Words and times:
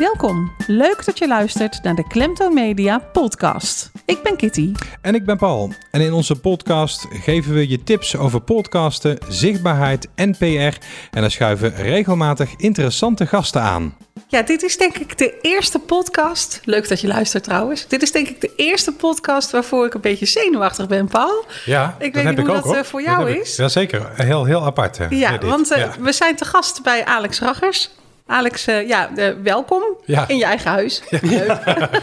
Welkom. 0.00 0.52
Leuk 0.66 1.04
dat 1.04 1.18
je 1.18 1.26
luistert 1.28 1.82
naar 1.82 1.94
de 1.94 2.06
Klemtoon 2.06 2.54
Media 2.54 2.98
podcast. 2.98 3.90
Ik 4.04 4.22
ben 4.22 4.36
Kitty. 4.36 4.72
En 5.00 5.14
ik 5.14 5.24
ben 5.24 5.36
Paul. 5.36 5.72
En 5.90 6.00
in 6.00 6.12
onze 6.12 6.40
podcast 6.40 7.06
geven 7.10 7.54
we 7.54 7.68
je 7.68 7.82
tips 7.82 8.16
over 8.16 8.40
podcasten, 8.40 9.18
zichtbaarheid 9.28 10.08
en 10.14 10.36
PR. 10.36 10.44
En 10.44 11.20
dan 11.20 11.30
schuiven 11.30 11.74
regelmatig 11.74 12.50
interessante 12.56 13.26
gasten 13.26 13.60
aan. 13.62 13.96
Ja, 14.28 14.42
dit 14.42 14.62
is 14.62 14.76
denk 14.78 14.96
ik 14.98 15.18
de 15.18 15.38
eerste 15.40 15.78
podcast. 15.78 16.60
Leuk 16.64 16.88
dat 16.88 17.00
je 17.00 17.06
luistert 17.06 17.44
trouwens. 17.44 17.86
Dit 17.88 18.02
is 18.02 18.12
denk 18.12 18.28
ik 18.28 18.40
de 18.40 18.52
eerste 18.56 18.92
podcast 18.92 19.50
waarvoor 19.50 19.86
ik 19.86 19.94
een 19.94 20.00
beetje 20.00 20.26
zenuwachtig 20.26 20.86
ben, 20.88 21.06
Paul. 21.08 21.44
Ja, 21.64 21.86
Ik 21.86 21.92
dat 21.98 21.98
weet 22.14 22.14
heb 22.14 22.24
niet 22.24 22.38
ik 22.38 22.46
hoe 22.46 22.56
ook, 22.56 22.62
dat 22.62 22.64
hoor. 22.72 22.76
eh, 22.82 22.88
voor 22.88 23.02
jou 23.02 23.26
Dat 23.34 23.36
is. 23.42 23.56
Jazeker, 23.56 24.10
heel, 24.14 24.44
heel 24.44 24.64
apart. 24.64 24.98
hè, 24.98 25.06
Ja, 25.10 25.30
dit. 25.38 25.48
want 25.50 25.70
eh, 25.70 25.78
Ja. 25.78 25.90
we 26.00 26.12
zijn 26.12 26.36
te 26.36 26.44
gast 26.44 26.82
bij 26.82 27.04
Alex 27.04 27.40
Raggers. 27.40 27.90
Alex, 28.28 28.66
eh, 28.66 28.88
ja, 28.88 29.10
eh, 29.16 29.28
welkom 29.42 29.82
Ja. 30.04 30.24
in 30.28 30.36
je 30.36 30.44
eigen 30.44 30.70
huis. 30.70 31.02
Leuk. 31.22 31.58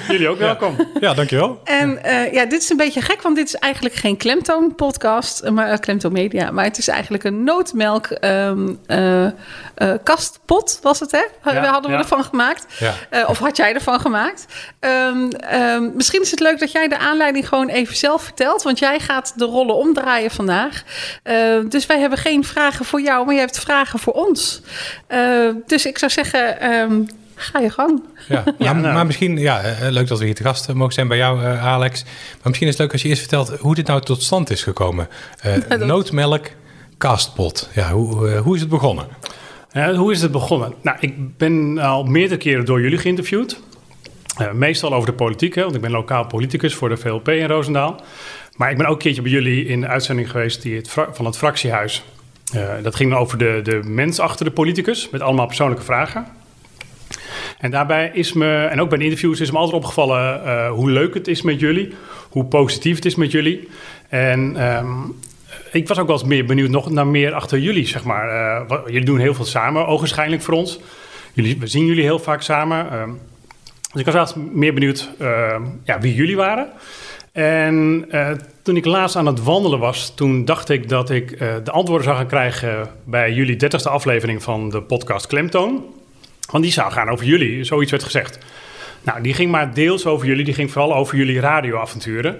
Jullie 0.07 0.29
ook 0.29 0.37
welkom. 0.37 0.75
ja, 0.99 1.13
dankjewel. 1.13 1.61
En 1.63 2.03
eh, 2.03 2.33
ja, 2.33 2.45
dit 2.45 2.61
is 2.61 2.69
een 2.69 2.77
beetje 2.77 3.01
gek, 3.01 3.21
want 3.21 3.35
dit 3.35 3.47
is 3.47 3.55
eigenlijk 3.55 3.95
geen 3.95 4.17
klemtoon 4.17 4.75
podcast, 4.75 5.49
maar 5.49 5.71
uh, 5.71 5.77
klemtoon 5.77 6.11
media. 6.11 6.51
Maar 6.51 6.63
het 6.65 6.77
is 6.77 6.87
eigenlijk 6.87 7.23
een 7.23 7.43
nootmelk 7.43 8.05
ehm, 8.07 8.73
eh, 8.85 9.25
eh, 9.25 9.31
kastpot, 10.03 10.79
was 10.81 10.99
het 10.99 11.11
hè? 11.11 11.51
Ja, 11.51 11.61
we 11.61 11.67
hadden 11.67 11.91
we 11.91 11.97
ja. 11.97 12.01
ervan 12.03 12.23
gemaakt. 12.23 12.65
Ja. 12.79 12.93
Eh, 13.09 13.29
of 13.29 13.39
had 13.39 13.57
jij 13.57 13.73
ervan 13.73 13.99
gemaakt? 13.99 14.45
Ehm, 14.79 15.29
ehm, 15.29 15.89
misschien 15.95 16.21
is 16.21 16.31
het 16.31 16.39
leuk 16.39 16.59
dat 16.59 16.71
jij 16.71 16.87
de 16.87 16.97
aanleiding 16.97 17.47
gewoon 17.47 17.67
even 17.69 17.95
zelf 17.95 18.23
vertelt. 18.23 18.63
Want 18.63 18.79
jij 18.79 18.99
gaat 18.99 19.33
de 19.35 19.45
rollen 19.45 19.75
omdraaien 19.75 20.31
vandaag. 20.31 20.83
Eh, 21.23 21.35
dus 21.69 21.85
wij 21.85 21.99
hebben 21.99 22.19
geen 22.19 22.43
vragen 22.43 22.85
voor 22.85 23.01
jou, 23.01 23.25
maar 23.25 23.33
je 23.33 23.39
hebt 23.39 23.59
vragen 23.59 23.99
voor 23.99 24.13
ons. 24.13 24.61
Eh, 25.07 25.19
dus 25.65 25.85
ik 25.85 25.97
zou 25.97 26.11
zeggen, 26.13 26.59
ehm, 26.59 27.01
ga 27.35 27.59
je 27.59 27.69
gang. 27.69 28.03
Ja. 28.27 28.43
Ja, 28.57 28.73
maar, 28.73 28.81
nou. 28.81 28.93
maar 28.93 29.05
misschien, 29.05 29.37
ja, 29.37 29.61
eh, 29.61 29.89
leuk 29.89 30.07
dat 30.07 30.19
we 30.19 30.25
hier 30.25 30.35
te 30.35 30.43
gast 30.43 30.69
eh, 30.69 30.75
mogen 30.75 30.93
zijn 30.93 31.07
bij 31.07 31.17
jou, 31.17 31.43
eh, 31.43 31.65
Alex. 31.67 32.03
Maar 32.03 32.11
misschien 32.43 32.67
is 32.67 32.73
het 32.73 32.81
leuk 32.83 32.91
als 32.91 33.01
je 33.01 33.07
eerst 33.07 33.19
vertelt 33.21 33.49
hoe 33.59 33.75
dit 33.75 33.87
nou 33.87 34.01
tot 34.01 34.23
stand 34.23 34.49
is 34.49 34.63
gekomen. 34.63 35.07
Eh, 35.41 35.53
dat- 35.69 35.79
Nootmelk, 35.79 36.47
castpot. 36.97 37.69
Ja, 37.73 37.91
hoe, 37.91 38.37
hoe 38.37 38.55
is 38.55 38.61
het 38.61 38.69
begonnen? 38.69 39.05
Hoe 39.95 40.11
is 40.11 40.21
het 40.21 40.31
begonnen? 40.31 40.73
Nou, 40.81 40.97
ik 40.99 41.37
ben 41.37 41.77
al 41.79 42.03
meerdere 42.03 42.39
keren 42.39 42.65
door 42.65 42.81
jullie 42.81 42.97
geïnterviewd. 42.97 43.59
Eh, 44.37 44.51
meestal 44.51 44.93
over 44.93 45.09
de 45.09 45.15
politiek, 45.15 45.55
hè, 45.55 45.63
want 45.63 45.75
ik 45.75 45.81
ben 45.81 45.91
lokaal 45.91 46.25
politicus 46.25 46.73
voor 46.75 46.89
de 46.89 46.97
VLP 46.97 47.29
in 47.29 47.47
Roosendaal. 47.47 48.01
Maar 48.57 48.71
ik 48.71 48.77
ben 48.77 48.85
ook 48.85 48.93
een 48.93 48.99
keertje 48.99 49.21
bij 49.21 49.31
jullie 49.31 49.65
in 49.65 49.81
de 49.81 49.87
uitzending 49.87 50.31
geweest 50.31 50.61
die 50.61 50.75
het 50.75 50.89
van 51.11 51.25
het 51.25 51.37
fractiehuis. 51.37 52.03
Eh, 52.53 52.83
dat 52.83 52.95
ging 52.95 53.13
over 53.13 53.37
de, 53.37 53.59
de 53.63 53.79
mens 53.83 54.19
achter 54.19 54.45
de 54.45 54.51
politicus, 54.51 55.09
met 55.09 55.21
allemaal 55.21 55.45
persoonlijke 55.45 55.83
vragen. 55.83 56.25
En 57.59 57.71
daarbij 57.71 58.11
is 58.13 58.33
me, 58.33 58.65
en 58.65 58.81
ook 58.81 58.89
bij 58.89 58.97
de 58.97 59.03
interviews, 59.03 59.39
is 59.39 59.51
me 59.51 59.57
altijd 59.57 59.77
opgevallen 59.77 60.45
eh, 60.45 60.69
hoe 60.71 60.89
leuk 60.89 61.13
het 61.13 61.27
is 61.27 61.41
met 61.41 61.59
jullie, 61.59 61.93
hoe 62.29 62.45
positief 62.45 62.95
het 62.95 63.05
is 63.05 63.15
met 63.15 63.31
jullie. 63.31 63.67
En 64.09 64.55
ehm, 64.57 64.91
ik 65.71 65.87
was 65.87 65.99
ook 65.99 66.07
wel 66.07 66.15
eens 66.19 66.27
meer 66.27 66.45
benieuwd 66.45 66.69
nog 66.69 66.89
naar 66.89 67.07
meer 67.07 67.33
achter 67.33 67.59
jullie, 67.59 67.87
zeg 67.87 68.03
maar. 68.03 68.67
Wat- 68.67 68.83
jullie 68.85 69.05
doen 69.05 69.19
heel 69.19 69.33
veel 69.33 69.45
samen, 69.45 69.87
ogenschijnlijk 69.87 70.41
voor 70.41 70.53
ons. 70.53 70.79
Jullie, 71.33 71.57
we 71.59 71.67
zien 71.67 71.85
jullie 71.85 72.03
heel 72.03 72.19
vaak 72.19 72.41
samen. 72.41 72.91
ehm. 72.91 73.09
dus 73.91 73.99
ik 74.01 74.05
was 74.05 74.13
wel 74.13 74.23
eens 74.23 74.35
meer 74.53 74.73
benieuwd 74.73 75.09
ehm, 75.19 75.61
ja, 75.83 75.99
wie 75.99 76.15
jullie 76.15 76.35
waren. 76.35 76.69
En 77.31 78.05
toen 78.63 78.75
ik 78.75 78.85
laatst 78.85 79.15
aan 79.15 79.25
het 79.25 79.43
wandelen 79.43 79.79
was, 79.79 80.13
toen 80.15 80.45
dacht 80.45 80.69
ik 80.69 80.89
dat 80.89 81.09
ik 81.09 81.31
eh, 81.31 81.53
de 81.63 81.71
antwoorden 81.71 82.05
zou 82.05 82.17
gaan 82.17 82.27
krijgen 82.27 82.89
bij 83.03 83.33
jullie 83.33 83.55
dertigste 83.55 83.89
aflevering 83.89 84.43
van 84.43 84.69
de 84.69 84.81
podcast 84.81 85.27
Klemtoon. 85.27 85.83
Want 86.51 86.63
die 86.63 86.73
zou 86.73 86.91
gaan 86.91 87.09
over 87.09 87.25
jullie, 87.25 87.63
zoiets 87.63 87.91
werd 87.91 88.03
gezegd. 88.03 88.37
Nou, 89.01 89.21
die 89.21 89.33
ging 89.33 89.51
maar 89.51 89.73
deels 89.73 90.05
over 90.05 90.27
jullie, 90.27 90.45
die 90.45 90.53
ging 90.53 90.71
vooral 90.71 90.95
over 90.95 91.17
jullie 91.17 91.39
radioavonturen. 91.39 92.39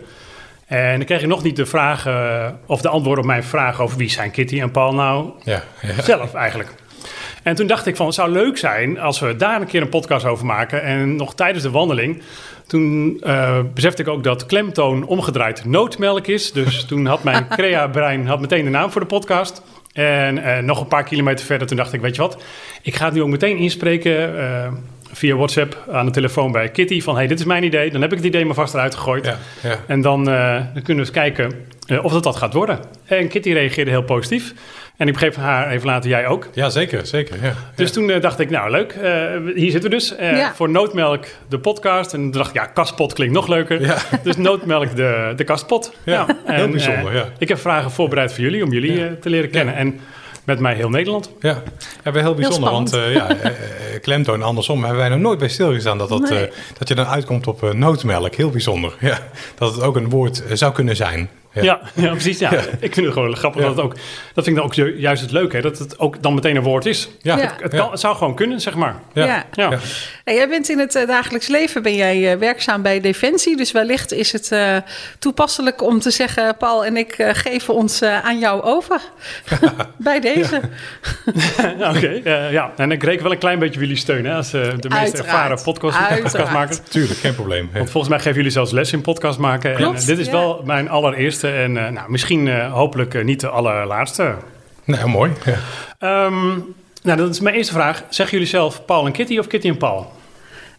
En 0.66 0.98
dan 0.98 1.06
kreeg 1.06 1.22
ik 1.22 1.28
nog 1.28 1.44
niet 1.44 1.56
de 1.56 1.66
vraag, 1.66 2.06
eh, 2.06 2.48
of 2.66 2.82
de 2.82 2.90
antwoorden 2.90 3.24
op 3.24 3.30
mijn 3.30 3.44
vraag 3.44 3.82
over 3.82 3.98
wie 3.98 4.10
zijn 4.10 4.32
Kitty 4.32 4.62
en 4.62 4.72
Paul 4.72 4.94
nou 4.94 5.30
Ja, 5.44 5.64
ja. 5.82 6.02
zelf 6.02 6.34
eigenlijk. 6.34 6.70
En 7.44 7.56
toen 7.56 7.68
dacht 7.68 7.86
ik 7.86 7.96
van, 7.96 8.06
het 8.06 8.16
zou 8.16 8.32
leuk 8.32 8.58
zijn 8.58 9.00
als 9.00 9.20
we 9.20 9.36
daar 9.36 9.62
een 9.62 9.68
keer 9.68 9.82
een 9.82 9.90
podcast 9.90 10.26
over 10.26 10.46
maken. 10.46 10.84
En 10.84 11.16
nog 11.16 11.36
tijdens 11.36 11.64
de 11.64 11.72
wandeling, 11.72 12.22
toen 12.68 13.18
eh, 13.22 13.60
besefte 13.74 14.02
ik 14.02 14.08
ook 14.08 14.24
dat 14.24 14.46
klemtoon 14.46 15.06
omgedraaid 15.06 15.66
nootmelk 15.66 16.28
is. 16.28 16.52
Dus 16.52 16.84
toen 16.90 17.06
had 17.06 17.24
mijn 17.24 17.48
crea-brein 17.48 18.28
had 18.28 18.40
meteen 18.40 18.64
de 18.64 18.70
naam 18.70 18.92
voor 18.92 19.02
de 19.02 19.08
podcast. 19.08 19.62
En 19.94 20.44
eh, 20.44 20.64
nog 20.64 20.80
een 20.80 20.88
paar 20.88 21.04
kilometer 21.04 21.46
verder, 21.46 21.68
toen 21.68 21.78
dacht 21.78 21.94
ik, 21.94 22.02
weet 22.02 22.16
je 22.16 22.22
wat? 22.22 22.44
Ik 22.82 22.96
ga 22.96 23.06
het 23.06 23.14
nu 23.14 23.22
ook 23.22 23.30
meteen 23.30 23.58
inspreken 23.58 24.40
eh, 24.40 24.72
via 25.12 25.36
WhatsApp 25.36 25.84
aan 25.92 26.06
de 26.06 26.12
telefoon 26.12 26.52
bij 26.52 26.70
Kitty. 26.70 27.02
Van, 27.02 27.16
hey, 27.16 27.28
dit 27.28 27.40
is 27.40 27.46
mijn 27.46 27.64
idee. 27.64 27.92
Dan 27.92 28.02
heb 28.02 28.12
ik 28.12 28.18
het 28.18 28.28
idee 28.28 28.46
maar 28.46 28.56
vast 28.56 28.74
eruit 28.74 28.96
gegooid. 28.96 29.26
Ja, 29.26 29.38
ja. 29.64 29.80
En 29.88 30.02
dan, 30.02 30.24
dan 30.24 30.72
kunnen 30.74 30.86
we 30.86 30.94
eens 30.94 31.12
kijken 31.12 31.52
of 32.02 32.12
dat 32.12 32.24
dat 32.24 32.36
gaat 32.36 32.54
worden. 32.54 32.80
En 33.06 33.28
Kitty 33.28 33.52
reageerde 33.52 33.92
heel 33.92 34.04
positief. 34.04 34.54
En 34.98 35.08
ik 35.08 35.14
begreep 35.14 35.34
van 35.34 35.44
haar 35.44 35.70
even 35.72 35.88
later, 35.88 36.10
jij 36.10 36.28
ook. 36.28 36.48
ja 36.54 36.70
zeker, 36.70 37.06
zeker. 37.08 37.36
Ja. 37.44 37.54
Dus 37.76 37.92
toen 37.92 38.10
eh, 38.10 38.22
dacht 38.22 38.40
ik, 38.40 38.50
nou 38.50 38.70
leuk, 38.72 38.92
eh, 38.92 39.12
hier 39.56 39.72
zitten 39.72 39.90
we 39.90 39.96
dus. 39.96 40.16
eh, 40.16 40.38
Ja. 40.38 40.54
Voor 40.56 40.70
Nootmelk, 40.70 41.26
de 41.50 41.60
podcast. 41.60 42.14
En 42.14 42.20
toen 42.20 42.32
dacht 42.32 42.50
ik, 42.50 42.56
ja, 42.56 42.66
kastpot 42.66 43.14
klinkt 43.14 43.34
nog 43.34 43.48
leuker. 43.48 43.82
Ja. 43.82 43.98
Dus 44.24 44.38
Nootmelk, 44.38 44.96
de, 44.96 45.34
de 45.36 45.44
kastpot. 45.44 45.94
Ja, 46.04 46.26
heel 46.46 46.64
en, 46.64 46.72
bijzonder, 46.72 47.16
ja. 47.16 47.26
Ik 47.38 47.48
heb 47.48 47.60
vragen 47.60 47.92
voorbereid 47.92 48.34
voor 48.34 48.44
jullie, 48.44 48.64
om 48.64 48.72
jullie 48.72 49.00
Ja. 49.00 49.10
te 49.22 49.30
leren 49.30 49.50
kennen. 49.50 49.74
Ja. 49.74 49.80
En 49.80 50.00
met 50.44 50.60
mij 50.60 50.74
heel 50.76 50.90
Nederland. 50.90 51.32
Ja, 51.40 51.62
ja 52.04 52.12
wel 52.12 52.24
heel 52.24 52.34
bijzonder, 52.34 52.72
want 52.72 52.90
spannend. 52.90 53.18
eh, 53.44 53.52
ja, 53.94 53.98
klemtoon 54.02 54.42
andersom 54.44 54.80
hebben 54.82 55.00
wij 55.00 55.10
nog 55.10 55.20
nooit 55.20 55.40
bij 55.40 55.50
stilgestaan 55.50 55.98
dat, 55.98 56.10
dat, 56.10 56.30
Nee. 56.30 56.48
eh, 56.48 56.54
dat 56.78 56.88
je 56.88 56.96
dan 56.96 57.06
uitkomt 57.08 57.48
op 57.48 57.74
nootmelk. 57.74 58.36
Heel 58.36 58.50
bijzonder. 58.50 58.94
Ja, 59.00 59.20
dat 59.58 59.76
het 59.76 59.84
ook 59.84 59.96
een 59.96 60.10
woord 60.10 60.44
zou 60.54 60.74
kunnen 60.74 60.96
zijn. 60.96 61.30
Ja, 61.54 61.80
ja, 61.94 62.10
precies. 62.12 62.40
Ja. 62.40 62.52
Ik 62.80 62.94
vind 62.94 63.06
het 63.06 63.14
gewoon 63.14 63.36
grappig 63.36 63.62
Ja. 63.62 63.68
dat 63.68 63.76
het 63.76 63.86
ook... 63.86 63.94
Dat 64.34 64.44
vind 64.44 64.48
ik 64.48 64.56
dan 64.56 64.64
ook 64.66 64.74
ju- 64.74 64.98
juist 65.00 65.22
het 65.22 65.32
leuke, 65.32 65.56
hè, 65.56 65.62
dat 65.62 65.78
het 65.80 66.00
ook 66.00 66.22
dan 66.24 66.34
meteen 66.34 66.56
een 66.56 66.62
woord 66.64 66.86
is. 66.86 67.10
Ja, 67.22 67.38
Ja. 67.38 67.56
Het, 67.62 67.76
kan, 67.76 67.92
het 67.92 68.00
zou 68.00 68.16
gewoon 68.16 68.36
kunnen, 68.36 68.62
zeg 68.62 68.76
maar. 68.76 68.96
Ja. 69.14 69.26
Ja. 69.26 69.46
Ja. 69.54 69.70
Ja. 69.72 69.80
Hey, 70.24 70.36
jij 70.36 70.50
bent 70.50 70.70
in 70.70 70.80
het 70.80 70.96
eh, 70.96 71.08
dagelijks 71.08 71.48
leven 71.48 71.84
ben 71.84 71.96
jij, 71.96 72.32
eh, 72.32 72.38
werkzaam 72.40 72.82
bij 72.82 73.00
Defensie. 73.00 73.58
Dus 73.58 73.72
wellicht 73.72 74.12
is 74.12 74.32
het 74.32 74.52
eh, 74.52 74.78
toepasselijk 75.20 75.82
om 75.82 76.00
te 76.00 76.12
zeggen... 76.12 76.58
Paul 76.58 76.86
en 76.86 76.98
ik 76.98 77.16
geven 77.34 77.74
ons 77.74 78.02
aan 78.04 78.40
jou 78.40 78.62
over. 78.62 79.02
bij 79.98 80.20
deze. 80.20 80.62
Oké, 81.96 82.22
ja. 82.52 82.72
En 82.78 82.92
ik 82.92 83.04
reken 83.04 83.24
wel 83.24 83.32
een 83.32 83.38
klein 83.38 83.60
beetje 83.60 83.76
op 83.76 83.82
jullie 83.82 83.98
steun, 83.98 84.26
hè, 84.26 84.34
als 84.36 84.52
de 84.52 84.60
meest 84.60 84.94
Uiteraard. 84.94 85.18
ervaren 85.18 85.62
podcast, 85.64 85.98
podcastmaker. 86.22 86.84
Tuurlijk, 86.84 87.20
geen 87.20 87.36
probleem. 87.36 87.70
Want 87.74 87.90
volgens 87.90 88.14
mij 88.14 88.20
geven 88.22 88.36
jullie 88.36 88.52
zelfs 88.52 88.72
les 88.72 88.94
in 88.94 89.02
podcast 89.02 89.40
maken. 89.40 89.76
Klopt, 89.76 90.00
en 90.00 90.06
dit 90.06 90.18
is 90.20 90.26
ja. 90.26 90.32
wel 90.32 90.62
mijn 90.66 90.90
allereerste 90.90 91.43
en 91.44 91.78
eh, 91.78 91.92
nou, 91.92 92.12
misschien 92.12 92.48
eh, 92.48 92.74
hopelijk 92.74 93.14
eh, 93.14 93.24
niet 93.24 93.40
de 93.40 93.48
allerlaatste. 93.48 94.36
Nou, 94.84 95.10
mooi. 95.10 95.32
Ja. 95.46 95.58
Ehm, 96.00 96.60
nou, 97.04 97.18
dat 97.18 97.30
is 97.30 97.40
mijn 97.40 97.56
eerste 97.56 97.74
vraag. 97.74 98.04
Zeggen 98.10 98.38
jullie 98.38 98.52
zelf 98.52 98.86
Paul 98.86 99.06
en 99.06 99.12
Kitty 99.12 99.38
of 99.38 99.48
Kitty 99.48 99.68
en 99.68 99.78
Paul? 99.78 100.12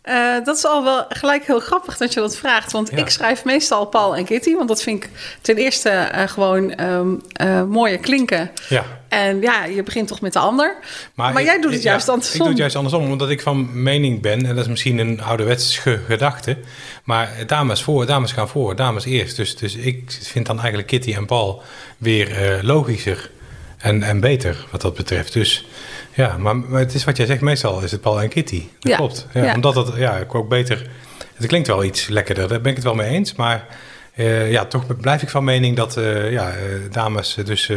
Eh, 0.04 0.34
dat 0.44 0.56
is 0.56 0.64
al 0.66 0.84
wel 0.84 1.04
gelijk 1.08 1.46
heel 1.46 1.60
grappig 1.60 1.96
dat 1.96 2.12
je 2.14 2.20
dat 2.20 2.36
vraagt. 2.36 2.72
Want 2.72 2.90
Ja. 2.90 2.96
ik 2.96 3.08
schrijf 3.08 3.44
meestal 3.44 3.86
Paul 3.86 4.16
en 4.16 4.24
Kitty. 4.24 4.54
Want 4.54 4.68
dat 4.68 4.82
vind 4.82 5.04
ik 5.04 5.10
ten 5.40 5.56
eerste 5.56 5.88
eh, 5.90 6.28
gewoon 6.28 6.70
ehm 6.74 7.08
eh, 7.32 7.62
mooier 7.62 7.98
klinken. 7.98 8.50
Ja. 8.68 8.84
En 9.08 9.40
ja, 9.40 9.64
je 9.64 9.82
begint 9.82 10.08
toch 10.08 10.20
met 10.20 10.32
de 10.32 10.38
ander. 10.38 10.76
Maar, 11.14 11.38
ik- 11.40 11.44
jij 11.46 11.54
doet 11.60 11.64
het 11.70 11.74
ik- 11.74 11.82
ja, 11.82 11.90
juist 11.90 12.06
Ik 12.06 12.12
andersom. 12.12 12.38
doe 12.38 12.48
het 12.48 12.58
juist 12.58 12.76
andersom, 12.76 13.10
omdat 13.10 13.30
ik 13.30 13.40
van 13.42 13.82
mening 13.82 14.20
ben, 14.20 14.46
en 14.46 14.54
dat 14.54 14.64
is 14.64 14.70
misschien 14.70 14.98
een 14.98 15.22
ouderwetse 15.22 16.00
gedachte, 16.06 16.56
maar 17.04 17.30
dames 17.46 17.82
voor, 17.82 18.06
dames 18.06 18.32
gaan 18.32 18.48
voor, 18.48 18.76
dames 18.76 19.04
eerst. 19.04 19.36
Dus, 19.36 19.56
dus 19.56 19.74
ik 19.74 20.18
vind 20.22 20.46
dan 20.46 20.56
eigenlijk 20.58 20.88
Kitty 20.88 21.14
en 21.14 21.26
Paul 21.26 21.62
weer 21.98 22.58
logischer 22.62 23.30
en, 23.78 24.02
en 24.02 24.20
beter 24.20 24.66
wat 24.70 24.80
dat 24.80 24.94
betreft. 24.94 25.32
Dus 25.32 25.66
ja, 26.14 26.36
maar, 26.38 26.56
maar 26.56 26.80
het 26.80 26.94
is 26.94 27.04
wat 27.04 27.16
jij 27.16 27.26
zegt, 27.26 27.40
meestal 27.40 27.80
is 27.82 27.90
het 27.90 28.00
Paul 28.00 28.20
en 28.22 28.28
Kitty. 28.28 28.62
Dat 28.80 28.90
Ja. 28.90 28.96
klopt. 28.96 29.26
Ja, 29.32 29.44
Ja. 29.44 29.54
Omdat 29.54 29.74
het, 29.74 29.90
ja, 29.96 30.16
ik 30.16 30.34
ook 30.34 30.48
beter, 30.48 30.86
het 31.34 31.46
klinkt 31.46 31.66
wel 31.68 31.84
iets 31.84 32.08
lekkerder, 32.08 32.48
daar 32.48 32.60
ben 32.60 32.70
ik 32.70 32.76
het 32.76 32.84
wel 32.84 32.94
mee 32.94 33.08
eens, 33.10 33.34
maar 33.34 33.66
eh, 34.14 34.50
ja, 34.50 34.64
toch 34.64 34.96
blijf 35.00 35.22
ik 35.22 35.28
van 35.28 35.44
mening 35.44 35.76
dat 35.76 35.96
eh, 35.96 36.32
ja, 36.32 36.50
eh, 36.50 36.56
dames 36.90 37.34
dus 37.44 37.70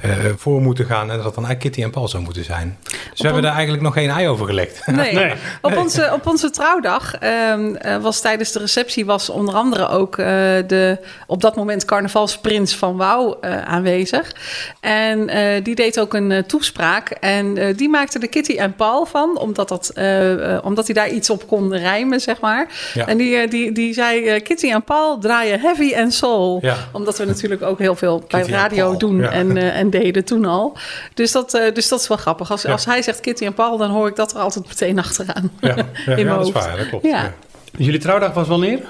eh, 0.00 0.10
voor 0.36 0.60
moeten 0.60 0.84
gaan 0.84 1.10
en 1.10 1.16
dat 1.16 1.24
het 1.24 1.34
dan 1.34 1.44
eigenlijk 1.44 1.60
Kitty 1.60 1.82
en 1.82 1.90
Paul 1.90 2.08
zou 2.08 2.22
moeten 2.22 2.44
zijn. 2.44 2.78
Dus 2.82 3.20
we 3.20 3.24
hebben 3.24 3.42
daar 3.42 3.52
eigenlijk 3.52 3.82
nog 3.82 3.92
geen 3.92 4.10
ei 4.10 4.28
over 4.28 4.46
gelekt. 4.46 4.86
Nee. 4.86 5.14
Nee. 5.26 5.32
Op, 5.62 5.76
onze, 5.76 6.10
op 6.12 6.26
onze 6.26 6.50
trouwdag 6.50 7.14
ehm, 7.14 7.74
eh, 7.74 7.96
was 7.96 8.20
tijdens 8.20 8.52
de 8.52 8.58
receptie 8.58 9.04
was 9.06 9.30
onder 9.30 9.54
andere 9.54 9.88
ook 9.88 10.18
eh, 10.18 10.26
de 10.66 10.98
op 11.26 11.40
dat 11.40 11.56
moment 11.56 11.84
carnavalsprins 11.84 12.74
van 12.74 12.96
Wouw 12.96 13.40
eh, 13.40 13.62
aanwezig. 13.62 14.34
En 14.80 15.28
eh, 15.28 15.64
die 15.64 15.74
deed 15.74 16.00
ook 16.00 16.14
een 16.14 16.44
toespraak. 16.46 17.10
En 17.10 17.56
eh, 17.56 17.76
die 17.76 17.88
maakte 17.88 18.18
er 18.18 18.28
Kitty 18.28 18.56
en 18.56 18.74
Paul 18.74 19.06
van, 19.06 19.38
omdat, 19.38 19.68
dat, 19.68 19.90
eh, 19.94 20.54
eh, 20.54 20.64
omdat 20.64 20.86
hij 20.86 20.94
daar 20.94 21.08
iets 21.08 21.30
op 21.30 21.46
kon 21.46 21.76
rijmen, 21.76 22.20
zeg 22.20 22.40
maar. 22.40 22.68
Ja. 22.94 23.06
En 23.06 23.16
die, 23.16 23.48
die, 23.48 23.72
die 23.72 23.94
zei: 23.94 24.40
Kitty 24.40 24.70
en 24.70 24.82
Paul 24.82 25.18
draaien 25.18 25.60
heavy 25.60 25.92
en 25.92 26.12
soul. 26.12 26.58
Ja. 26.62 26.76
Omdat 26.92 27.18
we 27.18 27.24
natuurlijk 27.24 27.62
ook 27.62 27.78
heel 27.78 27.94
veel 27.94 28.24
bij 28.28 28.40
Kitty 28.40 28.54
radio 28.54 28.96
doen 28.96 29.16
ja. 29.16 29.30
en, 29.30 29.56
eh, 29.56 29.78
en 29.78 29.85
en 29.92 30.00
deden 30.00 30.24
toen 30.24 30.44
al. 30.44 30.76
Dus 31.14 31.32
dat, 31.32 31.54
eh, 31.54 31.74
dus 31.74 31.88
dat 31.88 32.00
is 32.00 32.08
wel 32.08 32.16
grappig. 32.16 32.50
Als, 32.50 32.62
Ja. 32.62 32.70
als 32.72 32.84
hij 32.84 33.02
zegt 33.02 33.20
Kitty 33.20 33.44
en 33.44 33.54
Paul, 33.54 33.76
dan 33.76 33.90
hoor 33.90 34.08
ik 34.08 34.16
dat 34.16 34.32
er 34.34 34.38
altijd 34.40 34.66
meteen 34.68 34.98
achteraan. 34.98 35.50
Ja, 35.60 35.68
ja, 35.68 35.74
In 35.76 35.84
ja, 36.06 36.14
mijn 36.14 36.26
dat 36.26 36.46
is 36.46 36.52
hoofd. 36.52 36.66
waar, 36.66 36.76
dat 36.76 36.88
klopt. 36.88 37.04
Ja. 37.04 37.22
Ja. 37.22 37.32
Jullie 37.78 38.00
trouwdag 38.00 38.32
was 38.34 38.48
wanneer? 38.48 38.80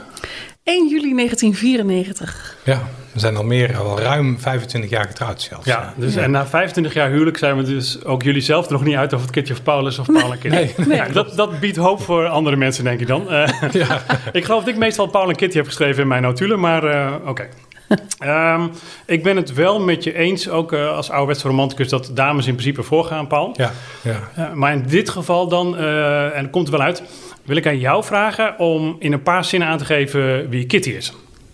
1 0.65 0.89
juli 0.89 1.15
1994. 1.15 2.57
Ja, 2.65 2.83
we 3.13 3.21
zijn 3.21 3.37
al 3.37 3.45
meer, 3.45 3.77
al 3.77 3.99
ruim 4.01 4.39
25 4.41 4.91
jaar 4.91 5.05
getrouwd 5.07 5.43
zelfs. 5.43 5.67
Ja, 5.67 5.93
dus, 5.97 6.17
en 6.17 6.31
na 6.31 6.47
25 6.47 6.95
jaar 6.95 7.11
huwelijk 7.11 7.39
zijn 7.39 7.57
we 7.57 7.63
dus 7.63 8.05
ook 8.05 8.23
jullie 8.23 8.41
zelf 8.41 8.67
er 8.67 8.73
nog 8.73 8.85
niet 8.85 8.97
uit 8.97 9.13
of 9.13 9.21
het 9.21 9.31
Kitty 9.31 9.53
of 9.53 9.63
Paul 9.63 9.87
is 9.87 9.99
of 9.99 10.07
Paul 10.13 10.33
en 10.33 10.39
Kitty. 10.39 10.57
Nee, 10.57 10.75
nee. 10.87 10.97
Ja, 10.97 11.09
dat, 11.09 11.37
dat 11.37 11.61
biedt 11.61 11.77
hoop 11.77 12.03
voor 12.03 12.27
andere 12.27 12.57
mensen, 12.57 12.85
denk 12.85 13.01
ik 13.01 13.07
dan. 13.07 13.31
Eh, 13.31 13.49
ik 14.33 14.45
geloof 14.45 14.61
dat 14.65 14.69
ik 14.69 14.77
meestal 14.77 15.07
Paul 15.07 15.29
en 15.29 15.37
Kitty 15.37 15.57
heb 15.57 15.67
geschreven 15.67 16.03
in 16.03 16.09
mijn 16.09 16.23
notulen, 16.23 16.61
maar 16.61 16.85
eh, 16.85 17.13
oké. 17.27 17.49
Ehm, 18.19 18.67
ik 19.06 19.23
ben 19.23 19.37
het 19.37 19.53
wel 19.53 19.81
met 19.81 20.05
je 20.05 20.15
eens, 20.15 20.49
ook 20.49 20.73
eh, 20.73 20.97
als 20.97 21.11
ouderwetse 21.11 21.49
romanticus, 21.49 21.88
dat 21.88 22.11
dames 22.15 22.47
in 22.47 22.55
principe 22.55 22.83
voorgaan, 22.83 23.27
Paul. 23.27 23.55
Ja, 23.56 23.73
ja. 24.03 24.29
Eh, 24.35 24.53
maar 24.53 24.73
in 24.73 24.85
dit 24.87 25.09
geval 25.09 25.49
dan, 25.49 25.77
eh, 25.77 26.37
en 26.37 26.43
het 26.43 26.50
komt 26.50 26.67
er 26.67 26.73
wel 26.73 26.87
uit, 26.87 27.03
wil 27.44 27.56
ik 27.56 27.67
aan 27.67 27.79
jou 27.79 28.05
vragen 28.05 28.59
om 28.59 28.97
in 28.99 29.12
een 29.12 29.23
paar 29.23 29.44
zinnen 29.44 29.69
aan 29.69 29.79
te 29.79 29.85
geven 29.85 30.49
wie 30.49 30.67
Kitty 30.67 30.91
is. 30.91 31.12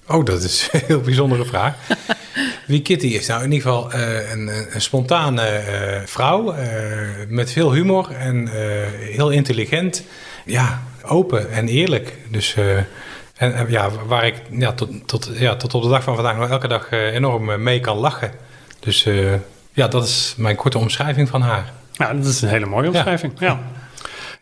Oh, 0.08 0.24
dat 0.24 0.42
is 0.42 0.68
een 0.72 0.80
heel 0.86 1.00
bijzondere 1.00 1.44
vraag. 1.44 1.74
Wie 2.66 2.82
Kitty 2.82 3.06
is? 3.06 3.26
Nou, 3.26 3.44
in 3.44 3.52
ieder 3.52 3.68
geval 3.68 3.92
een, 4.32 4.50
een, 4.70 4.80
spontane 4.80 5.60
vrouw 6.04 6.54
met 7.28 7.52
veel 7.52 7.72
humor 7.72 8.10
en 8.10 8.48
heel 9.12 9.30
intelligent. 9.30 10.04
Ja, 10.44 10.82
open 11.04 11.50
en 11.50 11.68
eerlijk. 11.68 12.18
Dus 12.28 12.56
en, 13.36 13.70
ja, 13.70 13.90
waar 14.06 14.26
ik 14.26 14.42
ja, 14.50 14.72
tot, 14.72 15.08
tot, 15.08 15.30
ja, 15.34 15.56
tot 15.56 15.74
op 15.74 15.82
de 15.82 15.88
dag 15.88 16.02
van 16.02 16.14
vandaag 16.14 16.36
nog 16.36 16.48
elke 16.50 16.68
dag 16.68 16.88
eh, 16.90 17.14
enorm 17.14 17.50
eh, 17.50 17.58
mee 17.58 17.80
kan 17.80 17.96
lachen. 17.96 18.30
Dus 18.80 19.06
eh, 19.06 19.32
ja, 19.72 19.88
dat 19.88 20.04
is 20.04 20.34
mijn 20.36 20.56
korte 20.56 20.78
omschrijving 20.78 21.28
van 21.28 21.42
haar. 21.42 21.72
Nou, 21.96 22.16
dat 22.16 22.26
is 22.26 22.42
een 22.42 22.48
hele 22.48 22.66
mooie 22.66 22.88
omschrijving. 22.88 23.32
Ja, 23.38 23.58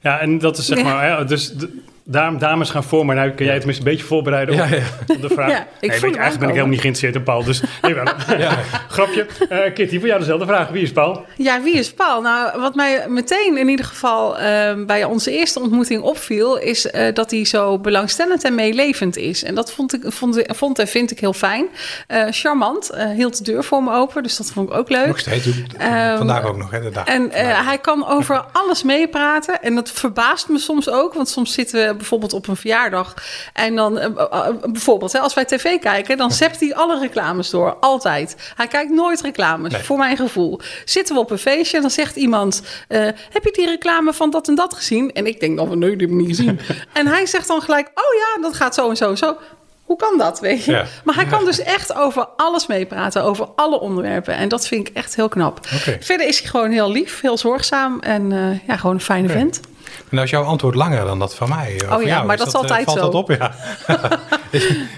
ja. 0.00 0.20
en 0.20 0.38
dat 0.38 0.58
is 0.58 0.66
zeg 0.66 0.78
Ja. 0.78 0.84
maar, 0.84 1.18
hè, 1.18 1.24
dus 1.24 1.52
de, 1.52 1.82
dam- 2.10 2.38
dames 2.38 2.70
gaan 2.70 2.84
voor, 2.84 3.06
maar 3.06 3.16
nou 3.16 3.30
kun 3.30 3.44
jij 3.44 3.54
het 3.54 3.62
tenminste 3.62 3.86
een 3.86 3.90
beetje 3.92 4.06
voorbereiden 4.06 4.54
op, 4.54 4.60
Ja, 4.60 4.76
ja. 4.76 4.82
op 5.14 5.20
de 5.22 5.28
vraag. 5.28 5.50
Ja, 5.50 5.66
ik 5.80 5.90
nee, 5.90 6.00
eigenlijk 6.00 6.20
ben 6.38 6.48
ik 6.48 6.54
helemaal 6.54 6.66
niet 6.66 6.80
geïnteresseerd 6.80 7.14
in 7.14 7.22
Paul, 7.22 7.44
dus 7.44 7.62
jawel. 7.82 8.04
Ja. 8.38 8.50
Grapje. 8.88 9.26
Eh, 9.48 9.58
Kitty, 9.74 9.98
voor 9.98 10.06
jou 10.08 10.18
dezelfde 10.20 10.46
vraag. 10.46 10.68
Wie 10.68 10.82
is 10.82 10.92
Paul? 10.92 11.24
Ja, 11.36 11.62
wie 11.62 11.74
is 11.74 11.92
Paul? 11.92 12.20
Nou, 12.20 12.60
wat 12.60 12.74
mij 12.74 13.04
meteen 13.08 13.58
in 13.58 13.68
ieder 13.68 13.84
geval 13.84 14.38
eh, 14.38 14.72
bij 14.86 15.04
onze 15.04 15.30
eerste 15.30 15.60
ontmoeting 15.60 16.02
opviel, 16.02 16.58
is 16.58 16.90
eh, 16.90 17.14
dat 17.14 17.30
hij 17.30 17.44
zo 17.44 17.78
belangstellend 17.78 18.44
en 18.44 18.54
meelevend 18.54 19.16
is. 19.16 19.44
En 19.44 19.54
dat 19.54 19.72
vond, 19.72 19.94
ik, 19.94 20.02
vond, 20.12 20.42
vond 20.46 20.78
en 20.78 20.88
vind 20.88 21.10
ik 21.10 21.20
heel 21.20 21.32
fijn. 21.32 21.66
Eh, 22.06 22.24
charmant, 22.30 22.90
eh, 22.90 23.10
hield 23.10 23.38
de 23.38 23.44
deur 23.52 23.64
voor 23.64 23.82
me 23.82 23.92
open, 23.92 24.22
dus 24.22 24.36
dat 24.36 24.50
vond 24.52 24.68
ik 24.70 24.74
ook 24.76 24.88
leuk. 24.88 25.06
Nog 25.06 25.18
steeds. 25.18 25.48
Ehm, 25.78 26.16
vandaag 26.16 26.44
ook 26.44 26.56
nog, 26.56 26.70
hè, 26.70 26.80
de 26.80 26.90
dag. 26.90 27.06
En 27.06 27.30
eh, 27.32 27.66
hij 27.66 27.78
kan 27.78 28.06
over 28.06 28.44
alles 28.52 28.82
meepraten. 28.82 29.62
En 29.62 29.74
dat 29.74 29.90
verbaast 29.90 30.48
me 30.48 30.58
soms 30.58 30.88
ook. 30.90 31.14
Want 31.14 31.28
soms 31.28 31.52
zitten 31.52 31.96
we 31.98 31.99
bijvoorbeeld 32.00 32.32
op 32.32 32.48
een 32.48 32.56
verjaardag. 32.56 33.14
En 33.52 33.74
dan 33.76 33.98
eh, 33.98 34.04
eh, 34.30 34.46
bijvoorbeeld, 34.72 35.12
hè, 35.12 35.18
als 35.18 35.34
wij 35.34 35.44
tv 35.44 35.78
kijken, 35.78 36.16
dan 36.16 36.30
zept 36.42 36.60
hij 36.60 36.74
alle 36.74 36.98
reclames 36.98 37.50
door. 37.50 37.76
Altijd. 37.80 38.36
Hij 38.56 38.66
kijkt 38.66 38.90
nooit 38.90 39.20
reclames, 39.20 39.72
Nee. 39.72 39.82
voor 39.82 39.98
mijn 39.98 40.16
gevoel. 40.16 40.60
Zitten 40.84 41.14
we 41.14 41.20
op 41.20 41.30
een 41.30 41.38
feestje 41.38 41.76
en 41.76 41.82
dan 41.82 41.90
zegt 41.90 42.16
iemand: 42.16 42.62
eh, 42.88 43.00
Heb 43.30 43.44
je 43.44 43.52
die 43.52 43.66
reclame 43.66 44.12
van 44.12 44.30
dat 44.30 44.48
en 44.48 44.54
dat 44.54 44.74
gezien? 44.74 45.12
En 45.12 45.26
ik 45.26 45.40
denk 45.40 45.56
dan 45.56 45.66
van 45.66 45.78
nee, 45.78 45.96
die 45.96 46.06
heb 46.06 46.16
ik 46.16 46.26
niet 46.26 46.36
gezien. 46.36 46.60
en 46.92 47.06
hij 47.06 47.26
zegt 47.26 47.48
dan 47.48 47.62
gelijk: 47.62 47.86
Oh 47.86 48.14
ja, 48.14 48.42
dat 48.42 48.54
gaat 48.56 48.74
zo 48.74 48.88
en 48.90 48.96
zo 48.96 49.10
en 49.10 49.16
zo. 49.18 49.36
Hoe 49.84 49.98
kan 49.98 50.18
dat, 50.18 50.40
weet 50.40 50.64
je? 50.64 50.70
Ja. 50.72 50.84
Maar 51.04 51.14
hij 51.14 51.26
kan 51.26 51.44
dus 51.50 51.62
echt 51.62 51.94
over 51.94 52.26
alles 52.36 52.66
meepraten, 52.66 53.22
over 53.22 53.48
alle 53.56 53.80
onderwerpen. 53.80 54.34
En 54.34 54.48
dat 54.48 54.66
vind 54.66 54.88
ik 54.88 54.96
echt 54.96 55.16
heel 55.16 55.28
knap. 55.28 55.58
Verder 56.00 56.26
is 56.26 56.38
hij 56.40 56.48
gewoon 56.48 56.70
heel 56.70 56.90
lief, 56.90 57.20
heel 57.20 57.38
zorgzaam 57.38 58.00
en 58.00 58.32
eh, 58.32 58.66
ja, 58.68 58.76
gewoon 58.76 58.94
een 58.94 59.00
fijne 59.00 59.28
vent. 59.28 59.60
En 59.98 60.06
nou 60.10 60.24
is 60.24 60.30
jouw 60.30 60.42
antwoord 60.42 60.74
langer 60.74 61.04
dan 61.04 61.18
dat 61.18 61.34
van 61.34 61.48
mij. 61.48 61.74
of 61.76 61.82
Oh 61.82 61.88
van 61.88 62.00
ja, 62.00 62.06
jou. 62.06 62.26
maar 62.26 62.36
dat 62.36 62.46
is 62.46 62.52
eh, 62.52 62.60
altijd 62.60 62.84
valt 62.84 62.98
zo. 62.98 63.04
dat 63.04 63.14
op? 63.14 63.30
Ja. 63.30 63.54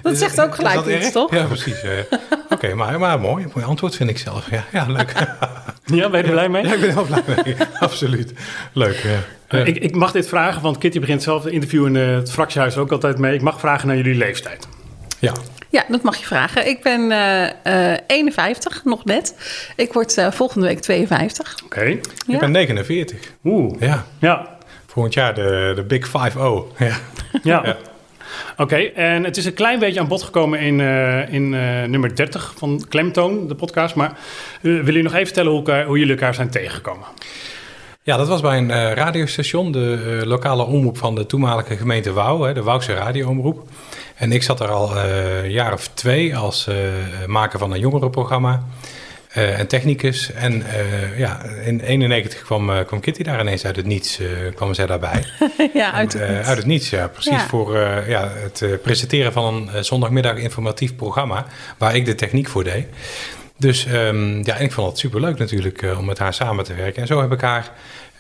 Dat 0.03 0.17
zegt 0.25 0.41
ook 0.41 0.55
gelijk 0.55 0.81
iets, 0.81 0.89
erg? 0.89 1.11
toch? 1.11 1.35
Ja, 1.35 1.45
precies. 1.45 1.83
eh. 1.83 1.91
Oké, 2.51 2.75
maar, 2.75 2.99
maar 2.99 3.21
mooi. 3.21 3.47
Mooi 3.55 3.67
antwoord 3.67 3.97
vind 3.97 4.11
ik 4.11 4.19
zelf. 4.19 4.51
Ja, 4.51 4.65
ja 4.73 4.87
leuk. 4.89 5.13
Ja, 5.85 6.09
ben 6.11 6.21
je 6.21 6.27
er 6.27 6.31
blij 6.33 6.49
mee? 6.49 6.63
ja, 6.67 6.75
ik 6.75 6.81
ben 6.81 6.89
er 6.89 6.95
heel 6.95 7.05
blij 7.23 7.23
mee. 7.45 7.57
Absoluut. 7.79 8.33
Leuk, 8.73 8.97
ja. 8.97 9.19
Ja. 9.59 9.65
Ik, 9.65 9.77
ik 9.77 9.95
mag 9.95 10.13
dit 10.13 10.29
vragen, 10.29 10.63
want 10.63 10.79
Kitty 10.79 11.01
begint 11.01 11.23
zelf 11.23 11.45
het 11.45 11.53
interview 11.53 11.87
in 11.87 11.97
eh, 11.97 12.15
het 12.15 12.31
fractiehuis 12.33 12.77
ook 12.77 12.93
altijd 12.93 13.19
mee. 13.19 13.35
Ik 13.35 13.43
mag 13.43 13.61
vragen 13.61 13.87
naar 13.89 13.97
jullie 13.97 14.15
leeftijd. 14.15 14.69
ja. 15.19 15.33
Ja, 15.71 15.85
dat 15.89 16.03
mag 16.03 16.17
je 16.17 16.25
vragen. 16.27 16.67
Ik 16.69 16.83
ben 16.83 17.11
eh, 17.11 17.93
eh, 17.93 17.99
51, 18.07 18.85
nog 18.85 19.05
net. 19.05 19.35
Ik 19.77 19.93
word 19.93 20.19
eh, 20.19 20.31
volgende 20.31 20.67
week 20.67 20.81
52. 20.81 21.57
Oké. 21.65 21.81
Ja. 21.83 21.99
Ik 22.27 22.39
ben 22.39 22.51
49. 22.51 23.19
Oeh. 23.45 23.81
Ja. 23.81 24.05
Ja. 24.19 24.52
Volgend 24.93 25.15
jaar 25.15 25.35
de, 25.35 25.73
de 25.75 25.83
Big 25.83 26.09
5-0. 26.09 26.11
Ja. 26.13 26.63
Ja. 27.43 27.61
Ja. 27.65 27.77
Oké, 28.57 28.77
en 28.77 29.25
het 29.25 29.37
is 29.37 29.45
een 29.45 29.55
klein 29.55 29.79
beetje 29.79 30.01
aan 30.01 30.09
bod 30.09 30.23
gekomen 30.23 30.59
in, 30.61 30.81
eh, 30.81 31.33
in 31.33 31.55
eh, 31.55 31.83
nummer 31.85 32.17
30 32.17 32.55
van 32.57 32.85
Klemtoon, 32.89 33.49
de 33.49 33.55
podcast. 33.55 33.95
Maar 33.95 34.11
eh, 34.11 34.17
willen 34.63 34.85
jullie 34.85 35.03
nog 35.03 35.13
even 35.13 35.27
vertellen 35.27 35.51
hoe, 35.51 35.59
elkaar- 35.61 35.85
hoe 35.85 35.99
jullie 35.99 36.13
elkaar 36.15 36.35
zijn 36.35 36.51
tegengekomen? 36.51 37.07
ja, 38.03 38.17
dat 38.17 38.29
was 38.29 38.41
bij 38.41 38.59
een 38.59 38.71
eh, 38.71 38.93
radiostation, 38.93 39.73
de 39.73 40.23
lokale 40.25 40.63
omroep 40.65 40.99
van 40.99 41.15
de 41.15 41.27
toenmalige 41.27 41.77
gemeente 41.77 42.13
Wouw, 42.13 42.41
hè, 42.43 42.53
de 42.55 42.63
Wouwse 42.63 42.95
radioomroep. 42.95 43.69
En 44.17 44.33
ik 44.33 44.43
zat 44.43 44.61
er 44.61 44.69
al 44.69 44.97
eh, 44.97 45.43
een 45.45 45.51
jaar 45.51 45.73
of 45.73 45.89
twee 45.95 46.37
als 46.37 46.67
eh, 46.67 46.75
maker 47.27 47.59
van 47.59 47.73
een 47.73 47.81
jongerenprogramma 47.81 48.63
eh, 49.33 49.59
en 49.59 49.67
technicus. 49.67 50.33
En 50.33 50.67
eh, 50.67 51.19
ja, 51.19 51.43
in 51.65 51.81
91 51.81 52.43
kwam, 52.43 52.71
eh, 52.71 52.85
kwam 52.87 53.01
Kitty 53.01 53.23
daar 53.23 53.41
ineens 53.41 53.65
uit 53.65 53.77
het 53.77 53.87
niets, 53.87 54.21
kwam 54.55 54.75
zij 54.75 54.87
daarbij. 54.87 55.25
ja, 55.75 55.93
uit 55.93 56.13
het 56.13 56.29
niets. 56.29 56.47
uit 56.49 56.57
het 56.57 56.67
niets, 56.67 56.91
ja. 56.91 57.09
Precies 57.09 57.33
Ja. 57.33 57.47
voor 57.47 57.79
ja, 58.09 58.33
het 58.35 58.83
presenteren 58.83 59.33
van 59.33 59.71
een 59.75 59.85
zondagmiddag 59.85 60.37
informatief 60.37 60.97
programma... 60.97 61.47
waar 61.79 61.97
ik 61.97 62.05
de 62.05 62.15
techniek 62.15 62.49
voor 62.49 62.65
deed. 62.65 62.87
Dus 63.59 63.87
ehm, 63.87 64.43
ja, 64.43 64.57
en 64.57 64.65
ik 64.65 64.73
vond 64.73 64.89
het 64.89 64.99
superleuk 64.99 65.39
natuurlijk 65.39 65.85
om 65.99 66.05
met 66.05 66.19
haar 66.19 66.35
samen 66.35 66.65
te 66.65 66.75
werken. 66.75 67.03
En 67.03 67.09
zo 67.09 67.21
heb 67.21 67.33
ik 67.33 67.41
haar 67.41 67.71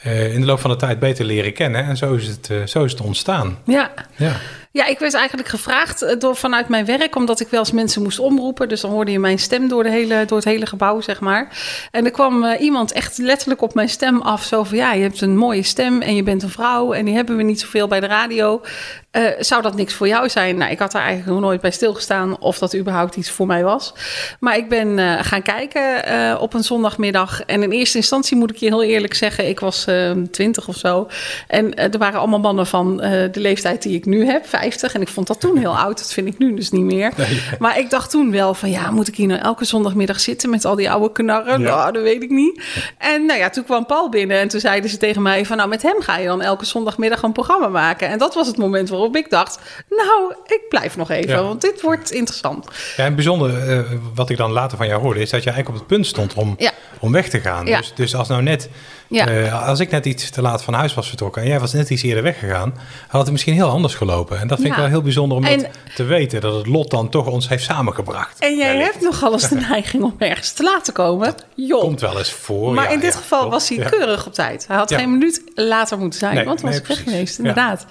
in 0.02 0.40
de 0.40 0.46
loop 0.46 0.60
van 0.60 0.70
de 0.70 0.76
tijd 0.76 0.98
beter 0.98 1.24
leren 1.24 1.52
kennen. 1.52 1.84
En 1.84 1.96
zo 1.96 2.14
is 2.14 2.26
het, 2.26 2.70
zo 2.70 2.84
is 2.84 2.92
het 2.92 3.00
ontstaan. 3.00 3.58
Ja. 3.64 3.92
Ja. 4.16 4.36
Ja, 4.72 4.86
ik 4.86 4.98
werd 4.98 5.14
eigenlijk 5.14 5.48
gevraagd 5.48 6.02
eh, 6.02 6.18
door, 6.18 6.36
vanuit 6.36 6.68
mijn 6.68 6.84
werk, 6.84 7.16
omdat 7.16 7.40
ik 7.40 7.48
wel 7.48 7.60
eens 7.60 7.72
mensen 7.72 8.02
moest 8.02 8.18
omroepen. 8.18 8.68
Dus 8.68 8.80
dan 8.80 8.90
hoorde 8.90 9.10
je 9.10 9.18
mijn 9.18 9.38
stem 9.38 9.68
door, 9.68 9.82
de 9.82 9.90
hele, 9.90 10.24
door 10.24 10.36
het 10.36 10.46
hele 10.46 10.66
gebouw, 10.66 11.00
zeg 11.00 11.20
maar. 11.20 11.58
En 11.90 12.04
er 12.04 12.10
kwam 12.10 12.44
eh, 12.44 12.60
iemand 12.60 12.92
echt 12.92 13.18
letterlijk 13.18 13.62
op 13.62 13.74
mijn 13.74 13.88
stem 13.88 14.20
af. 14.20 14.42
Zo 14.42 14.64
van, 14.64 14.76
ja, 14.76 14.92
je 14.92 15.02
hebt 15.02 15.20
een 15.20 15.36
mooie 15.36 15.62
stem 15.62 16.00
en 16.00 16.14
je 16.14 16.22
bent 16.22 16.42
een 16.42 16.48
vrouw 16.48 16.92
en 16.92 17.04
die 17.04 17.14
hebben 17.14 17.36
we 17.36 17.42
niet 17.42 17.60
zoveel 17.60 17.88
bij 17.88 18.00
de 18.00 18.06
radio. 18.06 18.62
Eh, 19.12 19.22
zou 19.38 19.62
dat 19.62 19.74
niks 19.74 19.94
voor 19.94 20.08
jou 20.08 20.28
zijn? 20.28 20.56
Nou, 20.56 20.70
ik 20.70 20.78
had 20.78 20.92
daar 20.92 21.02
eigenlijk 21.02 21.32
nog 21.32 21.40
nooit 21.40 21.60
bij 21.60 21.70
stilgestaan 21.70 22.38
of 22.38 22.58
dat 22.58 22.76
überhaupt 22.76 23.16
iets 23.16 23.30
voor 23.30 23.46
mij 23.46 23.64
was. 23.64 23.94
Maar 24.40 24.56
ik 24.56 24.68
ben 24.68 24.98
eh, 24.98 25.18
gaan 25.20 25.42
kijken 25.42 26.04
eh, 26.04 26.40
op 26.40 26.54
een 26.54 26.64
zondagmiddag. 26.64 27.42
En 27.42 27.62
in 27.62 27.70
eerste 27.70 27.96
instantie 27.96 28.36
moet 28.36 28.50
ik 28.50 28.56
je 28.56 28.66
heel 28.66 28.82
eerlijk 28.82 29.14
zeggen, 29.14 29.48
ik 29.48 29.60
was 29.60 29.86
eh, 29.86 30.10
twintig 30.30 30.68
of 30.68 30.76
zo. 30.76 31.08
En 31.48 31.74
er 31.74 31.98
waren 31.98 32.18
allemaal 32.18 32.40
mannen 32.40 32.66
van 32.66 32.96
de 32.96 33.30
leeftijd 33.32 33.82
die 33.82 33.96
ik 33.96 34.04
nu 34.04 34.26
heb, 34.26 34.48
50. 34.48 34.94
En 34.94 35.00
ik 35.00 35.08
vond 35.08 35.26
dat 35.26 35.40
toen 35.40 35.56
heel 35.56 35.78
oud. 35.78 35.98
Dat 35.98 36.12
vind 36.12 36.26
ik 36.26 36.38
nu 36.38 36.54
dus 36.54 36.70
niet 36.70 36.84
meer. 36.84 37.12
Maar 37.58 37.78
ik 37.78 37.90
dacht 37.90 38.10
toen 38.10 38.30
wel 38.30 38.54
van 38.54 38.70
ja, 38.70 38.90
moet 38.90 39.08
ik 39.08 39.16
hier 39.16 39.26
nou 39.26 39.40
elke 39.40 39.64
zondagmiddag 39.64 40.20
zitten 40.20 40.50
met 40.50 40.64
al 40.64 40.74
die 40.74 40.90
oude 40.90 41.12
knarren? 41.12 41.60
Ja. 41.60 41.68
Nou, 41.68 41.92
dat 41.92 42.02
weet 42.02 42.22
ik 42.22 42.30
niet. 42.30 42.62
En 42.98 43.26
nou 43.26 43.38
ja, 43.38 43.50
toen 43.50 43.64
kwam 43.64 43.86
Paul 43.86 44.08
binnen 44.08 44.38
en 44.38 44.48
toen 44.48 44.60
zeiden 44.60 44.90
ze 44.90 44.96
tegen 44.96 45.22
mij 45.22 45.46
van 45.46 45.56
nou, 45.56 45.68
met 45.68 45.82
hem 45.82 46.00
ga 46.00 46.18
je 46.18 46.26
dan 46.26 46.42
elke 46.42 46.64
zondagmiddag 46.64 47.22
een 47.22 47.32
programma 47.32 47.68
maken. 47.68 48.08
En 48.08 48.18
dat 48.18 48.34
was 48.34 48.46
het 48.46 48.56
moment 48.56 48.88
waarop 48.88 49.01
ik 49.10 49.30
dacht, 49.30 49.58
nou, 49.88 50.34
ik 50.46 50.60
blijf 50.68 50.96
nog 50.96 51.10
even, 51.10 51.30
Ja. 51.30 51.42
want 51.42 51.60
dit 51.60 51.80
wordt 51.80 52.10
interessant. 52.10 52.66
Ja, 52.96 53.04
en 53.04 53.14
bijzonder, 53.14 53.68
eh, 53.68 53.78
wat 54.14 54.30
ik 54.30 54.36
dan 54.36 54.50
later 54.52 54.76
van 54.76 54.86
jou 54.86 55.00
hoorde, 55.02 55.20
is 55.20 55.30
dat 55.30 55.42
je 55.42 55.50
eigenlijk 55.50 55.78
op 55.80 55.86
het 55.88 55.96
punt 55.96 56.06
stond 56.06 56.34
om, 56.34 56.54
Ja. 56.58 56.72
Om 57.02 57.12
weg 57.12 57.28
te 57.28 57.40
gaan. 57.40 57.66
Ja. 57.66 57.78
Dus, 57.78 57.92
dus 57.94 58.14
als 58.14 58.28
nou 58.28 58.42
net, 58.42 58.68
Ja. 59.08 59.26
eh, 59.28 59.68
als 59.68 59.80
ik 59.80 59.90
net 59.90 60.06
iets 60.06 60.30
te 60.30 60.42
laat 60.42 60.62
van 60.62 60.74
huis 60.74 60.94
was 60.94 61.08
vertrokken 61.08 61.42
en 61.42 61.48
jij 61.48 61.60
was 61.60 61.72
net 61.72 61.90
iets 61.90 62.02
eerder 62.02 62.22
weggegaan, 62.22 62.74
had 63.08 63.22
het 63.22 63.30
misschien 63.30 63.54
heel 63.54 63.68
anders 63.68 63.94
gelopen. 63.94 64.38
En 64.40 64.48
dat 64.48 64.58
vind 64.60 64.70
ik 64.70 64.76
wel 64.78 64.86
heel 64.88 65.02
bijzonder 65.02 65.36
om 65.38 65.44
En- 65.44 65.58
dat 65.58 65.68
te 65.94 66.02
weten, 66.04 66.40
dat 66.40 66.54
het 66.54 66.66
lot 66.66 66.90
dan 66.90 67.08
toch 67.08 67.26
ons 67.26 67.48
heeft 67.48 67.64
samengebracht. 67.64 68.38
En 68.38 68.56
jij 68.56 68.72
Wellicht. 68.72 68.92
hebt 68.92 69.04
nogal 69.04 69.32
eens 69.32 69.48
de 69.48 69.54
neiging 69.70 70.02
om 70.02 70.14
ergens 70.18 70.52
te 70.52 70.62
laten 70.62 70.92
komen. 70.92 71.34
Joh. 71.54 71.80
Komt 71.80 72.00
wel 72.00 72.18
eens 72.18 72.32
voor. 72.32 72.72
maar 72.74 72.92
in 72.92 73.00
dit 73.00 73.14
geval 73.14 73.50
was 73.50 73.68
hij 73.68 73.78
keurig 73.78 74.26
op 74.26 74.34
tijd. 74.34 74.64
Hij 74.68 74.76
had 74.76 74.94
geen 74.94 75.10
minuut 75.10 75.42
later 75.54 75.98
moeten 75.98 76.18
zijn, 76.18 76.34
Nee, 76.34 76.44
want 76.44 76.60
dan 76.60 76.70
was 76.70 76.78
ik 76.78 76.86
weg 76.86 77.02
geweest, 77.02 77.38
inderdaad. 77.38 77.86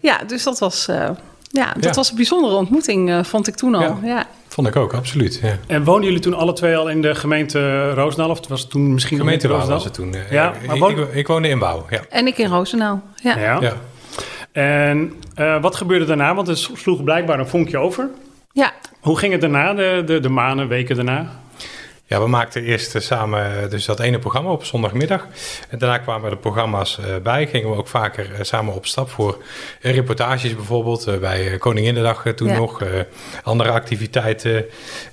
Ja. 0.00 0.18
Dus 0.26 0.42
dat 0.42 0.58
was, 0.58 0.88
eh, 0.88 1.08
ja, 1.50 1.72
dat 1.80 1.96
was 1.96 2.10
een 2.10 2.16
bijzondere 2.16 2.54
ontmoeting, 2.54 3.10
eh, 3.10 3.24
vond 3.24 3.46
ik 3.48 3.54
toen 3.56 3.74
al. 3.74 3.98
Ja. 4.02 4.26
Vond 4.56 4.68
ik 4.68 4.76
ook, 4.76 4.94
absoluut. 4.94 5.40
Ja. 5.42 5.56
En 5.66 5.84
woonden 5.84 6.04
jullie 6.04 6.20
toen 6.20 6.34
alle 6.34 6.52
twee 6.52 6.76
al 6.76 6.88
in 6.88 7.02
de 7.02 7.14
gemeente 7.14 7.90
Roosendaal? 7.90 8.30
Of 8.30 8.36
het 8.38 8.48
was 8.48 8.60
het 8.60 8.70
toen 8.70 8.92
misschien 8.92 9.18
Gemeente 9.18 9.48
Roosendaal? 9.48 9.74
was 9.76 9.84
het 9.84 9.94
toen. 9.94 10.14
eh, 10.14 10.30
Ja, 10.30 10.52
ik- 10.52 10.66
maar 10.66 10.74
ik, 10.76 10.80
woon- 10.82 10.98
ik, 10.98 11.12
ik 11.14 11.26
woonde 11.26 11.48
in 11.48 11.58
Wouw, 11.58 11.86
ja. 11.90 12.00
En 12.10 12.26
ik 12.26 12.38
in 12.38 12.48
Roosendaal. 12.48 13.02
Ja. 13.22 13.38
Ja. 13.38 13.58
ja. 13.60 13.72
En 14.52 15.12
eh, 15.34 15.60
wat 15.62 15.76
gebeurde 15.76 16.04
daarna? 16.04 16.34
Want 16.34 16.48
er 16.48 16.56
sloeg 16.56 17.04
blijkbaar 17.04 17.38
een 17.38 17.48
vonkje 17.48 17.78
over. 17.78 18.08
ja. 18.52 18.72
Hoe 19.00 19.18
ging 19.18 19.32
het 19.32 19.40
daarna, 19.40 19.74
de, 19.74 20.02
de, 20.06 20.20
de 20.20 20.28
maanden, 20.28 20.68
weken 20.68 20.96
daarna? 20.96 21.30
Ja, 22.08 22.20
we 22.20 22.26
maakten 22.28 22.62
eerst 22.62 22.94
eh, 22.94 23.02
samen 23.02 23.62
eh, 23.62 23.70
dus 23.70 23.84
dat 23.84 24.00
ene 24.00 24.18
programma 24.18 24.50
op 24.50 24.64
zondagmiddag. 24.64 25.26
En 25.68 25.78
daarna 25.78 25.98
kwamen 25.98 26.30
de 26.30 26.36
programma's 26.36 26.98
eh, 26.98 27.04
bij. 27.22 27.46
Gingen 27.46 27.70
we 27.70 27.76
ook 27.76 27.88
vaker 27.88 28.30
samen 28.40 28.74
op 28.74 28.86
stap 28.86 29.10
voor 29.10 29.42
reportages 29.80 30.54
bijvoorbeeld. 30.54 31.20
bij 31.20 31.58
Koninginnedag 31.58 32.22
toen 32.34 32.48
Ja. 32.48 32.56
nog. 32.56 32.82
andere 33.42 33.70
activiteiten 33.70 34.64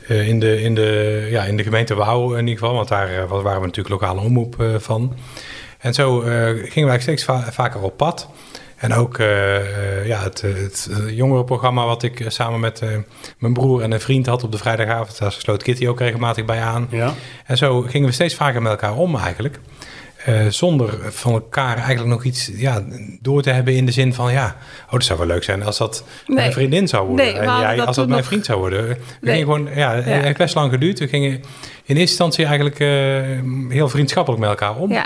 in, 0.07 0.39
de, 0.39 0.61
in, 0.61 0.75
de, 0.75 1.27
ja, 1.29 1.43
in 1.43 1.57
de 1.57 1.63
gemeente 1.63 1.95
Wouw 1.95 2.33
in 2.33 2.47
ieder 2.47 2.59
geval. 2.59 2.75
Want 2.75 2.87
daar 2.87 3.27
wa- 3.27 3.41
waren 3.41 3.59
we 3.61 3.65
natuurlijk 3.65 4.01
lokale 4.01 4.21
omroep 4.21 4.55
van. 4.77 5.15
En 5.79 5.93
zo 5.93 6.19
gingen 6.69 6.89
wij 6.89 6.99
steeds 6.99 7.23
va- 7.23 7.51
vaker 7.51 7.81
op 7.81 7.97
pad. 7.97 8.29
En 8.83 8.93
ook 8.93 9.17
eh, 9.19 9.55
eh, 9.55 10.07
ja, 10.07 10.23
het, 10.23 10.43
eh, 10.43 10.53
het 10.53 10.89
jongerenprogramma 11.07 11.85
wat 11.85 12.03
ik 12.03 12.25
samen 12.27 12.59
met 12.59 12.81
mijn 13.37 13.53
broer 13.53 13.81
en 13.81 13.91
een 13.91 13.99
vriend 14.01 14.25
had 14.25 14.43
op 14.43 14.51
de 14.51 14.57
vrijdagavond. 14.57 15.17
Daar 15.19 15.31
sloot 15.31 15.63
Kitty 15.63 15.87
ook 15.87 15.99
regelmatig 15.99 16.45
bij 16.45 16.61
aan. 16.61 16.87
Ja. 16.91 17.13
En 17.45 17.57
zo 17.57 17.81
gingen 17.81 18.07
we 18.07 18.13
steeds 18.13 18.35
vaker 18.35 18.61
met 18.61 18.71
elkaar 18.71 18.95
om 18.95 19.15
eigenlijk. 19.15 19.59
Eh, 20.25 20.47
zonder 20.47 20.97
van 21.11 21.33
elkaar 21.33 21.75
eigenlijk 21.77 22.07
nog 22.07 22.23
iets 22.23 22.51
ja, 22.53 22.83
door 23.21 23.41
te 23.41 23.49
hebben 23.49 23.73
in 23.75 23.85
de 23.85 23.91
zin 23.91 24.13
van... 24.13 24.31
ja, 24.31 24.55
oh, 24.85 24.91
dat 24.91 25.03
zou 25.03 25.19
wel 25.19 25.27
leuk 25.27 25.43
zijn 25.43 25.63
als 25.63 25.77
dat 25.77 26.03
Nee. 26.27 26.35
mijn 26.37 26.51
vriendin 26.51 26.87
zou 26.87 27.07
worden. 27.07 27.25
Nee, 27.25 27.35
en 27.35 27.59
jij 27.59 27.75
dat 27.75 27.87
als 27.87 27.95
dat 27.95 28.07
mijn 28.07 28.19
nog- 28.19 28.27
vriend 28.27 28.45
zou 28.45 28.59
worden. 28.59 28.87
We 28.87 28.95
Nee. 29.21 29.35
gingen 29.35 29.53
gewoon, 29.55 29.75
ja, 29.75 29.93
het 29.95 30.05
Ja. 30.05 30.11
heeft 30.11 30.37
best 30.37 30.55
lang 30.55 30.71
geduurd. 30.71 30.99
We 30.99 31.07
gingen 31.07 31.29
in 31.31 31.41
eerste 31.85 31.99
instantie 31.99 32.45
eigenlijk 32.45 32.79
eh, 32.79 32.87
heel 33.69 33.89
vriendschappelijk 33.89 34.41
met 34.41 34.49
elkaar 34.49 34.75
om. 34.75 34.91
Ja. 34.91 35.05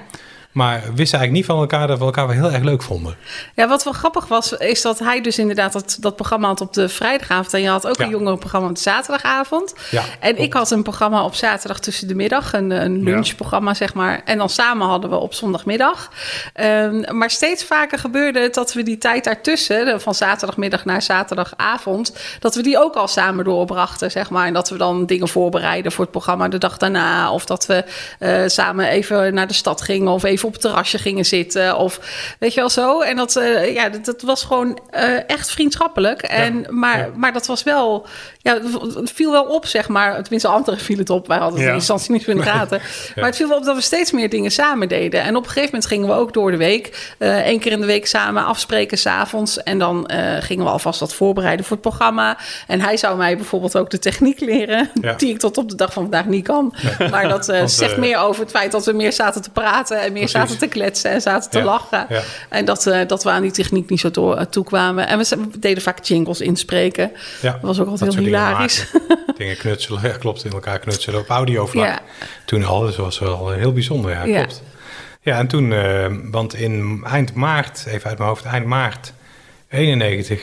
Maar 0.57 0.73
wisten 0.79 1.19
eigenlijk 1.19 1.31
niet 1.31 1.45
van 1.45 1.59
elkaar 1.59 1.87
dat 1.87 1.97
we 1.99 2.05
elkaar 2.05 2.27
wel 2.27 2.35
heel 2.35 2.51
erg 2.51 2.63
leuk 2.63 2.81
vonden. 2.83 3.15
Ja, 3.55 3.67
wat 3.67 3.83
wel 3.83 3.93
grappig 3.93 4.27
was, 4.27 4.53
is 4.53 4.81
dat 4.81 4.99
hij 4.99 5.21
dus 5.21 5.37
inderdaad 5.39 5.73
dat, 5.73 5.97
dat 5.99 6.15
programma 6.15 6.47
had 6.47 6.61
op 6.61 6.73
de 6.73 6.89
vrijdagavond. 6.89 7.53
En 7.53 7.61
je 7.61 7.69
had 7.69 7.87
ook 7.87 7.97
Ja. 7.97 8.03
een 8.03 8.09
jongerenprogramma 8.09 8.67
op 8.69 8.75
de 8.75 8.81
zaterdagavond. 8.81 9.73
Ja, 9.91 10.03
En 10.19 10.37
ik 10.37 10.53
had 10.53 10.71
een 10.71 10.83
programma 10.83 11.23
op 11.23 11.35
zaterdag 11.35 11.79
tussen 11.79 12.07
de 12.07 12.15
middag, 12.15 12.53
een, 12.53 12.71
een 12.71 13.03
lunchprogramma 13.03 13.73
zeg 13.73 13.93
maar. 13.93 14.21
En 14.25 14.37
dan 14.37 14.49
samen 14.49 14.87
hadden 14.87 15.09
we 15.09 15.15
op 15.15 15.33
zondagmiddag. 15.33 16.11
Ehm, 16.53 17.17
maar 17.17 17.29
steeds 17.29 17.63
vaker 17.63 17.99
gebeurde 17.99 18.39
het 18.39 18.53
dat 18.53 18.73
we 18.73 18.83
die 18.83 18.97
tijd 18.97 19.23
daartussen, 19.23 20.01
van 20.01 20.15
zaterdagmiddag 20.15 20.85
naar 20.85 21.01
zaterdagavond, 21.01 22.13
dat 22.39 22.55
we 22.55 22.61
die 22.63 22.79
ook 22.79 22.95
al 22.95 23.07
samen 23.07 23.45
doorbrachten, 23.45 24.11
zeg 24.11 24.29
maar. 24.29 24.45
En 24.47 24.53
dat 24.53 24.69
we 24.69 24.77
dan 24.77 25.05
dingen 25.05 25.27
voorbereiden 25.27 25.91
voor 25.91 26.03
het 26.03 26.11
programma 26.11 26.47
de 26.47 26.57
dag 26.57 26.77
daarna. 26.77 27.31
Of 27.31 27.45
dat 27.45 27.65
we 27.65 27.83
eh, 28.19 28.43
samen 28.47 28.87
even 28.87 29.33
naar 29.33 29.47
de 29.47 29.53
stad 29.53 29.81
gingen 29.81 30.11
of 30.11 30.23
even 30.23 30.46
op 30.47 30.53
het 30.53 30.61
terrasje 30.61 30.97
gingen 30.97 31.25
zitten. 31.25 31.77
Of 31.77 31.99
weet 32.39 32.53
je 32.53 32.59
wel 32.59 32.69
zo. 32.69 33.01
En 33.01 33.15
dat, 33.15 33.35
eh, 33.35 33.73
ja, 33.73 33.89
dat, 33.89 34.05
dat 34.05 34.21
was 34.21 34.43
gewoon 34.43 34.79
eh, 34.89 35.29
echt 35.29 35.51
vriendschappelijk. 35.51 36.21
En, 36.21 36.65
maar, 36.69 36.97
ja. 36.97 37.09
maar 37.15 37.33
dat 37.33 37.45
was 37.47 37.63
wel, 37.63 38.05
ja, 38.41 38.59
het 38.95 39.11
viel 39.11 39.31
wel 39.31 39.43
op, 39.43 39.65
zeg 39.65 39.87
maar. 39.87 40.21
Tenminste, 40.21 40.47
anderen 40.47 40.79
viel 40.79 40.97
het 40.97 41.09
op. 41.09 41.27
Wij 41.27 41.37
hadden 41.37 41.59
het 41.59 41.69
in 41.69 41.75
instantie 41.75 42.11
niet 42.11 42.27
in 42.27 42.37
de 42.37 42.43
gaten. 42.43 42.81
Maar 43.15 43.25
het 43.25 43.35
viel 43.35 43.47
wel 43.47 43.57
op 43.57 43.65
dat 43.65 43.75
we 43.75 43.81
steeds 43.81 44.11
meer 44.11 44.29
dingen 44.29 44.51
samen 44.51 44.87
deden. 44.87 45.21
En 45.21 45.35
op 45.35 45.43
een 45.43 45.49
gegeven 45.49 45.69
moment 45.71 45.85
gingen 45.85 46.07
we 46.07 46.13
ook 46.13 46.33
door 46.33 46.51
de 46.51 46.57
week. 46.57 47.15
eh 47.17 47.47
Eén 47.47 47.59
keer 47.59 47.71
in 47.71 47.79
de 47.79 47.85
week 47.85 48.07
samen 48.07 48.45
afspreken 48.45 48.97
s'avonds. 48.97 49.63
En 49.63 49.79
dan 49.79 50.09
gingen 50.39 50.65
we 50.65 50.71
alvast 50.71 50.99
wat 50.99 51.13
voorbereiden 51.13 51.65
voor 51.65 51.77
het 51.77 51.85
programma. 51.85 52.37
En 52.67 52.81
hij 52.81 52.97
zou 52.97 53.17
mij 53.17 53.35
bijvoorbeeld 53.35 53.77
ook 53.77 53.89
de 53.89 53.99
techniek 53.99 54.39
leren. 54.39 54.89
Die 55.17 55.29
ik 55.29 55.39
tot 55.39 55.57
op 55.57 55.69
de 55.69 55.75
dag 55.75 55.93
van 55.93 56.01
vandaag 56.01 56.25
niet 56.25 56.43
kan. 56.43 56.73
Maar 57.11 57.27
dat 57.29 57.45
zegt 57.65 57.97
meer 57.97 58.17
over 58.17 58.41
het 58.41 58.51
feit 58.51 58.71
dat 58.71 58.85
we 58.85 58.93
meer 58.93 59.13
zaten 59.13 59.41
te 59.41 59.49
praten. 59.49 59.99
En 60.01 60.13
meer. 60.13 60.26
Zaten 60.27 60.57
te 60.57 60.67
kletsen 60.67 61.11
en 61.11 61.21
zaten 61.21 61.49
te 61.49 61.57
Ja. 61.57 61.63
lachen. 61.63 62.05
Ja. 62.09 62.21
En 62.49 62.65
dat, 62.65 62.87
eh, 62.87 63.07
dat 63.07 63.23
we 63.23 63.29
aan 63.29 63.41
die 63.41 63.51
techniek 63.51 63.89
niet 63.89 63.99
zo 63.99 64.11
toe, 64.11 64.35
eh, 64.35 64.45
toekwamen. 64.45 65.07
En 65.07 65.17
we, 65.17 65.37
deden 65.59 65.83
vaak 65.83 66.03
jingles 66.03 66.41
inspreken. 66.41 67.11
Ja, 67.41 67.51
Dat 67.51 67.61
was 67.61 67.79
ook 67.79 67.87
altijd 67.87 68.13
heel 68.13 68.23
dingen 68.23 68.39
hilarisch. 68.39 68.85
Dingen 69.37 69.57
knutselen, 69.57 70.01
ja, 70.03 70.17
klopt, 70.17 70.45
in 70.45 70.51
elkaar 70.51 70.79
knutselen 70.79 71.19
op 71.19 71.27
audiovlak. 71.29 71.99
Toen 72.45 72.63
al, 72.65 72.79
dus 72.79 72.95
was 72.95 73.19
wel 73.19 73.51
heel 73.51 73.73
bijzonder, 73.73 74.11
ja, 74.11 74.23
klopt. 74.37 74.61
Ja, 75.21 75.37
en 75.37 75.47
toen, 75.47 75.73
eh, 75.73 76.05
want 76.31 76.53
in 76.55 77.03
eind 77.07 77.33
maart, 77.33 77.85
even 77.87 78.09
uit 78.09 78.17
mijn 78.17 78.29
hoofd, 78.29 78.45
eind 78.45 78.65
maart 78.65 79.13
91 79.69 80.41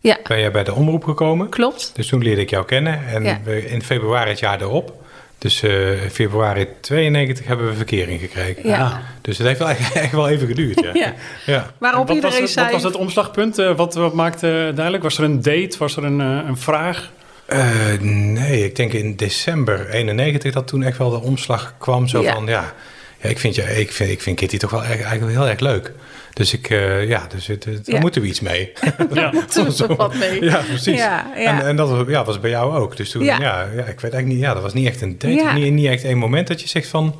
Ja, 0.00 0.18
ben 0.28 0.38
jij 0.40 0.50
bij 0.50 0.64
de 0.64 0.74
omroep 0.74 1.04
gekomen. 1.04 1.48
klopt. 1.48 1.90
Dus 1.94 2.06
toen 2.06 2.22
leerde 2.22 2.40
ik 2.40 2.50
jou 2.50 2.64
kennen 2.64 3.06
en 3.06 3.44
in 3.66 3.82
februari 3.82 4.30
het 4.30 4.38
jaar 4.38 4.60
erop, 4.60 5.04
dus 5.40 5.62
eh, 5.62 5.90
februari 6.10 6.66
92 6.80 7.46
hebben 7.46 7.68
we 7.68 7.74
verkering 7.74 8.20
gekregen. 8.20 8.68
Ja. 8.68 9.02
Dus 9.20 9.38
het 9.38 9.46
heeft 9.46 9.58
wel 9.58 9.68
echt, 9.68 9.92
echt 9.92 10.12
wel 10.12 10.28
even 10.28 10.46
geduurd, 10.46 10.80
ja. 10.80 10.90
Ja. 11.04 11.14
ja. 11.46 11.70
Waarop 11.78 12.08
wat, 12.08 12.08
was 12.08 12.16
iedereen 12.16 12.42
het, 12.42 12.50
zei... 12.50 12.64
wat 12.64 12.74
was 12.74 12.82
het 12.92 12.96
omslagpunt? 12.96 13.58
Eh, 13.58 13.76
wat, 13.76 13.94
wat 13.94 14.14
maakte 14.14 14.72
duidelijk? 14.74 15.02
Was 15.02 15.18
er 15.18 15.24
een 15.24 15.42
date? 15.42 15.78
Was 15.78 15.96
er 15.96 16.04
een, 16.04 16.20
eh, 16.20 16.48
een 16.48 16.56
vraag? 16.56 17.10
Eh, 17.46 18.00
nee, 18.00 18.64
ik 18.64 18.76
denk 18.76 18.92
in 18.92 19.16
december 19.16 19.88
91 19.88 20.52
dat 20.52 20.66
toen 20.66 20.82
echt 20.82 20.98
wel 20.98 21.10
de 21.10 21.20
omslag 21.20 21.74
kwam. 21.78 22.08
Zo 22.08 22.22
Ja. 22.22 22.32
van, 22.32 22.46
ja, 22.46 22.72
ja 23.20 23.28
ik, 23.28 23.38
vind, 23.38 23.54
ja 23.54 23.64
ik, 23.64 23.92
vind, 23.92 24.10
ik 24.10 24.22
vind 24.22 24.36
Kitty 24.36 24.56
toch 24.56 24.70
wel 24.70 24.84
echt, 24.84 25.02
eigenlijk 25.02 25.38
heel 25.38 25.48
erg 25.48 25.60
leuk. 25.60 25.92
Dus 26.32 26.52
ik, 26.52 26.70
eh, 26.70 27.08
ja, 27.08 27.26
dus 27.28 27.46
het, 27.46 27.64
het- 27.64 27.86
daar 27.86 27.94
Ja. 27.94 28.00
moeten 28.00 28.22
we 28.22 28.28
iets 28.28 28.40
mee. 28.40 28.72
Ja. 29.12 29.32
Toen 29.48 29.64
was 29.64 29.80
er 29.80 29.94
wat 29.96 30.14
mee. 30.14 30.44
ja, 30.44 30.60
precies. 30.68 30.96
Ja, 30.98 31.32
ja. 31.36 31.60
En, 31.60 31.66
en 31.66 31.76
dat 31.76 31.88
was, 31.90 32.04
ja, 32.08 32.24
was 32.24 32.40
bij 32.40 32.50
jou 32.50 32.76
ook. 32.76 32.96
Dus 32.96 33.10
toen, 33.10 33.24
ja. 33.24 33.40
Ja. 33.40 33.60
Ja, 33.62 33.84
ik 33.84 34.00
weet 34.00 34.12
eigenlijk 34.12 34.26
niet, 34.26 34.40
ja, 34.40 34.54
dat 34.54 34.62
was 34.62 34.72
niet 34.74 34.86
echt 34.86 35.00
een 35.00 35.18
date. 35.18 35.34
Ja. 35.34 35.52
Niet, 35.54 35.72
niet 35.72 35.86
echt 35.86 36.04
één 36.04 36.18
moment 36.18 36.48
dat 36.48 36.60
je 36.60 36.68
zegt 36.68 36.88
van, 36.88 37.14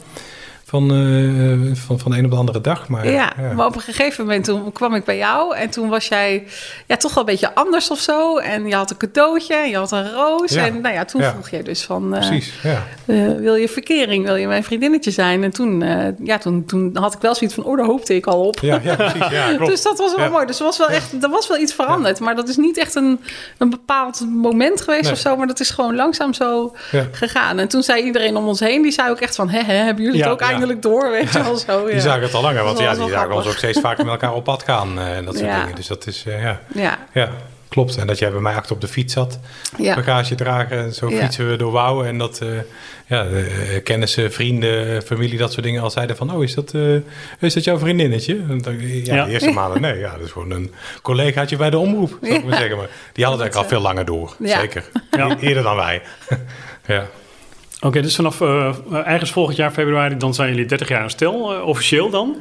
van, 0.70 0.90
eh, 0.90 1.76
van, 1.86 1.98
van 1.98 2.10
de 2.10 2.18
een 2.18 2.24
op 2.24 2.30
de 2.30 2.36
andere 2.36 2.60
dag. 2.60 2.88
Maar, 2.88 3.08
Ja, 3.10 3.32
maar 3.56 3.66
op 3.66 3.74
een 3.74 3.80
gegeven 3.80 4.24
moment 4.24 4.44
toen 4.44 4.72
kwam 4.72 4.94
ik 4.94 5.04
bij 5.04 5.16
jou 5.16 5.56
en 5.56 5.70
toen 5.70 5.88
was 5.88 6.08
jij 6.08 6.44
ja, 6.86 6.96
toch 6.96 7.14
wel 7.14 7.22
een 7.24 7.30
beetje 7.30 7.54
anders 7.54 7.90
of 7.90 7.98
zo. 7.98 8.36
En 8.38 8.66
je 8.66 8.74
had 8.74 8.90
een 8.90 8.96
cadeautje, 8.96 9.54
en 9.54 9.68
je 9.70 9.76
had 9.76 9.92
een 9.92 10.12
roos. 10.12 10.52
Ja. 10.52 10.64
En 10.66 10.80
nou 10.80 10.94
ja, 10.94 11.04
toen 11.04 11.20
Ja. 11.20 11.30
vroeg 11.30 11.48
je 11.50 11.62
dus 11.62 11.82
van, 11.82 12.14
eh, 12.14 12.28
Precies, 12.28 12.52
ja. 12.62 12.82
eh, 13.06 13.26
wil 13.38 13.54
je 13.54 13.68
verkering, 13.68 14.24
wil 14.24 14.34
je 14.36 14.46
mijn 14.46 14.64
vriendinnetje 14.64 15.10
zijn? 15.10 15.42
En 15.44 15.50
toen, 15.50 15.80
ja, 16.24 16.38
toen, 16.38 16.64
toen 16.64 16.90
had 16.96 17.14
ik 17.14 17.20
wel 17.20 17.34
zoiets 17.34 17.54
van, 17.56 17.64
oh, 17.64 17.76
daar 17.76 17.86
hoopte 17.86 18.14
ik 18.14 18.26
al 18.26 18.46
op. 18.46 18.58
Ja, 18.60 18.80
ja, 18.82 18.94
precies. 18.96 19.28
Ja, 19.30 19.48
klopt. 19.56 19.70
Dus 19.70 19.82
dat 19.82 19.98
was 19.98 20.14
wel 20.14 20.30
mooi. 20.30 20.46
Dus 20.46 20.58
er 20.58 20.64
was 20.64 20.78
wel 20.78 20.88
echt, 20.88 21.22
er 21.22 21.30
was 21.30 21.48
wel 21.48 21.58
iets 21.58 21.74
veranderd. 21.74 22.20
Maar 22.20 22.36
dat 22.36 22.48
is 22.48 22.56
niet 22.56 22.78
echt 22.78 22.94
een, 22.94 23.20
een 23.58 23.70
bepaald 23.70 24.26
moment 24.28 24.80
geweest 24.80 25.02
Nee. 25.02 25.12
of 25.12 25.18
zo. 25.18 25.36
Maar 25.36 25.46
dat 25.46 25.60
is 25.60 25.70
gewoon 25.70 25.94
langzaam 25.94 26.34
zo 26.34 26.74
gegaan. 27.12 27.58
En 27.58 27.68
toen 27.68 27.82
zei 27.82 28.02
iedereen 28.02 28.36
om 28.36 28.46
ons 28.48 28.60
heen, 28.60 28.82
die 28.82 28.92
zei 28.92 29.10
ook 29.10 29.20
echt 29.20 29.34
van... 29.36 29.48
Hè, 29.48 29.62
hebben 29.62 30.04
jullie 30.04 30.20
het 30.22 30.30
ook 30.30 30.40
ja. 30.40 30.46
Eindelijk 30.60 30.82
door? 30.82 31.10
Weet 31.10 31.32
je 31.32 31.42
wel 31.42 31.56
zo. 31.56 31.86
Ja. 31.86 31.92
Die 31.92 32.00
zagen 32.00 32.22
het 32.22 32.34
al 32.34 32.42
langer, 32.42 32.64
want 32.64 32.78
ja, 32.78 32.94
die 32.94 33.08
zagen 33.08 33.32
ons 33.34 33.46
ook 33.46 33.56
steeds 33.56 33.80
vaker 33.80 34.04
met 34.04 34.12
elkaar 34.12 34.34
op 34.34 34.44
pad 34.44 34.62
gaan 34.62 34.98
eh, 34.98 35.16
en 35.16 35.24
dat 35.24 35.34
soort 35.36 35.46
Ja. 35.46 35.60
dingen. 35.60 35.74
Dus 35.76 35.86
dat 35.86 36.06
is, 36.06 36.24
eh, 36.26 36.42
ja. 36.42 36.60
Ja, 36.74 36.98
Ja, 37.12 37.30
klopt. 37.68 37.96
En 37.96 38.06
dat 38.06 38.18
jij 38.18 38.30
bij 38.30 38.40
mij 38.40 38.54
achter 38.54 38.74
op 38.74 38.80
de 38.80 38.88
fiets 38.88 39.12
zat, 39.12 39.38
ja. 39.78 39.94
bagage 39.94 40.34
dragen. 40.34 40.78
En 40.78 40.94
zo 40.94 41.10
Ja. 41.10 41.20
fietsen 41.20 41.50
we 41.50 41.56
door 41.56 41.72
Wouw. 41.72 42.04
En 42.04 42.18
dat 42.18 42.40
eh, 42.40 42.48
ja, 43.06 43.26
kennissen, 43.84 44.32
vrienden, 44.32 45.02
familie, 45.02 45.38
dat 45.38 45.52
soort 45.52 45.64
dingen 45.64 45.82
al 45.82 45.90
zeiden 45.90 46.16
van... 46.16 46.34
Oh, 46.34 46.42
is 46.42 46.54
dat, 46.54 46.74
eh, 46.74 46.94
is 47.40 47.54
dat 47.54 47.64
jouw 47.64 47.78
vriendinnetje? 47.78 48.38
En 48.48 48.58
dan- 48.62 48.80
ja, 48.80 49.14
Ja. 49.14 49.24
de 49.24 49.30
eerste 49.32 49.50
maanden 49.50 49.80
nee. 49.80 49.98
Ja, 49.98 50.10
dat 50.16 50.20
is 50.26 50.30
gewoon 50.32 50.50
een 50.50 50.72
collegaatje 51.02 51.56
bij 51.56 51.70
de 51.70 51.78
omroep, 51.78 52.18
zou 52.22 52.34
ik 52.34 52.44
maar 52.44 52.58
zeggen. 52.58 52.76
Maar 52.76 52.88
die 53.12 53.24
hadden 53.24 53.44
het 53.46 53.54
eigenlijk 53.54 53.54
al 53.56 53.64
veel 53.68 53.80
langer 53.80 54.04
door. 54.04 54.34
Ja. 54.38 54.58
Zeker. 54.60 54.84
Ja. 55.10 55.30
E- 55.30 55.36
Eerder 55.40 55.62
dan 55.62 55.76
wij. 55.76 56.02
ja. 56.86 57.06
Oké, 57.80 58.00
dus 58.02 58.14
vanaf 58.14 58.40
eh, 58.40 58.74
ergens 59.04 59.32
volgend 59.32 59.56
jaar 59.56 59.70
februari, 59.70 60.16
dan 60.16 60.34
zijn 60.34 60.48
jullie 60.50 60.66
30 60.66 60.88
jaar 60.88 61.02
een 61.02 61.10
stel, 61.10 61.54
eh, 61.54 61.66
officieel 61.66 62.10
dan? 62.10 62.36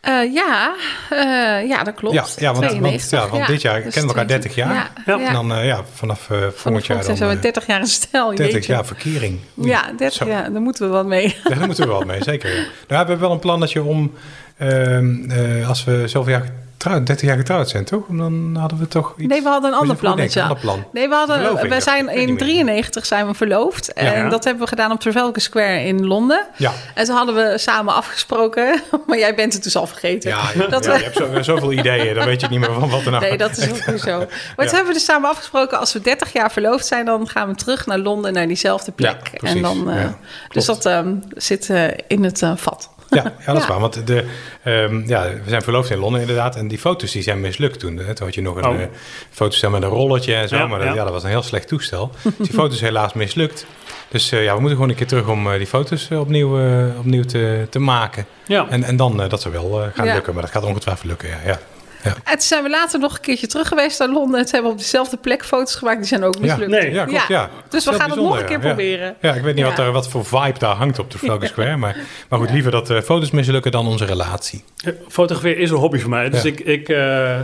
Eh, 0.00 0.32
ja, 0.32 0.74
eh, 1.10 1.68
ja, 1.68 1.82
dat 1.84 1.94
klopt. 1.94 2.14
Ja, 2.14 2.24
ja, 2.36 2.52
want, 2.52 2.64
want, 2.64 2.70
92, 2.70 3.10
ja, 3.20 3.28
want 3.28 3.46
dit 3.46 3.62
jaar 3.62 3.82
dus 3.82 3.92
kennen 3.92 4.14
we 4.14 4.18
elkaar 4.20 4.26
30 4.26 4.54
jaar. 4.54 4.90
Ja. 5.06 5.18
En 5.26 5.32
dan 5.32 5.52
eh, 5.52 5.66
ja, 5.66 5.84
vanaf 5.94 6.30
eh, 6.30 6.38
volgend 6.54 6.86
jaar 6.86 7.04
zijn 7.04 7.18
dan 7.18 7.28
we 7.28 7.34
eh, 7.34 7.42
30 7.42 7.66
jaar 7.66 7.80
een 7.80 7.86
stel. 7.86 8.28
30 8.28 8.52
jeetje. 8.52 8.72
jaar 8.72 8.86
verkering. 8.86 9.38
Ja, 9.54 9.82
30 9.96 10.12
Zo. 10.12 10.26
jaar, 10.26 10.52
daar 10.52 10.60
moeten 10.60 10.86
we 10.86 10.92
wat 10.92 11.06
mee. 11.06 11.36
Ja, 11.44 11.54
daar 11.54 11.66
moeten 11.66 11.84
we 11.84 11.90
wel 11.90 12.04
mee, 12.04 12.22
zeker. 12.22 12.50
Ja. 12.50 12.56
Nou, 12.56 12.68
we 12.86 12.94
hebben 12.94 13.18
wel 13.18 13.30
een 13.30 13.38
plan 13.38 13.60
dat 13.60 13.72
je 13.72 13.82
om, 13.82 14.12
ehm, 14.56 15.30
eh, 15.30 15.68
als 15.68 15.84
we 15.84 16.02
zoveel 16.06 16.32
jaar 16.32 16.52
getrouwd, 16.78 17.06
30 17.06 17.28
jaar 17.28 17.36
getrouwd 17.36 17.68
zijn, 17.68 17.84
toch? 17.84 18.02
Dan 18.08 18.56
hadden 18.60 18.78
we 18.78 18.88
toch 18.88 19.14
iets... 19.16 19.28
Nee, 19.28 19.42
we 19.42 19.48
hadden 19.48 19.70
een 19.70 19.76
ander 19.78 19.96
denken, 19.96 20.12
plannetje. 20.14 20.42
ander 20.42 20.58
plan. 20.58 20.84
Nee, 20.92 21.08
we 21.08 21.14
hadden, 21.14 21.68
we 21.68 21.80
zijn 21.80 22.08
in 22.08 22.16
niet 22.18 22.28
meer. 22.28 22.36
93 22.38 23.06
zijn 23.06 23.26
we 23.26 23.34
verloofd. 23.34 23.92
En 23.92 24.12
Ja. 24.24 24.28
dat 24.28 24.44
hebben 24.44 24.62
we 24.62 24.68
gedaan 24.68 24.92
op 24.92 25.00
Trafalgar 25.00 25.40
Square 25.40 25.82
in 25.84 26.06
Londen. 26.06 26.46
Ja, 26.56 26.72
En 26.94 27.04
toen 27.04 27.16
hadden 27.16 27.34
we 27.34 27.58
samen 27.58 27.94
afgesproken, 27.94 28.82
maar 29.06 29.18
jij 29.18 29.34
bent 29.34 29.52
het 29.52 29.62
dus 29.62 29.76
al 29.76 29.86
vergeten. 29.86 30.30
ja, 30.30 30.40
ja, 30.54 30.66
Dat 30.66 30.84
ja, 30.84 30.90
we- 30.92 30.98
je 30.98 31.04
hebt 31.04 31.16
zo, 31.16 31.42
zoveel 31.42 31.72
ideeën, 31.72 32.14
dan 32.14 32.24
weet 32.24 32.40
je 32.40 32.46
niet 32.48 32.60
meer 32.60 32.72
van 32.72 32.88
wat 32.90 33.04
er 33.04 33.10
nou... 33.10 33.22
Nee, 33.22 33.36
dat 33.38 33.56
is 33.56 33.70
ook 33.70 33.84
weer 33.84 33.98
zo. 33.98 34.18
Maar 34.56 34.66
toen 34.66 34.74
hebben 34.76 34.86
we 34.86 34.92
dus 34.92 35.04
samen 35.04 35.28
afgesproken, 35.30 35.78
als 35.78 35.92
we 35.92 36.00
30 36.00 36.32
jaar 36.32 36.52
verloofd 36.52 36.86
zijn, 36.86 37.04
dan 37.04 37.28
gaan 37.28 37.48
we 37.48 37.54
terug 37.54 37.86
naar 37.86 37.98
Londen, 37.98 38.32
naar 38.32 38.46
diezelfde 38.46 38.92
plek. 38.92 39.28
En 39.32 39.62
dan, 39.62 39.90
eh, 39.90 40.04
dus 40.48 40.64
dat 40.64 40.86
ehm, 40.86 41.14
zit 41.34 41.70
eh, 41.70 41.84
in 42.08 42.24
het 42.24 42.42
eh, 42.42 42.52
vat. 42.56 42.90
Ja, 43.10 43.22
ja 43.38 43.52
dat 43.52 43.56
is 43.56 43.62
Ja. 43.62 43.68
waar. 43.68 43.80
Want 43.80 44.06
de, 44.06 44.24
ehm, 44.62 45.08
ja, 45.08 45.22
we 45.22 45.48
zijn 45.48 45.62
verloofd 45.62 45.90
in 45.90 45.98
Londen 45.98 46.20
inderdaad. 46.20 46.56
En 46.56 46.68
die 46.68 46.78
foto's 46.78 47.10
die 47.12 47.22
zijn 47.22 47.40
mislukt 47.40 47.78
toen. 47.80 47.96
Hè. 47.96 48.14
Toen 48.14 48.26
had 48.26 48.34
je 48.34 48.42
nog 48.42 48.56
een 48.56 48.66
Oh. 48.66 48.80
eh, 48.80 48.86
fotostel 49.30 49.70
met 49.70 49.82
een 49.82 49.88
rolletje 49.88 50.34
en 50.34 50.48
zo. 50.48 50.56
Ja, 50.56 50.66
maar 50.66 50.78
dat, 50.78 50.88
ja. 50.88 50.94
ja. 50.94 51.04
dat 51.04 51.12
was 51.12 51.22
een 51.22 51.28
heel 51.28 51.42
slecht 51.42 51.68
toestel. 51.68 52.10
Dus 52.38 52.46
die 52.48 52.52
foto's 52.56 52.80
helaas 52.80 53.12
mislukt. 53.12 53.66
Dus 54.08 54.32
eh, 54.32 54.42
ja, 54.44 54.48
we 54.54 54.58
moeten 54.60 54.74
gewoon 54.76 54.88
een 54.90 54.96
keer 54.98 55.06
terug 55.06 55.28
om 55.28 55.50
eh, 55.52 55.58
die 55.58 55.66
foto's 55.66 56.10
opnieuw, 56.10 56.58
opnieuw 56.98 57.24
te, 57.24 57.66
te 57.70 57.78
maken. 57.78 58.26
Ja. 58.46 58.66
En, 58.68 58.84
en 58.84 58.96
dan, 58.96 59.16
dat 59.28 59.40
zou 59.42 59.54
wel 59.54 59.82
gaan 59.94 60.06
Ja. 60.06 60.12
lukken. 60.14 60.32
Maar 60.32 60.42
dat 60.42 60.50
gaat 60.52 60.64
ongetwijfeld 60.64 61.06
lukken, 61.06 61.28
ja. 61.46 61.58
Ja. 62.04 62.10
Ja. 62.10 62.14
En 62.24 62.32
toen 62.32 62.40
zijn 62.40 62.62
we 62.62 62.70
later 62.70 62.98
nog 63.00 63.14
een 63.14 63.20
keertje 63.20 63.46
terug 63.46 63.68
geweest 63.68 63.98
naar 63.98 64.08
Londen. 64.08 64.38
En 64.38 64.44
toen 64.44 64.52
hebben 64.52 64.70
we 64.70 64.76
op 64.76 64.82
dezelfde 64.82 65.16
plek 65.16 65.44
foto's 65.44 65.74
gemaakt. 65.74 65.98
Die 65.98 66.06
zijn 66.06 66.24
ook 66.24 66.38
mislukt. 66.38 66.70
Nee. 66.70 66.92
Ja, 66.92 67.04
klopt, 67.04 67.28
ja. 67.28 67.50
Dus 67.68 67.84
we 67.84 67.92
gaan 67.92 68.10
het 68.10 68.20
nog 68.20 68.38
een 68.38 68.44
keer 68.44 68.60
ja. 68.60 68.66
proberen. 68.66 69.16
Ja, 69.20 69.34
ik 69.34 69.42
weet 69.42 69.54
niet 69.54 69.64
wat, 69.64 69.76
Ja. 69.76 69.82
er, 69.84 69.92
wat 69.92 70.08
voor 70.08 70.24
vibe 70.24 70.58
daar 70.58 70.74
hangt 70.74 70.98
op 70.98 71.10
de 71.10 71.18
Trafalgar 71.18 71.48
Square. 71.48 71.76
Maar, 71.76 71.96
maar 72.28 72.38
goed, 72.38 72.50
liever 72.50 72.70
dat 72.70 72.86
de 72.86 73.02
foto's 73.02 73.30
mislukken 73.30 73.72
dan 73.72 73.86
onze 73.86 74.04
relatie. 74.04 74.64
Eh, 74.84 74.92
Fotograferen 75.08 75.62
is 75.62 75.70
een 75.70 75.76
hobby 75.76 75.98
voor 75.98 76.10
mij. 76.10 76.30
Dus 76.30 76.42
Ja. 76.42 76.48
ik, 76.48 76.60
ik, 76.60 76.88
eh, 76.88 77.40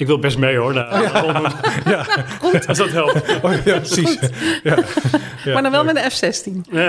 ik 0.00 0.06
wil 0.06 0.18
best 0.18 0.38
mee 0.38 0.56
hoor. 0.56 0.74
naar- 0.74 1.02
Ja, 1.86 2.06
Als 2.68 2.78
dat 2.78 2.90
helpt. 2.90 3.22
oh, 3.42 3.52
ja 3.64 3.76
precies. 3.76 4.18
Ja. 4.62 4.78
Ja. 5.44 5.52
Maar 5.52 5.62
dan 5.62 5.70
wel 5.72 5.84
met 5.84 5.96
een 5.96 6.10
F-16. 6.10 6.70
Ja, 6.72 6.88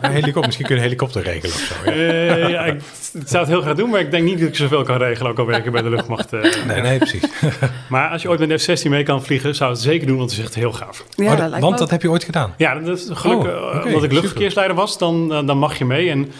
een 0.00 0.10
helikopter, 0.10 0.42
misschien 0.44 0.66
kun 0.66 0.74
je 0.74 0.80
een 0.80 0.86
helikopter 0.86 1.22
regelen 1.22 1.54
of 1.54 1.60
zo. 1.84 1.90
Ja. 1.90 1.96
Eh, 1.96 2.48
ja, 2.48 2.64
ik 2.64 2.80
zou 3.26 3.38
het 3.38 3.48
heel 3.48 3.60
graag 3.60 3.74
doen, 3.76 3.90
maar 3.90 4.00
ik 4.00 4.10
denk 4.10 4.24
niet 4.24 4.38
dat 4.38 4.48
ik 4.48 4.56
zoveel 4.56 4.82
kan 4.82 4.96
regelen, 4.96 5.30
ook 5.30 5.38
al 5.38 5.46
werk 5.46 5.64
ik 5.64 5.72
bij 5.72 5.82
de 5.82 5.90
luchtmacht. 5.90 6.32
eh. 6.32 6.40
Nee, 6.66 6.80
nee, 6.80 6.98
precies. 6.98 7.22
Maar 7.88 8.08
als 8.10 8.22
je 8.22 8.28
ooit 8.28 8.40
met 8.40 8.50
een 8.50 8.58
F-16 8.78 8.88
mee 8.90 9.02
kan 9.02 9.24
vliegen, 9.24 9.54
zou 9.54 9.70
het 9.70 9.80
zeker 9.80 10.06
doen, 10.06 10.16
want 10.16 10.30
het 10.30 10.38
is 10.38 10.44
echt 10.44 10.54
heel 10.54 10.72
gaaf. 10.72 11.04
Ja, 11.14 11.24
Oh, 11.24 11.28
dat 11.30 11.38
dat- 11.38 11.48
lijkt 11.48 11.64
want 11.64 11.78
dat 11.78 11.90
heb 11.90 12.02
je 12.02 12.10
ooit 12.10 12.24
gedaan. 12.24 12.54
Ja, 12.56 12.74
dat 12.74 12.98
is 12.98 13.06
gelukkig, 13.12 13.52
Oh, 13.52 13.76
eh, 13.76 13.84
omdat 13.86 14.02
ik 14.02 14.12
luchtverkeersleider 14.12 14.76
was, 14.76 14.98
dan, 14.98 15.46
dan 15.46 15.58
mag 15.58 15.78
je 15.78 15.84
mee. 15.84 16.10
En 16.10 16.32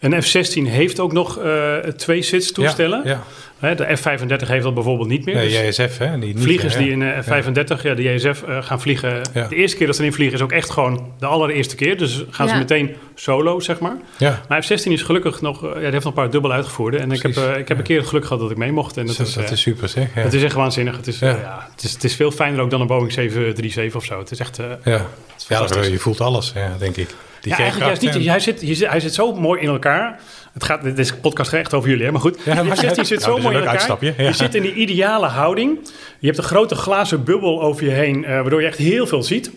een 0.00 0.22
F-16 0.22 0.62
heeft 0.62 1.00
ook 1.00 1.12
nog 1.12 1.38
eh, 1.38 1.76
twee 1.76 2.22
sits 2.22 2.52
toestellen. 2.52 3.02
Ja, 3.04 3.22
Hè, 3.60 3.74
de 3.74 3.96
F-35 3.96 4.48
heeft 4.48 4.62
dat 4.62 4.74
bijvoorbeeld 4.74 5.08
niet 5.08 5.24
meer. 5.24 5.34
ja. 5.34 5.42
Dus 5.42 5.52
Nee, 5.52 5.88
JSF, 5.88 5.98
hè? 5.98 6.18
Die 6.18 6.34
niet, 6.34 6.42
vliegers 6.42 6.72
ja. 6.72 6.78
die 6.78 6.90
in 6.90 7.02
eh, 7.02 7.18
F-35, 7.18 7.82
ja, 7.82 7.94
de 7.94 8.02
JSF, 8.02 8.42
eh, 8.42 8.62
gaan 8.62 8.80
vliegen. 8.80 9.20
Ja. 9.34 9.46
De 9.48 9.56
eerste 9.56 9.76
keer 9.76 9.86
dat 9.86 9.96
ze 9.96 10.02
erin 10.02 10.14
vliegen 10.14 10.36
is 10.36 10.42
ook 10.42 10.52
echt 10.52 10.70
gewoon 10.70 11.12
de 11.18 11.26
allereerste 11.26 11.76
keer. 11.76 11.98
Dus 11.98 12.24
gaan 12.30 12.48
ze 12.48 12.54
meteen 12.54 12.96
solo, 13.14 13.60
zeg 13.60 13.78
maar. 13.78 13.96
Ja, 14.16 14.40
Maar 14.48 14.62
F-16 14.62 14.84
is 14.84 15.02
gelukkig 15.02 15.40
nog, 15.40 15.62
ja, 15.62 15.72
die 15.74 15.82
heeft 15.82 15.92
nog 15.92 16.04
een 16.04 16.12
paar 16.12 16.30
dubbel 16.30 16.52
uitgevoerde. 16.52 16.98
En 16.98 17.12
ik 17.12 17.22
heb, 17.22 17.32
Precies, 17.32 17.50
eh, 17.52 17.58
ik 17.58 17.68
heb 17.68 17.78
een 17.78 17.84
keer 17.84 17.98
het 17.98 18.08
geluk 18.08 18.24
gehad 18.24 18.40
dat 18.40 18.50
ik 18.50 18.56
mee 18.56 18.72
mocht. 18.72 18.96
En 18.96 19.06
dat, 19.06 19.16
dat, 19.16 19.26
is, 19.26 19.34
dat 19.34 19.50
is 19.50 19.60
super 19.60 19.88
zeg. 19.88 20.14
Ja. 20.14 20.20
het 20.20 20.32
is 20.32 20.42
echt 20.42 20.54
waanzinnig. 20.54 20.96
Het 20.96 21.06
is, 21.06 21.18
Ja. 21.18 21.28
ja, 21.28 21.68
het, 21.74 21.82
is, 21.82 21.92
het 21.92 22.04
is 22.04 22.14
veel 22.14 22.30
fijner 22.30 22.60
ook 22.60 22.70
dan 22.70 22.80
een 22.80 22.86
Boeing 22.86 23.12
737 23.12 23.94
of 24.00 24.04
zo. 24.04 24.18
Het 24.18 24.30
is 24.30 24.38
echt 24.38 24.58
eh, 24.58 24.66
ja. 24.84 24.92
het 24.92 25.68
is 25.70 25.76
ja, 25.76 25.82
je 25.82 25.98
voelt 25.98 26.20
alles, 26.20 26.52
ja, 26.54 26.76
denk 26.78 26.96
ik. 26.96 27.14
Die 27.40 27.52
ja, 27.52 27.58
eigenlijk 27.58 27.86
juist 27.86 28.02
niet. 28.02 28.10
G-kracht, 28.10 28.26
Hij 28.30 28.40
zit, 28.40 28.60
hij 28.60 28.74
zit- 28.74 28.88
hij 28.90 29.00
zit 29.00 29.14
zo 29.14 29.34
mooi 29.34 29.60
in 29.60 29.68
elkaar. 29.68 30.18
Het 30.52 30.64
gaat, 30.64 30.82
dit 30.82 30.98
is 30.98 31.14
podcast 31.14 31.52
echt 31.52 31.74
over 31.74 31.88
jullie, 31.90 32.04
hè? 32.04 32.10
maar 32.12 32.20
goed. 32.20 32.38
Ja, 32.44 32.62
maar- 32.62 32.76
F-16 32.76 33.00
zit 33.06 33.08
Nou, 33.20 33.20
zo 33.20 33.38
mooi 33.38 33.56
in 33.56 33.62
elkaar. 33.66 33.96
ja. 34.00 34.12
Je 34.16 34.32
zit 34.32 34.54
in 34.54 34.62
die 34.62 34.74
ideale 34.74 35.26
houding. 35.26 35.78
Je 36.18 36.26
hebt 36.26 36.38
een 36.38 36.44
grote 36.44 36.74
glazen 36.74 37.24
bubbel 37.24 37.62
over 37.62 37.84
je 37.84 37.90
heen, 37.90 38.24
eh, 38.24 38.30
waardoor 38.40 38.60
je 38.60 38.66
echt 38.66 38.78
heel 38.78 39.06
veel 39.06 39.22
ziet. 39.22 39.50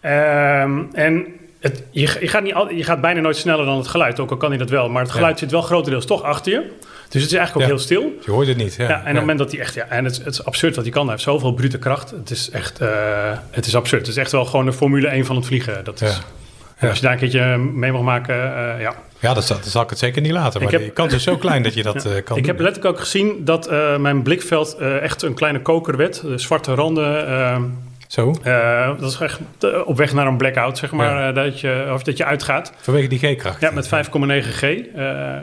Ehm, 0.00 0.82
en 0.92 1.26
het, 1.60 1.82
je, 1.90 2.00
je, 2.20 2.28
gaat 2.28 2.42
niet, 2.42 2.54
je 2.76 2.84
gaat 2.84 3.00
bijna 3.00 3.20
nooit 3.20 3.36
sneller 3.36 3.64
dan 3.64 3.76
het 3.76 3.86
geluid, 3.88 4.20
ook 4.20 4.30
al 4.30 4.36
kan 4.36 4.48
hij 4.48 4.58
dat 4.58 4.70
wel. 4.70 4.88
Maar 4.88 5.02
het 5.02 5.10
geluid 5.12 5.38
zit 5.38 5.50
wel 5.50 5.62
grotendeels 5.62 6.06
toch 6.06 6.22
achter 6.22 6.52
je. 6.52 6.70
Dus 7.08 7.22
het 7.22 7.30
is 7.32 7.38
eigenlijk 7.38 7.54
ook 7.56 7.62
Ja. 7.62 7.68
heel 7.68 7.78
stil. 7.84 8.12
Je 8.24 8.30
hoort 8.30 8.46
het 8.46 8.56
niet. 8.56 8.74
Ja, 8.74 8.88
Ja, 8.88 8.94
en 8.94 8.98
op 9.00 9.04
het 9.06 9.14
moment 9.14 9.38
dat 9.38 9.50
hij 9.50 9.60
echt, 9.60 9.74
ja, 9.74 9.86
en 9.88 10.04
het, 10.04 10.16
het 10.16 10.26
is 10.26 10.44
absurd 10.44 10.74
wat 10.74 10.84
hij 10.84 10.92
kan. 10.92 11.02
Hij 11.02 11.10
heeft 11.12 11.22
zoveel 11.24 11.52
brute 11.52 11.78
kracht. 11.78 12.10
Het 12.10 12.30
is 12.30 12.50
echt, 12.50 12.80
eh, 12.80 12.88
het 13.50 13.66
is 13.66 13.76
absurd. 13.76 14.00
Het 14.00 14.10
is 14.10 14.16
echt 14.16 14.32
wel 14.32 14.44
gewoon 14.44 14.64
de 14.64 14.72
Formule 14.72 15.08
1 15.08 15.24
van 15.24 15.36
het 15.36 15.46
vliegen. 15.46 15.84
Dat 15.84 16.00
is, 16.00 16.20
Ja. 16.80 16.88
als 16.88 16.96
je 16.98 17.02
daar 17.04 17.12
een 17.12 17.18
keertje 17.18 17.56
mee 17.58 17.92
mag 17.92 18.02
maken, 18.02 18.34
eh, 18.34 18.80
ja. 18.80 18.94
Ja, 19.18 19.34
dat 19.34 19.44
zal, 19.44 19.56
dat 19.56 19.66
zal 19.66 19.82
ik 19.82 19.90
het 19.90 19.98
zeker 19.98 20.22
niet 20.22 20.32
laten. 20.32 20.62
Maar 20.62 20.72
heb- 20.72 20.80
de 20.84 20.90
kans 20.90 21.12
is 21.12 21.22
zo 21.22 21.36
klein 21.36 21.62
dat 21.62 21.74
je 21.74 21.82
dat 21.82 22.04
eh, 22.06 22.12
kan 22.24 22.36
Ik 22.36 22.46
heb 22.46 22.58
letterlijk 22.60 22.94
ook 22.94 23.00
gezien 23.00 23.44
dat 23.44 23.66
eh, 23.66 23.96
mijn 23.96 24.22
blikveld 24.22 24.76
eh, 24.76 25.02
echt 25.02 25.22
een 25.22 25.34
kleine 25.34 25.60
koker 25.62 25.96
werd. 25.96 26.20
De 26.20 26.38
zwarte 26.38 26.74
randen. 26.74 27.26
eh, 27.28 27.62
Zo, 28.08 28.34
eh, 28.42 28.90
dat 29.00 29.10
is 29.10 29.18
echt 29.20 29.40
eh, 29.60 29.68
op 29.84 29.96
weg 29.96 30.12
naar 30.12 30.26
een 30.26 30.36
blackout, 30.36 30.78
zeg 30.78 30.90
maar. 30.92 31.28
eh, 31.28 31.34
dat, 31.34 31.60
je, 31.60 31.90
of 31.92 32.02
dat 32.02 32.16
je 32.16 32.24
uitgaat. 32.24 32.72
vanwege 32.80 33.08
die 33.08 33.18
G-kracht. 33.18 33.60
Ja, 33.60 33.70
met 33.70 33.86
5,9 33.88 34.52
G. 34.52 34.62
Eh, 34.62 34.78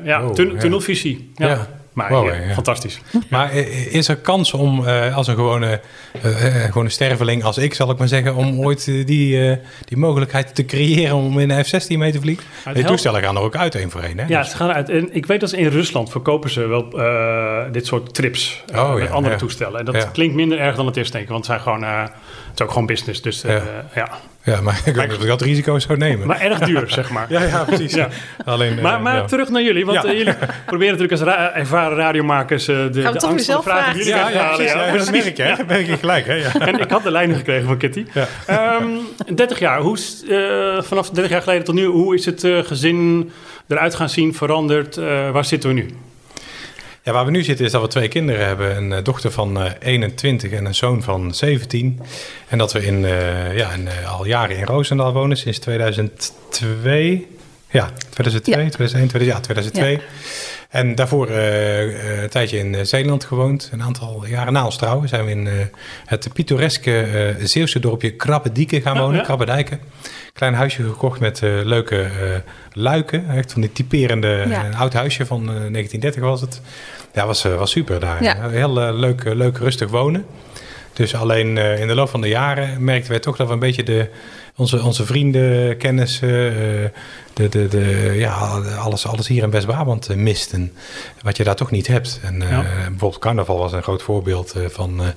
ja, 0.04 0.24
Oh, 0.26 0.34
tun- 0.34 0.52
ja. 0.54 0.60
tunnelvisie. 0.60 1.32
Ja. 1.36 1.68
Maar 1.94 2.10
Wow, 2.10 2.26
ja, 2.28 2.34
ja. 2.34 2.54
fantastisch. 2.54 3.02
Maar 3.30 3.52
eh, 3.52 3.94
is 3.94 4.08
er 4.08 4.16
kans 4.16 4.54
om 4.54 4.88
eh, 4.88 5.16
als 5.16 5.28
een 5.28 5.36
gewone, 5.36 5.80
eh, 6.22 6.46
eh, 6.64 6.72
gewone 6.72 6.90
sterveling 6.90 7.44
als 7.44 7.58
ik, 7.58 7.74
zal 7.74 7.92
ik 7.92 7.98
maar 7.98 8.08
zeggen, 8.08 8.36
om 8.36 8.60
ooit 8.60 8.88
eh, 8.88 9.06
die, 9.06 9.50
eh, 9.52 9.58
die 9.86 9.98
mogelijkheid 9.98 10.56
te 10.56 10.66
creëren 10.66 11.16
om 11.16 11.40
in 11.40 11.50
een 11.50 11.66
F-16 11.66 11.98
mee 11.98 12.12
te 12.12 12.20
vliegen? 12.22 12.46
Die 12.64 12.74
helpt- 12.74 12.88
toestellen 12.88 13.22
gaan 13.22 13.36
er 13.36 13.42
ook 13.42 13.56
uit 13.56 13.76
één 13.76 13.90
voor 13.92 14.02
één. 14.02 14.20
Hè? 14.20 14.26
Ja, 14.28 14.40
Dus- 14.42 14.50
ze 14.50 14.56
gaan 14.56 14.72
uit. 14.72 14.90
En 14.90 15.10
ik 15.16 15.26
weet 15.26 15.40
dat 15.40 15.50
ze 15.50 15.58
in 15.58 15.68
Rusland 15.68 16.10
verkopen 16.12 16.50
ze 16.50 16.68
wel 16.68 17.00
eh, 17.00 17.72
dit 17.72 17.86
soort 17.86 18.14
trips 18.14 18.64
eh, 18.74 18.80
Oh, 18.84 18.94
met 18.94 19.04
ja, 19.08 19.14
andere 19.14 19.36
toestellen. 19.36 19.80
En 19.80 19.86
dat 19.86 20.12
klinkt 20.12 20.36
minder 20.36 20.60
erg 20.60 20.76
dan 20.76 20.86
het 20.86 20.98
is, 20.98 21.12
denk 21.12 21.24
ik. 21.24 21.30
Want 21.30 21.48
het, 21.48 21.62
zijn 21.62 21.76
gewoon, 21.78 21.84
eh, 21.90 22.02
het 22.02 22.12
is 22.56 22.62
ook 22.62 22.72
gewoon 22.72 22.86
business. 22.86 23.22
Dus 23.22 23.44
eh, 23.44 23.62
Ja. 23.96 24.10
Ja. 24.44 24.62
maar 24.62 24.82
ik 24.86 24.96
weet 24.96 25.08
niet 25.08 25.16
of 25.18 25.22
ik 25.24 25.28
dat 25.28 25.42
risico 25.42 25.80
zou 25.80 25.98
nemen. 25.98 26.28
Maar 26.28 26.40
erg 26.42 26.60
duur, 26.60 26.84
zeg 26.90 27.10
maar. 27.12 27.26
ja, 27.34 27.42
ja, 27.44 27.64
precies. 27.64 27.94
Ja. 27.94 28.08
Alleen, 28.46 28.78
eh, 28.78 28.84
Maar, 28.84 29.02
maar 29.02 29.16
ja. 29.16 29.26
terug 29.26 29.50
naar 29.50 29.62
jullie, 29.62 29.86
want 29.86 30.04
Ja. 30.04 30.10
eh, 30.10 30.18
jullie 30.18 30.34
proberen 30.66 30.94
natuurlijk 30.98 31.12
als 31.22 31.22
ra- 31.36 31.54
ervaren 31.54 31.98
radiomakers 31.98 32.68
eh, 32.68 32.76
de, 32.76 32.90
de 32.90 33.08
angst 33.08 33.24
van 33.26 33.36
de 33.36 33.42
vragen 33.44 33.62
vragen? 33.64 33.98
jullie 33.98 34.14
ja, 34.14 34.30
ja, 34.30 34.38
halen. 34.38 34.56
precies. 34.56 34.74
ja. 34.74 34.86
Ja, 34.86 34.96
dat 34.98 35.12
merk 35.12 35.38
je, 35.38 35.44
hè? 35.44 35.56
Dat 35.56 35.68
merk 35.68 35.86
je 35.86 35.98
gelijk. 35.98 36.26
Hè? 36.26 36.34
Ja. 36.34 36.50
En 36.68 36.80
ik 36.80 36.90
had 36.90 37.04
de 37.04 37.12
lijnen 37.12 37.36
gekregen 37.38 37.68
van 37.68 37.78
Kitty. 37.78 38.06
Ja. 38.14 38.28
Ehm, 38.46 38.88
30 39.36 39.60
jaar, 39.60 39.80
hoe, 39.80 39.98
is, 39.98 40.24
eh, 40.30 40.82
vanaf 40.82 41.10
30 41.10 41.32
jaar 41.32 41.42
geleden 41.42 41.64
tot 41.64 41.76
nu, 41.76 41.86
hoe 41.86 42.16
is 42.16 42.26
het 42.26 42.44
eh, 42.44 42.60
gezin 42.64 43.32
eruit 43.68 43.96
gaan 43.96 44.10
zien, 44.10 44.34
veranderd? 44.36 44.98
Eh, 44.98 45.32
waar 45.32 45.46
zitten 45.46 45.70
we 45.70 45.76
nu? 45.76 45.90
Ja, 47.04 47.12
waar 47.12 47.26
we 47.26 47.32
nu 47.32 47.44
zitten 47.44 47.66
is 47.66 47.72
dat 47.72 47.82
we 47.82 47.88
twee 47.88 48.08
kinderen 48.08 48.46
hebben. 48.46 48.76
Een 48.78 48.94
eh, 48.94 49.04
dochter 49.04 49.32
van 49.32 49.62
eh, 49.62 49.72
21 49.80 50.52
en 50.52 50.66
een 50.66 50.76
zoon 50.76 51.04
van 51.04 51.34
17. 51.34 52.00
En 52.48 52.58
dat 52.58 52.74
we 52.74 52.86
in, 52.86 53.06
eh, 53.06 53.58
ja, 53.58 53.72
in, 53.72 53.88
eh, 53.88 54.12
al 54.18 54.26
jaren 54.26 54.58
in 54.58 54.66
Roosendaal 54.66 55.14
wonen, 55.14 55.38
sinds 55.38 55.60
2002. 55.60 57.28
Ja, 57.70 57.90
2002, 58.10 58.64
Ja. 58.64 58.70
2001, 58.70 59.08
2000, 59.08 59.34
ja, 59.36 59.40
2002. 59.40 60.00
En 60.70 60.96
daarvoor 60.96 61.28
eh, 61.28 61.84
eh, 62.18 62.22
een 62.22 62.30
tijdje 62.30 62.58
in 62.58 62.76
eh, 62.76 62.84
Zeeland 62.84 63.24
gewoond. 63.26 63.70
Een 63.72 63.82
aantal 63.84 64.26
jaren 64.26 64.54
na 64.54 64.66
ons 64.66 64.78
trouwen 64.78 65.10
zijn 65.10 65.26
we 65.26 65.32
in 65.32 65.48
eh, 65.48 65.54
het 66.06 66.30
pittoreske 66.34 67.02
eh, 67.02 67.46
Zeeuwse 67.46 67.80
dorpje 67.80 68.12
Krabbedieken 68.16 68.82
gaan 68.82 68.96
Ja, 68.96 69.02
wonen. 69.02 69.18
ja. 69.18 69.24
Krabbedijken. 69.24 69.80
Klein 70.34 70.54
huisje 70.54 70.84
gekocht 70.84 71.20
met 71.20 71.44
eh, 71.44 71.50
leuke 71.64 72.02
eh, 72.02 72.10
luiken. 72.74 73.30
Echt 73.30 73.52
van 73.52 73.62
die 73.62 73.72
typerende, 73.72 74.46
Ja. 74.50 74.66
een 74.66 74.76
oud 74.76 74.94
huisje 74.94 75.26
van 75.26 75.40
eh, 75.40 75.46
1930 75.48 76.22
was 76.22 76.42
het. 76.42 76.62
Ja, 77.14 77.26
was, 77.26 77.46
eh, 77.46 77.56
was 77.56 77.72
super 77.72 78.00
daar. 78.00 78.24
Ja. 78.24 78.50
Heel 78.50 78.82
eh, 78.82 78.94
leuk, 78.94 79.24
eh, 79.24 79.34
leuk, 79.36 79.58
rustig 79.58 79.90
wonen. 79.90 80.26
Dus 80.94 81.16
alleen 81.16 81.58
eh, 81.58 81.80
in 81.80 81.88
de 81.88 81.96
loop 81.96 82.10
van 82.10 82.22
de 82.22 82.28
jaren 82.28 82.84
merkten 82.84 83.12
wij 83.12 83.20
toch 83.20 83.36
dat 83.38 83.48
we 83.48 83.54
een 83.54 83.60
beetje 83.60 83.84
de, 83.84 84.10
onze, 84.56 84.82
onze 84.84 85.06
vrienden, 85.06 85.78
kennissen, 85.78 86.30
eh, 86.30 86.90
de, 87.34 87.50
de, 87.50 87.68
de, 87.68 88.12
ja, 88.16 88.32
alles, 88.80 89.08
alles 89.08 89.28
hier 89.28 89.44
in 89.44 89.52
West-Brabant 89.52 90.10
eh, 90.10 90.16
misten. 90.18 90.74
Wat 91.22 91.38
je 91.38 91.44
daar 91.44 91.56
toch 91.56 91.72
niet 91.72 91.88
hebt. 91.88 92.20
En 92.24 92.42
eh, 92.42 92.50
Ja. 92.50 92.62
bijvoorbeeld 92.90 93.18
carnaval 93.20 93.58
was 93.58 93.72
een 93.74 93.84
groot 93.84 94.02
voorbeeld 94.02 94.52
eh, 94.52 94.62
van 94.70 95.02
eh, 95.02 95.08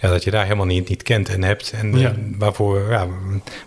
ja, 0.00 0.08
dat 0.08 0.24
je 0.24 0.30
daar 0.30 0.42
helemaal 0.44 0.66
niet, 0.66 0.88
niet 0.88 1.02
kent 1.02 1.28
en 1.28 1.42
hebt. 1.42 1.72
En 1.80 1.98
Ja. 1.98 2.14
waarvoor, 2.38 2.90
ja, 2.90 3.06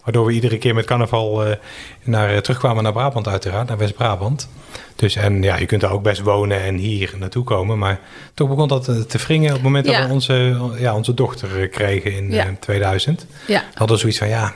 waardoor 0.03 0.25
we 0.25 0.31
iedere 0.33 0.57
keer 0.57 0.75
met 0.75 0.85
carnaval 0.85 1.45
eh, 1.45 1.55
naar, 2.03 2.41
terugkwamen 2.41 2.83
naar 2.83 2.93
Brabant 2.93 3.27
uiteraard, 3.27 3.67
naar 3.67 3.77
West-Brabant. 3.77 4.49
Dus 4.95 5.15
en 5.15 5.41
ja, 5.43 5.57
je 5.57 5.65
kunt 5.65 5.81
daar 5.81 5.91
ook 5.91 6.03
best 6.03 6.21
wonen 6.21 6.61
en 6.61 6.75
hier 6.75 7.13
naartoe 7.17 7.43
komen. 7.43 7.77
Maar 7.77 7.99
toch 8.33 8.49
begon 8.49 8.67
dat 8.67 8.83
te 9.09 9.17
wringen 9.27 9.47
op 9.49 9.53
het 9.55 9.63
moment 9.63 9.85
dat 9.85 9.95
we 10.07 10.13
onze, 10.13 10.57
ja, 10.77 10.95
onze 10.95 11.13
dochter 11.13 11.67
kregen 11.67 12.13
in 12.15 12.31
Ja. 12.31 12.45
eh, 12.45 12.51
2000. 12.59 13.25
Ja. 13.47 13.59
We 13.59 13.77
hadden 13.77 13.97
zoiets 13.99 14.17
van 14.17 14.27
ja, 14.27 14.53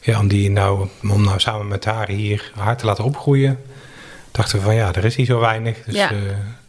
ja 0.00 0.18
om, 0.18 0.28
die 0.28 0.50
nou, 0.50 0.88
om 1.02 1.24
nou 1.24 1.40
samen 1.40 1.68
met 1.68 1.84
haar 1.84 2.08
hier 2.08 2.52
hard 2.56 2.78
te 2.78 2.86
laten 2.86 3.04
opgroeien. 3.04 3.58
Dachten 4.32 4.58
we 4.58 4.64
van 4.64 4.74
ja, 4.74 4.92
er 4.94 5.04
is 5.04 5.16
hier 5.16 5.26
zo 5.26 5.40
weinig. 5.40 5.76
Dus, 5.86 5.94
Ja. 5.94 6.10
eh, 6.10 6.16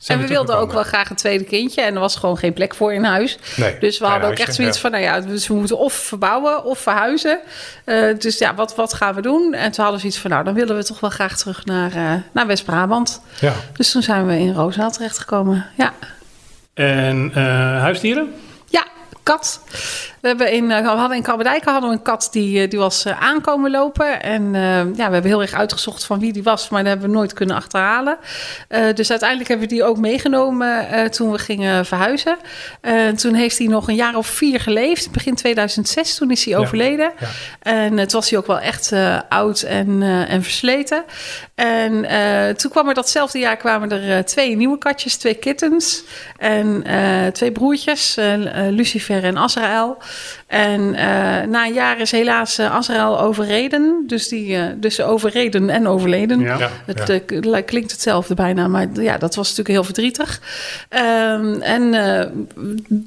En 0.07 0.19
we 0.19 0.27
wilden 0.27 0.57
ook 0.57 0.71
wel 0.73 0.83
graag 0.83 1.09
een 1.09 1.15
tweede 1.15 1.43
kindje. 1.43 1.81
En 1.81 1.93
er 1.93 1.99
was 1.99 2.15
gewoon 2.15 2.37
geen 2.37 2.53
plek 2.53 2.75
voor 2.75 2.93
in 2.93 3.03
huis. 3.03 3.37
Nee, 3.55 3.77
Dus 3.79 3.97
we 3.99 4.05
hadden 4.05 4.21
ook 4.23 4.27
huisje, 4.27 4.45
echt 4.45 4.55
zoiets 4.55 4.75
ja. 4.75 4.81
van, 4.81 4.91
nou 4.91 5.03
ja, 5.03 5.19
dus 5.19 5.47
we 5.47 5.53
moeten 5.53 5.77
of 5.77 5.93
verbouwen 5.93 6.63
of 6.65 6.79
verhuizen. 6.79 7.39
Eh, 7.85 8.03
dus 8.19 8.37
ja, 8.37 8.55
wat, 8.55 8.75
wat 8.75 8.93
gaan 8.93 9.15
we 9.15 9.21
doen? 9.21 9.53
En 9.53 9.71
toen 9.71 9.83
hadden 9.83 9.93
we 9.93 9.99
zoiets 9.99 10.17
van, 10.17 10.29
nou, 10.31 10.43
dan 10.43 10.53
willen 10.53 10.75
we 10.75 10.83
toch 10.83 10.99
wel 10.99 11.09
graag 11.09 11.37
terug 11.37 11.65
naar, 11.65 11.91
eh, 11.95 12.13
naar 12.33 12.47
West-Brabant. 12.47 13.21
Ja. 13.39 13.53
Dus 13.73 13.91
toen 13.91 14.01
zijn 14.03 14.27
we 14.27 14.37
in 14.39 14.53
Roosendaal 14.53 14.91
terechtgekomen. 14.91 15.65
Ja. 15.77 15.93
En 16.73 17.31
eh, 17.33 17.43
huisdieren? 17.79 18.33
Kat. 19.23 19.61
We, 20.21 20.27
hebben 20.27 20.51
in, 20.51 20.71
eh, 20.71 20.81
we 20.81 20.87
hadden 20.87 21.17
in 21.17 21.23
Kalberdijken 21.23 21.71
hadden 21.71 21.89
we 21.89 21.95
een 21.95 22.01
kat 22.01 22.27
die, 22.31 22.61
eh, 22.61 22.69
die 22.69 22.79
was 22.79 23.05
eh, 23.05 23.21
aankomen 23.21 23.71
lopen. 23.71 24.21
En 24.23 24.53
ja, 24.95 25.07
we 25.07 25.13
hebben 25.13 25.23
heel 25.23 25.41
erg 25.41 25.53
uitgezocht 25.53 26.03
van 26.03 26.19
wie 26.19 26.33
die 26.33 26.43
was, 26.43 26.69
maar 26.69 26.83
dat 26.83 26.91
hebben 26.91 27.09
we 27.09 27.15
nooit 27.15 27.33
kunnen 27.33 27.55
achterhalen. 27.55 28.17
Dus 28.95 29.09
uiteindelijk 29.09 29.49
hebben 29.49 29.67
we 29.67 29.73
die 29.73 29.83
ook 29.83 29.97
meegenomen 29.97 30.87
toen 31.11 31.31
we 31.31 31.37
gingen 31.37 31.85
verhuizen. 31.85 32.37
Toen 33.15 33.33
heeft 33.33 33.57
hij 33.57 33.67
nog 33.67 33.87
een 33.87 33.95
jaar 33.95 34.15
of 34.15 34.27
vier 34.27 34.59
geleefd. 34.59 35.11
Begin 35.11 35.35
2006, 35.35 36.15
toen 36.15 36.31
is 36.31 36.45
hij 36.45 36.53
Ja. 36.53 36.59
overleden. 36.59 37.11
Ja. 37.19 37.27
En 37.59 37.97
het 37.97 38.11
was 38.11 38.29
hij 38.29 38.39
ook 38.39 38.47
wel 38.47 38.59
echt 38.59 38.93
oud 39.29 39.61
en, 39.61 40.01
en 40.27 40.43
versleten. 40.43 41.03
En 41.55 41.91
toen 42.57 42.71
kwam 42.71 42.87
er 42.87 42.93
datzelfde 42.93 43.39
jaar 43.39 43.57
kwamen 43.57 43.91
er 43.91 44.25
twee 44.25 44.55
nieuwe 44.55 44.77
katjes, 44.77 45.15
twee 45.15 45.33
kittens. 45.35 46.03
En 46.37 46.83
twee 47.33 47.51
broertjes, 47.51 48.17
Lucifer 48.69 49.10
Lucifer 49.11 49.25
en 49.25 49.37
Azrael. 49.37 49.95
En 50.51 50.95
eh, 50.95 51.47
na 51.47 51.65
een 51.65 51.73
jaar 51.73 51.99
is 51.99 52.11
helaas 52.11 52.59
uh, 52.59 52.75
Azrael 52.75 53.19
overreden. 53.19 54.03
Dus, 54.07 54.27
die, 54.27 54.55
uh, 54.55 54.65
dus 54.75 55.01
overreden 55.01 55.69
en 55.69 55.87
overleden. 55.87 56.39
Ja. 56.39 56.57
Ja, 56.57 56.69
Het 56.85 57.21
ja. 57.43 57.61
klinkt 57.61 57.91
hetzelfde 57.91 58.33
bijna, 58.33 58.67
maar 58.67 58.87
ja, 58.93 59.17
dat 59.17 59.35
was 59.35 59.49
natuurlijk 59.49 59.75
heel 59.75 59.83
verdrietig. 59.83 60.41
Ehm, 60.89 61.61
en 61.61 61.93
eh, 61.93 62.27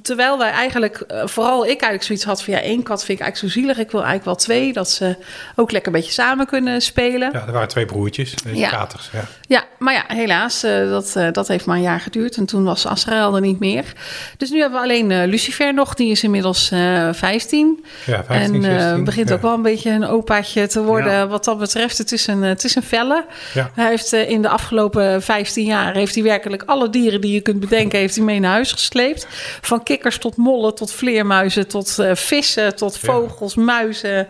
terwijl 0.02 0.38
wij 0.38 0.50
eigenlijk, 0.50 1.04
vooral 1.24 1.62
ik 1.62 1.68
eigenlijk 1.68 2.02
zoiets 2.02 2.24
had 2.24 2.42
van 2.42 2.54
ja, 2.54 2.60
één 2.60 2.82
kat 2.82 3.04
vind 3.04 3.18
ik 3.18 3.24
eigenlijk 3.24 3.54
zo 3.54 3.60
zielig. 3.60 3.78
Ik 3.78 3.90
wil 3.90 4.04
eigenlijk 4.04 4.24
wel 4.24 4.34
twee, 4.46 4.72
dat 4.72 4.90
ze 4.90 5.16
ook 5.56 5.70
lekker 5.70 5.92
een 5.92 5.98
beetje 5.98 6.14
samen 6.14 6.46
kunnen 6.46 6.80
spelen. 6.82 7.30
Ja, 7.32 7.46
er 7.46 7.52
waren 7.52 7.68
twee 7.68 7.86
broertjes, 7.86 8.34
Ja. 8.52 8.68
katers. 8.68 9.08
Ja. 9.12 9.24
Ja, 9.48 9.64
maar 9.78 9.94
ja, 9.94 10.04
helaas, 10.06 10.62
eh, 10.62 10.88
dat, 10.88 11.16
eh, 11.16 11.32
dat 11.32 11.48
heeft 11.48 11.66
maar 11.66 11.76
een 11.76 11.82
jaar 11.82 12.00
geduurd. 12.00 12.36
En 12.36 12.46
toen 12.46 12.64
was 12.64 12.86
Azrael 12.86 13.34
er 13.34 13.40
niet 13.40 13.58
meer. 13.58 13.92
Dus 14.36 14.50
nu 14.50 14.60
hebben 14.60 14.78
we 14.78 14.84
alleen 14.84 15.26
Lucifer 15.28 15.74
nog. 15.74 15.94
Die 15.94 16.10
is 16.10 16.22
inmiddels 16.22 16.70
eh 16.70 17.08
15. 17.40 17.84
Ja, 18.06 18.24
15, 18.24 18.64
en 18.64 18.70
eh, 18.70 18.80
16. 18.80 19.04
begint 19.04 19.28
ja. 19.28 19.34
ook 19.34 19.42
wel 19.42 19.54
een 19.54 19.62
beetje 19.62 19.90
een 19.90 20.06
opaatje 20.06 20.66
te 20.66 20.82
worden 20.82 21.12
Ja. 21.12 21.26
wat 21.26 21.44
dat 21.44 21.58
betreft. 21.58 21.98
Het 21.98 22.12
is 22.12 22.26
een, 22.26 22.42
eh, 22.42 22.48
het 22.48 22.64
is 22.64 22.74
een 22.74 22.82
felle. 22.82 23.24
Ja. 23.54 23.70
Hij 23.74 23.88
heeft 23.88 24.12
eh, 24.12 24.30
in 24.30 24.42
de 24.42 24.48
afgelopen 24.48 25.22
15 25.22 25.64
jaar... 25.66 25.94
heeft 25.94 26.14
hij 26.14 26.24
werkelijk 26.24 26.62
alle 26.66 26.90
dieren 26.90 27.20
die 27.20 27.32
je 27.32 27.40
kunt 27.40 27.60
bedenken... 27.60 27.98
heeft 27.98 28.16
hij 28.16 28.24
mee 28.24 28.40
naar 28.40 28.52
huis 28.52 28.72
gesleept. 28.72 29.26
Van 29.60 29.82
kikkers 29.82 30.18
tot 30.18 30.36
mollen, 30.36 30.74
tot 30.74 30.92
vleermuizen... 30.92 31.68
tot 31.68 31.98
eh, 31.98 32.14
vissen, 32.14 32.76
tot 32.76 32.98
Ja. 33.00 33.12
vogels, 33.12 33.54
muizen. 33.54 34.28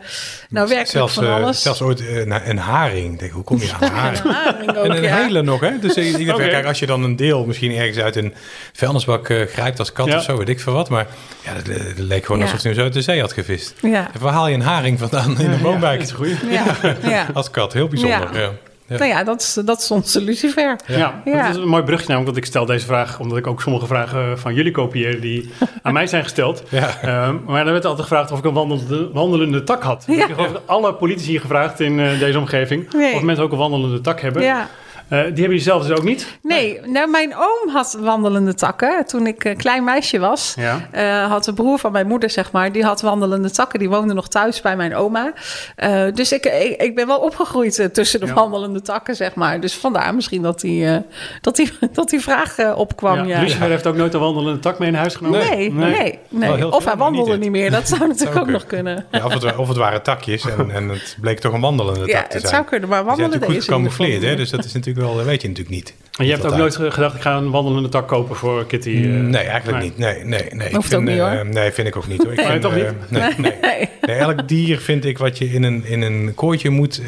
Nou, 0.49 0.67
werkelijk 0.69 0.89
zelfs, 0.89 1.15
van 1.15 1.27
alles. 1.33 1.63
zelfs 1.63 1.83
ooit 1.83 2.01
een, 2.45 2.59
haring. 2.59 3.13
Ik 3.13 3.19
Denk, 3.19 3.33
hoe 3.33 3.45
kom 3.45 3.59
je 3.61 3.73
aan 3.73 3.83
een 3.83 3.89
haring? 3.97 4.25
Een 4.25 4.31
haring 4.33 4.77
ook, 4.77 4.85
En 4.85 4.91
een 4.97 5.03
ja. 5.03 5.17
hele 5.17 5.43
nog, 5.43 5.61
hè? 5.61 5.79
Dus 5.79 5.95
ik, 5.95 6.29
Oké. 6.35 6.49
kijk, 6.49 6.67
als 6.67 6.79
je 6.79 6.87
dan 6.87 7.03
een 7.05 7.17
deel 7.17 7.45
misschien 7.45 7.73
ergens 7.73 7.99
uit 7.99 8.17
een 8.17 8.35
vuilnisbak 8.73 9.29
eh, 9.29 9.47
grijpt 9.47 9.79
als 9.79 9.93
kat 9.93 10.07
Ja. 10.07 10.17
of 10.17 10.23
zo, 10.23 10.37
weet 10.37 10.49
ik 10.49 10.61
veel 10.61 10.73
wat. 10.73 10.89
Maar 10.89 11.07
ja, 11.45 11.55
dat, 11.55 11.65
dat 11.67 11.75
leek 11.97 12.25
gewoon 12.25 12.41
Ja. 12.41 12.45
alsof 12.47 12.63
hij 12.63 12.75
zo 12.75 12.89
uit 12.95 13.05
de 13.07 13.13
zee 13.13 13.21
had 13.21 13.33
gevist. 13.33 13.75
Ja. 13.83 14.09
En 14.15 14.21
waar 14.21 14.33
haal 14.33 14.49
je 14.49 14.55
een 14.55 14.61
haring 14.63 14.99
vandaan 14.99 15.39
in 15.39 15.47
een 15.51 15.57
Ja, 15.57 15.63
woonwijk? 15.63 16.13
Ja, 16.51 16.65
ja. 17.11 17.27
Als 17.35 17.51
kat, 17.51 17.73
heel 17.73 17.89
bijzonder. 17.89 18.29
Ja. 18.33 18.41
Ja. 18.41 18.51
Ja. 18.87 18.97
Nou 18.99 19.11
ja, 19.11 19.25
dat 19.25 19.41
is, 19.41 19.59
dat 19.65 19.81
is 19.81 19.91
onze 19.91 20.21
Lucifer. 20.21 20.77
Ja. 20.87 21.23
Ja. 21.25 21.43
dat 21.47 21.57
is 21.57 21.63
een 21.63 21.69
mooi 21.69 21.83
brugje 21.83 22.07
namelijk, 22.09 22.25
want 22.25 22.37
ik 22.37 22.45
stel 22.45 22.67
deze 22.67 22.87
vraag 22.87 23.19
omdat 23.21 23.39
ik 23.39 23.47
ook 23.47 23.63
sommige 23.63 23.87
vragen 23.87 24.39
van 24.39 24.55
jullie 24.55 24.73
kopieer 24.73 25.21
die 25.21 25.51
aan 25.83 25.93
mij 25.93 26.07
zijn 26.07 26.23
gesteld. 26.23 26.63
Ja. 26.69 27.01
Ehm, 27.03 27.37
maar 27.47 27.65
dan 27.65 27.73
werd 27.73 27.85
altijd 27.85 28.09
gevraagd 28.09 28.31
of 28.31 28.39
ik 28.39 28.45
een 28.45 28.53
wandelende, 28.53 29.11
wandelende 29.13 29.63
tak 29.65 29.83
had. 29.83 30.05
Ja. 30.07 30.15
Ik 30.29 30.37
heb 30.37 30.63
alle 30.67 30.95
politici 30.95 31.39
gevraagd 31.39 31.81
in 31.81 32.01
eh, 32.01 32.19
deze 32.19 32.39
omgeving 32.39 32.93
Nee. 32.93 33.15
of 33.15 33.23
mensen 33.23 33.45
ook 33.45 33.53
een 33.53 33.59
wandelende 33.59 34.01
tak 34.01 34.21
hebben. 34.21 34.43
Ja. 34.43 34.69
Eh, 35.09 35.19
die 35.19 35.19
hebben 35.27 35.43
jullie 35.43 35.61
zelf 35.61 35.87
dus 35.87 35.99
ook 35.99 36.05
niet? 36.05 36.27
Nee, 36.43 36.81
nou, 36.87 37.11
mijn 37.11 37.35
oom 37.35 37.69
had 37.73 37.97
wandelende 38.01 38.55
takken. 38.55 39.07
Toen 39.07 39.27
ik 39.27 39.45
een 39.45 39.57
klein 39.57 39.85
meisje 39.85 40.19
was, 40.19 40.55
Ja. 40.59 40.89
eh, 40.91 41.31
had 41.31 41.45
de 41.45 41.53
broer 41.53 41.79
van 41.79 41.93
mijn 41.93 42.07
moeder, 42.07 42.31
zeg 42.31 42.53
maar, 42.53 42.73
die 42.73 42.85
had 42.85 43.01
wandelende 43.01 43.51
takken. 43.51 43.79
Die 43.79 43.89
woonde 43.89 44.15
nog 44.15 44.29
thuis 44.29 44.61
bij 44.61 44.77
mijn 44.77 44.95
oma. 44.95 45.33
Eh, 45.77 46.05
dus 46.15 46.33
ik, 46.33 46.45
ik, 46.47 46.83
ik 46.83 46.95
ben 46.95 47.07
wel 47.07 47.19
opgegroeid 47.19 47.79
eh, 47.79 47.87
tussen 47.87 48.21
de 48.21 48.27
Ja. 48.27 48.35
wandelende 48.35 48.83
takken, 48.83 49.17
zeg 49.17 49.35
maar. 49.35 49.61
Dus 49.61 49.75
vandaar 49.75 50.15
misschien 50.15 50.43
dat 50.43 50.61
die, 50.61 50.87
eh, 50.87 50.97
dat 51.41 51.57
die, 51.57 51.73
dat 51.93 52.09
die 52.11 52.21
vraag 52.21 52.59
eh, 52.59 52.79
opkwam. 52.79 53.27
Ja. 53.27 53.41
Lucifer 53.41 53.69
heeft 53.69 53.87
ook 53.87 53.97
nooit 53.97 54.15
een 54.15 54.21
wandelende 54.21 54.61
tak 54.61 54.79
mee 54.79 54.89
in 54.89 54.95
huis 54.95 55.15
genomen? 55.15 55.39
Nee, 55.51 55.73
nee, 55.73 56.19
nee. 56.29 56.73
Of 56.73 56.85
hij 56.85 56.97
wandelde 56.97 57.31
niet 57.31 57.41
niet 57.41 57.51
meer. 57.51 57.71
Dat 57.71 57.89
zou 57.89 58.01
natuurlijk 58.09 58.33
Zou 58.33 58.47
ook 58.47 58.53
nog 58.53 58.67
kunnen. 58.67 59.07
Ja, 59.11 59.25
of, 59.25 59.33
het, 59.33 59.57
of 59.57 59.69
het 59.69 59.77
waren 59.77 60.03
takjes 60.03 60.49
en, 60.49 60.71
en 60.71 60.89
het 60.89 61.17
bleek 61.21 61.39
toch 61.41 61.53
een 61.53 61.61
wandelende 61.61 62.01
tak 62.01 62.09
Ja, 62.09 62.23
te 62.23 62.33
het 62.33 62.41
zijn. 62.41 62.55
zou 62.55 62.65
kunnen, 62.65 62.89
maar 62.89 63.05
wandelen 63.05 63.31
natuurlijk 63.31 63.59
goed 63.61 63.65
gecamoufleerd, 63.69 64.23
hè? 64.23 64.37
dus 64.37 64.51
dat 64.51 64.65
is 64.65 64.73
natuurlijk 64.73 64.94
wel, 64.95 65.17
dat 65.17 65.25
weet 65.25 65.43
je 65.43 65.49
natuurlijk 65.49 65.77
niet. 65.77 65.95
En 66.19 66.25
je 66.25 66.33
hebt 66.33 66.47
ook 66.47 66.57
nooit 66.57 66.77
gedacht, 66.77 67.15
ik 67.15 67.21
ga 67.21 67.37
een 67.37 67.51
wandelende 67.51 67.89
tak 67.89 68.09
kopen 68.09 68.37
voor 68.37 68.67
Kitty? 68.67 68.89
eh, 68.91 69.03
Nee, 69.05 69.43
eigenlijk 69.43 69.79
nee. 69.79 69.89
niet. 69.89 69.99
Nee, 69.99 70.25
nee, 70.25 70.49
nee. 70.51 70.75
Hoeft 70.75 70.93
ik 70.93 70.99
vind, 70.99 71.03
ook 71.03 71.09
niet, 71.09 71.19
eh, 71.19 71.41
nee, 71.41 71.73
vind 71.73 71.89
ik 71.89 71.97
ook 71.97 72.07
niet 72.07 72.23
hoor. 72.23 72.33
Ik 72.33 72.41
vind, 72.51 72.63
toch 72.63 72.77
eh, 72.77 72.83
niet? 72.83 73.11
nee, 73.11 73.23
nee. 73.39 73.53
Nee. 73.63 73.89
Nee, 74.01 74.17
elk 74.17 74.49
dier 74.49 74.79
vind 74.79 75.05
ik 75.05 75.19
wat 75.19 75.39
je 75.39 75.53
in 75.53 75.63
een, 75.63 75.85
in 75.85 76.03
een 76.03 76.33
kooitje 76.35 76.71
moet, 76.71 77.01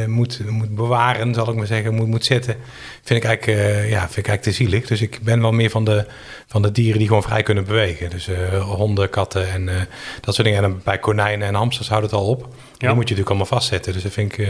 eh, 0.00 0.06
moet, 0.06 0.40
moet 0.50 0.74
bewaren, 0.74 1.34
zal 1.34 1.48
ik 1.50 1.54
maar 1.54 1.66
zeggen, 1.66 1.94
moet, 1.94 2.06
moet 2.06 2.24
zetten, 2.24 2.56
vind 3.02 3.22
ik, 3.22 3.28
eigenlijk, 3.28 3.58
eh, 3.58 3.90
ja, 3.90 3.98
vind 4.00 4.16
ik 4.16 4.26
eigenlijk 4.28 4.42
te 4.42 4.52
zielig. 4.52 4.86
Dus 4.86 5.00
ik 5.02 5.18
ben 5.22 5.40
wel 5.40 5.52
meer 5.52 5.70
van 5.70 5.84
de, 5.84 6.04
van 6.46 6.62
de 6.62 6.72
dieren 6.72 6.98
die 6.98 7.06
gewoon 7.06 7.22
vrij 7.22 7.42
kunnen 7.42 7.64
bewegen. 7.64 8.10
Dus 8.10 8.28
eh, 8.28 8.62
honden, 8.64 9.10
katten 9.10 9.50
en 9.52 9.68
eh, 9.68 9.74
dat 10.20 10.34
soort 10.34 10.46
dingen. 10.46 10.64
En 10.64 10.80
bij 10.84 10.98
konijnen 10.98 11.48
en 11.48 11.54
hamsters 11.54 11.88
houdt 11.88 12.04
het 12.04 12.14
al 12.14 12.26
op. 12.26 12.40
Die 12.40 12.88
moet 12.88 12.88
je 12.88 12.94
natuurlijk 12.98 13.28
allemaal 13.28 13.46
vastzetten. 13.46 13.92
Dus 13.92 14.02
dat 14.02 14.12
vind 14.12 14.32
ik, 14.32 14.38
eh, 14.38 14.46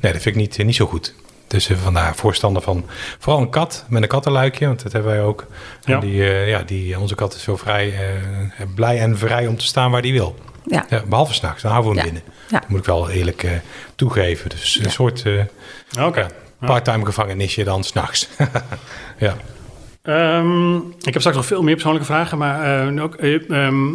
nee, 0.00 0.12
dat 0.12 0.22
vind 0.22 0.26
ik 0.26 0.36
niet, 0.36 0.64
niet 0.64 0.74
zo 0.76 0.86
goed. 0.86 1.14
Dus 1.46 1.68
eh, 1.68 1.76
vandaar 1.76 2.14
voorstander 2.14 2.62
van 2.62 2.84
vooral 3.18 3.42
een 3.42 3.50
kat 3.50 3.84
met 3.88 4.02
een 4.02 4.08
kattenluikje, 4.08 4.66
want 4.66 4.82
dat 4.82 4.92
hebben 4.92 5.10
wij 5.12 5.22
ook. 5.22 5.46
En 5.84 5.92
Ja. 5.92 6.00
die, 6.00 6.22
eh, 6.22 6.48
ja, 6.48 6.62
die, 6.62 6.98
onze 6.98 7.14
kat 7.14 7.34
is 7.34 7.42
zo 7.42 7.56
vrij, 7.56 7.92
eh, 7.92 8.66
blij 8.74 8.98
en 9.00 9.18
vrij 9.18 9.46
om 9.46 9.56
te 9.56 9.64
staan 9.64 9.90
waar 9.90 10.02
hij 10.02 10.12
wil. 10.12 10.36
Ja. 10.66 10.86
Ja, 10.88 11.02
behalve 11.06 11.34
s'nachts, 11.34 11.62
dan 11.62 11.70
houden 11.72 11.92
we 11.92 11.98
hem 11.98 12.06
Ja. 12.08 12.12
binnen. 12.14 12.32
Ja. 12.48 12.58
Dat 12.60 12.68
moet 12.68 12.78
ik 12.78 12.84
wel 12.86 13.10
eerlijk 13.10 13.42
eh, 13.42 13.50
toegeven. 13.94 14.50
Dus 14.50 14.80
een 14.82 14.90
soort 14.90 15.22
eh, 15.26 16.04
Oké. 16.06 16.20
ja, 16.20 16.28
part-time 16.66 17.04
gevangenisje 17.04 17.64
dan 17.64 17.84
s'nachts. 17.84 18.28
ja. 19.18 19.36
Ehm, 20.06 20.76
ik 20.76 20.82
heb 21.12 21.18
straks 21.18 21.36
nog 21.36 21.46
veel 21.46 21.62
meer 21.62 21.72
persoonlijke 21.74 22.06
vragen, 22.06 22.38
maar 22.38 22.86
eh, 22.96 23.02
ook 23.02 23.14
eh, 23.14 23.50
ehm, 23.50 23.94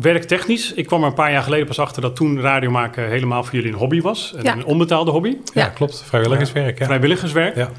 werktechnisch. 0.00 0.72
Ik 0.74 0.86
kwam 0.86 1.00
er 1.02 1.06
een 1.08 1.14
paar 1.14 1.32
jaar 1.32 1.42
geleden 1.42 1.66
pas 1.66 1.78
achter 1.78 2.02
dat 2.02 2.16
toen 2.16 2.40
radio 2.40 2.70
maken 2.70 3.08
helemaal 3.08 3.44
voor 3.44 3.54
jullie 3.54 3.72
een 3.72 3.78
hobby 3.78 4.00
was. 4.00 4.34
Ja. 4.42 4.52
Een 4.52 4.64
onbetaalde 4.64 5.10
hobby. 5.10 5.28
Ja, 5.28 5.36
Ja. 5.62 5.66
klopt. 5.66 6.02
Vrijwilligerswerk. 6.06 6.78
Ja. 6.78 6.84
Vrijwilligerswerk. 6.86 7.56
Ja. 7.56 7.70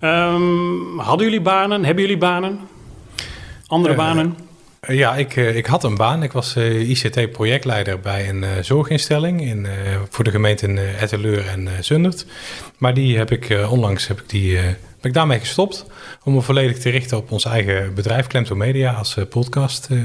Ehm, 0.00 0.98
hadden 0.98 1.26
jullie 1.26 1.40
banen? 1.42 1.84
Hebben 1.84 2.02
jullie 2.02 2.18
banen? 2.18 2.58
Andere 3.66 3.92
Eh, 3.94 3.98
banen? 4.00 4.36
Ja, 4.88 5.14
ik, 5.16 5.36
ik 5.36 5.66
had 5.66 5.84
een 5.84 5.96
baan. 5.96 6.22
Ik 6.22 6.32
was 6.32 6.56
ICT-projectleider 6.56 8.00
bij 8.00 8.28
een 8.28 8.44
eh, 8.44 8.50
zorginstelling 8.60 9.40
in, 9.42 9.66
eh, 9.66 9.72
voor 10.10 10.24
de 10.24 10.30
gemeenten 10.30 10.70
uh, 10.76 11.02
Etteleur 11.02 11.46
en 11.46 11.68
Zundert. 11.80 12.26
Maar 12.78 12.94
die 12.94 13.16
heb 13.18 13.30
ik 13.30 13.50
eh, 13.50 13.72
onlangs 13.72 14.06
heb 14.08 14.20
ik 14.20 14.28
die, 14.28 14.56
eh, 14.58 14.62
ben 14.64 14.76
ik 15.00 15.14
daarmee 15.14 15.38
gestopt 15.38 15.86
om 16.24 16.34
me 16.34 16.40
volledig 16.40 16.78
te 16.78 16.90
richten 16.90 17.16
op 17.16 17.30
ons 17.30 17.44
eigen 17.44 17.94
bedrijf, 17.94 18.26
Klemto 18.26 18.54
Media, 18.54 18.92
als 18.92 19.16
eh, 19.16 19.24
podcast, 19.28 19.86
eh, 19.90 19.98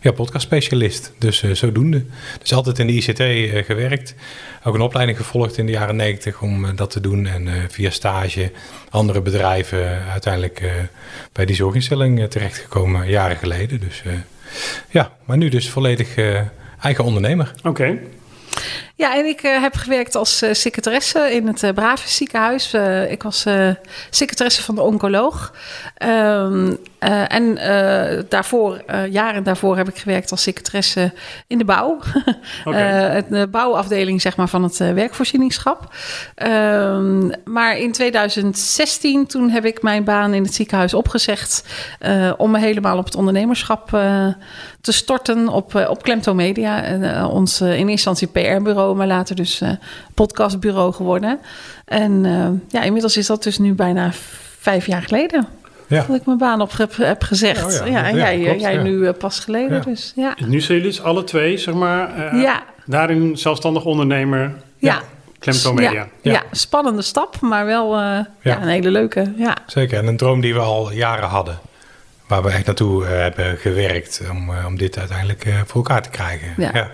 ja, 0.00 0.12
podcastspecialist. 0.12 1.12
Dus 1.18 1.42
eh, 1.42 1.50
zodoende. 1.50 2.04
Dus 2.40 2.52
altijd 2.52 2.78
in 2.78 2.86
de 2.86 2.92
ICT 2.92 3.66
gewerkt. 3.66 4.14
Ook 4.64 4.74
een 4.74 4.80
opleiding 4.80 5.18
gevolgd 5.18 5.58
in 5.58 5.66
de 5.66 5.72
jaren 5.72 5.96
90 5.96 6.40
om 6.40 6.76
dat 6.76 6.90
te 6.90 7.00
doen. 7.00 7.26
En 7.26 7.48
via 7.70 7.90
stage, 7.90 8.52
andere 8.90 9.20
bedrijven, 9.20 10.04
uiteindelijk 10.10 10.62
bij 11.32 11.44
die 11.44 11.56
zorginstelling 11.56 12.28
terechtgekomen, 12.28 13.08
jaren 13.08 13.36
geleden. 13.36 13.80
Dus 13.80 14.02
ja, 14.88 15.12
maar 15.24 15.36
nu 15.36 15.48
dus 15.48 15.70
volledig 15.70 16.14
eigen 16.80 17.04
ondernemer. 17.04 17.52
Oké. 17.62 17.98
Ja, 18.98 19.16
en 19.16 19.26
ik 19.26 19.42
eh, 19.42 19.60
heb 19.60 19.74
gewerkt 19.74 20.14
als 20.14 20.42
eh, 20.42 20.52
secretaresse 20.52 21.34
in 21.34 21.46
het 21.46 21.62
uh, 21.62 21.70
Brave 21.70 22.08
ziekenhuis. 22.08 22.74
Uh, 22.74 23.10
ik 23.10 23.22
was 23.22 23.46
uh, 23.46 23.70
secretaresse 24.10 24.62
van 24.62 24.74
de 24.74 24.82
oncoloog. 24.82 25.54
Um, 26.04 26.78
uh, 27.00 27.32
en 27.32 27.54
daarvoor, 28.28 28.82
jaren 29.10 29.42
daarvoor, 29.42 29.76
heb 29.76 29.88
ik 29.88 29.98
gewerkt 29.98 30.30
als 30.30 30.42
secretaresse 30.42 31.12
in 31.46 31.58
de 31.58 31.64
bouw. 31.64 31.98
Okay. 32.64 33.24
de 33.28 33.48
bouwafdeling 33.48 34.20
zeg 34.20 34.36
maar, 34.36 34.48
van 34.48 34.62
het 34.62 34.76
werkvoorzieningschap. 34.76 35.94
Um, 36.36 37.30
maar 37.44 37.78
in 37.78 37.92
2016, 37.92 39.26
toen 39.26 39.50
heb 39.50 39.64
ik 39.64 39.82
mijn 39.82 40.04
baan 40.04 40.34
in 40.34 40.42
het 40.42 40.54
ziekenhuis 40.54 40.94
opgezegd... 40.94 41.64
om 42.36 42.50
me 42.50 42.58
helemaal 42.58 42.98
op 42.98 43.04
het 43.04 43.14
ondernemerschap 43.14 43.88
te 44.80 44.92
storten 44.92 45.48
op, 45.48 45.74
op 45.88 46.02
Klemto 46.02 46.34
Media. 46.34 47.26
ons 47.28 47.60
in 47.60 47.68
eerste 47.68 47.90
instantie 47.90 48.28
PR-bureau, 48.28 48.85
maar 48.94 49.06
later 49.06 49.36
dus 49.36 49.60
uh, 49.62 49.70
podcastbureau 50.14 50.92
geworden. 50.92 51.38
En 51.84 52.24
uh, 52.24 52.48
ja, 52.68 52.82
inmiddels 52.82 53.16
is 53.16 53.26
dat 53.26 53.42
dus 53.42 53.58
nu 53.58 53.74
bijna 53.74 54.10
vijf 54.58 54.86
jaar 54.86 55.02
geleden. 55.02 55.46
Ja. 55.86 56.04
Dat 56.08 56.16
ik 56.16 56.26
mijn 56.26 56.38
baan 56.38 56.60
op 56.60 56.76
heb, 56.76 56.96
heb 56.96 57.22
gezegd. 57.22 57.80
Oh, 57.80 57.86
ja. 57.86 57.86
ja. 57.86 58.04
en 58.08 58.16
jij, 58.16 58.40
klopt, 58.40 58.60
jij 58.60 58.76
nu 58.76 58.90
uh, 58.90 59.10
pas 59.18 59.38
geleden. 59.40 59.82
Dus, 59.82 60.12
ja. 60.16 60.36
Nu 60.46 60.60
zijn 60.60 60.78
jullie 60.78 60.92
dus 60.92 61.02
alle 61.02 61.24
twee, 61.24 61.56
zeg 61.56 61.74
maar, 61.74 62.36
ja. 62.36 62.62
daarin 62.86 63.36
zelfstandig 63.38 63.84
ondernemer. 63.84 64.54
Ja. 64.78 65.00
Klemto 65.38 65.72
Media. 65.72 65.92
Ja, 65.92 66.32
ja. 66.32 66.42
spannende 66.50 67.02
stap, 67.02 67.40
maar 67.40 67.66
wel 67.66 67.96
ja. 67.96 68.26
een 68.42 68.68
hele 68.68 68.90
leuke. 68.90 69.32
Ja. 69.36 69.56
Zeker, 69.66 69.98
en 69.98 70.06
een 70.06 70.16
droom 70.16 70.40
die 70.40 70.54
we 70.54 70.60
al 70.60 70.92
jaren 70.92 71.28
hadden. 71.28 71.58
Waar 72.26 72.42
we 72.42 72.50
echt 72.50 72.66
naartoe 72.66 73.04
hebben 73.04 73.56
gewerkt 73.56 74.22
om, 74.30 74.50
om 74.66 74.78
dit 74.78 74.98
uiteindelijk 74.98 75.46
voor 75.66 75.76
elkaar 75.76 76.02
te 76.02 76.10
krijgen. 76.10 76.48
Ja. 76.56 76.90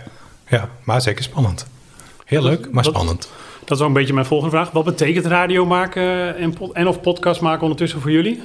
Ja, 0.48 0.68
maar 0.84 1.00
zeker 1.00 1.24
spannend. 1.24 1.66
Heel 2.32 2.42
leuk, 2.42 2.70
maar 2.70 2.82
dat, 2.82 2.92
spannend. 2.92 3.28
Dat 3.64 3.76
is 3.76 3.82
ook 3.82 3.88
een 3.88 3.94
beetje 3.94 4.14
mijn 4.14 4.26
volgende 4.26 4.56
vraag. 4.56 4.70
Wat 4.70 4.84
betekent 4.84 5.26
radio 5.26 5.66
maken 5.66 6.36
en, 6.36 6.54
en 6.72 6.86
of 6.86 7.00
podcast 7.00 7.40
maken 7.40 7.62
ondertussen 7.62 8.00
voor 8.00 8.10
jullie? 8.10 8.42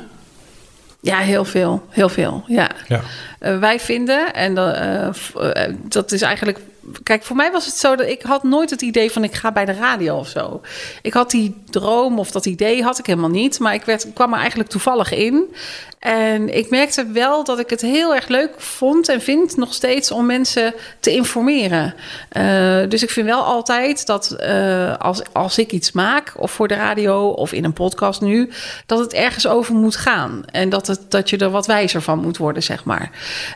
Ja, 1.00 1.18
heel 1.18 1.46
veel. 1.46 1.86
Heel 1.90 2.10
veel, 2.10 2.44
ja. 2.48 2.72
ja. 2.88 3.02
Uh, 3.40 3.60
wij 3.60 3.80
vinden, 3.80 4.34
en 4.34 4.58
uh, 4.58 5.08
uh, 5.36 5.76
dat 5.84 6.12
is 6.12 6.22
eigenlijk 6.22 6.60
kijk, 7.04 7.24
voor 7.24 7.36
mij 7.36 7.52
was 7.52 7.66
het 7.66 7.76
zo 7.76 7.96
dat 7.96 8.08
ik 8.08 8.22
had 8.22 8.44
nooit 8.44 8.70
het 8.70 8.82
idee 8.82 9.12
van 9.12 9.24
ik 9.24 9.34
ga 9.34 9.52
bij 9.52 9.66
de 9.66 9.74
radio 9.74 10.18
of 10.18 10.28
zo. 10.28 10.62
Ik 11.02 11.14
had 11.14 11.32
die 11.32 11.56
droom 11.70 12.20
of 12.20 12.32
dat 12.32 12.46
idee 12.46 12.84
had 12.84 13.00
ik 13.00 13.06
helemaal 13.06 13.30
niet. 13.30 13.60
Maar 13.60 13.74
ik 13.74 13.84
werd, 13.84 14.14
kwam 14.14 14.34
er 14.34 14.40
eigenlijk 14.40 14.70
toevallig 14.70 15.12
in. 15.12 15.56
En 16.00 16.58
ik 16.58 16.70
merkte 16.70 17.06
wel 17.06 17.44
dat 17.44 17.60
ik 17.60 17.70
het 17.70 17.82
heel 17.82 18.16
erg 18.16 18.28
leuk 18.28 18.52
vond 18.58 19.10
en 19.10 19.22
vind 19.22 19.58
nog 19.58 19.74
steeds 19.74 20.12
om 20.12 20.26
mensen 20.26 20.74
te 21.00 21.12
informeren. 21.12 21.94
Uh, 22.38 22.90
dus 22.90 23.04
ik 23.04 23.10
vind 23.10 23.28
wel 23.28 23.44
altijd 23.44 24.06
dat 24.06 24.36
uh, 24.40 24.98
als, 24.98 25.22
als 25.34 25.58
ik 25.58 25.72
iets 25.72 25.92
maak, 25.92 26.34
of 26.36 26.52
voor 26.52 26.68
de 26.68 26.76
radio 26.76 27.28
of 27.28 27.52
in 27.52 27.64
een 27.64 27.74
podcast 27.74 28.22
nu, 28.22 28.50
dat 28.86 29.00
het 29.00 29.14
ergens 29.14 29.48
over 29.48 29.76
moet 29.76 29.96
gaan. 29.96 30.44
En 30.52 30.70
dat, 30.70 30.88
het, 30.88 31.12
dat 31.12 31.30
je 31.30 31.38
er 31.38 31.50
wat 31.50 31.66
wijzer 31.66 32.02
van 32.02 32.20
moet 32.20 32.38
worden, 32.38 32.64
zeg 32.64 32.84
maar. 32.84 33.12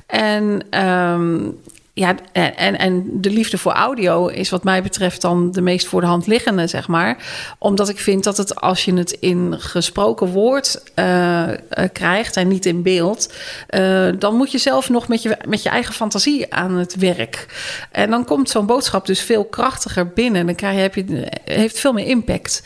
En 0.06 0.66
um, 0.86 1.60
ja, 1.94 2.16
en, 2.32 2.78
en 2.78 3.22
de 3.22 3.30
liefde 3.30 3.58
voor 3.58 3.72
audio 3.72 4.28
is 4.28 4.50
wat 4.50 4.64
mij 4.64 4.84
betreft 4.84 5.22
dan 5.22 5.52
de 5.52 5.62
meest 5.62 5.88
voor 5.88 6.02
de 6.02 6.08
hand 6.08 6.28
liggende, 6.28 6.68
zeg 6.68 6.88
maar. 6.88 7.18
Omdat 7.58 7.90
ik 7.90 8.00
vind 8.00 8.24
dat 8.24 8.38
het 8.38 8.56
als 8.56 8.86
je 8.86 8.94
het 8.94 9.12
in 9.12 9.56
gesproken 9.60 10.28
woord 10.28 10.84
uh, 10.96 11.48
krijgt 11.94 12.36
en 12.36 12.48
niet 12.48 12.66
in 12.66 12.82
beeld, 12.82 13.34
uh, 13.70 14.10
dan 14.20 14.36
moet 14.36 14.52
je 14.52 14.58
zelf 14.58 14.90
nog 14.90 15.08
met 15.08 15.22
je, 15.22 15.38
met 15.48 15.64
je 15.64 15.70
eigen 15.70 15.94
fantasie 15.94 16.54
aan 16.54 16.76
het 16.76 16.96
werk. 16.96 17.46
En 17.92 18.10
dan 18.10 18.26
komt 18.26 18.50
zo'n 18.50 18.66
boodschap 18.66 19.06
dus 19.06 19.22
veel 19.22 19.46
krachtiger 19.46 20.08
binnen. 20.08 20.46
Dan 20.46 20.56
krijg 20.56 20.76
je, 20.76 20.82
heb 20.82 20.96
je, 20.96 21.32
heeft 21.44 21.80
veel 21.80 21.94
meer 21.94 22.08
impact. 22.08 22.64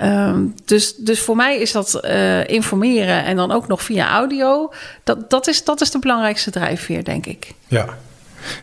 Uh, 0.00 0.36
dus, 0.64 0.94
dus 0.96 1.20
voor 1.20 1.36
mij 1.36 1.58
is 1.58 1.72
dat 1.72 2.00
informeren 2.46 3.24
en 3.24 3.36
dan 3.36 3.52
ook 3.52 3.68
nog 3.68 3.82
via 3.82 4.10
audio. 4.10 4.72
Dat, 5.04 5.30
dat, 5.30 5.46
is, 5.46 5.64
dat 5.64 5.80
is 5.80 5.90
de 5.90 5.98
belangrijkste 5.98 6.50
drijfveer, 6.50 7.04
denk 7.04 7.26
ik. 7.26 7.54
Ja, 7.66 7.98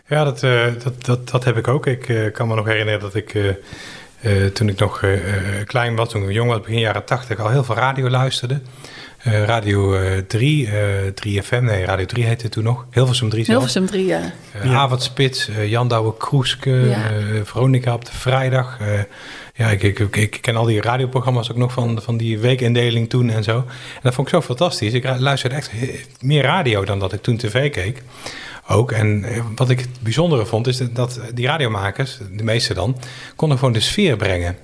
ja, 0.06 0.24
dat, 0.24 0.42
uh, 0.42 0.64
dat, 0.82 1.04
dat, 1.04 1.30
dat 1.30 1.44
heb 1.44 1.56
ik 1.56 1.68
ook. 1.68 1.86
Ik 1.86 2.08
uh, 2.08 2.32
kan 2.32 2.48
me 2.48 2.54
nog 2.54 2.66
herinneren 2.66 3.00
dat 3.00 3.14
ik 3.14 3.34
uh, 3.34 4.46
toen 4.46 4.68
ik 4.68 4.78
nog 4.78 5.04
klein 5.64 5.96
was, 5.96 6.08
toen 6.08 6.22
ik 6.22 6.30
jong 6.30 6.50
was, 6.50 6.60
begin 6.60 6.78
jaren 6.78 7.04
tachtig, 7.04 7.38
al 7.38 7.50
heel 7.50 7.64
veel 7.64 7.74
radio 7.74 8.10
luisterde. 8.10 8.60
radio 9.22 9.96
3, 10.26 10.68
3FM, 11.14 11.62
nee, 11.62 11.84
Radio 11.84 12.04
3 12.06 12.24
heette 12.24 12.48
toen 12.48 12.64
nog. 12.64 12.86
Hilversum 12.90 13.28
3 13.28 13.44
zelf. 13.44 13.58
Hilversum 13.58 13.86
3, 13.86 14.06
ja. 14.06 14.32
ja. 14.62 14.74
Avondspits, 14.74 15.48
Jan 15.66 15.88
Douwe 15.88 16.16
Kroeske, 16.16 16.70
ja. 16.70 17.10
Veronica 17.44 17.94
op 17.94 18.04
de 18.04 18.12
vrijdag. 18.12 18.78
ja, 19.54 19.68
ik, 19.68 19.82
ik, 19.82 19.98
ik, 19.98 20.16
ik, 20.16 20.38
ken 20.40 20.56
al 20.56 20.64
die 20.64 20.80
radioprogramma's 20.80 21.50
ook 21.50 21.56
nog 21.56 21.72
van, 21.72 22.02
van 22.02 22.16
die 22.16 22.38
weekindeling 22.38 23.08
toen 23.08 23.30
en 23.30 23.44
zo. 23.44 23.56
En 23.56 24.00
dat 24.02 24.14
vond 24.14 24.28
ik 24.28 24.34
zo 24.34 24.40
fantastisch. 24.40 24.92
Ik 24.92 25.18
luisterde 25.18 25.56
echt 25.56 25.70
meer 26.20 26.42
radio 26.42 26.84
dan 26.84 26.98
dat 26.98 27.12
ik 27.12 27.22
toen 27.22 27.36
tv 27.36 27.70
keek 27.70 28.02
ook. 28.68 28.92
En 28.92 29.24
eh, 29.24 29.42
wat 29.54 29.70
ik 29.70 29.80
het 29.80 29.88
bijzondere 30.00 30.46
vond, 30.46 30.66
is 30.66 30.82
dat 30.92 31.20
die 31.34 31.46
radiomakers, 31.46 32.18
de 32.32 32.44
meeste 32.44 32.74
dan, 32.74 32.96
konden 33.36 33.58
gewoon 33.58 33.72
de 33.72 33.80
sfeer 33.80 34.16
brengen. 34.16 34.56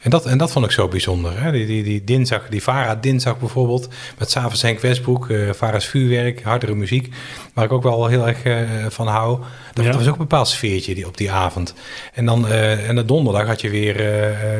En 0.00 0.10
dat, 0.10 0.26
en 0.26 0.38
dat 0.38 0.52
vond 0.52 0.64
ik 0.64 0.70
zo 0.70 0.88
bijzonder. 0.88 1.42
Hè? 1.42 1.52
Die, 1.52 1.66
die, 1.66 1.82
die 1.82 2.04
dinsdag, 2.04 2.48
die 2.48 2.62
Vara 2.62 2.94
dinsdag 2.94 3.38
bijvoorbeeld, 3.38 3.88
met 4.18 4.30
s'avonds 4.30 4.62
Henk 4.62 4.80
Westbroek, 4.80 5.28
uh, 5.28 5.52
Vara's 5.52 5.86
vuurwerk, 5.86 6.42
hardere 6.42 6.74
muziek, 6.74 7.14
waar 7.54 7.64
ik 7.64 7.72
ook 7.72 7.82
wel 7.82 8.06
heel 8.06 8.28
erg 8.28 8.44
uh, 8.44 8.86
van 8.88 9.06
hou. 9.06 9.40
Dat, 9.84 9.94
was 9.94 10.06
ook 10.06 10.12
een 10.12 10.18
bepaald 10.18 10.48
sfeertje 10.48 10.94
die, 10.94 11.06
op 11.06 11.16
die 11.16 11.30
avond. 11.30 11.74
En 12.14 12.26
dan 12.26 12.46
uh, 12.46 12.88
en 12.88 12.94
de 12.94 13.04
donderdag 13.04 13.46
had 13.46 13.60
je 13.60 13.70
weer 13.70 14.02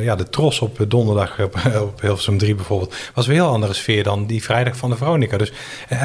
ja, 0.03 0.17
de 0.17 0.29
tros 0.29 0.61
op 0.61 0.85
donderdag 0.89 1.41
op, 1.41 1.55
op 1.83 2.01
Hilversum 2.01 2.39
3 2.39 2.55
bijvoorbeeld. 2.55 2.95
Was 3.15 3.27
weer 3.27 3.37
een 3.37 3.43
heel 3.43 3.53
andere 3.53 3.73
sfeer 3.73 4.03
dan 4.03 4.27
die 4.27 4.43
vrijdag 4.43 4.77
van 4.77 4.91
de 4.91 4.97
Veronica. 4.97 5.37
Dus, 5.37 5.53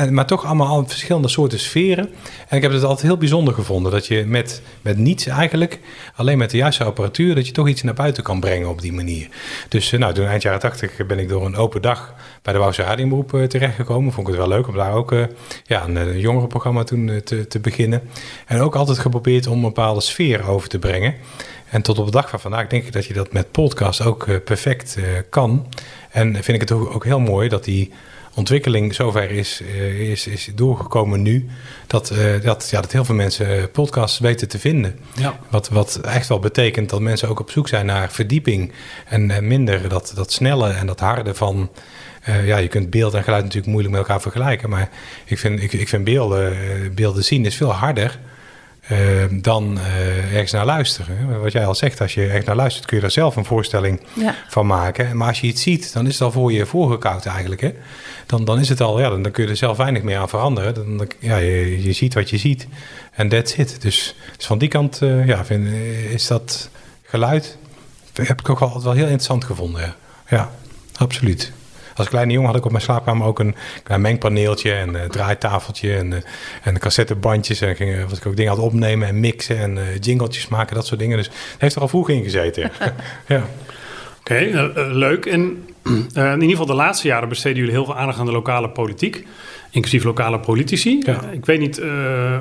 maar 0.09 0.25
toch 0.25 0.45
allemaal 0.45 0.67
al 0.67 0.87
verschillende 0.87 1.27
soorten 1.27 1.59
sferen. 1.59 2.09
En 2.47 2.57
ik 2.57 2.61
heb 2.61 2.71
het 2.71 2.83
altijd 2.83 3.07
heel 3.07 3.17
bijzonder 3.17 3.53
gevonden 3.53 3.91
dat 3.91 4.07
je 4.07 4.23
met, 4.25 4.61
met 4.81 4.97
niets 4.97 5.25
eigenlijk, 5.25 5.79
alleen 6.15 6.37
met 6.37 6.49
de 6.49 6.57
juiste 6.57 6.83
apparatuur, 6.83 7.35
dat 7.35 7.47
je 7.47 7.53
toch 7.53 7.67
iets 7.67 7.83
naar 7.83 7.93
buiten 7.93 8.23
kan 8.23 8.39
brengen 8.39 8.69
op 8.69 8.81
die 8.81 8.93
manier. 8.93 9.27
Dus 9.69 9.91
nou, 9.91 10.13
toen 10.13 10.25
eind 10.25 10.41
jaren 10.41 10.59
80 10.59 11.05
ben 11.07 11.19
ik 11.19 11.29
door 11.29 11.45
een 11.45 11.55
open 11.55 11.81
dag 11.81 12.13
bij 12.41 12.53
de 12.53 12.59
Wouwse 12.59 12.81
Radioberoep 12.81 13.33
uh, 13.33 13.43
terechtgekomen. 13.43 14.13
Vond 14.13 14.27
ik 14.27 14.33
het 14.33 14.47
wel 14.47 14.55
leuk 14.57 14.67
om 14.67 14.75
daar 14.75 14.93
ook 14.93 15.15
ja, 15.63 15.83
een, 15.83 15.95
een 15.95 16.19
jongerenprogramma 16.19 16.83
toen 16.83 17.21
te, 17.23 17.47
te 17.47 17.59
beginnen. 17.59 18.01
En 18.45 18.59
ook 18.59 18.75
altijd 18.75 18.99
geprobeerd 19.05 19.47
om 19.47 19.55
een 19.55 19.61
bepaalde 19.61 20.01
sfeer 20.01 20.47
over 20.47 20.69
te 20.69 20.79
brengen. 20.79 21.15
En 21.69 21.81
tot 21.81 21.99
op 21.99 22.05
de 22.05 22.11
dag 22.11 22.29
van 22.29 22.39
vandaag 22.39 22.67
denk 22.67 22.85
ik 22.85 22.91
dat 22.91 23.05
je 23.05 23.13
dat 23.13 23.33
met 23.33 23.51
podcast 23.51 24.01
ook 24.01 24.27
uh, 24.27 24.35
perfect 24.45 24.97
kan. 25.29 25.67
En 26.09 26.33
vind 26.33 26.47
ik 26.47 26.69
het 26.69 26.71
ook, 26.71 27.03
heel 27.03 27.19
mooi 27.19 27.49
dat 27.49 27.63
die 27.63 27.91
ontwikkeling 28.33 28.93
zover 28.93 29.31
is, 29.31 29.61
uh, 29.61 30.09
is, 30.09 30.27
is 30.27 30.49
doorgekomen 30.55 31.21
nu. 31.21 31.49
Dat, 31.87 32.13
dat, 32.43 32.67
ja, 32.71 32.81
dat 32.81 32.91
heel 32.91 33.05
veel 33.05 33.15
mensen 33.15 33.71
podcasts 33.71 34.19
weten 34.19 34.47
te 34.47 34.59
vinden. 34.59 34.99
Ja. 35.15 35.39
Wat, 35.49 35.69
wat 35.69 35.95
echt 35.95 36.27
wel 36.27 36.39
betekent 36.39 36.89
dat 36.89 37.01
mensen 37.01 37.29
ook 37.29 37.39
op 37.39 37.51
zoek 37.51 37.67
zijn 37.67 37.85
naar 37.85 38.11
verdieping. 38.11 38.71
En 39.05 39.47
minder 39.47 39.89
dat, 39.89 40.11
dat 40.15 40.31
snelle 40.31 40.69
en 40.69 40.87
dat 40.87 40.99
harde 40.99 41.33
van. 41.33 41.69
ja, 42.45 42.57
je 42.57 42.67
kunt 42.67 42.89
beeld 42.89 43.13
en 43.13 43.23
geluid 43.23 43.43
natuurlijk 43.43 43.71
moeilijk 43.71 43.93
met 43.93 44.03
elkaar 44.03 44.21
vergelijken. 44.21 44.69
Maar 44.69 44.89
ik 45.25 45.39
vind, 45.39 45.63
ik, 45.63 45.73
ik 45.73 45.89
vind 45.89 46.03
beelden, 46.03 46.55
beelden 46.95 47.23
zien 47.23 47.45
is 47.45 47.55
veel 47.55 47.73
harder. 47.73 48.19
Uh, 48.91 49.23
dan 49.31 49.77
uh, 49.77 50.33
ergens 50.33 50.51
naar 50.51 50.65
luisteren. 50.65 51.41
Wat 51.41 51.51
jij 51.51 51.65
al 51.65 51.75
zegt, 51.75 52.01
als 52.01 52.13
je 52.13 52.25
ergens 52.25 52.45
naar 52.45 52.55
luistert, 52.55 52.85
kun 52.85 52.95
je 52.95 53.01
daar 53.01 53.11
zelf 53.11 53.35
een 53.35 53.45
voorstelling 53.45 54.01
ja. 54.13 54.35
van 54.47 54.67
maken. 54.67 55.17
Maar 55.17 55.27
als 55.27 55.41
je 55.41 55.47
iets 55.47 55.61
ziet, 55.61 55.93
dan 55.93 56.07
is 56.07 56.13
het 56.13 56.21
al 56.21 56.31
voor 56.31 56.51
je 56.51 56.65
voorgekoud 56.65 57.25
eigenlijk. 57.25 57.61
Hè? 57.61 57.73
Dan, 58.25 58.45
dan 58.45 58.59
is 58.59 58.69
het 58.69 58.81
al, 58.81 58.99
ja, 58.99 59.09
dan, 59.09 59.21
dan 59.21 59.31
kun 59.31 59.43
je 59.43 59.49
er 59.49 59.57
zelf 59.57 59.77
weinig 59.77 60.03
meer 60.03 60.17
aan 60.17 60.29
veranderen. 60.29 60.73
Dan, 60.73 61.07
ja, 61.19 61.37
je, 61.37 61.83
je 61.83 61.93
ziet 61.93 62.13
wat 62.13 62.29
je 62.29 62.37
ziet 62.37 62.67
en 63.11 63.29
that's 63.29 63.53
it. 63.53 63.81
Dus, 63.81 64.15
dus 64.37 64.45
van 64.45 64.57
die 64.57 64.69
kant 64.69 65.01
uh, 65.01 65.27
ja, 65.27 65.45
vind, 65.45 65.67
is 66.11 66.27
dat 66.27 66.69
geluid, 67.03 67.57
heb 68.13 68.39
ik 68.39 68.49
ook 68.49 68.59
altijd 68.59 68.83
wel 68.83 68.93
heel 68.93 69.03
interessant 69.03 69.43
gevonden. 69.43 69.95
Ja 70.29 70.51
absoluut. 70.97 71.51
Als 71.95 72.09
kleine 72.09 72.33
jongen 72.33 72.47
had 72.49 72.57
ik 72.57 72.65
op 72.65 72.71
mijn 72.71 72.83
slaapkamer 72.83 73.27
ook 73.27 73.39
een 73.39 73.55
klein 73.83 74.01
mengpaneeltje 74.01 74.71
en 74.71 74.93
een 74.93 75.09
draaitafeltje 75.09 75.95
en, 75.95 76.11
uh, 76.11 76.17
en 76.63 76.79
cassettebandjes. 76.79 77.61
En 77.61 77.75
ging, 77.75 78.09
was 78.09 78.17
ik 78.17 78.25
ook 78.25 78.35
dingen 78.35 78.51
het 78.51 78.61
opnemen 78.61 79.07
en 79.07 79.19
mixen 79.19 79.57
en 79.57 79.75
uh, 79.75 79.81
jingletjes 79.99 80.47
maken, 80.47 80.75
dat 80.75 80.85
soort 80.85 80.99
dingen. 80.99 81.17
Dus 81.17 81.25
het 81.25 81.55
heeft 81.57 81.75
er 81.75 81.81
al 81.81 81.87
vroeg 81.87 82.09
in 82.09 82.23
gezeten. 82.23 82.71
ja. 83.27 83.43
Oké, 84.19 84.33
okay, 84.33 84.47
uh, 84.47 84.69
leuk. 84.75 85.25
En 85.25 85.63
in 86.13 86.33
ieder 86.33 86.49
geval 86.49 86.65
de 86.65 86.73
laatste 86.73 87.07
jaren 87.07 87.29
besteden 87.29 87.57
jullie 87.57 87.71
heel 87.71 87.85
veel 87.85 87.97
aandacht 87.97 88.19
aan 88.19 88.25
de 88.25 88.31
lokale 88.31 88.69
politiek. 88.69 89.25
Inclusief 89.71 90.03
lokale 90.03 90.39
politici. 90.39 91.01
Ja. 91.05 91.21
ik 91.31 91.45
weet 91.45 91.59
niet 91.59 91.81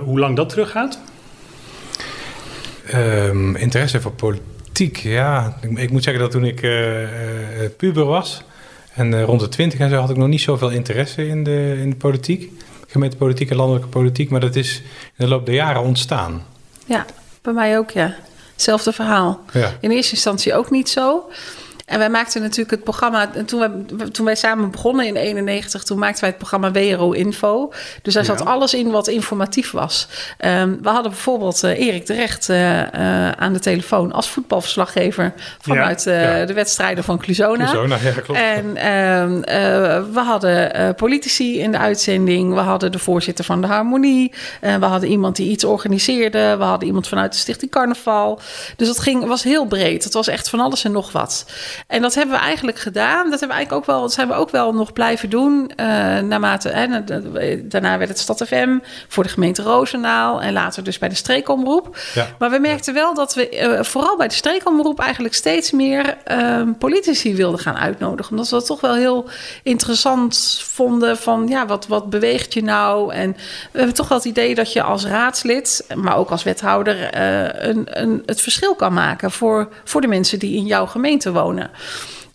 hoe 0.05 0.19
lang 0.19 0.37
dat 0.37 0.49
teruggaat. 0.49 1.01
Um, 2.95 3.57
interesse 3.57 4.01
voor 4.01 4.13
politiek, 4.13 4.97
ja. 4.97 5.57
Ik, 5.61 5.79
ik, 5.79 5.91
moet 5.91 6.03
zeggen 6.03 6.23
dat 6.23 6.31
toen 6.31 6.45
ik 6.45 6.61
puber 7.77 8.05
was 8.05 8.45
en 8.95 9.13
uh, 9.13 9.25
rond 9.25 9.41
de 9.41 9.49
twintig 9.49 9.79
en 9.79 9.91
zo 9.91 9.97
had 9.97 10.11
ik 10.11 10.17
nog 10.17 10.29
niet 10.29 10.41
zoveel 10.41 10.71
interesse 10.71 11.27
in 11.27 11.45
de, 11.45 11.77
in 11.79 11.91
de 11.91 11.97
politiek. 11.97 12.53
Gemeentepolitiek 12.87 13.51
en 13.51 13.57
landelijke 13.57 13.89
politiek. 13.89 14.31
Maar 14.31 14.41
dat 14.41 14.57
is 14.57 14.83
in 15.05 15.25
de 15.25 15.29
loop 15.29 15.47
der 15.47 15.55
jaren 15.55 15.83
ontstaan. 15.83 16.43
Ja, 16.87 17.07
bij 17.43 17.53
mij 17.53 17.79
ook, 17.79 17.91
ja. 17.91 18.15
Hetzelfde 18.53 18.93
verhaal. 18.93 19.41
Ja. 19.53 19.73
In 19.81 19.91
eerste 19.91 20.13
instantie 20.13 20.55
ook 20.55 20.71
niet 20.71 20.89
zo. 20.89 21.31
En 21.85 21.99
wij 21.99 22.11
maakten 22.11 22.43
natuurlijk 22.43 22.71
het 22.71 22.85
programma. 22.85 23.31
Toen, 23.47 23.87
we, 23.97 24.11
toen 24.11 24.25
wij 24.25 24.35
samen 24.35 24.71
begonnen 24.71 25.07
in 25.07 25.17
91, 25.17 25.83
toen 25.83 25.99
maakten 25.99 26.21
wij 26.21 26.29
het 26.29 26.39
programma 26.39 26.71
WRO 26.71 27.13
Info. 27.13 27.73
Dus 28.03 28.15
daar 28.15 28.25
zat 28.25 28.39
ja. 28.39 28.45
alles 28.45 28.75
in 28.75 28.91
wat 28.91 29.09
informatief 29.09 29.71
was. 29.71 30.09
Um, 30.39 30.79
we 30.83 30.89
hadden 30.89 31.11
bijvoorbeeld 31.11 31.65
uh, 31.65 31.79
Erik 31.79 32.07
de 32.07 32.15
Recht 32.15 32.49
uh, 32.49 32.79
uh, 32.79 33.31
aan 33.31 33.53
de 33.53 33.59
telefoon 33.59 34.13
als 34.13 34.31
voetbalverslaggever 34.31 35.35
vanuit 35.61 36.05
ja, 36.05 36.37
ja. 36.37 36.45
de 36.45 36.53
wedstrijden 36.53 37.05
van 37.05 37.19
Cluzona. 37.19 37.65
Cluzona 37.65 37.97
ja, 38.03 38.11
klopt. 38.11 38.41
En 38.41 38.67
um, 38.67 39.41
we 40.13 40.21
hadden 40.25 40.95
politici 40.95 41.59
in 41.61 41.73
de 41.73 41.79
uitzending. 41.79 42.55
We 42.55 42.61
hadden 42.61 42.93
de 42.93 42.99
voorzitter 42.99 43.45
van 43.45 43.61
de 43.61 43.67
Harmonie. 43.67 44.33
we 44.61 44.85
hadden 44.85 45.09
iemand 45.09 45.37
die 45.37 45.51
iets 45.51 45.65
organiseerde. 45.65 46.57
We 46.59 46.65
hadden 46.65 46.87
iemand 46.87 47.09
vanuit 47.09 47.33
de 47.33 47.39
Stichting 47.39 47.71
Carnaval. 47.71 48.41
Dus 48.77 48.87
dat 48.87 49.01
ging, 49.01 49.27
was 49.27 49.43
heel 49.43 49.67
breed. 49.67 50.05
Het 50.05 50.13
was 50.13 50.29
echt 50.29 50.49
van 50.49 50.61
alles 50.61 50.85
en 50.85 50.93
nog 50.93 51.13
wat. 51.13 51.45
En 51.87 52.03
dat 52.03 52.15
hebben 52.15 52.35
we 52.35 52.41
eigenlijk 52.43 52.79
gedaan. 52.79 53.31
Dat 53.31 53.41
hebben 53.41 53.49
we 53.49 53.55
eigenlijk 53.55 53.73
ook 53.73 53.87
wel, 53.87 54.01
dat 54.01 54.13
zijn 54.13 54.29
we 54.29 54.35
ook 54.35 54.51
wel 54.51 54.75
nog 54.75 54.93
blijven 54.93 55.31
doen. 55.31 55.73
Uh, 55.77 55.87
naarmate, 56.19 56.69
hè, 56.69 57.05
daarna 57.69 57.99
werd 57.99 58.11
het 58.11 58.19
Stad 58.19 58.43
FM 58.47 58.79
voor 59.09 59.23
de 59.23 59.29
gemeente 59.29 59.63
Roosendaal. 59.63 60.43
En 60.43 60.53
later 60.53 60.85
dus 60.85 60.99
bij 60.99 61.09
de 61.09 61.15
streekomroep. 61.15 61.97
Ja. 62.15 62.27
Maar 62.39 62.51
we 62.51 62.59
merkten 62.59 62.95
wel 62.95 63.15
dat 63.15 63.35
we 63.35 63.61
uh, 63.61 63.83
vooral 63.83 64.17
bij 64.17 64.29
de 64.29 64.35
streekomroep 64.35 65.01
eigenlijk 65.01 65.35
steeds 65.35 65.71
meer 65.71 66.17
uh, 66.33 66.63
politici 66.79 67.35
wilden 67.35 67.61
gaan 67.61 67.77
uitnodigen. 67.77 68.31
Omdat 68.31 68.49
we 68.49 68.57
dat 68.57 68.67
toch 68.67 68.81
wel 68.81 68.95
heel 68.95 69.29
interessant 69.63 70.61
vonden 70.63 71.17
van 71.17 71.49
ja, 71.49 71.67
wat, 71.67 71.87
wat 71.87 72.11
beweegt 72.11 72.55
je 72.55 72.63
nou? 72.63 73.15
En 73.15 73.37
we 73.73 73.79
hebben 73.79 73.97
toch 73.97 74.09
wel 74.09 74.19
het 74.19 74.27
idee 74.27 74.55
dat 74.55 74.73
je 74.73 74.83
als 74.83 75.07
raadslid, 75.07 75.87
maar 75.95 76.17
ook 76.17 76.31
als 76.31 76.43
wethouder, 76.43 77.19
een, 77.69 77.87
een, 78.03 78.23
het 78.27 78.41
verschil 78.41 78.75
kan 78.75 78.93
maken 78.93 79.31
voor, 79.31 79.69
voor 79.85 80.01
de 80.01 80.07
mensen 80.07 80.39
die 80.39 80.57
in 80.57 80.67
jouw 80.67 80.87
gemeente 80.87 81.33
wonen. 81.33 81.64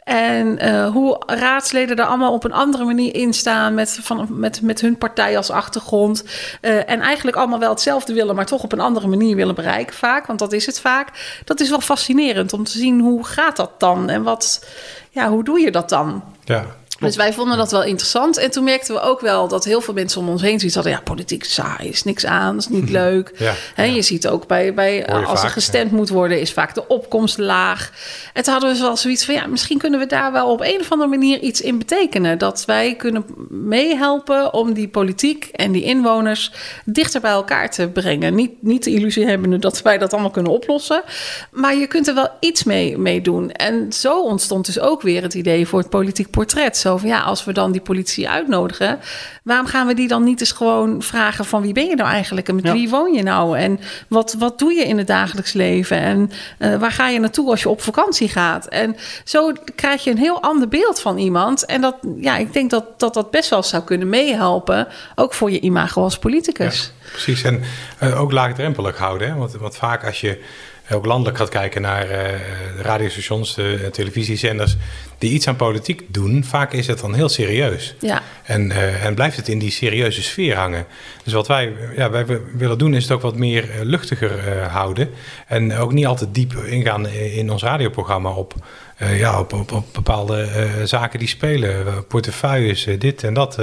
En 0.10 0.66
uh, 0.66 0.90
hoe 0.90 1.22
raadsleden 1.26 1.98
er 1.98 2.06
allemaal 2.06 2.34
op 2.34 2.44
een 2.44 2.54
andere 2.54 2.84
manier 2.84 3.16
in 3.16 3.34
staan 3.34 3.74
met, 3.74 4.00
van, 4.02 4.28
met, 4.30 4.62
met 4.62 4.82
hun 4.82 4.98
partij 4.98 5.38
als 5.38 5.52
achtergrond. 5.52 6.24
Uh, 6.62 6.90
en 6.90 7.02
eigenlijk 7.02 7.38
allemaal 7.38 7.60
wel 7.60 7.70
hetzelfde 7.70 8.14
willen, 8.14 8.36
maar 8.36 8.46
toch 8.46 8.64
op 8.64 8.72
een 8.72 8.80
andere 8.80 9.08
manier 9.08 9.36
willen 9.36 9.56
bereiken 9.56 9.96
vaak. 9.96 10.26
Want 10.26 10.40
dat 10.40 10.54
is 10.54 10.66
het 10.66 10.80
vaak. 10.80 11.42
Dat 11.46 11.60
is 11.60 11.70
wel 11.70 11.82
fascinerend 11.82 12.54
om 12.54 12.64
te 12.64 12.78
zien 12.78 13.00
hoe 13.00 13.26
gaat 13.26 13.56
dat 13.56 13.72
dan 13.78 14.10
en 14.10 14.24
wat, 14.24 14.66
ja, 15.10 15.30
hoe 15.30 15.44
doe 15.44 15.60
je 15.60 15.72
dat 15.72 15.90
dan? 15.90 16.24
Ja, 16.44 16.66
dus 17.00 17.16
wij 17.16 17.34
vonden 17.34 17.58
dat 17.58 17.72
wel 17.72 17.84
interessant. 17.84 18.38
En 18.38 18.52
toen 18.52 18.64
merkten 18.64 18.94
we 18.94 19.02
ook 19.02 19.22
wel 19.22 19.48
dat 19.48 19.66
heel 19.66 19.82
veel 19.82 19.94
mensen 19.94 20.22
om 20.22 20.30
ons 20.30 20.42
heen 20.42 20.58
zoiets 20.58 20.76
hadden. 20.76 20.94
Ja, 20.94 21.02
politiek 21.02 21.44
saai, 21.44 21.90
is 21.90 22.04
niks 22.04 22.26
aan, 22.26 22.58
is 22.58 22.68
niet 22.68 22.90
leuk. 23.02 23.32
Ja, 23.38 23.54
He, 23.76 23.84
ja. 23.84 23.94
Je 23.94 24.02
ziet 24.02 24.28
ook 24.28 24.48
bij, 24.48 24.74
bij 24.74 25.08
als 25.08 25.44
er 25.44 25.50
gestemd 25.50 25.92
moet 25.92 26.10
worden, 26.10 26.40
is 26.40 26.54
vaak 26.54 26.74
de 26.74 26.88
opkomst 26.88 27.38
laag. 27.38 27.92
En 28.34 28.44
toen 28.44 28.54
hadden 28.54 28.74
we 28.74 28.80
wel 28.80 28.98
zoiets 28.98 29.26
van, 29.26 29.34
ja, 29.34 29.48
misschien 29.48 29.78
kunnen 29.78 30.00
we 30.00 30.06
daar 30.06 30.32
wel 30.32 30.52
op 30.52 30.62
een 30.62 30.80
of 30.80 30.92
andere 30.92 31.10
manier 31.10 31.40
iets 31.40 31.62
in 31.62 31.78
betekenen. 31.78 32.38
Dat 32.38 32.66
wij 32.66 32.96
kunnen 32.96 33.26
meehelpen 33.50 34.54
om 34.54 34.74
die 34.74 34.88
politiek 34.88 35.50
en 35.52 35.72
die 35.72 35.84
inwoners 35.84 36.52
dichter 36.86 37.22
bij 37.22 37.32
elkaar 37.32 37.72
te 37.72 37.88
brengen. 37.88 38.36
Niet, 38.36 38.52
niet 38.60 38.84
de 38.84 38.92
illusie 38.92 39.26
hebben 39.26 39.60
dat 39.60 39.82
wij 39.82 39.98
dat 39.98 40.14
allemaal 40.14 40.32
kunnen 40.32 40.52
oplossen. 40.52 41.04
Maar 41.52 41.76
je 41.76 41.88
kunt 41.88 42.08
er 42.08 42.16
wel 42.16 42.30
iets 42.40 42.64
mee, 42.64 42.98
mee 42.98 43.22
doen. 43.22 43.52
En 43.52 43.94
zo 43.94 44.22
ontstond 44.22 44.66
dus 44.66 44.80
ook 44.80 45.02
weer 45.02 45.22
het 45.22 45.34
idee 45.34 45.68
voor 45.68 45.80
het 45.80 45.90
politiek 45.90 46.30
portret. 46.30 46.78
Zo 46.90 46.98
van, 46.98 47.10
ja, 47.10 47.20
als 47.20 47.46
we 47.46 47.54
dan 47.54 47.72
die 47.72 47.82
politie 47.82 48.30
uitnodigen, 48.30 49.00
waarom 49.44 49.66
gaan 49.66 49.88
we 49.88 49.94
die 49.94 50.08
dan 50.08 50.24
niet 50.24 50.40
eens 50.40 50.52
gewoon 50.52 51.02
vragen 51.02 51.46
van 51.46 51.62
wie 51.62 51.74
ben 51.74 51.86
je 51.86 51.96
nou 51.96 52.10
eigenlijk 52.10 52.48
en 52.48 52.56
met 52.56 52.64
Ja. 52.64 52.74
wie 52.74 52.90
woon 52.90 53.14
je 53.14 53.24
nou 53.24 53.58
en 53.58 53.80
wat, 54.08 54.36
wat 54.40 54.60
doe 54.60 54.74
je 54.74 54.84
in 54.86 54.98
het 54.98 55.08
dagelijks 55.08 55.54
leven 55.54 55.98
en 55.98 56.32
eh, 56.58 56.76
waar 56.76 56.92
ga 56.92 57.08
je 57.10 57.20
naartoe 57.20 57.50
als 57.50 57.62
je 57.62 57.70
op 57.70 57.82
vakantie 57.82 58.30
gaat? 58.30 58.66
En 58.66 58.96
zo 59.24 59.54
krijg 59.76 60.04
je 60.04 60.12
een 60.12 60.18
heel 60.18 60.42
ander 60.42 60.68
beeld 60.68 61.00
van 61.00 61.18
iemand 61.18 61.66
en 61.66 61.82
dat, 61.82 61.96
ja, 62.18 62.38
ik 62.38 62.54
denk 62.54 62.70
dat 62.70 63.00
dat, 63.00 63.14
dat 63.14 63.32
best 63.32 63.50
wel 63.50 63.64
zou 63.64 63.84
kunnen 63.84 64.10
meehelpen, 64.10 64.88
ook 65.16 65.34
voor 65.34 65.52
je 65.52 65.60
imago 65.60 66.04
als 66.04 66.18
politicus. 66.20 66.92
Precies, 67.12 67.44
en 67.44 67.62
eh, 68.00 68.22
ook 68.22 68.32
laagdrempelig 68.32 68.98
houden. 68.98 69.28
Hè? 69.28 69.36
Want, 69.36 69.54
want 69.54 69.76
vaak 69.76 70.06
als 70.06 70.22
je 70.22 70.44
ook 70.92 71.06
landelijk 71.06 71.38
gaat 71.38 71.50
kijken 71.50 71.82
naar 71.82 72.10
eh, 72.10 72.40
radiostations, 72.82 73.56
de 73.56 73.90
televisiezenders 73.92 74.76
die 75.18 75.32
iets 75.32 75.48
aan 75.48 75.56
politiek 75.56 76.04
doen, 76.08 76.44
vaak 76.44 76.74
is 76.74 76.88
het 76.88 77.00
dan 77.00 77.14
heel 77.14 77.30
serieus. 77.30 77.96
Ja, 78.00 78.22
En, 78.44 78.72
eh, 78.72 79.06
en 79.06 79.16
blijft 79.16 79.36
het 79.36 79.48
in 79.48 79.60
die 79.60 79.72
serieuze 79.72 80.24
sfeer 80.24 80.56
hangen. 80.56 80.86
Dus 81.24 81.34
wat 81.34 81.48
wij, 81.48 81.74
ja, 81.96 82.10
wij 82.10 82.26
willen 82.54 82.78
doen 82.78 82.94
is 82.94 83.04
het 83.04 83.12
ook 83.12 83.22
wat 83.22 83.36
meer 83.36 83.70
eh, 83.70 83.82
luchtiger 83.82 84.64
houden. 84.64 85.10
En 85.48 85.78
ook 85.78 85.94
niet 85.94 86.06
altijd 86.06 86.34
diep 86.34 86.54
ingaan 86.54 87.08
in 87.08 87.52
ons 87.52 87.64
radioprogramma 87.64 88.30
op, 88.30 88.54
ja, 88.98 89.40
op, 89.40 89.54
op, 89.54 89.72
op 89.72 89.86
bepaalde 89.94 90.48
zaken 90.84 91.20
die 91.20 91.28
spelen. 91.28 92.06
Portefeuilles, 92.08 92.88
dit 92.98 93.24
en 93.24 93.34
dat. 93.34 93.58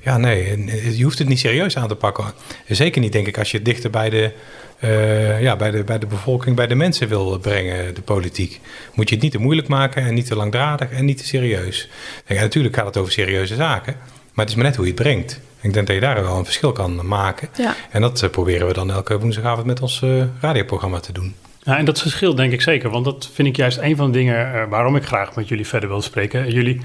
ja, 0.00 0.16
nee, 0.16 0.64
je 0.96 1.02
hoeft 1.02 1.18
het 1.18 1.28
niet 1.28 1.38
serieus 1.38 1.76
aan 1.76 1.88
te 1.88 1.94
pakken. 1.94 2.24
Zeker 2.68 3.00
niet, 3.00 3.12
denk 3.12 3.26
ik, 3.26 3.38
als 3.38 3.50
je 3.50 3.62
dichter 3.62 3.90
bij 3.90 4.10
de, 4.10 4.32
eh, 4.80 5.42
ja, 5.42 5.56
bij 5.56 5.70
de, 5.70 5.84
bij 5.84 5.98
de 5.98 6.06
bevolking, 6.06 6.56
bij 6.56 6.66
de 6.66 6.74
mensen 6.74 7.08
wil 7.08 7.38
brengen, 7.38 7.94
de 7.94 8.02
politiek. 8.02 8.60
Moet 8.94 9.08
je 9.08 9.14
het 9.14 9.24
niet 9.24 9.32
te 9.32 9.38
moeilijk 9.38 9.68
maken 9.68 10.02
en 10.02 10.14
niet 10.14 10.26
te 10.26 10.36
langdradig 10.36 10.90
en 10.90 11.04
niet 11.04 11.18
te 11.18 11.26
serieus. 11.26 11.88
En 12.24 12.36
natuurlijk 12.36 12.76
gaat 12.76 12.86
het 12.86 12.96
over 12.96 13.12
serieuze 13.12 13.54
zaken, 13.54 13.96
maar 14.32 14.44
het 14.44 14.48
is 14.48 14.54
maar 14.54 14.64
net 14.64 14.76
hoe 14.76 14.84
je 14.84 14.92
het 14.92 15.02
brengt. 15.02 15.40
Ik 15.60 15.72
denk 15.72 15.86
dat 15.86 15.94
je 15.94 16.02
daar 16.02 16.22
wel 16.22 16.38
een 16.38 16.44
verschil 16.44 16.72
kan 16.72 17.06
maken. 17.06 17.48
ja. 17.56 17.74
En 17.90 18.00
dat 18.00 18.22
eh, 18.22 18.30
proberen 18.30 18.66
we 18.66 18.72
dan 18.72 18.90
elke 18.90 19.18
woensdagavond 19.18 19.66
met 19.66 19.82
ons 19.82 20.02
eh, 20.02 20.22
radioprogramma 20.40 21.00
te 21.00 21.12
doen. 21.12 21.34
Ja, 21.62 21.78
en 21.78 21.84
dat 21.84 22.00
verschil 22.00 22.34
denk 22.34 22.52
ik 22.52 22.60
zeker, 22.60 22.90
want 22.90 23.04
dat 23.04 23.30
vind 23.32 23.48
ik 23.48 23.56
juist 23.56 23.78
een 23.78 23.96
van 23.96 24.12
de 24.12 24.18
dingen 24.18 24.54
eh, 24.54 24.68
waarom 24.68 24.96
ik 24.96 25.04
graag 25.04 25.34
met 25.34 25.48
jullie 25.48 25.66
verder 25.66 25.88
wil 25.88 26.02
spreken. 26.02 26.52
Jullie, 26.52 26.80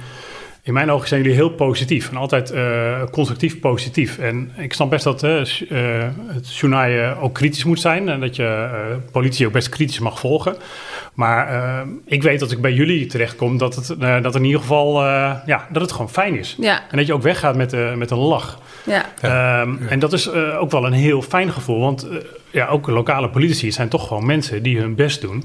in 0.65 0.73
mijn 0.73 0.91
ogen 0.91 1.07
zijn 1.07 1.21
jullie 1.21 1.35
heel 1.35 1.49
positief 1.49 2.09
en 2.09 2.17
altijd 2.17 2.51
eh, 2.51 3.03
constructief 3.11 3.59
positief. 3.59 4.17
En 4.17 4.51
ik 4.57 4.73
snap 4.73 4.89
best 4.89 5.03
dat 5.03 5.23
eh, 5.23 5.39
het 6.27 6.55
journaal 6.55 7.15
ook 7.21 7.33
kritisch 7.33 7.63
moet 7.63 7.79
zijn 7.79 8.09
en 8.09 8.19
dat 8.19 8.35
je 8.35 8.43
eh, 8.43 9.11
politici 9.11 9.45
ook 9.45 9.51
best 9.51 9.69
kritisch 9.69 9.99
mag 9.99 10.19
volgen. 10.19 10.55
Maar 11.13 11.63
ik 12.05 12.23
weet 12.23 12.39
dat 12.39 12.51
ik 12.51 12.61
bij 12.61 12.73
jullie 12.73 13.05
terechtkom 13.05 13.57
dat 13.57 13.75
het, 13.75 13.99
dat 14.23 14.35
in 14.35 14.43
ieder 14.43 14.59
geval 14.59 15.03
ja, 15.45 15.67
dat 15.71 15.81
het 15.81 15.91
gewoon 15.91 16.09
fijn 16.09 16.37
is. 16.37 16.55
Ja, 16.59 16.83
En 16.91 16.97
dat 16.97 17.07
je 17.07 17.13
ook 17.13 17.21
weggaat 17.21 17.55
met, 17.55 17.95
met 17.97 18.11
een 18.11 18.17
lach. 18.17 18.59
Ja, 18.85 19.05
Ja. 19.21 19.61
Ehm, 19.61 19.87
En 19.87 19.99
dat 19.99 20.13
is 20.13 20.27
eh, 20.29 20.61
ook 20.61 20.71
wel 20.71 20.85
een 20.85 20.93
heel 20.93 21.21
fijn 21.21 21.51
gevoel. 21.51 21.79
Want 21.79 22.07
eh, 22.09 22.15
ja, 22.51 22.67
ook 22.67 22.87
lokale 22.87 23.29
politici 23.29 23.71
zijn 23.71 23.89
toch 23.89 24.07
gewoon 24.07 24.25
mensen 24.25 24.63
die 24.63 24.79
hun 24.79 24.95
best 24.95 25.21
doen. 25.21 25.43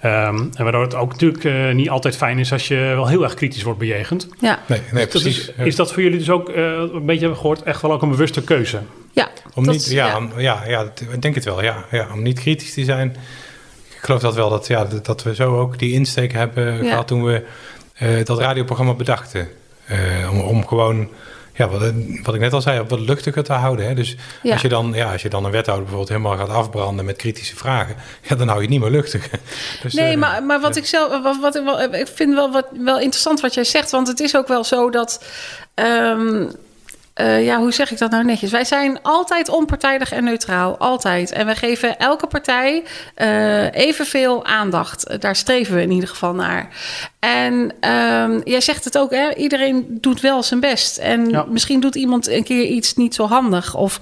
Ehm, 0.00 0.36
en 0.54 0.62
waardoor 0.62 0.82
het 0.82 0.94
ook 0.94 1.10
natuurlijk 1.12 1.44
eh, 1.44 1.70
niet 1.70 1.90
altijd 1.90 2.16
fijn 2.16 2.38
is 2.38 2.52
als 2.52 2.68
je 2.68 2.74
wel 2.76 3.06
heel 3.06 3.22
erg 3.22 3.34
kritisch 3.34 3.62
wordt 3.62 3.78
bejegend. 3.78 4.28
ja, 4.40 4.58
Nee, 4.66 4.80
nee 4.92 5.06
Dus 5.06 5.22
precies. 5.22 5.48
is, 5.48 5.64
is 5.66 5.76
dat 5.76 5.92
voor 5.92 6.02
jullie 6.02 6.18
dus 6.18 6.30
ook 6.30 6.48
eh, 6.48 6.64
een 6.64 7.06
beetje 7.06 7.20
hebben 7.20 7.38
gehoord, 7.38 7.62
echt 7.62 7.82
wel 7.82 7.92
ook 7.92 8.02
een 8.02 8.10
bewuste 8.10 8.42
keuze? 8.44 8.80
ja. 9.12 9.28
Om 9.54 9.66
niet, 9.66 9.90
ja, 9.90 10.16
om- 10.16 10.30
ja, 10.36 10.62
ja, 10.66 10.82
dat- 10.82 11.00
ik 11.12 11.22
denk 11.22 11.34
het 11.34 11.44
wel. 11.44 11.62
Ja, 11.62 11.84
ja, 11.90 12.06
om 12.12 12.22
niet 12.22 12.40
kritisch 12.40 12.74
te 12.74 12.84
zijn. 12.84 13.16
Ik 13.96 13.98
geloof 14.08 14.20
dat 14.20 14.34
wel 14.34 14.50
dat, 14.50 14.66
ja, 14.66 14.84
dat, 14.84 15.06
dat 15.06 15.22
we 15.22 15.34
zo 15.34 15.58
ook 15.58 15.78
die 15.78 15.92
insteek 15.92 16.32
hebben 16.32 16.84
Ja. 16.84 16.88
gehad 16.90 17.06
toen 17.06 17.24
we 17.24 17.42
eh, 17.94 18.08
dat 18.24 18.38
radioprogramma 18.38 18.94
bedachten. 18.94 19.48
Eh, 19.84 19.98
om, 20.32 20.40
om 20.40 20.66
gewoon, 20.66 21.08
ja, 21.54 21.68
wat, 21.68 21.92
wat 22.22 22.34
ik 22.34 22.40
net 22.40 22.52
al 22.52 22.60
zei, 22.60 22.82
wat 22.88 23.00
luchtiger 23.00 23.44
te 23.44 23.52
houden. 23.52 23.86
Hè? 23.86 23.94
Dus 23.94 24.16
Ja. 24.42 24.52
als, 24.52 24.62
je 24.62 24.68
dan, 24.68 24.92
ja, 24.94 25.12
als 25.12 25.22
je 25.22 25.28
dan 25.28 25.44
een 25.44 25.50
wethouder 25.50 25.84
bijvoorbeeld 25.86 26.18
helemaal 26.18 26.46
gaat 26.46 26.56
afbranden 26.56 27.04
met 27.04 27.16
kritische 27.16 27.56
vragen, 27.56 27.96
ja, 28.28 28.36
dan 28.36 28.46
hou 28.48 28.58
je 28.60 28.64
het 28.66 28.72
niet 28.72 28.80
meer 28.80 28.90
luchtig. 29.00 29.28
Dus, 29.82 29.92
Nee, 29.94 30.12
eh, 30.12 30.18
maar, 30.18 30.42
maar 30.42 30.60
wat 30.60 30.76
ik 30.76 30.86
zelf, 30.86 31.22
wat, 31.22 31.40
wat 31.40 31.54
ik, 31.56 31.64
wel, 31.64 31.82
ik 31.82 32.08
vind 32.14 32.34
wel, 32.34 32.50
wat, 32.50 32.66
wel 32.72 32.98
interessant 33.00 33.40
wat 33.40 33.54
jij 33.54 33.64
zegt, 33.64 33.90
want 33.90 34.08
het 34.08 34.20
is 34.20 34.36
ook 34.36 34.48
wel 34.48 34.64
zo 34.64 34.90
dat. 34.90 35.24
ehm, 35.74 36.44
eh, 37.14 37.44
ja, 37.44 37.56
hoe 37.58 37.72
zeg 37.72 37.90
ik 37.90 37.98
dat 37.98 38.10
nou 38.10 38.24
netjes? 38.24 38.50
Wij 38.50 38.64
zijn 38.64 39.02
altijd 39.02 39.48
onpartijdig 39.48 40.12
en 40.12 40.24
neutraal. 40.24 40.76
Altijd. 40.78 41.32
En 41.32 41.46
wij 41.46 41.56
geven 41.56 41.98
elke 41.98 42.26
partij 42.26 42.82
eh, 43.14 43.74
evenveel 43.74 44.44
aandacht. 44.44 45.06
Eh, 45.06 45.18
Daar 45.20 45.36
streven 45.36 45.74
we 45.74 45.82
in 45.82 45.90
ieder 45.90 46.08
geval 46.08 46.34
naar. 46.34 46.68
En 47.18 47.72
ehm, 47.80 48.40
jij 48.44 48.60
zegt 48.60 48.84
het 48.84 48.98
ook, 48.98 49.10
hè? 49.10 49.34
iedereen 49.34 49.86
doet 50.00 50.20
wel 50.20 50.42
zijn 50.42 50.60
best. 50.60 50.96
En 50.98 51.28
Ja. 51.28 51.44
misschien 51.48 51.80
doet 51.80 51.94
iemand 51.94 52.28
een 52.28 52.44
keer 52.44 52.64
iets 52.64 52.94
niet 52.94 53.14
zo 53.14 53.26
handig. 53.26 53.74
Of 53.74 54.00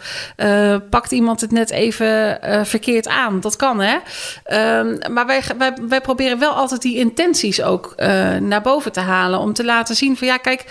pakt 0.90 1.12
iemand 1.12 1.40
het 1.40 1.50
net 1.50 1.70
even 1.70 2.38
verkeerd 2.66 3.08
aan. 3.08 3.40
Dat 3.40 3.56
kan, 3.56 3.80
hè? 3.80 3.96
Ehm, 4.44 5.12
maar 5.12 5.26
wij, 5.26 5.42
wij, 5.58 5.72
wij 5.88 6.00
proberen 6.00 6.38
wel 6.38 6.52
altijd 6.52 6.82
die 6.82 6.96
intenties 6.96 7.62
ook 7.62 7.94
naar 8.40 8.62
boven 8.62 8.92
te 8.92 9.00
halen. 9.00 9.38
Om 9.38 9.52
te 9.52 9.64
laten 9.64 9.94
zien 9.94 10.16
van 10.16 10.26
ja, 10.26 10.36
kijk, 10.36 10.64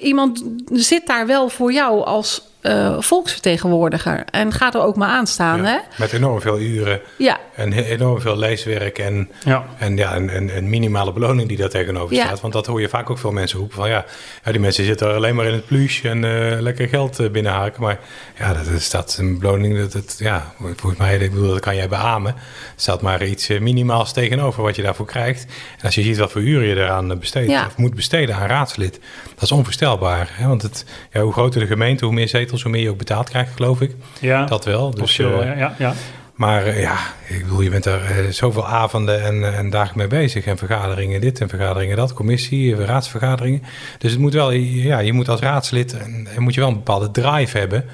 iemand 0.00 0.42
zit 0.72 1.06
daar 1.06 1.17
wel 1.26 1.48
voor 1.48 1.72
jou 1.72 2.04
als 2.04 2.47
eh, 2.60 3.00
volksvertegenwoordiger. 3.00 4.24
En 4.30 4.52
ga 4.52 4.72
er 4.72 4.80
ook 4.82 4.96
maar 4.96 5.08
aan 5.08 5.26
staan, 5.26 5.64
hè? 5.64 5.72
ja, 5.72 5.82
met 5.96 6.12
enorm 6.12 6.40
veel 6.40 6.58
uren 6.58 7.00
Ja, 7.18 7.38
en 7.54 7.72
enorm 7.72 8.20
veel 8.20 8.36
leeswerk 8.36 8.98
en 8.98 9.30
Ja. 9.44 9.64
En 9.78 9.96
ja, 9.96 10.16
een, 10.16 10.36
een, 10.36 10.56
een 10.56 10.68
minimale 10.68 11.12
beloning 11.12 11.48
die 11.48 11.56
daar 11.56 11.68
tegenover 11.68 12.16
Ja. 12.16 12.24
staat. 12.24 12.40
Want 12.40 12.52
dat 12.52 12.66
hoor 12.66 12.80
je 12.80 12.88
vaak 12.88 13.10
ook 13.10 13.18
veel 13.18 13.32
mensen 13.32 13.58
roepen 13.58 13.76
van 13.76 13.88
ja, 13.88 14.04
ja 14.44 14.50
die 14.52 14.60
mensen 14.60 14.84
zitten 14.84 15.08
er 15.08 15.14
alleen 15.14 15.34
maar 15.34 15.46
in 15.46 15.52
het 15.52 15.66
pluche 15.66 16.08
en 16.08 16.24
eh, 16.24 16.60
lekker 16.60 16.88
geld 16.88 17.18
eh, 17.18 17.30
binnenhaken. 17.30 17.82
Maar 17.82 17.98
ja, 18.38 18.52
dat, 18.52 18.64
dat 18.72 18.80
staat 18.82 19.16
een 19.20 19.38
beloning, 19.38 19.78
dat, 19.78 19.92
dat, 19.92 20.14
ja, 20.18 20.52
volgens 20.58 20.96
mij, 20.96 21.16
ik 21.18 21.30
bedoel, 21.32 21.48
dat 21.50 21.60
kan 21.60 21.76
jij 21.76 21.88
beamen. 21.88 22.34
Er 22.34 22.40
staat 22.76 23.00
maar 23.02 23.24
iets 23.24 23.48
minimaals 23.48 24.12
tegenover 24.12 24.62
wat 24.62 24.76
je 24.76 24.82
daarvoor 24.82 25.06
krijgt. 25.06 25.44
En 25.78 25.84
als 25.84 25.94
je 25.94 26.02
ziet 26.02 26.18
wat 26.18 26.32
voor 26.32 26.40
uren 26.42 26.66
je 26.68 26.74
eraan 26.76 27.18
besteedt 27.18 27.50
Ja. 27.50 27.66
of 27.66 27.76
moet 27.76 27.94
besteden 27.94 28.34
aan 28.36 28.46
raadslid, 28.46 29.00
dat 29.34 29.42
is 29.42 29.52
onvoorstelbaar. 29.52 30.28
Hè? 30.32 30.46
Want 30.48 30.62
het, 30.62 30.84
ja, 31.12 31.20
hoe 31.20 31.32
groter 31.32 31.60
de 31.60 31.66
gemeente, 31.66 32.04
hoe 32.04 32.14
meer 32.14 32.28
zetels, 32.28 32.46
hoe 32.50 32.70
meer 32.70 32.82
je 32.82 32.90
ook 32.90 32.98
betaald 32.98 33.28
krijgt, 33.28 33.52
geloof 33.54 33.80
ik. 33.80 33.94
Ja, 34.20 34.44
Dat 34.44 34.64
wel. 34.64 34.90
Dus, 34.90 35.18
eh, 35.18 35.44
ja, 35.44 35.56
ja, 35.56 35.74
ja. 35.78 35.94
maar 36.34 36.66
eh, 36.66 36.80
ja, 36.80 36.96
ik 37.28 37.42
bedoel, 37.42 37.60
je 37.60 37.70
bent 37.70 37.84
er 37.84 38.04
eh, 38.04 38.28
zoveel 38.30 38.66
avonden 38.66 39.22
en, 39.22 39.54
en 39.56 39.70
dagen 39.70 39.98
mee 39.98 40.06
bezig. 40.06 40.44
En 40.44 40.58
vergaderingen 40.58 41.20
dit 41.20 41.40
en 41.40 41.48
vergaderingen 41.48 41.96
dat, 41.96 42.12
commissie, 42.12 42.84
raadsvergaderingen. 42.84 43.62
Dus 43.98 44.10
het 44.10 44.20
moet 44.20 44.32
wel, 44.32 44.50
ja, 44.52 44.98
je 44.98 45.12
moet 45.12 45.28
als 45.28 45.40
raadslid 45.40 45.96
en, 45.96 46.28
en 46.34 46.42
moet 46.42 46.54
je 46.54 46.60
wel 46.60 46.68
een 46.68 46.74
bepaalde 46.74 47.10
drive 47.10 47.58
hebben 47.58 47.84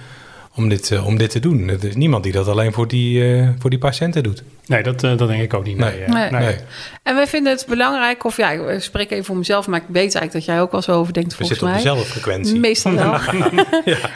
om 0.54 0.68
dit, 0.68 1.02
om 1.02 1.18
dit 1.18 1.30
te 1.30 1.40
doen. 1.40 1.68
Er 1.68 1.84
is 1.84 1.94
niemand 1.94 2.24
die 2.24 2.32
dat 2.32 2.48
alleen 2.48 2.72
voor 2.72 2.88
die, 2.88 3.44
voor 3.58 3.70
die 3.70 3.78
patiënten 3.78 4.22
doet. 4.22 4.42
Nee, 4.66 4.82
dat, 4.82 5.02
eh, 5.02 5.16
dat 5.16 5.28
denk 5.28 5.42
ik 5.42 5.54
ook 5.54 5.64
niet. 5.64 5.76
Nee, 5.76 5.90
Nee. 5.90 6.24
eh, 6.24 6.30
Nee. 6.30 6.42
nee. 6.42 6.56
En 7.02 7.14
wij 7.14 7.26
vinden 7.26 7.52
het 7.52 7.66
belangrijk, 7.68 8.24
of 8.24 8.36
ja, 8.36 8.50
ik 8.50 8.82
spreek 8.82 9.10
even 9.10 9.24
voor 9.24 9.36
mezelf, 9.36 9.66
maar 9.66 9.80
ik 9.80 9.86
weet 9.88 10.14
eigenlijk 10.14 10.32
dat 10.32 10.44
jij 10.44 10.60
ook 10.60 10.72
wel 10.72 10.82
zo 10.82 10.92
over 10.92 11.12
denkt 11.12 11.30
We 11.30 11.36
volgens 11.36 11.58
zitten 11.58 11.76
op 11.76 11.82
dezelfde 11.82 12.12
frequentie. 12.12 12.58
Meestal 12.60 12.92
wel. 13.04 13.18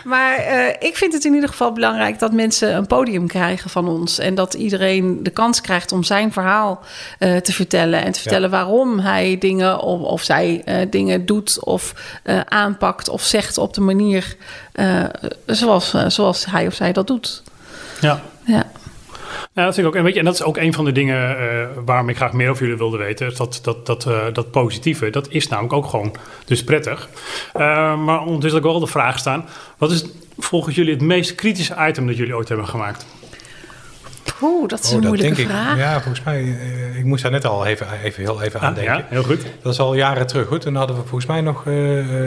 Maar 0.05 0.37
eh, 0.37 0.75
ik 0.89 0.97
vind 0.97 1.13
het 1.13 1.25
in 1.25 1.35
ieder 1.35 1.49
geval 1.49 1.73
belangrijk 1.73 2.19
dat 2.19 2.33
mensen 2.33 2.75
een 2.77 2.87
podium 2.87 3.27
krijgen 3.27 3.71
van 3.71 3.89
ons. 3.89 4.19
En 4.19 4.35
dat 4.35 4.55
iedereen 4.55 5.23
de 5.23 5.31
kans 5.31 5.61
krijgt 5.61 5.93
om 5.93 6.03
zijn 6.03 6.33
verhaal 6.33 6.81
eh, 7.19 7.37
te 7.37 7.53
vertellen. 7.53 8.05
En 8.05 8.13
te 8.13 8.21
vertellen 8.21 8.51
waarom 8.51 8.99
hij 8.99 9.37
dingen 9.39 9.81
of, 9.81 10.01
of 10.01 10.23
zij 10.23 10.63
eh, 10.65 10.87
dingen 10.91 11.27
doet 11.27 11.65
of 11.65 11.95
eh, 12.23 12.41
aanpakt 12.45 13.09
of 13.09 13.23
zegt 13.23 13.59
op 13.59 13.75
de 13.75 13.81
manier 13.81 14.37
eh, 14.73 15.05
zoals, 15.47 15.95
zoals 16.07 16.47
hij 16.47 16.67
of 16.67 16.75
zij 16.75 16.93
dat 16.93 17.07
doet. 17.07 17.43
Ja. 18.01 18.21
Ja. 18.45 18.67
Nou, 19.53 19.67
dat 19.67 19.75
vind 19.75 19.87
ik 19.87 19.93
ook. 19.93 19.99
En, 19.99 20.05
weet 20.05 20.13
je, 20.13 20.19
en 20.19 20.25
dat 20.25 20.35
is 20.35 20.43
ook 20.43 20.57
een 20.57 20.73
van 20.73 20.85
de 20.85 20.93
dingen 20.93 21.41
uh, 21.41 21.67
waarom 21.85 22.09
ik 22.09 22.17
graag 22.17 22.33
meer 22.33 22.51
over 22.51 22.63
jullie 22.63 22.79
wilde 22.79 22.97
weten. 22.97 23.37
Dat, 23.37 23.61
dat, 23.63 23.87
dat, 23.87 24.07
uh, 24.07 24.25
dat 24.33 24.51
positieve, 24.51 25.11
dat 25.11 25.29
is 25.31 25.49
namelijk 25.49 25.73
ook 25.73 25.87
gewoon 25.87 26.15
dus 26.45 26.65
prettig. 26.65 27.09
Uh, 27.57 27.61
maar 28.05 28.21
ondertussen 28.21 28.61
ook 28.61 28.67
wel 28.67 28.81
de 28.81 28.87
vraag 28.87 29.19
staan: 29.19 29.45
wat 29.79 29.91
is 29.91 30.05
volgens 30.39 30.75
jullie 30.75 30.93
het 30.93 31.03
meest 31.03 31.35
kritische 31.35 31.77
item 31.89 32.07
dat 32.07 32.17
jullie 32.17 32.37
ooit 32.37 32.49
hebben 32.49 32.69
gemaakt? 32.69 33.07
Oeh, 34.43 34.69
dat 34.69 34.85
is 34.85 34.91
een 34.91 35.01
oh, 35.01 35.07
moeilijke 35.07 35.43
vraag. 35.43 35.73
Ik, 35.73 35.79
ja, 35.79 35.93
volgens 35.93 36.25
mij, 36.25 36.43
ik 36.97 37.05
moest 37.05 37.23
daar 37.23 37.33
net 37.33 37.45
al 37.45 37.67
even, 37.67 37.87
even 38.03 38.23
heel 38.23 38.43
even 38.43 38.61
aan 38.61 38.69
ah, 38.69 38.75
denken. 38.75 38.97
Ja, 38.97 39.07
heel 39.09 39.23
goed. 39.23 39.47
Dat 39.63 39.73
is 39.73 39.81
al 39.81 39.95
jaren 39.95 40.27
terug. 40.27 40.47
Goed. 40.47 40.61
Toen 40.61 40.75
hadden 40.75 40.97
we 40.97 41.03
volgens 41.03 41.27
mij 41.27 41.41
nog 41.41 41.65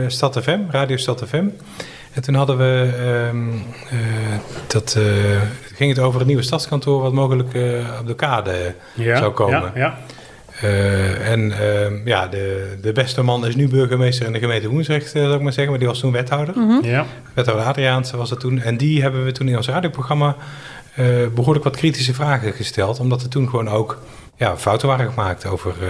Stad 0.07 0.39
FM, 0.43 0.59
Radio 0.69 0.97
Stad 0.97 1.23
FM. 1.27 1.45
En 2.13 2.21
toen 2.21 2.35
hadden 2.35 2.57
we, 2.57 2.91
um, 3.31 3.53
uh, 3.53 3.59
dat 4.67 4.95
uh, 4.97 5.05
ging 5.73 5.89
het 5.89 5.99
over 5.99 6.19
het 6.19 6.27
nieuwe 6.27 6.43
stadskantoor 6.43 7.01
wat 7.01 7.13
mogelijk 7.13 7.53
uh, 7.53 7.97
op 7.99 8.07
de 8.07 8.15
kade 8.15 8.75
ja, 8.93 9.17
zou 9.17 9.31
komen. 9.31 9.71
Ja, 9.75 9.97
ja. 10.61 10.67
en 11.23 11.51
ehm, 11.51 12.07
ja, 12.07 12.27
de, 12.27 12.77
de 12.81 12.91
beste 12.91 13.21
man 13.21 13.45
is 13.45 13.55
nu 13.55 13.67
burgemeester 13.67 14.25
in 14.25 14.33
de 14.33 14.39
gemeente 14.39 14.69
Woensrecht, 14.69 15.09
zou 15.09 15.33
ik 15.33 15.41
maar 15.41 15.53
zeggen, 15.53 15.69
maar 15.69 15.79
die 15.79 15.87
was 15.87 15.99
toen 15.99 16.11
wethouder. 16.11 16.57
Mm 16.57 16.69
-hmm. 16.69 16.83
ja. 16.83 17.05
Wethouder 17.33 17.65
Adriaanse 17.65 18.17
was 18.17 18.29
dat 18.29 18.39
toen. 18.39 18.59
En 18.59 18.77
die 18.77 19.01
hebben 19.01 19.25
we 19.25 19.31
toen 19.31 19.47
in 19.47 19.57
ons 19.57 19.67
radioprogramma 19.67 20.35
behoorlijk 21.33 21.63
wat 21.63 21.75
kritische 21.75 22.13
vragen 22.13 22.53
gesteld, 22.53 22.99
omdat 22.99 23.21
er 23.21 23.29
toen 23.29 23.49
gewoon 23.49 23.69
ook 23.69 23.99
ja, 24.41 24.57
fouten 24.57 24.87
waren 24.87 25.09
gemaakt 25.09 25.45
over 25.45 25.73
uh, 25.81 25.89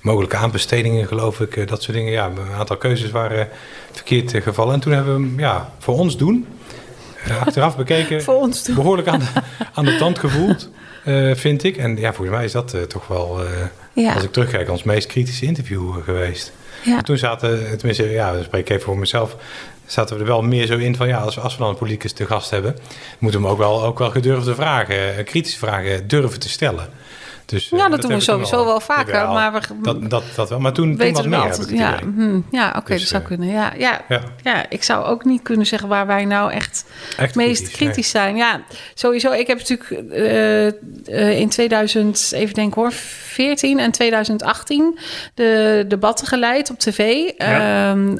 mogelijke 0.00 0.36
aanbestedingen, 0.36 1.06
geloof 1.06 1.40
ik. 1.40 1.56
Uh, 1.56 1.66
dat 1.66 1.82
soort 1.82 1.96
dingen. 1.96 2.12
Ja, 2.12 2.26
een 2.26 2.52
aantal 2.58 2.76
keuzes 2.76 3.10
waren 3.10 3.48
verkeerd 3.92 4.34
uh, 4.34 4.42
gevallen. 4.42 4.74
En 4.74 4.80
toen 4.80 4.92
hebben 4.92 5.14
we 5.14 5.20
hem 5.20 5.38
ja, 5.38 5.72
voor 5.78 5.98
ons 5.98 6.16
doen, 6.16 6.46
achteraf 7.40 7.76
bekeken, 7.76 8.22
voor 8.30 8.34
ons 8.34 8.64
doen. 8.64 8.74
behoorlijk 8.74 9.08
aan 9.08 9.18
de, 9.18 9.26
aan 9.74 9.84
de 9.84 9.96
tand 9.96 10.18
gevoeld, 10.18 10.70
vind 11.34 11.64
ik. 11.64 11.76
En 11.76 11.96
ja, 11.96 12.12
volgens 12.12 12.36
mij 12.36 12.44
is 12.44 12.52
dat 12.52 12.76
toch 12.88 13.06
wel, 13.06 13.40
ja. 13.92 14.14
als 14.14 14.22
ik 14.22 14.32
terugkijk, 14.32 14.70
ons 14.70 14.82
meest 14.82 15.06
kritische 15.06 15.44
interview 15.44 16.02
geweest. 16.02 16.52
Ja. 16.82 17.02
Toen 17.02 17.18
zaten, 17.18 17.76
tenminste, 17.76 18.10
ja, 18.10 18.42
spreek 18.42 18.60
ik 18.60 18.70
even 18.70 18.82
voor 18.82 18.98
mezelf 18.98 19.36
zaten 19.86 20.14
we 20.16 20.22
er 20.22 20.28
wel 20.28 20.42
meer 20.42 20.66
zo 20.66 20.76
in 20.76 20.96
van 20.96 21.08
ja, 21.08 21.18
als, 21.18 21.38
als 21.38 21.52
we 21.52 21.60
dan 21.60 21.68
een 21.68 21.76
politicus 21.76 22.12
te 22.12 22.26
gast 22.26 22.50
hebben, 22.50 22.76
moeten 23.18 23.40
we 23.40 23.46
hem 23.46 23.56
ook 23.56 23.62
wel, 23.62 23.84
ook 23.84 23.98
wel 23.98 24.10
gedurfde 24.10 24.54
vragen, 24.54 25.24
kritische 25.24 25.58
vragen 25.58 26.08
durven 26.08 26.40
te 26.40 26.48
stellen. 26.48 26.88
Dus, 27.50 27.68
ja, 27.68 27.76
dat, 27.76 27.90
dat 27.90 28.00
doen 28.00 28.10
we 28.10 28.20
sowieso 28.20 28.56
wel, 28.56 28.64
wel 28.64 28.80
vaker. 28.80 29.12
Wel, 29.12 29.32
maar 29.32 29.52
we, 29.52 29.60
dat, 29.82 30.10
dat, 30.10 30.22
dat 30.34 30.48
wel. 30.48 30.60
Maar 30.60 30.72
toen, 30.72 30.96
toen 30.96 31.12
wat 31.12 31.26
meer. 31.26 31.38
Altijd, 31.38 31.70
ja, 31.70 31.98
hm, 31.98 32.40
ja 32.50 32.68
oké, 32.68 32.78
okay, 32.78 32.96
dus, 32.96 33.00
dat 33.00 33.08
zou 33.08 33.22
uh, 33.22 33.28
kunnen. 33.28 33.48
Ja, 33.48 33.72
ja, 33.78 34.00
ja. 34.08 34.20
ja, 34.42 34.66
ik 34.68 34.82
zou 34.82 35.04
ook 35.04 35.24
niet 35.24 35.42
kunnen 35.42 35.66
zeggen 35.66 35.88
waar 35.88 36.06
wij 36.06 36.24
nou 36.24 36.52
echt, 36.52 36.84
echt 37.16 37.34
meest 37.34 37.62
kritisch, 37.62 37.76
kritisch 37.76 38.12
nee. 38.12 38.22
zijn. 38.22 38.36
Ja, 38.36 38.62
sowieso. 38.94 39.32
Ik 39.32 39.46
heb 39.46 39.58
natuurlijk 39.58 39.90
uh, 40.12 40.66
uh, 40.66 41.38
in 41.38 41.48
2000, 41.48 42.32
even 42.32 42.54
denken 42.54 42.80
hoor, 42.80 42.92
2014 43.32 43.78
en 43.78 43.90
2018 43.90 44.98
de 45.34 45.84
debatten 45.88 46.26
geleid 46.26 46.70
op 46.70 46.78
tv. 46.78 47.30
Ja, 47.38 47.90
um, 47.90 48.16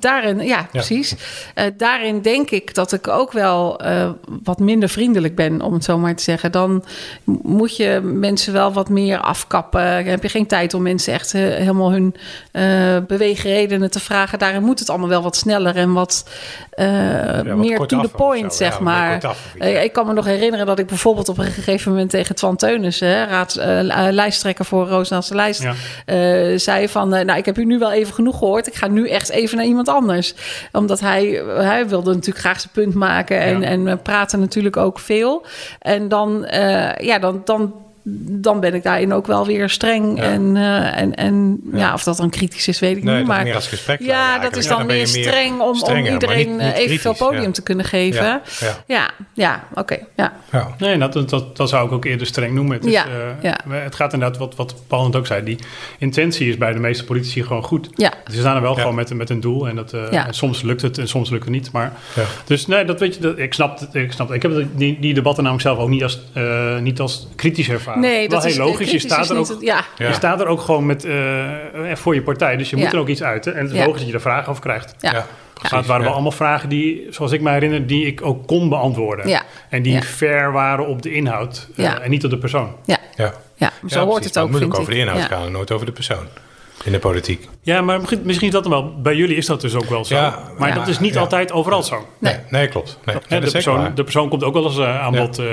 daarin, 0.00 0.40
ja, 0.40 0.68
precies. 0.72 1.14
daarin 1.76 2.22
denk 2.22 2.50
ik 2.50 2.74
dat 2.74 2.92
ik 2.92 3.08
ook 3.08 3.32
wel 3.32 3.80
wat 4.42 4.58
minder 4.58 4.88
vriendelijk 4.88 5.34
ben, 5.34 5.60
om 5.60 5.72
het 5.72 5.84
zo 5.84 5.98
maar 5.98 6.14
te 6.14 6.22
zeggen. 6.22 6.52
Dan 6.52 6.84
moet 7.42 7.76
je 7.76 8.00
mensen 8.02 8.37
wel 8.46 8.72
wat 8.72 8.88
meer 8.88 9.18
afkappen. 9.18 10.04
heb 10.04 10.22
je 10.22 10.28
geen 10.28 10.46
tijd 10.46 10.74
om 10.74 10.82
mensen 10.82 11.12
echt 11.12 11.34
uh, 11.34 11.40
helemaal 11.42 11.90
hun 11.90 12.14
uh, 12.52 12.96
beweegredenen 13.06 13.90
te 13.90 14.00
vragen. 14.00 14.38
Daarin 14.38 14.62
moet 14.62 14.78
het 14.78 14.90
allemaal 14.90 15.08
wel 15.08 15.22
wat 15.22 15.36
sneller 15.36 15.76
en 15.76 15.92
wat, 15.92 16.28
uh, 16.74 16.86
ja, 17.44 17.54
meer 17.54 17.78
to 17.78 18.00
the 18.00 18.08
point, 18.08 18.54
zeg 18.54 18.78
ja, 18.78 18.82
maar. 18.82 19.26
Af, 19.26 19.54
ik 19.58 19.92
kan 19.92 20.06
me 20.06 20.12
nog 20.12 20.24
herinneren 20.24 20.66
dat 20.66 20.78
ik 20.78 20.86
bijvoorbeeld 20.86 21.28
op 21.28 21.38
een 21.38 21.44
gegeven 21.44 21.92
moment 21.92 22.10
tegen 22.10 22.34
Twan 22.34 22.56
Teunissen, 22.56 23.28
raad, 23.28 23.54
lijsttrekker 24.10 24.64
voor 24.64 24.88
Roosnaalse 24.88 25.34
Lijst, 25.34 25.66
zei 26.62 26.88
van, 26.88 27.08
nou, 27.08 27.36
ik 27.36 27.44
heb 27.44 27.58
u 27.58 27.64
nu 27.64 27.78
wel 27.78 27.92
even 27.92 28.14
genoeg 28.14 28.38
gehoord. 28.38 28.66
Ik 28.66 28.74
ga 28.74 28.86
nu 28.86 29.08
echt 29.08 29.28
even 29.28 29.56
naar 29.56 29.66
iemand 29.66 29.88
anders. 29.88 30.34
Omdat 30.72 31.00
hij, 31.00 31.42
hij 31.46 31.88
wilde 31.88 32.10
natuurlijk 32.14 32.44
graag 32.44 32.60
zijn 32.60 32.72
punt 32.72 32.94
maken 32.94 33.40
en, 33.40 33.62
en 33.62 33.84
we 33.84 33.96
praten 33.96 34.40
natuurlijk 34.40 34.76
ook 34.76 34.98
veel. 34.98 35.46
En 35.78 36.08
dan, 36.08 36.46
ja, 36.98 37.18
dan, 37.18 37.42
dan 37.44 37.74
dan 38.20 38.60
ben 38.60 38.74
ik 38.74 38.82
daarin 38.82 39.12
ook 39.12 39.26
wel 39.26 39.46
weer 39.46 39.68
streng. 39.70 40.18
Ja. 40.18 40.22
En, 40.22 40.56
uh, 40.56 40.96
en, 41.00 41.14
en 41.14 41.60
ja. 41.72 41.78
ja. 41.78 41.94
of 41.94 42.02
dat 42.02 42.16
dan 42.16 42.30
kritisch 42.30 42.68
is, 42.68 42.78
weet 42.78 42.96
ik 42.96 43.02
nee, 43.02 43.16
niet. 43.16 43.26
Maar 43.26 43.42
meer 43.42 43.54
als 43.54 43.66
gesprek 43.66 44.00
ja, 44.00 44.38
dat 44.38 44.56
is 44.56 44.66
dan, 44.66 44.78
dan 44.78 44.86
meer 44.86 45.06
streng 45.06 45.60
om, 45.60 45.74
strenger, 45.74 46.06
om 46.06 46.12
iedereen 46.12 46.48
niet, 46.48 46.58
niet 46.58 46.74
evenveel 46.74 47.12
kritisch, 47.12 47.28
podium 47.28 47.52
te 47.52 47.62
kunnen 47.62 47.84
geven. 47.84 48.40
Ja, 48.60 48.76
ja, 48.86 49.10
ja, 49.32 49.64
oké. 49.70 49.80
Okay, 49.80 50.06
ja. 50.16 50.32
Nee, 50.78 50.98
dat, 50.98 51.28
dat, 51.28 51.56
dat 51.56 51.68
zou 51.68 51.86
ik 51.86 51.92
ook 51.92 52.04
eerder 52.04 52.26
streng 52.26 52.54
noemen. 52.54 52.76
Het, 52.76 52.84
is, 52.84 52.92
ja, 52.92 53.06
uh, 53.40 53.52
het 53.68 53.94
gaat 53.94 54.12
inderdaad, 54.12 54.38
wat, 54.38 54.56
wat 54.56 54.74
Paul 54.86 55.04
net 55.04 55.16
ook 55.16 55.26
zei, 55.26 55.44
die 55.44 55.58
intentie 55.98 56.48
is 56.48 56.56
bij 56.56 56.72
de 56.72 56.78
meeste 56.78 57.04
politici 57.04 57.42
gewoon 57.42 57.62
goed. 57.62 57.88
Ja. 57.94 58.12
Ze 58.30 58.38
staan 58.38 58.56
er 58.56 58.62
wel 58.62 58.74
gewoon 58.74 58.94
met, 58.94 59.14
met 59.14 59.30
een 59.30 59.40
doel. 59.40 59.68
En, 59.68 59.76
dat, 59.76 59.92
uh, 59.94 60.26
en 60.26 60.34
soms 60.34 60.62
lukt 60.62 60.82
het 60.82 60.98
en 60.98 61.08
soms 61.08 61.30
lukt 61.30 61.44
het 61.44 61.52
niet. 61.52 61.72
Maar, 61.72 61.92
Dus 62.44 62.66
nee, 62.66 62.84
dat 62.84 63.00
weet 63.00 63.14
je, 63.14 63.20
dat, 63.20 63.38
ik 63.38 63.54
snap 63.54 63.80
het. 63.80 63.94
Ik, 63.94 64.12
snap 64.12 64.32
ik 64.32 64.42
heb 64.42 64.66
die, 64.74 64.98
die 65.00 65.14
debatten 65.14 65.42
namelijk 65.42 65.68
zelf 65.68 65.78
ook 65.78 65.88
niet 65.88 66.02
als, 66.02 66.20
niet 66.80 67.00
als 67.00 67.28
kritisch 67.36 67.68
ervaren. 67.68 67.97
Nee, 68.00 68.28
dat 68.28 68.44
is 68.44 68.56
logisch. 68.56 68.90
Je 68.90 68.98
staat, 68.98 69.30
er 69.30 69.36
ook, 69.36 69.48
het, 69.48 69.60
ja. 69.60 69.84
je 69.98 70.12
staat 70.12 70.40
er 70.40 70.46
ook 70.46 70.60
gewoon 70.60 70.86
met, 70.86 71.04
uh, 71.04 71.44
voor 71.94 72.14
je 72.14 72.22
partij. 72.22 72.56
Dus 72.56 72.70
je 72.70 72.76
moet 72.76 72.92
er 72.92 72.98
ook 72.98 73.08
iets 73.08 73.22
uiten. 73.22 73.54
En 73.54 73.66
het 73.66 73.74
is 73.74 73.84
logisch 73.84 73.98
dat 73.98 74.08
je 74.08 74.14
er 74.14 74.20
vragen 74.20 74.48
over 74.48 74.62
krijgt. 74.62 74.94
Ja. 75.00 75.26
Maar 75.62 75.78
het 75.78 75.86
waren 75.86 76.04
wel 76.04 76.12
allemaal 76.12 76.32
vragen 76.32 76.68
die, 76.68 77.06
zoals 77.10 77.32
ik 77.32 77.40
me 77.40 77.50
herinner, 77.50 77.86
die 77.86 78.06
ik 78.06 78.24
ook 78.24 78.46
kon 78.46 78.68
beantwoorden. 78.68 79.28
Ja. 79.28 79.42
En 79.68 79.82
die 79.82 80.02
fair 80.02 80.52
waren 80.52 80.86
op 80.86 81.02
de 81.02 81.12
inhoud 81.12 81.68
uh, 81.76 82.04
en 82.04 82.10
niet 82.10 82.24
op 82.24 82.30
de 82.30 82.38
persoon. 82.38 82.74
Ja, 82.84 82.98
ja. 83.16 83.32
ja. 83.54 83.72
zo 83.86 84.04
hoort 84.04 84.24
het 84.24 84.38
ook, 84.38 84.44
Het 84.44 84.52
moet 84.52 84.64
ook 84.64 84.78
over 84.78 84.92
de 84.92 84.98
inhoud 84.98 85.22
gaan 85.22 85.46
en 85.46 85.52
nooit 85.52 85.70
over 85.70 85.86
de 85.86 85.92
persoon. 85.92 86.26
In 86.84 86.92
de 86.92 86.98
politiek. 86.98 87.48
Ja, 87.62 87.80
maar 87.80 88.00
misschien 88.22 88.46
is 88.46 88.52
dat 88.52 88.62
dan 88.62 88.72
wel. 88.72 89.00
Bij 89.00 89.14
jullie 89.14 89.36
is 89.36 89.46
dat 89.46 89.60
dus 89.60 89.74
ook 89.74 89.88
wel 89.88 90.04
zo. 90.04 90.14
Ja, 90.14 90.38
maar 90.58 90.68
ja, 90.68 90.74
dat 90.74 90.88
is 90.88 90.98
niet 90.98 91.14
ja. 91.14 91.20
altijd 91.20 91.52
overal 91.52 91.82
zo. 91.82 92.08
Nee, 92.18 92.36
nee 92.48 92.68
klopt. 92.68 92.98
Nee. 93.04 93.16
Ja, 93.28 93.40
de, 93.40 93.50
persoon, 93.50 93.94
de, 93.94 94.02
persoon, 94.02 94.28
komt 94.28 94.44
ook 94.44 94.54
wel 94.54 94.64
eens 94.64 94.78
uh, 94.78 95.00
aan 95.00 95.14
bod 95.14 95.38
uh, 95.38 95.46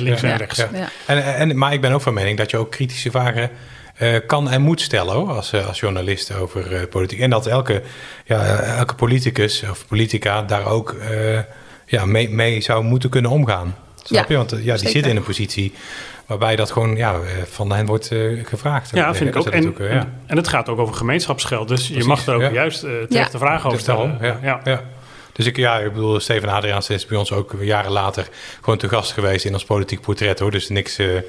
links 0.00 0.22
en 0.22 0.36
rechts. 0.36 0.66
En, 1.06 1.34
en, 1.34 1.58
maar 1.58 1.72
ik 1.72 1.80
ben 1.80 1.92
ook 1.92 2.00
van 2.00 2.14
mening 2.14 2.38
dat 2.38 2.50
je 2.50 2.56
ook 2.56 2.70
kritische 2.70 3.10
vragen 3.10 3.50
uh, 3.98 4.16
kan 4.26 4.50
en 4.50 4.62
moet 4.62 4.80
stellen 4.80 5.14
hoor, 5.14 5.32
als, 5.32 5.54
als 5.66 5.80
journalist 5.80 6.34
over 6.34 6.86
politiek. 6.86 7.20
En 7.20 7.30
dat 7.30 7.46
elke, 7.46 7.82
ja, 8.24 8.58
elke 8.58 8.94
politicus 8.94 9.64
of 9.70 9.86
politica 9.86 10.42
daar 10.42 10.66
ook 10.66 10.96
ja, 11.86 12.04
mee, 12.04 12.30
mee 12.30 12.60
zou 12.60 12.84
moeten 12.84 13.10
kunnen 13.10 13.30
omgaan. 13.30 13.74
Snap 14.02 14.28
je? 14.28 14.36
Want 14.36 14.50
ja, 14.62 14.76
die 14.76 14.88
zitten 14.88 15.10
in 15.10 15.16
een 15.16 15.22
positie 15.22 15.72
waarbij 16.26 16.56
dat 16.56 16.70
gewoon 16.70 16.96
ja, 16.96 17.14
van 17.50 17.72
hen 17.72 17.86
wordt 17.86 18.10
uh, 18.10 18.44
gevraagd. 18.46 18.90
Ja, 18.94 19.14
vind 19.14 19.28
ik 19.28 19.36
ook. 19.36 19.46
En, 19.46 19.68
ook, 19.68 19.78
uh, 19.78 19.92
ja. 19.92 20.08
en 20.26 20.36
het 20.36 20.48
gaat 20.48 20.68
ook 20.68 20.78
over 20.78 20.94
gemeenschapsgeld. 20.94 21.68
Dus 21.68 21.84
Precies, 21.84 22.02
je 22.02 22.08
mag 22.08 22.26
er 22.26 22.34
ook 22.34 22.40
ja. 22.40 22.50
juist 22.50 22.84
uh, 22.84 22.90
terecht 23.08 23.32
de 23.32 23.38
vragen 23.38 23.66
over 23.66 23.80
stellen. 23.80 24.18
Ja, 24.42 24.60
ja. 24.64 24.80
Dus 25.32 25.46
ik, 25.46 25.56
ja, 25.56 25.78
ik 25.78 25.92
bedoel, 25.92 26.20
Steven 26.20 26.48
Adriaans 26.48 26.90
is 26.90 27.06
bij 27.06 27.18
ons 27.18 27.32
ook 27.32 27.54
jaren 27.60 27.92
later 27.92 28.28
gewoon 28.60 28.78
te 28.78 28.88
gast 28.88 29.12
geweest 29.12 29.44
in 29.44 29.52
ons 29.52 29.64
politiek 29.64 30.00
portret 30.00 30.38
hoor. 30.38 30.50
Dus 30.50 30.68
niks, 30.68 30.98
uh, 30.98 31.20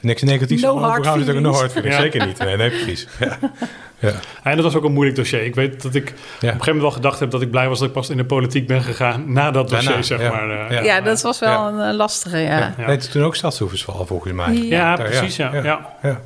niks 0.00 0.22
negatiefs. 0.22 0.62
No 0.62 0.78
hard 0.78 0.98
we 0.98 1.24
gaan 1.24 1.42
no 1.42 1.52
hard 1.52 1.72
ja. 1.82 2.00
Zeker 2.00 2.26
niet. 2.26 2.38
Nee, 2.38 2.56
nee 2.56 2.70
precies. 2.70 3.06
Ja. 3.18 3.38
Ja. 3.98 4.12
En 4.42 4.54
dat 4.54 4.64
was 4.64 4.74
ook 4.74 4.84
een 4.84 4.92
moeilijk 4.92 5.16
dossier. 5.16 5.44
Ik 5.44 5.54
weet 5.54 5.82
dat 5.82 5.94
ik 5.94 6.08
ja. 6.08 6.12
op 6.12 6.18
een 6.18 6.40
gegeven 6.40 6.58
moment 6.58 6.82
wel 6.82 6.90
gedacht 6.90 7.20
heb 7.20 7.30
dat 7.30 7.42
ik 7.42 7.50
blij 7.50 7.68
was 7.68 7.78
dat 7.78 7.88
ik 7.88 7.94
pas 7.94 8.10
in 8.10 8.16
de 8.16 8.24
politiek 8.24 8.66
ben 8.66 8.82
gegaan 8.82 9.32
na 9.32 9.50
dat 9.50 9.68
dossier, 9.68 9.88
Daarna, 9.88 10.02
zeg 10.02 10.20
ja. 10.20 10.30
maar. 10.30 10.48
Uh, 10.48 10.70
ja, 10.70 10.82
ja, 10.82 11.00
dat 11.00 11.22
was 11.22 11.38
wel 11.38 11.66
een 11.66 11.90
uh, 11.90 11.96
lastige, 11.96 12.38
ja. 12.38 12.74
ja. 12.78 12.86
Nee, 12.86 12.96
toen 12.96 13.22
ook 13.22 13.36
stadshoeversval 13.36 14.06
volgens 14.06 14.32
mij. 14.32 14.54
Ja, 14.54 14.96
precies, 14.96 15.36
ja. 15.36 15.54
ja. 16.02 16.20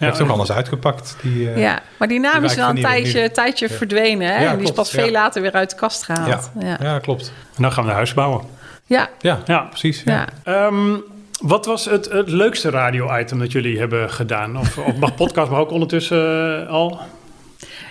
Ja. 0.00 0.06
Ja, 0.06 0.12
heeft 0.12 0.20
ook 0.20 0.30
anders 0.30 0.52
uitgepakt. 0.52 1.16
Die, 1.22 1.34
uh, 1.34 1.58
ja, 1.58 1.82
maar 1.96 2.08
die 2.08 2.20
naam 2.20 2.44
is 2.44 2.54
wel 2.54 2.68
een 2.68 2.80
tijdje, 2.80 3.30
tijdje 3.30 3.68
ja. 3.68 3.74
verdwenen. 3.74 4.28
Hè? 4.28 4.42
Ja, 4.42 4.50
en 4.50 4.56
die 4.56 4.66
is 4.66 4.72
pas 4.72 4.90
veel 4.90 5.10
later 5.10 5.42
weer 5.42 5.52
uit 5.52 5.70
de 5.70 5.76
kast 5.76 6.02
gehaald. 6.02 6.50
Ja, 6.58 6.78
ja. 6.80 6.98
klopt. 6.98 7.32
En 7.56 7.62
dan 7.62 7.72
gaan 7.72 7.84
we 7.84 7.90
een 7.90 7.96
huis 7.96 8.14
bouwen. 8.14 8.44
Ja, 8.86 9.08
ja. 9.18 9.38
ja 9.44 9.58
precies. 9.58 10.02
Ja. 10.04 10.26
Um, 10.66 11.02
wat 11.40 11.66
was 11.66 11.84
het, 11.84 12.12
het 12.12 12.28
leukste 12.28 12.70
radio-item 12.70 13.38
dat 13.38 13.52
jullie 13.52 13.78
hebben 13.78 14.10
gedaan? 14.10 14.58
Of, 14.58 14.78
of 14.78 14.96
mag 14.96 15.14
podcast, 15.14 15.50
maar 15.50 15.60
ook 15.60 15.70
ondertussen 15.70 16.62
uh, 16.62 16.68
al? 16.68 17.00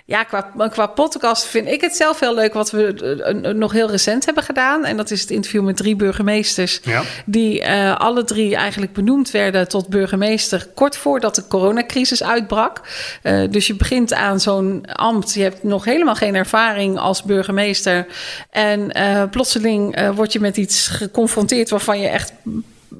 Ja, 0.05 0.23
qua, 0.23 0.51
qua 0.71 0.87
podcast 0.87 1.45
vind 1.45 1.67
ik 1.67 1.81
het 1.81 1.95
zelf 1.95 2.19
heel 2.19 2.35
leuk 2.35 2.53
wat 2.53 2.71
we 2.71 3.17
uh, 3.43 3.53
nog 3.53 3.71
heel 3.71 3.89
recent 3.89 4.25
hebben 4.25 4.43
gedaan. 4.43 4.85
En 4.85 4.97
dat 4.97 5.11
is 5.11 5.21
het 5.21 5.29
interview 5.29 5.63
met 5.63 5.77
drie 5.77 5.95
burgemeesters. 5.95 6.79
Ja. 6.83 7.01
Die 7.25 7.61
uh, 7.61 7.97
alle 7.97 8.23
drie 8.23 8.55
eigenlijk 8.55 8.93
benoemd 8.93 9.31
werden 9.31 9.67
tot 9.67 9.87
burgemeester 9.87 10.67
kort 10.75 10.97
voordat 10.97 11.35
de 11.35 11.47
coronacrisis 11.47 12.23
uitbrak. 12.23 12.81
Uh, 13.23 13.51
dus 13.51 13.67
je 13.67 13.75
begint 13.75 14.13
aan 14.13 14.39
zo'n 14.39 14.85
ambt. 14.93 15.33
Je 15.33 15.41
hebt 15.41 15.63
nog 15.63 15.85
helemaal 15.85 16.15
geen 16.15 16.35
ervaring 16.35 16.97
als 16.97 17.23
burgemeester. 17.23 18.07
En 18.49 18.91
plotseling 19.31 20.11
word 20.15 20.33
je 20.33 20.39
met 20.39 20.57
iets 20.57 20.87
geconfronteerd 20.87 21.69
waarvan 21.69 21.99
je 21.99 22.07
echt 22.07 22.33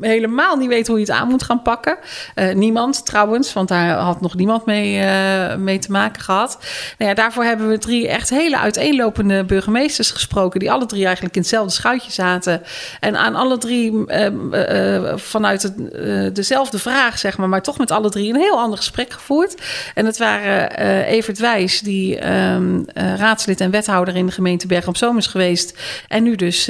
helemaal 0.01 0.55
niet 0.55 0.67
weet 0.67 0.87
hoe 0.87 0.99
je 0.99 1.05
het 1.05 1.13
aan 1.13 1.27
moet 1.27 1.43
gaan 1.43 1.61
pakken. 1.61 1.97
Uh, 2.35 2.53
niemand 2.53 3.05
trouwens, 3.05 3.53
want 3.53 3.67
daar 3.67 3.89
had 3.89 4.21
nog 4.21 4.35
niemand 4.35 4.65
mee, 4.65 5.03
uh, 5.03 5.55
mee 5.55 5.79
te 5.79 5.91
maken 5.91 6.21
gehad. 6.21 6.57
Nou 6.97 7.09
ja, 7.09 7.15
daarvoor 7.15 7.43
hebben 7.43 7.69
we 7.69 7.77
drie 7.77 8.07
echt 8.07 8.29
hele 8.29 8.57
uiteenlopende 8.57 9.43
burgemeesters 9.43 10.11
gesproken, 10.11 10.59
die 10.59 10.71
alle 10.71 10.85
drie 10.85 11.05
eigenlijk 11.05 11.35
in 11.35 11.41
hetzelfde 11.41 11.73
schuitje 11.73 12.11
zaten. 12.11 12.61
En 12.99 13.17
aan 13.17 13.35
alle 13.35 13.57
drie 13.57 14.03
uh, 14.07 15.13
vanuit 15.15 15.61
het, 15.61 16.35
dezelfde 16.35 16.79
vraag, 16.79 17.19
zeg 17.19 17.37
maar, 17.37 17.49
maar 17.49 17.61
toch 17.61 17.77
met 17.77 17.91
alle 17.91 18.09
drie 18.09 18.33
een 18.33 18.39
heel 18.39 18.59
ander 18.59 18.77
gesprek 18.77 19.13
gevoerd. 19.13 19.61
En 19.93 20.05
het 20.05 20.17
waren 20.17 20.77
Evert 21.05 21.39
Wijs, 21.39 21.79
die 21.79 22.31
um, 22.31 22.85
raadslid 22.93 23.61
en 23.61 23.71
wethouder 23.71 24.15
in 24.15 24.25
de 24.25 24.31
gemeente 24.31 24.67
Bergen 24.67 24.89
op 24.89 24.97
Zoom 24.97 25.17
is 25.17 25.27
geweest. 25.27 25.77
En 26.07 26.23
nu 26.23 26.35
dus 26.35 26.69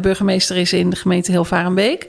burgemeester 0.00 0.56
is 0.56 0.72
in 0.72 0.90
de 0.90 0.96
gemeente 0.96 1.30
Hilvarenbeek. 1.30 2.06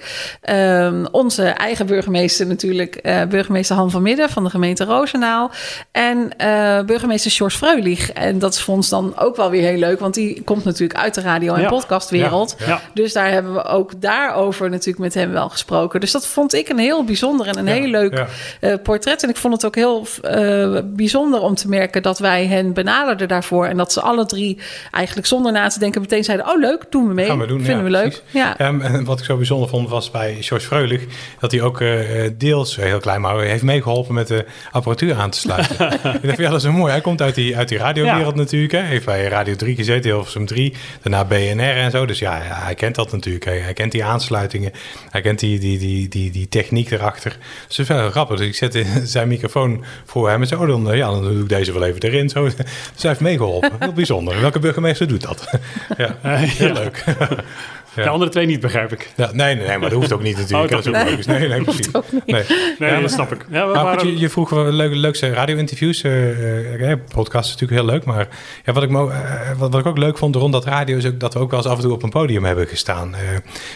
Um, 0.49 1.07
onze 1.11 1.43
eigen 1.43 1.85
burgemeester 1.85 2.47
natuurlijk, 2.47 3.01
burgemeester 3.29 3.75
Han 3.75 3.91
van 3.91 4.01
Midden 4.01 4.29
van 4.29 4.43
de 4.43 4.49
gemeente 4.49 4.83
Roosendaal. 4.83 5.51
En 5.91 6.31
burgemeester 6.85 7.31
George 7.31 7.57
Freulich. 7.57 8.11
En 8.11 8.39
dat 8.39 8.53
is 8.53 8.61
voor 8.61 8.73
ons 8.73 8.89
dan 8.89 9.17
ook 9.17 9.35
wel 9.35 9.49
weer 9.49 9.61
heel 9.61 9.77
leuk, 9.77 9.99
want 9.99 10.13
die 10.13 10.41
komt 10.43 10.63
natuurlijk 10.63 10.99
uit 10.99 11.13
de 11.13 11.21
radio- 11.21 11.53
en 11.53 11.67
podcastwereld. 11.67 12.55
Ja. 12.65 12.81
Dus 12.93 13.13
daar 13.13 13.31
hebben 13.31 13.53
we 13.53 13.63
ook 13.63 14.01
daarover 14.01 14.69
natuurlijk 14.69 14.99
met 14.99 15.13
hem 15.13 15.31
wel 15.31 15.49
gesproken. 15.49 15.99
Dus 15.99 16.11
dat 16.11 16.27
vond 16.27 16.53
ik 16.53 16.69
een 16.69 16.79
heel 16.79 17.03
bijzonder 17.03 17.47
en 17.47 17.57
een 17.57 17.67
heel 17.67 17.87
leuk 17.87 18.25
uh, 18.61 18.73
portret. 18.83 19.23
En 19.23 19.29
ik 19.29 19.37
vond 19.37 19.53
het 19.53 19.65
ook 19.65 19.75
heel 19.75 20.07
bijzonder 20.85 21.41
om 21.41 21.55
te 21.55 21.69
merken 21.69 22.01
dat 22.01 22.19
wij 22.19 22.47
hen 22.47 22.73
benaderden 22.73 23.27
daarvoor. 23.27 23.65
En 23.65 23.77
dat 23.77 23.91
ze 23.93 24.01
alle 24.01 24.25
drie 24.25 24.57
eigenlijk 24.91 25.27
zonder 25.27 25.51
na 25.51 25.67
te 25.67 25.79
denken 25.79 26.01
meteen 26.01 26.23
zeiden: 26.23 26.47
Oh, 26.47 26.59
leuk, 26.59 26.85
doen 26.89 27.07
we 27.07 27.13
mee. 27.13 27.25
Gaan 27.25 27.39
we 27.39 27.47
doen, 27.47 27.61
Vinden 27.61 27.83
we 27.83 27.89
leuk. 27.89 28.23
Ja. 28.29 28.57
en 28.57 29.03
wat 29.05 29.19
ik 29.19 29.25
zo 29.25 29.37
bijzonder 29.37 29.69
vond 29.69 29.89
was 29.89 30.11
bij 30.11 30.29
George 30.39 30.65
Freulich 30.67 31.01
dat 31.39 31.51
hij 31.51 31.61
ook 31.61 31.81
uh, 31.81 32.29
deels, 32.37 32.75
heel 32.75 32.99
klein 32.99 33.21
maar, 33.21 33.39
heeft 33.39 33.63
meegeholpen 33.63 34.13
met 34.13 34.27
de 34.27 34.45
apparatuur 34.71 35.15
aan 35.15 35.29
te 35.29 35.37
sluiten. 35.37 35.91
ik 36.21 36.27
dacht, 36.27 36.37
ja, 36.37 36.49
dat 36.49 36.59
is 36.59 36.63
een 36.63 36.73
mooi. 36.73 36.91
Hij 36.91 37.01
komt 37.01 37.21
uit 37.21 37.35
die, 37.35 37.57
uit 37.57 37.67
die 37.67 37.77
radiowereld 37.77 38.35
natuurlijk. 38.35 38.71
Hè. 38.71 38.81
Heeft 38.81 39.05
bij 39.05 39.27
Radio 39.27 39.55
3 39.55 39.75
gezeten, 39.75 40.11
Hilversum 40.11 40.45
3. 40.45 40.73
Daarna 41.01 41.25
BNR 41.25 41.77
en 41.77 41.91
zo. 41.91 42.05
Dus 42.05 42.19
ja, 42.19 42.39
hij 42.41 42.75
kent 42.75 42.95
dat 42.95 43.11
natuurlijk. 43.11 43.45
Hij, 43.45 43.59
hij 43.59 43.73
kent 43.73 43.91
die 43.91 44.03
aansluitingen. 44.03 44.71
Hij 45.09 45.21
kent 45.21 45.39
die, 45.39 45.59
die, 45.59 45.77
die, 45.77 46.07
die, 46.07 46.31
die 46.31 46.47
techniek 46.47 46.91
erachter. 46.91 47.37
Dus 47.67 47.75
dat 47.75 47.89
is 47.89 47.95
wel 47.95 48.09
grappig. 48.09 48.37
Dus 48.37 48.47
ik 48.47 48.55
zet 48.55 48.85
zijn 49.03 49.27
microfoon 49.27 49.83
voor 50.05 50.29
hem 50.29 50.41
en 50.41 50.47
zo. 50.47 50.65
Dan, 50.65 50.95
ja, 50.97 51.07
dan 51.07 51.21
doe 51.21 51.41
ik 51.41 51.49
deze 51.49 51.73
wel 51.73 51.83
even 51.83 52.01
erin. 52.01 52.29
Zo. 52.29 52.43
Dus 52.93 53.01
hij 53.01 53.09
heeft 53.09 53.19
meegeholpen. 53.19 53.71
Heel 53.79 53.93
bijzonder. 53.93 54.41
Welke 54.41 54.59
burgemeester 54.59 55.07
doet 55.07 55.21
dat? 55.21 55.49
ja, 55.97 56.17
heel 56.23 56.73
leuk. 56.73 57.03
De 57.95 58.09
andere 58.09 58.31
twee 58.31 58.45
niet, 58.45 58.59
begrijp 58.59 58.91
ik. 58.91 59.11
Ja, 59.15 59.29
nee, 59.33 59.55
nee, 59.55 59.67
nee, 59.67 59.77
maar 59.77 59.89
dat 59.89 59.99
hoeft 59.99 60.13
ook 60.13 60.21
niet 60.21 60.37
natuurlijk. 60.41 60.63
Oh, 60.63 60.77
dat 60.77 60.79
is 60.79 60.87
ook 60.87 61.27
nee. 61.27 61.39
Nee, 61.39 61.47
nee, 61.57 61.63
precies. 61.63 61.91
Nee, 62.25 62.45
nee 62.79 62.91
ja, 62.91 62.99
dat 62.99 63.11
snap 63.11 63.31
ik. 63.31 63.45
Ja, 63.49 63.67
waren... 63.67 64.07
je, 64.07 64.19
je, 64.19 64.29
vroeg 64.29 64.49
wel 64.49 64.63
leuke, 64.63 64.95
leukste 64.95 65.33
radio-interviews. 65.33 66.03
Uh, 66.03 66.89
uh, 66.89 66.93
podcast 67.13 67.45
is 67.45 67.51
natuurlijk 67.51 67.81
heel 67.81 67.91
leuk. 67.91 68.05
Maar 68.05 68.27
ja, 68.65 68.73
wat, 68.73 68.83
ik 68.83 68.89
me, 68.89 69.05
uh, 69.05 69.49
wat, 69.57 69.71
wat, 69.71 69.79
ik 69.79 69.85
ook 69.85 69.97
leuk 69.97 70.17
vond 70.17 70.35
rond 70.35 70.53
dat 70.53 70.65
radio... 70.65 70.97
is 70.97 71.05
ook 71.05 71.19
dat 71.19 71.33
we 71.33 71.39
ook 71.39 71.49
wel 71.49 71.59
eens 71.59 71.69
af 71.69 71.75
en 71.75 71.83
toe 71.83 71.93
op 71.93 72.03
een 72.03 72.09
podium 72.09 72.43
hebben 72.43 72.67
gestaan. 72.67 73.15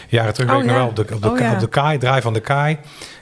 jaren 0.08 0.34
terug 0.34 0.48
oh, 0.50 0.56
weet 0.56 0.64
ik 0.64 0.70
nog 0.70 0.78
wel 0.78 0.88
op 0.88 0.96
de, 0.96 1.14
op 1.14 1.22
de, 1.22 1.30
oh, 1.30 1.38
ja. 1.38 1.52
op 1.52 1.60
de 1.60 1.68
kaai, 1.68 1.98
draai 1.98 2.20
van 2.20 2.32
de 2.32 2.40
kaai. 2.40 2.78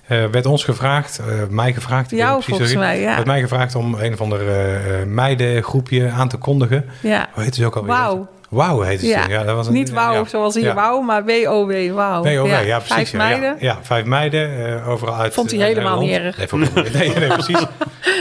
Uh, 0.08 0.24
werd 0.24 0.46
ons 0.46 0.64
gevraagd, 0.64 1.20
uh, 1.20 1.26
mij 1.48 1.72
gevraagd, 1.72 2.10
Jou, 2.10 2.42
volgens 2.42 2.74
mij, 2.74 3.00
ja. 3.00 3.14
werd 3.14 3.26
mij 3.26 3.40
gevraagd 3.40 3.74
om 3.74 3.94
een 3.94 4.12
of 4.12 4.20
ander 4.20 4.40
uh, 4.40 5.06
meidengroepje 5.06 6.10
aan 6.10 6.28
te 6.28 6.36
kondigen. 6.36 6.84
Ja. 7.00 7.28
Hoe 7.32 7.42
heet 7.42 7.54
ze 7.54 7.66
ook 7.66 7.76
alweer? 7.76 7.92
Wauw. 7.92 8.28
Wauw 8.50 8.80
heet 8.80 9.00
het. 9.00 9.10
Ja. 9.10 9.28
ja. 9.28 9.44
dat 9.44 9.56
was 9.56 9.66
een, 9.66 9.72
Niet 9.72 9.90
wauw 9.90 10.12
ja. 10.12 10.24
zoals 10.24 10.54
hier 10.54 10.74
wauw, 10.74 11.00
maar 11.00 11.24
W-O-W, 11.24 11.92
wauw. 11.92 12.22
W-O-W, 12.22 12.46
ja, 12.46 12.58
ja, 12.58 12.78
precies. 12.78 12.94
Vijf 12.94 13.12
meiden. 13.12 13.56
Ja, 13.58 13.78
vijf 13.82 14.04
meiden, 14.04 14.50
uh, 14.58 14.88
overal 14.88 15.14
uit 15.14 15.34
Vond 15.34 15.50
hij 15.50 15.60
helemaal 15.60 16.00
niet 16.00 16.10
erg. 16.10 16.36
Nee, 16.36 16.48
vond 16.48 16.66
ik, 16.66 16.92
nee, 16.92 17.14
nee, 17.14 17.28
precies. 17.28 17.58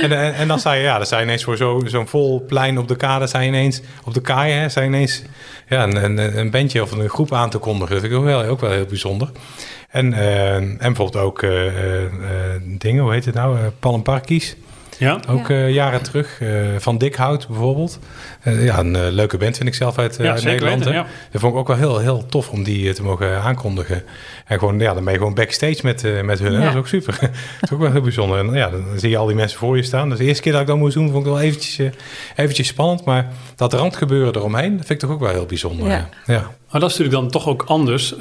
en, 0.01 0.11
en, 0.11 0.33
en, 0.33 0.47
dan 0.47 0.59
sta 0.59 0.73
je, 0.73 0.83
ja, 0.83 0.99
dan 0.99 1.17
je 1.17 1.23
ineens 1.23 1.43
voor 1.43 1.57
zo'n 1.57 1.87
zo 1.89 2.05
vol 2.05 2.43
plein 2.47 2.77
op 2.77 2.87
de 2.87 2.95
kade, 2.95 3.39
je 3.39 3.45
ineens 3.45 3.81
op 4.03 4.13
de 4.13 4.21
kaai, 4.21 4.51
hè, 4.51 4.81
je 4.81 4.87
ineens 4.87 5.23
ja, 5.67 5.83
een, 5.83 6.03
een, 6.03 6.37
een 6.37 6.51
bandje 6.51 6.81
of 6.81 6.91
een 6.91 7.09
groep 7.09 7.33
aan 7.33 7.49
te 7.49 7.57
kondigen. 7.57 7.91
Dat 7.91 7.99
vind 7.99 8.13
ik 8.13 8.19
ook 8.19 8.25
wel, 8.25 8.43
ook 8.43 8.61
wel 8.61 8.71
heel 8.71 8.85
bijzonder. 8.85 9.29
En, 9.89 10.11
uh, 10.11 10.55
en 10.55 10.77
bijvoorbeeld 10.77 11.23
ook 11.23 11.41
uh, 11.41 11.71
dingen, 12.61 13.03
hoe 13.03 13.13
heet 13.13 13.25
het 13.25 13.35
nou? 13.35 13.57
Palmparkies. 13.79 14.55
Ja? 14.97 15.19
Ook 15.29 15.47
ja. 15.47 15.55
Uh, 15.55 15.73
jaren 15.73 16.03
terug. 16.03 16.39
Uh, 16.41 16.49
van 16.77 16.97
Dikhout 16.97 17.47
bijvoorbeeld. 17.47 17.99
Uh, 18.43 18.65
ja, 18.65 18.79
een 18.79 19.11
leuke 19.11 19.37
band 19.37 19.57
vind 19.57 19.69
ik 19.69 19.75
zelf 19.75 19.97
uit, 19.97 20.17
ja, 20.17 20.31
uit 20.31 20.43
Nederland. 20.43 20.77
Weten, 20.77 20.93
ja. 20.93 21.05
Dat 21.31 21.41
vond 21.41 21.53
ik 21.53 21.59
ook 21.59 21.67
wel 21.67 21.77
heel, 21.77 21.97
heel 21.99 22.25
tof 22.25 22.49
om 22.49 22.63
die 22.63 22.93
te 22.93 23.03
mogen 23.03 23.41
aankondigen. 23.41 24.03
En 24.45 24.59
gewoon, 24.59 24.79
ja, 24.79 24.93
dan 24.93 25.03
ben 25.03 25.13
je 25.13 25.19
gewoon 25.19 25.33
backstage 25.33 25.79
met, 25.83 26.23
met 26.23 26.39
hun. 26.39 26.61
Dat 26.61 26.69
is 26.69 26.75
ook 26.75 26.87
super. 26.87 27.17
dat 27.21 27.31
is 27.61 27.71
ook 27.71 27.79
wel 27.79 27.91
heel 27.91 28.01
bijzonder. 28.01 28.39
En 28.39 28.53
ja, 28.53 28.69
dan 28.69 28.83
zie 28.95 29.09
je 29.09 29.17
al 29.17 29.25
die 29.25 29.35
mensen 29.35 29.59
voor 29.59 29.77
je 29.77 29.83
staan. 29.83 30.09
Dus 30.09 30.17
de 30.17 30.25
eerste 30.25 30.41
keer 30.41 30.51
dat 30.51 30.61
ik 30.61 30.67
dat 30.67 30.77
moest 30.77 30.93
doen, 30.93 31.11
vond 31.11 31.25
ik 31.25 31.31
wel 31.31 31.41
eventjes, 31.41 31.91
eventjes 32.35 32.67
spannend. 32.67 33.05
Maar 33.05 33.27
dat 33.55 33.73
randgebeuren 33.73 34.35
eromheen, 34.35 34.77
dat 34.77 34.85
vind 34.85 35.01
ik 35.01 35.07
toch 35.07 35.15
ook 35.15 35.23
wel 35.23 35.31
heel 35.31 35.45
bijzonder. 35.45 35.87
Ja. 35.87 36.09
ja. 36.25 36.51
Maar 36.71 36.81
dat 36.81 36.91
is 36.91 36.97
natuurlijk 36.97 37.21
dan 37.21 37.41
toch 37.41 37.47
ook 37.47 37.63
anders 37.63 38.15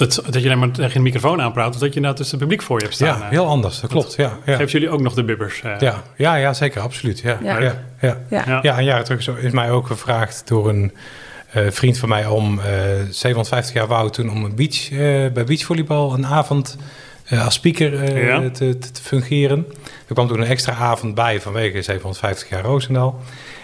dat, 0.00 0.22
dat 0.24 0.42
je 0.42 0.48
alleen 0.48 0.58
maar 0.58 0.70
tegen 0.70 0.96
een 0.96 1.02
microfoon 1.02 1.40
aanpraat, 1.40 1.74
of 1.74 1.80
dat 1.80 1.94
je 1.94 2.00
nou 2.00 2.14
tussen 2.14 2.38
het 2.38 2.48
publiek 2.48 2.66
voor 2.66 2.78
je 2.78 2.84
hebt 2.84 2.96
staan. 2.96 3.18
Ja, 3.18 3.28
heel 3.28 3.46
anders, 3.46 3.80
dat 3.80 3.90
klopt. 3.90 4.14
Ja, 4.14 4.38
ja. 4.44 4.56
Geeft 4.56 4.72
jullie 4.72 4.90
ook 4.90 5.00
nog 5.00 5.14
de 5.14 5.24
bibbers? 5.24 5.62
Uh. 5.64 5.72
Ja, 5.78 6.02
ja, 6.16 6.34
ja, 6.34 6.52
zeker, 6.52 6.80
absoluut. 6.80 7.20
Ja, 7.20 7.38
ja. 7.42 7.58
Ja, 7.60 7.74
ja. 8.00 8.16
ja. 8.30 8.58
ja. 8.62 8.78
een 8.78 8.84
jaar 8.84 9.04
terug 9.04 9.28
is 9.28 9.52
mij 9.52 9.70
ook 9.70 9.86
gevraagd 9.86 10.42
door 10.46 10.68
een 10.68 10.92
uh, 11.56 11.70
vriend 11.70 11.98
van 11.98 12.08
mij 12.08 12.26
om 12.26 12.58
uh, 12.58 12.64
750 13.10 13.74
jaar 13.74 13.86
wou 13.86 14.10
toen 14.10 14.30
om 14.30 14.44
een 14.44 14.54
beach, 14.54 14.90
uh, 14.90 14.98
bij 15.32 15.44
beachvolleybal 15.44 16.14
een 16.14 16.26
avond 16.26 16.76
als 17.44 17.54
speaker 17.54 17.90
te, 18.52 18.78
fungeren. 19.02 19.66
Er 20.06 20.14
kwam 20.14 20.28
toen 20.28 20.40
een 20.40 20.46
extra 20.46 20.74
avond 20.74 21.14
bij 21.14 21.40
vanwege 21.40 21.82
750 21.82 22.48
jaar 22.48 22.62
Roosendaal. 22.62 23.20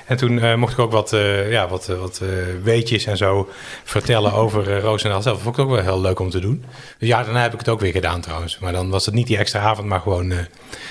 En 0.07 0.17
toen 0.17 0.33
uh, 0.33 0.55
mocht 0.55 0.73
ik 0.73 0.79
ook 0.79 0.93
wat, 0.93 1.13
uh, 1.13 1.51
ja, 1.51 1.69
wat, 1.69 1.89
uh, 1.91 1.99
wat 1.99 2.23
weetjes 2.63 3.07
en 3.07 3.17
zo 3.17 3.49
vertellen 3.85 4.33
over 4.33 4.69
uh, 4.69 4.79
Roosendaal 4.79 5.23
zelf. 5.23 5.35
Dat 5.35 5.45
vond 5.45 5.59
ik 5.59 5.65
ook 5.65 5.71
wel 5.71 5.83
heel 5.83 6.01
leuk 6.01 6.19
om 6.19 6.31
te 6.31 6.41
doen. 6.41 6.65
Ja, 6.99 7.23
daarna 7.23 7.43
heb 7.43 7.53
ik 7.53 7.59
het 7.59 7.69
ook 7.69 7.81
weer 7.81 7.93
gedaan 7.93 8.21
trouwens. 8.21 8.59
Maar 8.59 8.73
dan 8.73 8.91
was 8.91 9.07
het 9.07 9.15
niet 9.15 9.27
die 9.27 9.37
extra 9.37 9.61
avond, 9.61 9.89
maar 9.89 10.01
gewoon 10.01 10.33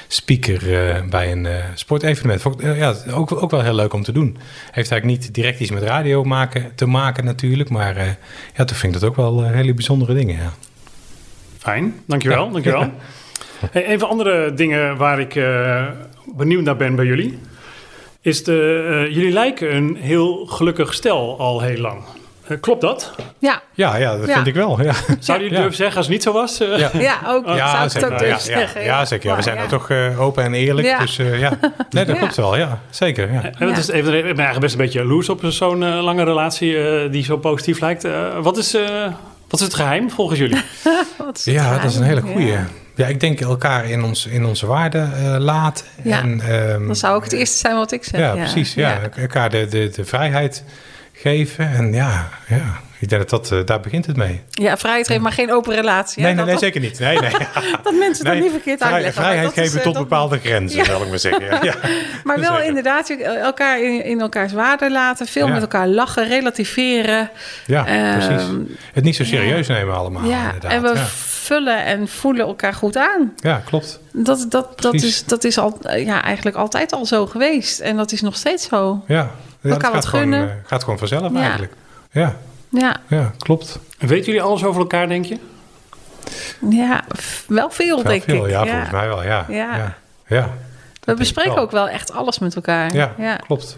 speaker 0.07 0.59
bij 1.09 1.31
een 1.31 1.47
sportevenement. 1.73 2.41
Vond 2.41 2.61
ik 2.61 2.77
ja, 2.77 2.95
ook, 3.11 3.31
ook 3.41 3.51
wel 3.51 3.61
heel 3.61 3.75
leuk 3.75 3.93
om 3.93 4.03
te 4.03 4.11
doen. 4.11 4.37
Heeft 4.71 4.91
eigenlijk 4.91 5.21
niet 5.21 5.33
direct 5.33 5.59
iets 5.59 5.71
met 5.71 5.83
radio 5.83 6.23
maken, 6.23 6.71
te 6.75 6.85
maken 6.85 7.25
natuurlijk. 7.25 7.69
Maar 7.69 8.17
ja, 8.55 8.65
toen 8.65 8.77
vind 8.77 8.95
ik 8.95 8.99
dat 9.01 9.09
ook 9.09 9.15
wel 9.15 9.43
hele 9.43 9.73
bijzondere 9.73 10.13
dingen, 10.13 10.35
ja. 10.35 10.53
Fijn, 11.57 11.95
dankjewel. 12.05 12.45
Ja. 12.45 12.51
dankjewel. 12.51 12.91
Hey, 13.71 13.85
even 13.85 14.07
andere 14.07 14.53
dingen 14.53 14.97
waar 14.97 15.19
ik 15.19 15.33
benieuwd 16.35 16.63
naar 16.63 16.75
ben 16.75 16.95
bij 16.95 17.05
jullie 17.05 17.39
is 18.25 18.43
de, 18.43 18.85
uh, 18.89 19.15
jullie 19.15 19.31
lijken 19.31 19.75
een 19.75 19.95
heel 19.95 20.45
gelukkig 20.45 20.93
stel 20.93 21.39
al 21.39 21.61
heel 21.61 21.77
lang. 21.77 22.03
Uh, 22.49 22.57
klopt 22.61 22.81
dat? 22.81 23.15
Ja. 23.39 23.61
Ja, 23.73 23.95
ja 23.95 24.17
dat 24.17 24.27
ja. 24.27 24.33
vind 24.33 24.47
ik 24.47 24.53
wel. 24.53 24.81
Ja. 24.81 24.93
Zou 25.19 25.43
je 25.43 25.49
durven 25.49 25.75
zeggen 25.75 25.97
als 25.97 26.05
het 26.05 26.15
niet 26.15 26.23
zo 26.23 26.31
was? 26.31 26.61
Uh, 26.61 26.77
ja. 26.77 26.89
ja, 26.93 27.19
ook. 27.27 27.45
Ja, 27.47 27.89
zou 27.89 27.89
zeker, 27.89 28.13
ook 28.13 28.19
ja, 28.19 28.39
zeggen. 28.39 28.83
Ja, 28.83 29.05
zeker. 29.05 29.29
Ja. 29.29 29.35
We 29.35 29.41
zijn 29.41 29.57
er 29.57 29.67
toch 29.67 29.91
open 30.17 30.43
en 30.43 30.53
eerlijk. 30.53 30.99
Dus 30.99 31.15
ja, 31.15 31.57
nee, 31.89 32.05
dat 32.05 32.17
klopt 32.17 32.35
wel. 32.35 32.57
Ja, 32.57 32.81
zeker. 32.89 33.31
Ja. 33.31 33.41
En 33.43 33.67
dat 33.67 33.77
is 33.77 33.87
even, 33.87 34.13
ik 34.13 34.23
ben 34.23 34.25
eigenlijk 34.25 34.59
best 34.59 34.73
een 34.73 34.81
beetje 34.81 35.05
loes 35.05 35.29
op 35.29 35.41
zo'n 35.43 36.01
lange 36.01 36.23
relatie 36.23 36.75
die 37.09 37.23
zo 37.23 37.37
positief 37.37 37.79
lijkt. 37.79 38.07
wat, 38.41 38.57
is, 38.57 38.71
wat 39.47 39.59
is 39.59 39.65
het 39.65 39.73
geheim 39.73 40.11
volgens 40.11 40.39
jullie? 40.39 40.61
ja, 41.43 41.77
dat 41.77 41.91
is 41.91 41.95
een 41.95 42.03
hele 42.03 42.21
goede. 42.21 42.57
Ja, 42.95 43.07
ik 43.07 43.19
denk 43.19 43.41
elkaar 43.41 43.89
in, 43.89 44.03
ons, 44.03 44.25
in 44.25 44.45
onze 44.45 44.65
waarden 44.65 45.11
uh, 45.17 45.35
laten. 45.39 45.85
Ja, 46.03 46.21
en, 46.21 46.53
um, 46.53 46.87
dat 46.87 46.97
zou 46.97 47.15
ook 47.15 47.23
het 47.23 47.33
eerste 47.33 47.57
zijn 47.57 47.75
wat 47.75 47.91
ik 47.91 48.03
zeg. 48.03 48.19
Ja, 48.19 48.33
precies. 48.33 48.73
Ja. 48.73 48.99
Elkaar 49.15 49.49
de, 49.49 49.67
de, 49.67 49.89
de 49.89 50.05
vrijheid 50.05 50.63
geven. 51.13 51.69
En 51.71 51.93
ja, 51.93 52.29
ja, 52.47 52.79
ik 52.99 53.09
denk 53.09 53.29
dat, 53.29 53.49
dat 53.49 53.59
uh, 53.59 53.65
daar 53.65 53.79
begint 53.79 54.05
het 54.05 54.15
mee. 54.15 54.41
Ja, 54.49 54.77
vrijheid 54.77 55.07
geven, 55.07 55.21
maar 55.21 55.31
geen 55.31 55.51
open 55.51 55.75
relatie. 55.75 56.23
Nee, 56.23 56.33
nee, 56.33 56.45
nee, 56.45 56.57
zeker 56.57 56.81
niet. 56.81 56.99
Nee, 56.99 57.19
nee. 57.19 57.31
dat 57.83 57.93
mensen 57.93 58.25
dat 58.25 58.39
niet 58.39 58.51
verkeerd 58.51 58.79
vrij, 58.79 58.91
uitleggen. 58.91 59.23
Vrijheid 59.23 59.53
geven 59.53 59.77
is, 59.77 59.83
tot 59.83 59.97
bepaalde 59.97 60.39
grenzen, 60.39 60.77
ja. 60.77 60.85
zal 60.85 61.01
ik 61.01 61.09
maar 61.09 61.19
zeggen. 61.19 61.63
Ja. 61.63 61.75
maar 62.23 62.39
wel 62.39 62.61
inderdaad 62.61 63.09
elkaar 63.09 63.81
in, 63.81 64.03
in, 64.03 64.21
elkaars 64.21 64.53
waarde 64.53 64.91
laten. 64.91 65.27
Veel 65.27 65.47
met 65.47 65.61
elkaar 65.61 65.87
lachen, 65.87 66.27
relativeren. 66.27 67.29
Ja, 67.65 67.87
uh, 67.87 68.27
precies. 68.27 68.47
Het 68.93 69.03
niet 69.03 69.15
zo 69.15 69.23
serieus 69.23 69.67
nemen 69.67 69.95
allemaal, 69.95 70.23
ja. 70.23 70.45
inderdaad. 70.45 70.71
En 70.71 70.81
we 70.81 71.05
vullen 71.45 71.85
en 71.85 72.07
voelen 72.07 72.45
elkaar 72.45 72.73
goed 72.73 72.97
aan. 72.97 73.33
Ja, 73.35 73.61
klopt. 73.65 73.99
Dat, 74.11 74.45
dat, 74.49 74.81
dat, 74.81 74.93
is, 74.93 75.25
dat 75.25 75.43
is 75.43 75.57
al, 75.57 75.77
ja, 75.97 76.21
eigenlijk 76.21 76.57
altijd 76.57 76.93
al 76.93 77.05
zo 77.05 77.25
geweest. 77.25 77.79
En 77.79 77.97
dat 77.97 78.11
is 78.11 78.21
nog 78.21 78.35
steeds 78.35 78.67
zo. 78.67 79.03
Ja, 79.07 79.31
ja 79.61 79.69
elkaar 79.69 79.91
wat 79.91 80.05
gunnen. 80.05 80.39
Gewoon, 80.39 80.55
uh, 80.55 80.67
gaat 80.67 80.83
gewoon 80.83 80.99
vanzelf 80.99 81.35
eigenlijk. 81.35 81.73
Ja. 82.11 82.35
Ja. 82.69 82.95
ja, 83.07 83.31
klopt. 83.37 83.79
En 83.97 84.07
weten 84.07 84.25
jullie 84.25 84.41
alles 84.41 84.63
over 84.63 84.81
elkaar, 84.81 85.07
denk 85.07 85.25
je? 85.25 85.37
Ja, 86.69 87.03
wel 87.47 87.69
veel, 87.69 88.03
denk 88.03 88.23
veel, 88.23 88.45
ik. 88.45 88.51
Ja, 88.51 88.65
volgens 88.65 88.91
mij 88.91 89.07
wel, 89.07 89.23
ja. 89.23 89.45
ja. 89.49 89.75
ja. 89.75 89.97
ja 90.27 90.49
We 91.03 91.13
bespreken 91.13 91.57
ook 91.57 91.71
wel 91.71 91.89
echt 91.89 92.11
alles 92.11 92.39
met 92.39 92.55
elkaar. 92.55 92.93
Ja, 92.93 93.35
klopt. 93.35 93.77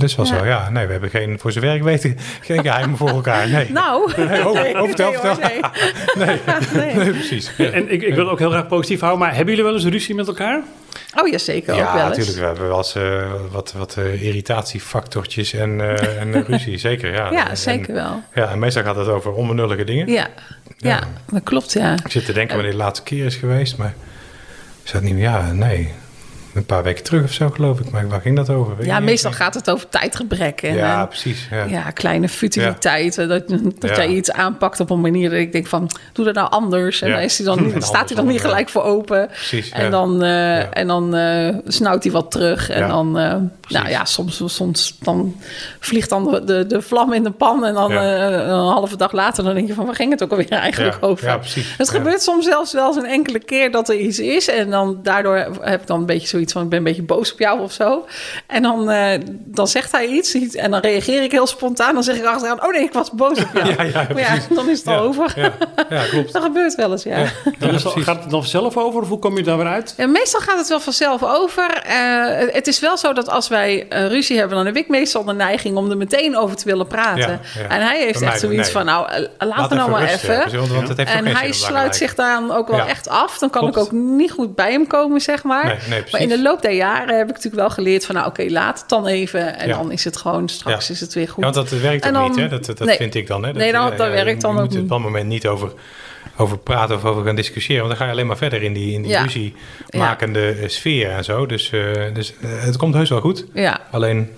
Dat 0.00 0.08
is 0.08 0.16
wel 0.16 0.26
Ja. 0.26 0.38
zo, 0.38 0.44
ja. 0.46 0.70
Nee, 0.70 0.86
we 0.86 0.92
hebben 0.92 1.10
geen, 1.10 1.38
voor 1.38 1.52
zover 1.52 1.74
ik 1.74 1.82
weet, 1.82 2.14
geen 2.40 2.62
geheimen 2.62 2.96
voor 2.96 3.08
elkaar. 3.08 3.48
Nee. 3.48 3.70
Nou, 3.72 4.12
Nee, 4.16 4.40
oh, 4.40 4.46
oh, 4.80 4.86
vertel, 4.86 5.10
nee, 5.10 5.18
vertel. 5.20 5.36
nee. 5.48 5.60
Nee, 6.26 6.40
Nee. 6.84 6.94
nee, 6.94 7.10
precies. 7.10 7.50
Ja. 7.56 7.70
En 7.70 7.92
ik, 7.92 8.02
ik 8.02 8.14
wil 8.14 8.22
het 8.24 8.32
ook 8.32 8.38
heel 8.38 8.50
graag 8.50 8.66
positief 8.66 9.00
houden, 9.00 9.20
maar 9.20 9.34
hebben 9.34 9.48
jullie 9.54 9.64
wel 9.70 9.74
eens 9.80 9.84
ruzie 9.92 10.14
met 10.14 10.26
elkaar? 10.26 10.60
Oh 11.20 11.28
ja, 11.28 11.38
zeker 11.38 11.72
ook 11.72 11.78
Ja, 11.78 11.94
wel 11.94 12.06
eens. 12.06 12.08
natuurlijk. 12.16 12.38
We 12.38 12.44
hebben 12.46 12.68
wel 12.68 12.76
eens 12.76 12.94
eh, 12.94 13.30
wat, 13.50 13.72
wat 13.76 13.96
eh, 13.96 14.22
irritatiefactortjes 14.22 15.52
en, 15.52 15.80
eh, 15.80 16.20
en 16.20 16.42
ruzie, 16.48 16.78
zeker. 16.78 17.12
Ja, 17.12 17.30
Ja, 17.30 17.50
En- 17.50 17.56
zeker 17.56 17.94
wel. 17.94 18.22
ja, 18.34 18.50
en 18.50 18.58
meestal 18.58 18.82
gaat 18.82 18.96
het 18.96 19.08
over 19.08 19.32
onbenullige 19.32 19.84
dingen. 19.84 20.08
Ja. 20.08 20.26
Ja, 20.76 21.00
dat 21.32 21.42
klopt, 21.42 21.72
ja. 21.72 21.92
Ik 22.04 22.10
zit 22.10 22.24
te 22.24 22.32
denken 22.32 22.54
wanneer 22.54 22.72
de 22.72 22.78
laatste 22.78 23.04
keer 23.04 23.24
is 23.24 23.34
geweest, 23.36 23.76
maar 23.76 23.94
is 24.84 24.90
dat 24.92 25.02
niet 25.02 25.14
meer? 25.14 25.22
Ja, 25.22 25.52
nee. 25.52 25.92
Een 26.56 26.66
paar 26.66 26.82
weken 26.82 27.04
terug 27.04 27.24
of 27.24 27.32
zo, 27.32 27.50
geloof 27.50 27.80
ik. 27.80 27.90
Maar 27.90 28.08
waar 28.08 28.20
ging 28.20 28.36
dat 28.36 28.50
over? 28.50 28.84
Ja, 28.84 29.00
meestal 29.00 29.32
gaat 29.32 29.54
het 29.54 29.70
over 29.70 29.88
tijdgebrek. 29.88 30.62
En, 30.62 30.74
Ja, 30.76 31.00
en, 31.00 31.08
precies. 31.08 31.48
Ja. 31.50 31.64
ja, 31.64 31.90
kleine 31.90 32.28
futiliteiten. 32.28 33.28
Dat, 33.28 33.48
dat 33.48 33.90
Ja. 33.90 33.96
jij 33.96 34.08
iets 34.08 34.32
aanpakt 34.32 34.80
op 34.80 34.90
een 34.90 35.00
manier 35.00 35.30
dat 35.30 35.38
ik 35.38 35.52
denk 35.52 35.66
van, 35.66 35.90
doe 36.12 36.24
dat 36.24 36.34
nou 36.34 36.50
anders. 36.50 37.02
En 37.02 37.10
dan, 37.10 37.20
is 37.20 37.36
hij 37.38 37.46
dan, 37.46 37.58
En 37.74 37.82
staat 37.82 38.08
hij 38.08 38.16
dan 38.16 38.26
niet 38.26 38.40
gelijk 38.40 38.68
voor 38.68 38.82
open. 38.82 39.26
Precies. 39.26 39.70
En 39.70 39.90
dan, 39.90 40.22
eh, 40.22 40.28
Ja. 40.30 40.70
en 40.70 40.86
dan 40.86 41.14
eh, 41.14 41.54
snauwt 41.66 42.02
hij 42.02 42.12
wat 42.12 42.30
terug. 42.30 42.70
En 42.70 42.88
dan, 42.88 43.18
eh, 43.18 43.34
nou 43.68 43.88
ja, 43.88 44.04
soms, 44.04 44.42
soms 44.46 44.96
dan 45.00 45.36
vliegt 45.80 46.08
dan 46.10 46.24
de, 46.30 46.44
de, 46.44 46.66
de 46.66 46.82
vlam 46.82 47.12
in 47.12 47.22
de 47.22 47.30
pan. 47.30 47.64
En 47.64 47.74
dan 47.74 47.92
eh, 47.92 48.20
een 48.30 48.48
halve 48.48 48.96
dag 48.96 49.12
later 49.12 49.44
dan 49.44 49.54
denk 49.54 49.68
je 49.68 49.74
van, 49.74 49.86
waar 49.86 49.94
ging 49.94 50.10
het 50.10 50.22
ook 50.22 50.30
alweer 50.30 50.50
eigenlijk 50.50 50.96
over? 51.00 51.26
ja, 51.26 51.36
precies. 51.36 51.74
Het 51.78 51.90
gebeurt 51.90 52.22
soms 52.22 52.44
zelfs 52.44 52.72
wel 52.72 52.86
eens 52.86 52.96
een 52.96 53.04
enkele 53.06 53.38
keer 53.38 53.70
dat 53.70 53.88
er 53.88 53.96
iets 53.98 54.18
is. 54.18 54.48
En 54.48 54.70
dan 54.70 54.98
daardoor 55.02 55.36
heb 55.60 55.80
ik 55.80 55.86
dan 55.86 56.00
een 56.00 56.06
beetje 56.06 56.26
zoiets 56.28 56.45
van, 56.52 56.62
ik 56.62 56.68
ben 56.68 56.78
een 56.78 56.84
beetje 56.84 57.02
boos 57.02 57.32
op 57.32 57.38
jou 57.38 57.60
of 57.60 57.72
zo. 57.72 58.06
En 58.46 58.62
dan, 58.62 58.90
eh, 58.90 59.20
dan 59.28 59.68
zegt 59.68 59.92
hij 59.92 60.06
iets, 60.06 60.34
iets 60.34 60.54
en 60.54 60.70
dan 60.70 60.80
reageer 60.80 61.22
ik 61.22 61.30
heel 61.30 61.46
spontaan. 61.46 61.94
Dan 61.94 62.02
zeg 62.02 62.16
ik 62.16 62.24
achteraan, 62.24 62.64
oh 62.64 62.72
nee, 62.72 62.82
ik 62.82 62.92
was 62.92 63.10
boos 63.10 63.38
op 63.42 63.48
jou. 63.54 63.66
Ja, 63.76 63.82
ja, 63.82 63.92
maar 63.92 64.18
ja, 64.18 64.30
precies. 64.30 64.48
dan 64.56 64.68
is 64.68 64.78
het 64.78 64.86
al 64.88 64.98
over. 64.98 65.32
Ja, 65.36 65.52
ja, 65.90 66.04
klopt. 66.10 66.32
Dat 66.36 66.42
gebeurt 66.42 66.74
wel 66.74 66.90
eens, 66.90 67.02
ja. 67.02 67.18
Ja, 67.18 67.24
Dan 67.58 67.68
is 67.68 67.74
het- 67.74 67.82
precies. 67.82 68.04
gaat 68.04 68.20
het 68.22 68.30
dan 68.30 68.40
vanzelf 68.40 68.76
over 68.76 69.00
of 69.02 69.08
hoe 69.08 69.18
kom 69.18 69.36
je 69.36 69.42
daar 69.42 69.56
weer 69.56 69.66
uit? 69.66 69.94
Ja, 69.96 70.06
meestal 70.06 70.40
gaat 70.40 70.58
het 70.58 70.68
wel 70.68 70.80
vanzelf 70.80 71.22
over. 71.24 71.70
Eh, 71.70 72.54
het 72.54 72.66
is 72.66 72.80
wel 72.80 72.96
zo 72.96 73.12
dat 73.12 73.28
als 73.28 73.48
wij 73.48 73.86
eh, 73.88 74.06
ruzie 74.06 74.38
hebben, 74.38 74.56
dan 74.56 74.66
heb 74.66 74.76
ik 74.76 74.88
meestal 74.88 75.24
de 75.24 75.32
neiging 75.32 75.76
om 75.76 75.90
er 75.90 75.96
meteen 75.96 76.36
over 76.36 76.56
te 76.56 76.64
willen 76.64 76.86
praten. 76.86 77.20
Ja, 77.20 77.40
ja. 77.62 77.68
En 77.68 77.80
hij 77.86 77.98
heeft 78.00 78.22
echt 78.22 78.40
zoiets 78.40 78.62
nee. 78.62 78.72
van, 78.72 78.84
nou, 78.84 79.26
laat 79.38 79.70
het 79.70 79.78
nou 79.78 79.90
maar 79.90 80.02
even. 80.02 80.38
precies, 80.40 80.68
Want 80.72 80.88
het 80.88 80.96
heeft 80.96 81.10
ook 81.10 81.16
En 81.16 81.26
hij 81.36 81.52
sluit 81.52 81.96
zich 81.96 82.14
daar 82.14 82.56
ook 82.56 82.68
wel 82.68 82.76
Ja. 82.78 82.86
echt 82.88 83.08
af. 83.08 83.38
Dan 83.38 83.50
kan 83.50 83.60
Klopt. 83.60 83.76
ik 83.76 83.82
ook 83.82 83.92
niet 83.92 84.30
goed 84.30 84.54
bij 84.54 84.70
hem 84.72 84.86
komen, 84.86 85.20
zeg 85.20 85.42
maar. 85.42 85.64
Nee, 85.64 85.74
nee, 85.74 85.82
precies. 85.88 86.12
maar 86.12 86.20
in 86.20 86.28
de 86.36 86.42
loop 86.42 86.62
der 86.62 86.72
jaren 86.72 87.16
heb 87.16 87.28
ik 87.28 87.34
natuurlijk 87.34 87.62
wel 87.62 87.70
geleerd 87.70 88.06
van... 88.06 88.14
nou, 88.14 88.26
oké, 88.26 88.44
laat 88.48 88.78
het 88.80 88.88
dan 88.88 89.06
even. 89.06 89.58
En 89.58 89.68
Ja. 89.68 89.76
dan 89.76 89.92
is 89.92 90.04
het 90.04 90.16
gewoon, 90.16 90.48
straks 90.48 90.86
Ja. 90.86 90.94
is 90.94 91.00
het 91.00 91.14
weer 91.14 91.28
goed. 91.28 91.44
Ja, 91.44 91.50
want 91.52 91.70
dat 91.70 91.80
werkt 91.80 91.96
ook 92.06 92.12
En 92.12 92.12
dan- 92.12 92.30
niet, 92.30 92.38
hè? 92.40 92.48
Dat, 92.48 92.66
dat 92.66 92.78
nee. 92.84 92.96
vind 92.96 93.14
ik 93.14 93.26
dan. 93.26 93.42
Hè? 93.44 93.52
Dat, 93.52 93.62
Nee, 93.62 93.72
dan- 93.72 93.92
eh, 93.92 93.98
dat 93.98 94.08
werkt 94.10 94.40
dan 94.40 94.50
je 94.54 94.56
ook 94.60 94.64
moet 94.64 94.74
er 94.74 94.80
op 94.82 94.88
dat 94.88 95.00
moment 95.00 95.26
niet 95.26 95.46
over, 95.46 95.72
over 96.36 96.58
praten 96.58 96.96
of 96.96 97.04
over 97.04 97.24
gaan 97.24 97.36
discussiëren. 97.36 97.84
Want 97.86 97.88
dan 97.88 97.98
ga 97.98 98.04
je 98.06 98.12
alleen 98.12 98.26
maar 98.26 98.36
verder 98.36 98.62
in 98.62 98.72
die, 98.72 98.92
in 98.92 99.02
die 99.02 99.10
Ja. 99.10 99.22
ruzie 99.22 99.54
makende 99.96 100.48
eh, 100.48 100.68
sfeer 100.68 101.10
en 101.10 101.24
zo. 101.24 101.46
Dus, 101.46 101.70
eh, 101.70 101.80
dus 102.12 102.34
eh, 102.40 102.48
het 102.62 102.76
komt 102.76 102.94
heus 102.94 103.08
wel 103.10 103.20
goed. 103.20 103.44
Ja, 103.52 103.80
Alleen 103.90 104.30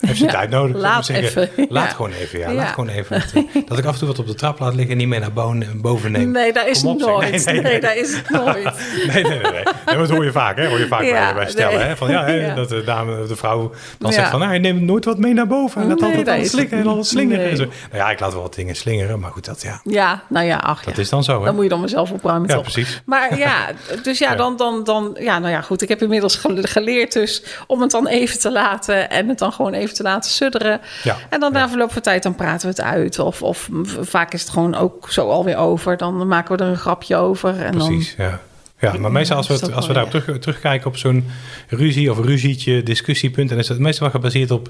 heeft 0.00 0.18
ze 0.18 0.24
Ja, 0.24 0.30
tijd 0.30 0.50
nodig. 0.50 0.76
laat 0.76 0.92
maar 0.94 1.04
zeggen. 1.04 1.42
even, 1.42 1.66
Laat 1.68 1.92
gewoon 1.92 2.12
even, 2.12 2.38
ja. 2.38 2.52
Laat 2.52 2.68
gewoon 2.68 2.88
even. 2.88 3.22
Dat, 3.66 3.78
ik 3.78 3.84
af 3.84 3.92
en 3.92 3.98
toe 3.98 4.08
wat 4.08 4.18
op 4.18 4.26
de 4.26 4.34
trap 4.34 4.58
laat 4.58 4.74
liggen 4.74 4.92
en 4.92 4.96
niet 4.98 5.08
mee 5.08 5.20
naar 5.20 5.32
boven, 5.32 5.80
boven 5.80 6.12
neem. 6.12 6.30
nee, 6.30 6.52
daar 6.52 6.68
is 6.68 6.76
het 6.82 6.86
op, 6.90 6.98
nooit. 6.98 7.30
Nee, 7.30 7.40
Nee, 7.44 7.54
nee, 7.54 7.62
nee. 7.72 7.80
daar 7.80 7.96
is 7.96 8.16
het 8.16 8.30
nooit. 8.30 8.70
Nee, 9.12 9.22
nee, 9.22 9.40
nee. 9.40 9.96
dat 9.96 10.10
hoor 10.10 10.24
je 10.24 10.32
vaak, 10.32 10.56
hè? 10.56 10.68
Hoor 10.68 10.78
je 10.78 10.86
vaak 10.86 11.00
bij, 11.00 11.34
bij 11.34 11.48
stellen, 11.50 11.86
hè? 11.86 11.96
Van, 11.96 12.10
ja, 12.10 12.24
hè. 12.24 12.54
Dat 12.54 12.68
de 12.68 12.84
dame, 12.84 13.26
de 13.26 13.36
vrouw 13.36 13.72
dan 13.98 14.12
zegt 14.12 14.30
van... 14.30 14.38
Nou, 14.40 14.52
je 14.52 14.58
neemt 14.58 14.80
nooit 14.80 15.04
wat 15.04 15.18
mee 15.18 15.32
naar 15.34 15.46
boven. 15.46 15.82
En 15.82 15.88
dat 15.88 15.98
Nee, 16.00 16.08
altijd 16.08 16.26
dat 16.26 16.34
al 16.36 16.40
is 16.40 16.50
slikken 16.50 16.78
en 16.78 16.86
al 16.86 17.04
slingeren. 17.04 17.56
Nou 17.56 17.68
ja, 17.92 18.10
ik 18.10 18.20
laat 18.20 18.32
wel 18.32 18.42
wat 18.42 18.54
dingen 18.54 18.76
slingeren. 18.76 19.20
Maar 19.20 19.30
goed, 19.30 19.44
dat, 19.44 19.62
ja, 19.62 19.80
Ja, 19.84 20.22
nou 20.28 20.46
ja, 20.46 20.56
ach 20.56 20.84
dat 20.84 20.98
is 20.98 21.08
dan 21.08 21.24
zo, 21.24 21.38
hè? 21.38 21.44
Dan 21.44 21.54
moet 21.54 21.62
je 21.62 21.68
dan 21.70 21.80
maar 21.80 21.88
zelf 21.88 22.10
opruimen, 22.10 22.48
Ja, 22.48 22.58
precies. 22.60 23.02
Maar 23.04 23.38
ja, 23.38 23.66
dus 24.02 24.18
ja, 24.18 24.34
dan, 24.34 24.56
dan, 24.56 24.84
dan, 24.84 25.16
ja, 25.20 25.38
nou 25.38 25.52
ja, 25.52 25.60
goed. 25.60 25.82
Ik 25.82 25.88
heb 25.88 26.02
inmiddels 26.02 26.36
gele- 26.36 26.66
geleerd 26.66 27.12
dus 27.12 27.42
om 27.66 27.80
het 27.80 27.90
dan 27.90 28.06
even 28.06 28.38
te 28.38 28.52
laten 28.52 29.10
en 29.10 29.28
het 29.28 29.38
dan 29.38 29.52
gewoon 29.52 29.72
even 29.72 29.89
te 29.94 30.02
laten 30.02 30.30
sudderen. 30.30 30.80
Ja. 31.02 31.16
En 31.28 31.40
dan 31.40 31.52
Ja. 31.52 31.58
na 31.58 31.68
verloop 31.68 31.92
van 31.92 32.02
tijd 32.02 32.22
dan 32.22 32.34
praten 32.34 32.60
we 32.60 32.68
het 32.68 32.80
uit. 32.80 33.18
Of, 33.18 33.42
of 33.42 33.68
vaak 34.00 34.32
is 34.32 34.40
het 34.40 34.50
gewoon 34.50 34.74
ook 34.74 35.10
zo 35.12 35.28
alweer 35.30 35.56
over. 35.56 35.96
Dan 35.96 36.26
maken 36.28 36.56
we 36.56 36.62
er 36.64 36.70
een 36.70 36.76
grapje 36.76 37.16
over. 37.16 37.60
En 37.62 37.70
Precies, 37.70 38.14
ja. 38.18 38.40
Ja, 38.78 38.92
maar 38.98 39.12
meestal 39.12 39.36
als 39.36 39.46
we, 39.46 39.54
het- 39.54 39.72
als 39.72 39.86
we 39.86 39.92
daarop 39.92 40.10
terug, 40.12 40.38
terugkijken 40.38 40.86
op 40.86 40.96
zo'n 40.96 41.28
ruzie 41.68 42.10
of 42.10 42.18
ruzietje, 42.18 42.82
discussiepunt, 42.82 43.48
dan 43.48 43.58
is 43.58 43.66
dat 43.66 43.78
meestal 43.78 44.02
wel 44.02 44.20
gebaseerd 44.20 44.50
op 44.50 44.68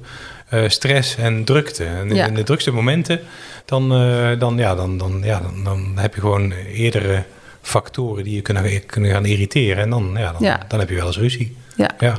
eh, 0.49 0.69
stress 0.69 1.17
en 1.17 1.45
drukte. 1.45 1.85
En 1.85 2.09
in, 2.09 2.15
Ja. 2.15 2.27
in 2.27 2.35
de 2.35 2.43
drukste 2.43 2.71
momenten, 2.71 3.21
dan, 3.65 3.93
eh, 3.95 4.39
dan, 4.39 4.57
ja, 4.57 4.75
dan, 4.75 4.99
dan, 4.99 5.21
ja, 5.25 5.41
dan, 5.41 5.65
dan 5.65 5.93
heb 5.95 6.15
je 6.15 6.21
gewoon 6.21 6.53
eerdere 6.53 7.23
factoren 7.63 8.25
die 8.25 8.35
je 8.35 8.41
kunnen, 8.41 8.87
kunnen 8.87 9.11
gaan 9.11 9.25
irriteren. 9.25 9.83
En 9.83 9.91
dan, 9.91 10.11
ja, 10.17 10.33
dan, 10.33 10.43
Ja. 10.43 10.61
dan 10.69 10.79
heb 10.79 10.89
je 10.89 10.95
wel 10.95 11.07
eens 11.07 11.19
ruzie. 11.19 11.57
dan, 11.77 11.89
ja. 11.99 12.07
Ja, 12.07 12.19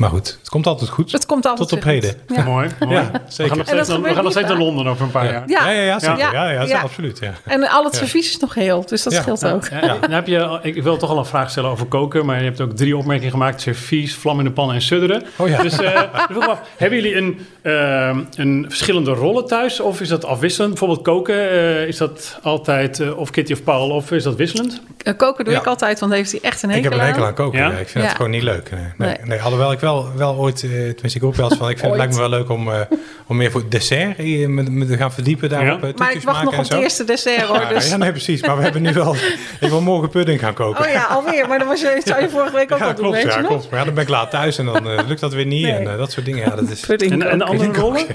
maar 0.00 0.10
goed, 0.10 0.36
het 0.40 0.48
komt 0.48 0.66
altijd 0.66 0.90
goed. 0.90 1.12
Het 1.12 1.26
komt 1.26 1.46
altijd 1.46 1.68
Tot 1.68 1.78
op 1.78 1.84
heden. 1.84 2.14
Ja. 2.26 2.42
Mooi, 2.42 2.68
mooi. 2.80 2.94
Ja, 2.94 3.10
We 3.12 3.18
zeker. 3.28 3.48
gaan 3.48 3.58
nog 3.58 3.66
En 3.68 3.76
dat 3.76 3.84
steeds, 3.84 3.88
naar- 3.88 4.08
we 4.08 4.14
gaan 4.14 4.22
nog 4.24 4.32
steeds 4.32 4.46
naar 4.48 4.56
vaak. 4.56 4.66
Londen 4.66 4.86
over 4.86 5.04
een 5.04 5.10
paar 5.10 5.24
jaar. 5.24 5.42
Ja. 5.46 5.66
Ja, 5.66 5.70
ja, 5.70 5.82
ja, 5.82 5.98
zeker. 5.98 6.18
Ja. 6.18 6.32
Ja, 6.32 6.50
ja, 6.50 6.62
Ja. 6.62 6.80
absoluut. 6.80 7.18
Ja. 7.18 7.32
En 7.44 7.68
al 7.68 7.84
het 7.84 7.92
Ja. 7.92 7.98
servies 7.98 8.28
is 8.28 8.36
nog 8.38 8.54
heel, 8.54 8.84
dus 8.86 9.02
dat 9.02 9.12
Ja. 9.12 9.20
scheelt 9.20 9.40
Ja, 9.40 9.50
ook. 9.52 9.68
dan 10.00 10.10
heb 10.10 10.26
je, 10.26 10.58
ik 10.62 10.82
wil 10.82 10.96
toch 10.96 11.10
al 11.10 11.18
een 11.18 11.24
vraag 11.24 11.50
stellen 11.50 11.70
over 11.70 11.86
koken, 11.86 12.26
maar 12.26 12.38
je 12.38 12.44
hebt 12.44 12.60
ook 12.60 12.72
drie 12.72 12.96
opmerkingen 12.96 13.30
gemaakt: 13.32 13.60
servies, 13.60 14.14
vlam 14.14 14.38
in 14.38 14.44
de 14.44 14.50
pan 14.50 14.72
en 14.72 14.82
sudderen. 14.82 15.22
Oh 15.36 15.48
ja. 15.48 15.62
Dus 15.62 15.78
eh, 15.78 16.02
ik 16.30 16.36
af, 16.48 16.60
hebben 16.76 16.98
jullie 17.02 17.16
een, 17.16 17.46
eh, 17.62 18.16
een 18.34 18.64
verschillende 18.68 19.10
rollen 19.12 19.46
thuis 19.46 19.80
of 19.80 20.00
is 20.00 20.08
dat 20.08 20.24
afwisselend? 20.24 20.70
Bijvoorbeeld 20.70 21.02
koken, 21.02 21.50
eh, 21.50 21.86
is 21.86 21.96
dat 21.96 22.38
altijd 22.42 23.00
eh, 23.00 23.18
of 23.18 23.30
Kitty 23.30 23.52
of 23.52 23.62
Paul 23.62 23.90
of 23.90 24.10
is 24.12 24.22
dat 24.22 24.36
wisselend? 24.36 24.80
Eh, 25.02 25.16
Koken 25.16 25.44
doe 25.44 25.54
Ja. 25.54 25.60
ik 25.60 25.66
altijd, 25.66 26.00
want 26.00 26.12
heeft 26.12 26.30
hij 26.30 26.40
echt 26.42 26.62
een 26.62 26.68
Ik 26.70 26.74
hekel 26.74 26.90
heb 26.90 27.00
een 27.00 27.06
hekel 27.06 27.22
aan. 27.22 27.28
aan 27.28 27.34
koken. 27.34 27.58
Ja? 27.58 27.64
Ja? 27.70 27.70
Ik 27.76 27.88
vind 27.88 27.92
Ja. 27.94 28.00
het 28.00 28.16
gewoon 28.16 28.30
niet 28.30 28.42
leuk. 28.42 28.70
Nee, 28.70 28.80
nee. 28.96 29.08
Nee. 29.08 29.16
nee. 29.24 29.42
alhoewel 29.42 29.72
ik 29.72 29.80
wel, 29.80 29.89
wel 30.16 30.34
ooit, 30.36 30.62
eh, 30.62 30.70
tenminste 30.70 31.06
ik 31.18 31.22
roep 31.22 31.36
wel 31.36 31.48
eens 31.48 31.58
van, 31.58 31.68
ik 31.70 31.78
vind 31.78 31.88
het 31.90 31.98
lijkt 31.98 32.12
me 32.12 32.18
wel 32.20 32.28
leuk 32.28 32.48
om, 32.50 32.72
eh, 32.72 32.80
om 33.26 33.36
meer 33.36 33.50
voor 33.50 33.62
dessert 33.68 34.18
eh, 34.18 34.46
me, 34.46 34.62
me 34.62 34.86
te 34.86 34.96
gaan 34.96 35.12
verdiepen 35.12 35.48
daarop. 35.48 35.80
Ja. 35.82 35.88
eh, 35.88 35.94
Maar 35.96 36.12
ik 36.12 36.22
wacht 36.22 36.24
maken 36.36 36.44
nog 36.56 36.64
op 36.64 36.70
het 36.70 36.80
eerste 36.82 37.04
dessert 37.04 37.42
hoor. 37.42 37.60
Ja, 37.60 37.68
Dus... 37.68 37.88
ja, 37.90 37.96
nee, 37.96 38.10
precies. 38.10 38.42
Maar 38.42 38.56
we 38.56 38.62
hebben 38.62 38.82
nu 38.82 38.92
wel, 38.92 39.14
ik 39.60 39.68
wil 39.68 39.80
morgen 39.80 40.08
pudding 40.08 40.40
gaan 40.40 40.54
koken. 40.54 40.84
Oh 40.84 40.90
ja, 40.90 41.04
alweer. 41.04 41.48
Maar 41.48 41.58
dat 41.58 41.68
was 41.68 41.80
je, 41.80 42.00
zou 42.04 42.20
je 42.20 42.28
vorige 42.28 42.54
week 42.54 42.72
ook 42.72 42.78
Ja, 42.78 42.84
al 42.86 42.94
doen, 42.94 43.04
klopt, 43.04 43.16
weet 43.16 43.24
ja, 43.26 43.34
je 43.36 43.40
nog? 43.40 43.50
klopt. 43.50 43.70
Maar 43.70 43.78
ja, 43.78 43.84
dan 43.84 43.94
ben 43.94 44.02
ik 44.02 44.08
laat 44.08 44.30
thuis 44.30 44.58
en 44.58 44.64
dan 44.64 44.88
eh, 44.90 45.06
lukt 45.06 45.20
dat 45.20 45.32
weer 45.32 45.46
niet. 45.46 45.62
Nee. 45.62 45.72
En 45.72 45.90
eh, 45.92 45.98
dat 45.98 46.12
soort 46.12 46.26
dingen, 46.26 46.44
ja, 46.50 46.56
dat 46.56 46.70
is... 46.70 46.80
Pudding 46.80 47.12
En, 47.12 47.22
en 47.30 47.38
de 47.38 47.44
koken. 47.44 47.60
andere 47.60 47.80
rollen? 47.80 48.06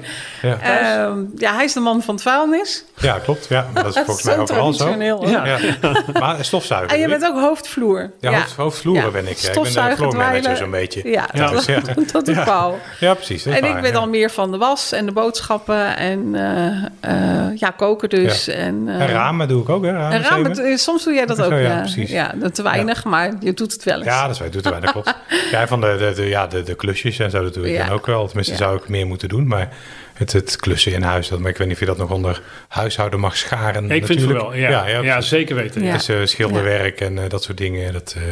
Ja, 0.42 0.60
Ehm, 0.60 1.20
ja, 1.38 1.54
hij 1.56 1.64
is 1.64 1.74
de 1.74 1.80
man 1.80 2.02
van 2.02 2.14
het 2.14 2.24
vuilnis. 2.24 2.86
ja 2.98 3.20
klopt. 3.20 3.46
Ja, 3.50 3.68
dat 3.74 3.86
is 3.86 4.02
volgens 4.06 4.24
mij 4.26 4.38
overal 4.38 4.74
zo. 4.74 4.90
Ja. 5.00 5.58
Maar 6.20 6.46
stofzuiger. 6.46 6.90
En 6.92 7.00
je 7.00 7.08
bent 7.08 7.26
ook 7.26 7.40
hoofdvloer. 7.40 8.12
Ja, 8.20 8.32
hoofd, 8.34 8.56
hoofdvloeren 8.56 9.04
Ja. 9.04 9.12
ben 9.12 9.22
ik. 9.24 9.30
Ik 9.30 9.42
ben 9.42 9.52
Stofzuigen, 9.52 9.92
de 9.96 10.02
floor 10.02 10.16
manager 10.16 10.40
dweilen. 10.42 10.58
zo'n 10.58 10.72
beetje. 10.72 11.02
Ja, 11.10 11.30
Ja. 11.34 11.50
dat, 11.52 11.65
Dus 11.66 11.76
ja. 11.86 12.04
dat 12.12 12.28
Ja. 12.28 12.44
Paul. 12.44 12.80
Ja, 13.00 13.14
precies. 13.14 13.46
En 13.46 13.56
ik 13.64 13.74
ben 13.74 13.84
ja. 13.84 13.92
dan 13.92 14.10
meer 14.10 14.30
van 14.30 14.52
de 14.52 14.58
was 14.58 14.92
en 14.92 15.06
de 15.06 15.12
boodschappen 15.12 15.98
en 15.98 16.36
eh, 16.36 17.48
eh, 17.50 17.58
ja, 17.58 17.70
koken 17.70 18.10
dus. 18.10 18.48
En, 18.48 18.84
eh, 18.88 19.02
En 19.02 19.08
ramen 19.08 19.48
doe 19.48 19.62
ik 19.62 19.70
ook, 19.70 19.84
hè? 19.84 19.90
en 19.90 20.22
Ramen 20.22 20.56
ramen, 20.56 20.78
soms 20.80 21.04
doe 21.04 21.14
jij 21.14 21.26
dat 21.26 21.38
Zo, 21.38 21.44
ook, 21.46 21.52
ja, 21.52 21.58
ja. 21.58 21.80
precies. 21.80 22.10
Ja, 22.12 22.34
dat 22.36 22.56
te 22.56 22.64
weinig, 22.64 23.04
maar 23.04 23.32
je 23.40 23.54
doet 23.54 23.72
het 23.74 23.84
wel 23.84 23.98
eens. 23.98 24.06
Ja, 24.06 24.22
dat 24.22 24.32
is 24.32 24.40
waar. 24.40 24.52
Doet 24.52 24.66
er 24.66 24.72
weinig, 24.72 24.92
klopt. 24.92 25.16
Ja, 25.52 25.68
van 25.68 25.82
de, 25.82 25.96
de, 26.00 26.14
de, 26.16 26.28
ja, 26.28 26.48
de, 26.48 26.64
de 26.64 26.76
klusjes 26.76 27.20
en 27.20 27.30
zo, 27.32 27.44
dat 27.44 27.54
doe 27.54 27.68
ik 27.68 27.74
Ja. 27.78 27.86
dan 27.86 27.94
ook 27.96 28.06
wel. 28.06 28.26
Tenminste, 28.28 28.52
Ja. 28.54 28.60
zou 28.60 28.78
ik 28.78 28.88
meer 28.90 29.06
moeten 29.08 29.30
doen. 29.30 29.48
Maar 29.48 29.70
het, 30.14 30.34
het 30.34 30.56
klussen 30.56 30.92
in 30.94 31.02
huis, 31.02 31.28
dat, 31.28 31.40
maar 31.40 31.50
ik 31.50 31.58
weet 31.58 31.68
niet 31.68 31.76
of 31.76 31.82
je 31.82 31.86
dat 31.90 31.98
nog 31.98 32.12
onder 32.12 32.42
huishouden 32.68 33.20
mag 33.20 33.38
scharen. 33.38 33.84
Ik 33.84 33.90
vind 34.06 34.08
het 34.08 34.20
natuurlijk. 34.20 34.40
wel, 34.40 34.54
ja. 34.56 34.88
Ja, 35.02 35.22
zeker 35.22 35.56
weten. 35.56 35.84
Ja. 35.84 35.92
Het 35.92 36.10
eh, 36.10 36.16
schilderwerk 36.24 37.02
en 37.02 37.20
dat 37.28 37.44
soort 37.44 37.58
dingen. 37.58 37.94
Dat, 37.94 38.16
eh, 38.18 38.24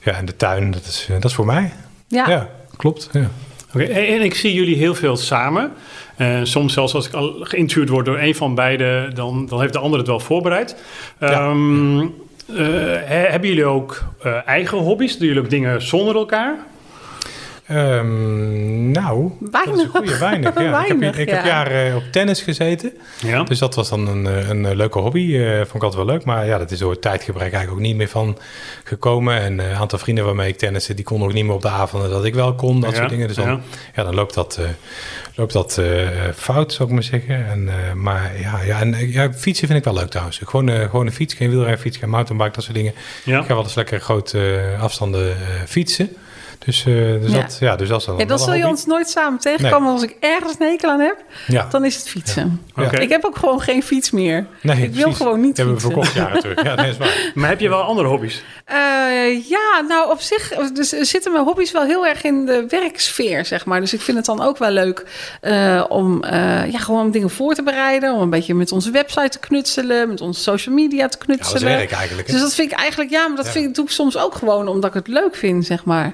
ja, 0.00 0.12
en 0.18 0.24
de 0.24 0.36
tuin, 0.36 0.70
dat 0.70 0.84
is, 0.84 1.06
dat 1.08 1.24
is 1.24 1.34
voor 1.34 1.46
mij. 1.46 1.72
Ja. 2.12 2.28
Ja, 2.28 2.48
klopt. 2.76 3.08
Ja. 3.12 3.30
Oké, 3.74 3.84
en 3.84 4.06
en 4.06 4.20
ik 4.22 4.34
zie 4.34 4.54
jullie 4.54 4.76
heel 4.76 4.94
veel 4.94 5.16
samen. 5.16 5.72
Eh, 6.16 6.40
soms 6.42 6.72
zelfs 6.72 6.94
als 6.94 7.06
ik 7.06 7.12
al 7.14 7.34
geïnterviewd 7.40 7.88
word 7.88 8.06
door 8.06 8.18
een 8.18 8.34
van 8.34 8.54
beiden, 8.54 9.14
dan, 9.14 9.46
dan 9.48 9.60
heeft 9.60 9.72
de 9.72 9.78
ander 9.78 9.98
het 9.98 10.08
wel 10.08 10.20
voorbereid. 10.20 10.76
Ehm, 11.18 12.00
eh, 12.00 12.06
he- 13.04 13.26
hebben 13.30 13.48
jullie 13.48 13.64
ook 13.64 14.02
eh, 14.22 14.36
eigen 14.46 14.78
hobby's? 14.78 15.18
Doen 15.18 15.26
jullie 15.26 15.42
ook 15.42 15.50
dingen 15.50 15.82
zonder 15.82 16.14
elkaar? 16.14 16.54
Ehm, 17.76 18.90
nou, 18.90 19.30
dat 19.40 19.60
is 19.66 19.70
een 19.70 19.74
Weinig. 19.74 19.90
goede 19.90 20.18
weinig. 20.18 20.54
Ja. 20.54 20.60
ik 20.60 20.66
heb, 20.66 20.70
Weinig, 20.88 21.18
ik 21.18 21.28
heb 21.28 21.44
ja. 21.44 21.46
jaren 21.46 21.96
op 21.96 22.02
tennis 22.10 22.40
gezeten. 22.42 22.92
Ja. 23.24 23.42
Dus 23.42 23.58
dat 23.58 23.74
was 23.74 23.88
dan 23.88 24.08
een, 24.08 24.26
eh, 24.26 24.48
een 24.48 24.66
eh, 24.66 24.74
leuke 24.74 24.98
hobby. 24.98 25.36
eh, 25.36 25.56
vond 25.56 25.74
ik 25.74 25.82
altijd 25.82 26.04
wel 26.04 26.14
leuk. 26.14 26.24
Maar 26.24 26.46
ja, 26.46 26.58
dat 26.58 26.70
is 26.70 26.78
door 26.78 26.90
het 26.90 27.00
tijdgebrek 27.02 27.42
eigenlijk 27.52 27.72
ook 27.72 27.80
niet 27.86 27.96
meer 27.96 28.08
van 28.08 28.38
gekomen. 28.84 29.40
En 29.40 29.60
eh, 29.60 29.70
een 29.70 29.76
aantal 29.76 29.98
vrienden 29.98 30.24
waarmee 30.24 30.48
ik 30.48 30.58
tenniste, 30.58 30.94
die 30.94 31.04
konden 31.04 31.28
ook 31.28 31.34
niet 31.34 31.44
meer 31.44 31.54
op 31.54 31.62
de 31.62 31.68
avonden 31.68 32.10
dat 32.10 32.24
ik 32.24 32.34
wel 32.34 32.54
kon. 32.54 32.80
Dat 32.80 32.90
Ja, 32.90 32.96
soort 32.96 33.08
dingen. 33.10 33.26
Dus 33.26 33.36
dan, 33.36 33.46
ja. 33.46 33.60
ja. 33.94 34.02
dan 34.04 34.14
loopt 34.14 34.34
dat, 34.34 34.56
eh, 34.60 34.64
loopt 35.34 35.52
dat 35.52 35.78
eh, 35.78 36.08
fout, 36.34 36.72
zou 36.72 36.88
ik 36.88 36.94
maar 36.94 37.02
zeggen. 37.02 37.46
En, 37.46 37.68
eh, 37.68 37.92
maar 37.94 38.30
ja, 38.40 38.60
ja, 38.62 38.80
en, 38.80 39.10
ja, 39.12 39.32
fietsen 39.32 39.66
vind 39.66 39.78
ik 39.78 39.84
wel 39.84 39.94
leuk 39.94 40.10
trouwens. 40.10 40.40
Gewoon, 40.44 40.68
eh, 40.68 40.90
gewoon 40.90 41.06
een 41.06 41.12
fiets, 41.12 41.34
geen 41.34 41.50
wielrenfiets, 41.50 41.96
geen 41.96 42.10
mountainbike, 42.10 42.52
dat 42.54 42.62
soort 42.64 42.76
dingen. 42.76 42.92
Ja. 43.24 43.40
Ik 43.40 43.46
ga 43.46 43.54
wel 43.54 43.62
eens 43.62 43.74
lekker 43.74 44.00
grote 44.00 44.60
afstanden 44.80 45.30
eh, 45.30 45.36
fietsen. 45.66 46.08
Dus, 46.64 46.84
eh, 46.86 46.94
dus, 46.94 47.32
Ja. 47.32 47.40
Dat, 47.40 47.56
ja, 47.60 47.76
dus 47.76 47.88
dat 47.88 48.00
is 48.00 48.06
dan 48.06 48.16
Ja, 48.18 48.24
dan 48.24 48.38
zul 48.38 48.54
je 48.54 48.66
ons 48.66 48.86
nooit 48.86 49.08
samen 49.10 49.38
tegenkomen. 49.40 49.92
Als 49.92 50.02
ik 50.02 50.16
ergens 50.20 50.54
een 50.58 50.66
hekel 50.66 50.90
aan 50.90 51.00
heb, 51.00 51.16
Ja. 51.46 51.66
dan 51.70 51.84
is 51.84 51.96
het 51.96 52.08
fietsen. 52.08 52.60
Ja. 52.76 52.90
Ik 52.98 53.08
heb 53.08 53.24
ook 53.24 53.36
gewoon 53.36 53.60
geen 53.60 53.82
fiets 53.82 54.10
meer. 54.10 54.46
Nee, 54.62 54.76
ik 54.82 54.92
wil 54.92 55.02
precies. 55.02 55.16
gewoon 55.16 55.40
niet 55.40 55.56
Die 55.56 55.64
hebben 55.64 55.82
we 55.82 55.88
fietsen. 55.90 56.02
verkocht 56.04 56.14
jaren 56.28 56.40
terug. 56.40 56.62
Ja, 56.62 56.76
dat 56.76 56.86
is 56.86 56.96
waar. 56.96 57.30
Maar 57.34 57.48
heb 57.48 57.60
je 57.60 57.68
wel 57.68 57.80
andere 57.82 58.08
hobby's? 58.08 58.42
Eh, 58.64 59.48
ja, 59.48 59.80
nou 59.88 60.10
op 60.10 60.20
zich 60.20 60.48
dus, 60.72 60.88
zitten 60.88 61.32
mijn 61.32 61.44
hobby's 61.44 61.72
wel 61.72 61.82
heel 61.84 62.06
erg 62.06 62.22
in 62.24 62.46
de 62.46 62.64
werksfeer, 62.68 63.44
zeg 63.44 63.64
maar. 63.64 63.80
Dus 63.80 63.92
ik 63.92 64.00
vind 64.00 64.16
het 64.16 64.26
dan 64.26 64.42
ook 64.42 64.58
wel 64.58 64.70
leuk 64.70 65.06
eh, 65.40 65.84
om 65.88 66.22
eh, 66.24 66.70
ja, 66.72 66.78
gewoon 66.78 67.10
dingen 67.10 67.30
voor 67.30 67.54
te 67.54 67.62
bereiden. 67.62 68.12
Om 68.14 68.20
een 68.20 68.30
beetje 68.30 68.54
met 68.54 68.72
onze 68.72 68.90
website 68.90 69.28
te 69.28 69.38
knutselen, 69.38 70.08
met 70.08 70.20
onze 70.20 70.40
social 70.40 70.74
media 70.74 70.90
te 70.90 70.96
Ja, 70.98 71.06
dat 71.08 71.18
knutselen. 71.18 71.70
is 71.72 71.76
werk 71.76 71.90
eigenlijk. 71.92 72.26
hè. 72.26 72.32
Dus 72.32 72.42
dat 72.42 72.54
vind 72.54 72.72
ik 72.72 72.78
eigenlijk, 72.78 73.10
ja, 73.10 73.26
maar 73.28 73.36
dat 73.36 73.46
Ja. 73.46 73.52
vind 73.52 73.66
ik, 73.68 73.74
doe 73.74 73.84
ik 73.84 73.90
soms 73.90 74.16
ook 74.16 74.34
gewoon 74.34 74.68
omdat 74.68 74.90
ik 74.90 74.96
het 74.96 75.08
leuk 75.08 75.36
vind, 75.36 75.66
zeg 75.66 75.84
maar. 75.84 76.12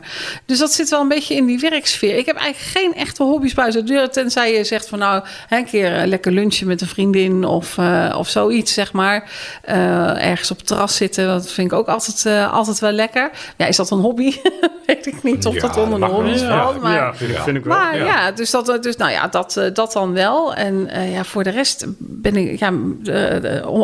Dus 0.49 0.59
dat 0.59 0.73
zit 0.73 0.89
wel 0.89 1.01
een 1.01 1.09
beetje 1.09 1.35
in 1.35 1.47
die 1.47 1.59
werksfeer. 1.59 2.17
Ik 2.17 2.27
heb 2.27 2.37
eigenlijk 2.37 2.77
geen 2.79 2.95
echte 2.95 3.23
hobby's 3.23 3.55
buiten 3.55 3.87
de 3.87 3.93
deur, 3.93 4.11
tenzij 4.11 4.55
je 4.57 4.65
zegt 4.65 4.89
van 4.89 4.99
nou, 4.99 5.23
hè, 5.49 5.57
een 5.57 5.65
keer 5.65 5.97
eh, 5.97 6.07
lekker 6.07 6.33
lunchen 6.33 6.67
met 6.67 6.81
een 6.81 6.87
vriendin 6.87 7.45
of, 7.45 7.79
eh, 7.79 8.15
of 8.19 8.29
zoiets, 8.29 8.73
zeg 8.73 8.93
maar. 8.93 9.31
Eh, 9.63 10.27
ergens 10.27 10.51
op 10.51 10.57
het 10.57 10.67
terras 10.67 10.97
zitten, 10.97 11.27
dat 11.27 11.51
vind 11.53 11.73
ik 11.73 11.79
ook 11.79 11.87
altijd, 11.89 12.51
altijd 12.51 12.79
wel 12.79 12.93
lekker. 12.93 13.31
Ja, 13.57 13.67
is 13.67 13.77
dat 13.77 13.91
een 13.91 13.99
hobby? 13.99 14.37
Weet 14.87 15.07
ik 15.07 15.23
niet 15.23 15.47
of 15.47 15.55
Ja, 15.55 15.61
dat 15.61 15.77
onder 15.77 16.09
hobby's 16.09 16.41
Ja, 16.41 16.63
valt. 16.63 16.81
Maar, 16.83 16.95
ja, 16.95 17.15
vind, 17.15 17.31
ik- 17.31 17.37
vind 17.39 17.57
ik 17.57 17.65
wel. 17.65 17.77
maar 17.77 17.97
ja. 17.97 18.05
ja, 18.05 18.31
dus, 18.33 18.51
dat, 18.51 18.79
dus 18.83 18.97
nou 18.97 19.11
ja, 19.11 19.27
dat, 19.27 19.57
eh, 19.57 19.65
dat 19.75 19.93
dan 19.93 20.13
wel. 20.13 20.55
En 20.55 20.89
eh, 20.91 21.13
ja, 21.13 21.25
voor 21.25 21.45
de 21.45 21.51
rest 21.51 21.85
ben 21.99 22.37
ik, 22.37 22.59
ja, 22.59 22.73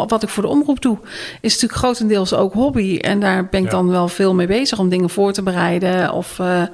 wat 0.08 0.22
ik 0.22 0.28
voor 0.28 0.42
de 0.42 0.48
omroep 0.48 0.80
doe, 0.82 0.98
is 1.40 1.52
natuurlijk 1.52 1.80
grotendeels 1.80 2.34
ook 2.34 2.52
hobby. 2.52 2.98
En 3.00 3.20
daar 3.20 3.46
ben 3.48 3.60
ik 3.60 3.66
Ja. 3.70 3.72
dan 3.76 3.88
wel 3.90 4.08
veel 4.08 4.34
mee 4.34 4.46
bezig 4.46 4.78
om 4.78 4.88
dingen 4.88 5.10
voor 5.10 5.32
te 5.32 5.42
bereiden. 5.42 6.12
Of 6.12 6.38
eh, 6.54 6.68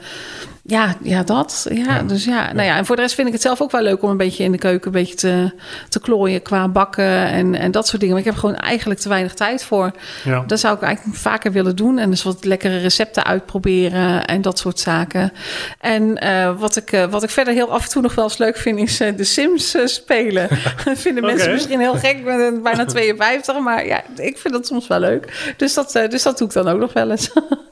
ja, 0.70 0.94
ja, 1.02 1.22
dat. 1.22 1.66
Ja, 1.70 1.78
Ja. 1.94 2.02
Dus 2.02 2.24
ja, 2.24 2.52
nou 2.52 2.66
ja, 2.66 2.76
en 2.76 2.86
voor 2.86 2.96
de 2.96 3.02
rest 3.02 3.14
vind 3.14 3.26
ik 3.26 3.32
het 3.32 3.42
zelf 3.42 3.60
ook 3.60 3.70
wel 3.70 3.82
leuk 3.82 4.02
om 4.02 4.10
een 4.10 4.16
beetje 4.16 4.44
in 4.44 4.52
de 4.52 4.58
keuken 4.58 4.86
een 4.86 4.92
beetje 4.92 5.14
te, 5.14 5.50
te 5.88 6.00
klooien 6.00 6.42
qua 6.42 6.68
bakken 6.68 7.26
en, 7.26 7.54
en 7.54 7.70
dat 7.70 7.86
soort 7.86 8.00
dingen. 8.00 8.14
Maar 8.14 8.24
ik 8.24 8.30
heb 8.30 8.40
gewoon 8.40 8.56
eigenlijk 8.56 9.00
te 9.00 9.08
weinig 9.08 9.34
tijd 9.34 9.64
voor. 9.64 9.90
Ja. 10.24 10.44
Dat 10.46 10.60
zou 10.60 10.76
ik 10.76 10.82
eigenlijk 10.82 11.16
vaker 11.16 11.52
willen 11.52 11.76
doen. 11.76 11.98
En 11.98 12.10
dus 12.10 12.22
wat 12.22 12.44
lekkere 12.44 12.78
recepten 12.78 13.24
uitproberen 13.24 14.24
en 14.26 14.42
dat 14.42 14.58
soort 14.58 14.78
zaken. 14.78 15.32
En 15.80 16.18
eh, 16.18 16.58
wat, 16.58 16.76
ik, 16.76 16.92
eh, 16.92 17.04
wat 17.04 17.22
ik 17.22 17.30
verder 17.30 17.54
heel 17.54 17.72
af 17.72 17.84
en 17.84 17.90
toe 17.90 18.02
nog 18.02 18.14
wel 18.14 18.24
eens 18.24 18.38
leuk 18.38 18.56
vind, 18.56 18.78
is 18.78 19.00
eh, 19.00 19.16
de 19.16 19.24
Sims 19.24 19.76
spelen. 19.84 20.48
Dat 20.84 20.98
vinden 20.98 21.24
mensen 21.24 21.52
misschien 21.52 21.80
heel 21.80 21.94
gek. 21.94 22.26
Eh, 22.26 22.62
bijna 22.62 22.84
52, 22.94 23.58
maar 23.58 23.86
ja, 23.86 24.02
ik 24.16 24.38
vind 24.38 24.54
dat 24.54 24.66
soms 24.66 24.86
wel 24.86 25.00
leuk. 25.00 25.54
Dus 25.56 25.74
dat, 25.74 25.92
dus 25.92 26.22
dat 26.22 26.38
doe 26.38 26.48
ik 26.48 26.54
dan 26.54 26.68
ook 26.68 26.80
nog 26.80 26.92
wel 26.92 27.10
eens. 27.10 27.30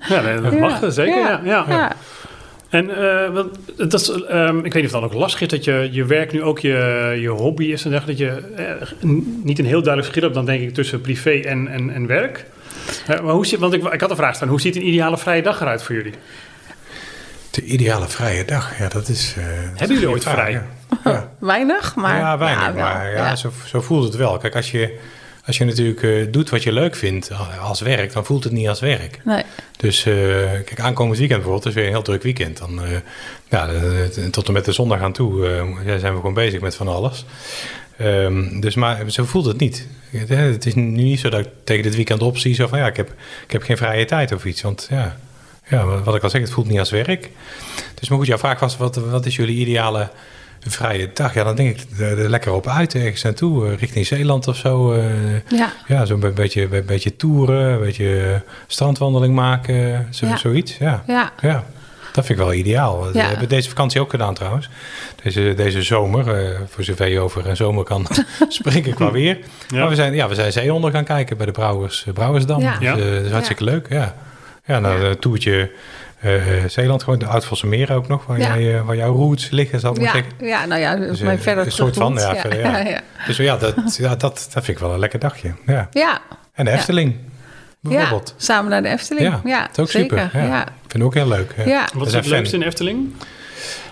Ja, 0.09 0.21
nee, 0.21 0.41
dat 0.41 0.53
mag 0.59 0.81
Ja, 0.81 0.91
zeker. 0.91 1.19
Ja. 1.19 1.65
Ja. 1.69 1.93
En 2.69 2.91
eh, 2.91 3.31
wat, 3.33 3.59
dat 3.77 4.01
is, 4.01 4.11
ehm, 4.11 4.57
ik 4.57 4.73
weet 4.73 4.83
niet 4.83 4.95
of 4.95 5.01
dat 5.01 5.03
ook 5.03 5.13
lastig 5.13 5.41
is 5.41 5.49
dat 5.49 5.65
je, 5.65 5.89
je 5.93 6.05
werk 6.05 6.33
nu 6.33 6.43
ook 6.43 6.59
je, 6.59 7.17
je 7.21 7.29
hobby 7.29 7.65
is. 7.65 7.85
En 7.85 7.91
dat 7.91 8.19
je 8.19 8.29
eh, 8.57 9.09
niet 9.43 9.59
een 9.59 9.65
heel 9.65 9.83
duidelijk 9.83 10.05
verschil 10.05 10.23
hebt 10.23 10.35
dan 10.35 10.45
denk 10.45 10.61
ik 10.63 10.75
tussen 10.75 11.01
privé 11.01 11.31
en, 11.31 11.69
en, 11.69 11.91
en 11.95 12.07
werk. 12.07 12.45
Eh, 13.07 13.21
maar 13.21 13.33
hoe 13.35 13.47
zit, 13.47 13.59
want 13.59 13.73
ik, 13.73 13.85
ik 13.85 14.01
had 14.01 14.11
een 14.11 14.17
vraag 14.17 14.35
staan. 14.35 14.49
Hoe 14.49 14.61
ziet 14.61 14.77
een 14.77 14.87
ideale 14.87 15.19
vrije 15.19 15.43
dag 15.43 15.61
eruit 15.61 15.83
voor 15.83 15.95
jullie? 15.95 16.15
De 17.51 17.65
ideale 17.65 18.07
vrije 18.09 18.45
dag, 18.45 18.79
ja, 18.79 18.89
dat 18.89 19.09
is... 19.09 19.35
eh, 19.39 19.45
dat 19.79 19.89
een 19.89 19.95
jullie 19.95 20.11
ooit 20.11 20.25
vrij? 20.25 20.53
ja. 20.53 20.67
Ja. 21.05 21.31
Weinig, 21.39 21.95
maar... 21.95 22.19
ja, 22.19 22.39
weinig. 22.39 22.75
maar 22.75 23.11
ja, 23.11 23.37
Zo, 23.37 23.51
zo 23.67 23.81
voelt 23.81 24.05
het 24.05 24.17
wel. 24.17 24.37
Kijk, 24.39 24.57
als 24.57 24.71
je, 24.71 24.99
als 25.49 25.59
je 25.59 25.65
natuurlijk 25.65 26.03
eh, 26.03 26.33
doet 26.33 26.51
wat 26.51 26.63
je 26.63 26.73
leuk 26.73 26.97
vindt 26.97 27.31
als 27.61 27.81
werk, 27.81 28.13
dan 28.13 28.25
voelt 28.25 28.45
het 28.45 28.53
niet 28.53 28.69
als 28.69 28.81
werk. 28.81 29.21
Nee. 29.25 29.43
Dus 29.77 30.07
eh, 30.07 30.15
kijk, 30.65 30.81
aankomend 30.81 31.19
weekend 31.19 31.41
bijvoorbeeld, 31.41 31.67
is 31.67 31.75
weer 31.75 31.85
een 31.85 31.93
heel 31.93 32.03
druk 32.03 32.23
weekend. 32.23 32.59
Dan, 32.59 32.85
eh, 32.85 32.91
ja, 33.49 33.69
eh, 33.69 34.27
tot 34.31 34.47
en 34.47 34.53
met 34.53 34.65
de 34.65 34.73
zondag 34.73 35.01
aan 35.01 35.13
toe 35.13 35.49
eh, 35.49 35.99
zijn 35.99 36.13
we 36.13 36.19
gewoon 36.19 36.35
bezig 36.35 36.61
met 36.61 36.75
van 36.75 36.89
alles. 36.89 37.25
Ehm, 37.97 38.61
dus 38.61 38.75
maar 38.75 39.11
zo 39.11 39.25
voelt 39.25 39.45
het 39.45 39.59
niet. 39.59 39.87
Het, 40.11 40.31
eh, 40.31 40.39
het 40.39 40.67
is 40.67 40.75
nu 40.75 40.83
niet 40.83 41.21
zo 41.21 41.29
dat 41.29 41.41
ik 41.41 41.49
tegen 41.65 41.83
dit 41.83 41.95
weekend 41.95 42.23
opzie 42.23 42.55
zo 42.55 42.67
van 42.67 42.79
ja, 42.79 42.87
ik 42.87 42.97
heb, 42.97 43.15
ik 43.45 43.53
heb 43.53 43.63
geen 43.63 43.77
vrije 43.77 44.05
tijd 44.05 44.33
of 44.33 44.45
iets. 44.45 44.63
Want 44.63 44.87
ja, 44.91 45.17
ja, 45.69 45.85
wat 45.85 46.15
ik 46.15 46.23
al 46.23 46.31
zeg, 46.31 46.41
het 46.41 46.51
voelt 46.51 46.69
niet 46.69 46.79
als 46.79 46.91
werk. 46.91 47.31
Dus 47.95 48.09
maar 48.09 48.19
goed, 48.19 48.27
jouw 48.27 48.39
vraag 48.39 48.61
was, 48.61 48.77
wat, 48.77 48.97
wat 48.97 49.27
is 49.27 49.37
jullie 49.37 49.57
ideale 49.59 50.11
vrije 50.71 51.11
dag? 51.15 51.35
Ja, 51.35 51.45
dan 51.45 51.57
denk 51.57 51.77
ik 51.79 51.99
er 51.99 52.19
er 52.19 52.29
lekker 52.31 52.53
op 52.53 52.67
uit 52.69 52.95
ergens 52.95 53.23
naartoe, 53.23 53.67
eh, 53.71 53.77
richting 53.79 54.07
Zeeland 54.07 54.49
of 54.49 54.57
zo. 54.57 54.93
eh, 54.93 55.05
Ja. 55.49 55.73
ja, 55.87 56.05
zo'n 56.05 56.21
be- 56.21 56.31
beetje, 56.31 56.69
be- 56.69 56.83
beetje 56.83 57.17
toeren, 57.17 57.73
een 57.73 57.81
beetje 57.81 58.43
strandwandeling 58.67 59.35
maken, 59.35 60.07
zo, 60.11 60.27
Ja. 60.27 60.37
zoiets. 60.37 60.77
Ja. 60.79 61.03
Ja. 61.07 61.33
ja, 61.41 61.65
dat 62.13 62.27
vind 62.27 62.39
ik 62.39 62.45
wel 62.45 62.55
ideaal. 62.55 63.13
Ja. 63.13 63.21
hebben 63.21 63.39
we 63.41 63.47
deze 63.47 63.69
vakantie 63.69 64.01
ook 64.01 64.11
gedaan 64.11 64.35
trouwens. 64.35 64.69
Deze, 65.23 65.53
deze 65.57 65.83
zomer, 65.83 66.35
eh, 66.51 66.59
voor 66.69 66.85
zover 66.85 67.09
je 67.09 67.21
over 67.21 67.47
een 67.47 67.57
zomer 67.57 67.85
kan 67.85 68.07
spreken 68.49 68.95
qua 68.95 69.11
weer. 69.11 69.39
Ja. 69.69 69.79
Maar 69.79 69.89
we 69.89 69.95
zijn, 69.95 70.15
ja, 70.15 70.29
we 70.29 70.35
zijn 70.35 70.53
zeehonden 70.53 70.91
gaan 70.93 71.05
kijken 71.05 71.37
bij 71.37 71.47
de 71.47 71.53
Brouwers, 71.53 72.07
Brouwersdam. 72.15 72.61
Ja. 72.61 72.73
Dus, 72.79 72.83
Ja. 72.89 72.95
dat 72.97 73.25
is 73.25 73.31
hartstikke 73.31 73.65
leuk, 73.65 73.87
ja. 73.91 74.15
Ja, 74.67 74.79
nou, 74.79 75.01
een 75.05 75.19
toertje 75.19 75.71
Zeeland, 76.67 77.03
gewoon 77.03 77.19
de 77.19 77.27
Oud-Valse 77.27 77.67
Meer 77.67 77.93
ook 77.93 78.09
nog, 78.09 78.27
waar, 78.27 78.39
Ja. 78.39 78.59
jij, 78.59 78.77
eh, 78.79 78.87
waar 78.87 78.97
jouw 78.97 79.15
roots 79.15 79.51
liggen, 79.51 79.81
zal 79.81 79.91
ik 79.93 79.97
maar 80.01 80.07
Ja, 80.07 80.13
zeggen. 80.13 80.47
ja, 80.47 80.67
nou 80.67 80.81
ja, 80.81 80.97
Dus, 80.97 81.21
mij 81.21 81.35
eh, 81.35 81.41
verder 81.41 81.65
een 81.67 81.73
soort 81.73 81.97
van, 81.97 82.15
ja, 82.15 82.37
verder, 82.37 82.59
ja. 82.61 82.79
ja. 82.89 83.01
Dus 83.27 83.37
ja, 83.37 83.57
dat, 83.57 83.97
ja 83.97 84.09
dat, 84.17 84.49
dat 84.55 84.65
vind 84.65 84.69
ik 84.69 84.79
wel 84.79 84.93
een 84.93 84.99
lekker 84.99 85.19
dagje. 85.19 85.53
Ja. 85.67 85.89
Ja, 85.91 86.21
En 86.53 86.65
de. 86.65 86.71
Efteling, 86.71 87.15
ja, 87.81 87.89
bijvoorbeeld. 87.91 88.35
samen 88.37 88.71
naar 88.71 88.83
de 88.83 88.89
Efteling. 88.89 89.27
Ja, 89.27 89.41
Ja, 89.45 89.61
dat 89.61 89.71
is 89.79 89.79
ook 89.85 89.91
zeker. 89.91 90.21
super. 90.21 90.41
Ja. 90.41 90.47
Ja. 90.47 90.63
Ik 90.63 90.73
vind 90.81 90.93
het 90.93 91.03
ook 91.03 91.15
heel 91.15 91.29
leuk. 91.29 91.55
Ja. 91.57 91.65
Ja. 91.65 91.89
Wat 91.95 92.07
is 92.07 92.13
het 92.15 92.27
leukste 92.27 92.57
in 92.57 92.63
Efteling? 92.63 93.15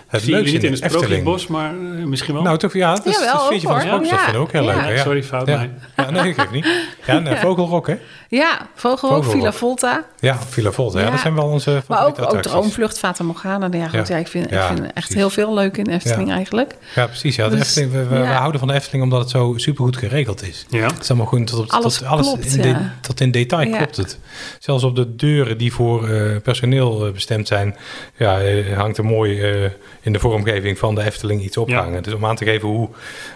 Het 0.07 0.21
Zie 0.21 0.29
je 0.29 0.35
leukste 0.35 0.55
niet 0.55 0.63
in 0.65 0.71
de 0.71 0.77
het 0.83 0.91
Sprookjesbos, 0.91 1.47
maar 1.47 1.69
eh, 1.69 2.03
misschien 2.05 2.33
wel? 2.33 2.43
Nou, 2.43 2.57
toch, 2.57 2.73
ja, 2.73 2.95
dat, 2.95 3.05
is, 3.05 3.13
Jawel, 3.13 3.31
dat 3.33 3.41
ook, 3.41 3.47
vind 3.47 3.61
je 3.61 3.67
van 3.67 3.75
hoor. 3.75 3.85
Sprookjes, 3.85 4.09
dat 4.09 4.19
Ja. 4.19 4.23
vind 4.25 4.35
ik 4.35 4.41
ook 4.41 4.51
heel 4.51 4.63
Ja. 4.63 4.75
leuk. 4.75 4.81
hè, 4.85 4.91
Ja. 4.93 5.01
Sorry, 5.01 5.23
fout 5.23 5.47
ja. 5.47 5.55
mij. 5.57 5.69
Ja, 5.97 6.09
nee, 6.11 6.29
ik 6.29 6.39
ook 6.41 6.51
niet. 6.51 6.67
Ja, 7.05 7.19
nee, 7.19 7.33
Ja. 7.33 7.39
Vogelrok, 7.39 7.87
hè? 7.87 7.95
Ja, 8.29 8.67
Vogelrok. 8.75 9.23
Villa 9.25 9.51
Volta. 9.51 10.03
Ja, 10.19 10.37
Villa 10.49 10.71
Volta. 10.71 10.99
Ja. 10.99 11.05
Ja. 11.05 11.11
dat 11.11 11.19
zijn 11.19 11.35
wel 11.35 11.45
onze 11.47 11.81
Maar 11.87 12.05
ook, 12.05 12.21
ook. 12.21 12.41
Droomvlucht, 12.41 12.99
Fata 12.99 13.23
Morgana. 13.23 13.67
Nou 13.67 13.77
Ja, 13.81 13.87
goed, 13.87 14.07
Ja. 14.07 14.13
ja. 14.15 14.21
ik 14.21 14.27
vind, 14.27 14.49
Ja, 14.49 14.69
ik 14.69 14.75
vind 14.77 14.93
echt 14.93 15.13
heel 15.13 15.29
veel 15.29 15.53
leuk 15.53 15.77
in 15.77 15.87
Efteling 15.87 16.27
Ja. 16.29 16.35
eigenlijk. 16.35 16.75
Ja, 16.95 17.05
precies. 17.05 17.35
Ja, 17.35 17.49
de 17.49 17.55
Dus, 17.55 17.65
Efteling, 17.67 17.91
we, 17.91 18.03
we, 18.03 18.15
we 18.17 18.23
ja. 18.23 18.31
houden 18.37 18.59
van 18.59 18.67
de 18.69 18.73
Efteling 18.73 19.03
omdat 19.03 19.19
het 19.19 19.29
zo 19.29 19.53
supergoed 19.57 19.97
geregeld 19.97 20.47
is. 20.47 20.65
Ja. 20.69 20.85
Het 20.87 20.99
is 21.01 21.09
allemaal 21.09 21.27
goed 21.27 21.47
tot, 21.47 21.59
op, 21.59 21.69
Alles 21.71 21.97
tot 21.97 22.07
alles 22.07 22.27
klopt, 22.27 22.45
in, 22.55 22.61
de- 22.61 22.67
ja. 22.67 22.93
tot 23.01 23.21
in 23.21 23.31
detail 23.31 23.67
Ja. 23.67 23.77
klopt 23.77 23.97
het. 23.97 24.19
Zelfs 24.59 24.83
op 24.83 24.95
de 24.95 25.15
deuren 25.15 25.57
die 25.57 25.73
voor 25.73 26.09
eh, 26.09 26.41
personeel 26.43 27.05
eh, 27.05 27.11
bestemd 27.13 27.47
zijn, 27.47 27.75
ja, 28.17 28.39
hangt 28.75 28.97
er 28.97 29.05
mooi 29.05 29.41
eh, 29.41 29.69
in 30.07 30.13
de 30.13 30.19
vormgeving 30.19 30.77
van 30.77 30.95
de 30.95 31.03
Efteling 31.03 31.41
iets 31.41 31.57
opgehangen. 31.57 32.03
Dus 32.03 32.13
om 32.13 32.25
aan 32.25 32.35
te 32.35 32.45
geven 32.45 32.67
hoe 32.67 32.89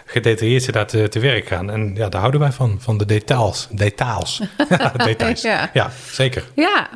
gedetailleerd 0.06 0.64
ze 0.64 0.72
daar 0.72 0.86
te, 0.88 1.10
te 1.10 1.20
werk 1.20 1.48
gaan. 1.48 1.70
En 1.70 1.92
ja, 1.96 2.10
daar 2.10 2.20
houden 2.20 2.40
wij 2.42 2.52
van, 2.52 2.78
van 2.80 2.98
de 2.98 3.06
details. 3.06 3.68
Details. 3.72 4.42
Details. 5.06 5.42
Ja. 5.42 5.70
ja, 5.74 5.92
zeker. 6.12 6.44
Ja, 6.56 6.90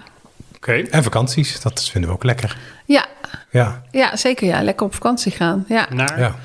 Oké. 0.55 0.73
En 0.73 1.03
vakanties, 1.03 1.61
dat 1.61 1.89
vinden 1.89 2.09
we 2.09 2.15
ook 2.15 2.23
lekker. 2.23 2.57
ja, 2.85 3.05
Ja, 3.49 3.81
ja, 3.91 4.15
zeker 4.15 4.47
ja. 4.47 4.61
Lekker 4.63 4.85
op 4.85 4.93
vakantie 4.93 5.31
gaan. 5.31 5.65
Ja. 5.67 5.87
Naar? 5.89 6.19
ja. 6.19 6.35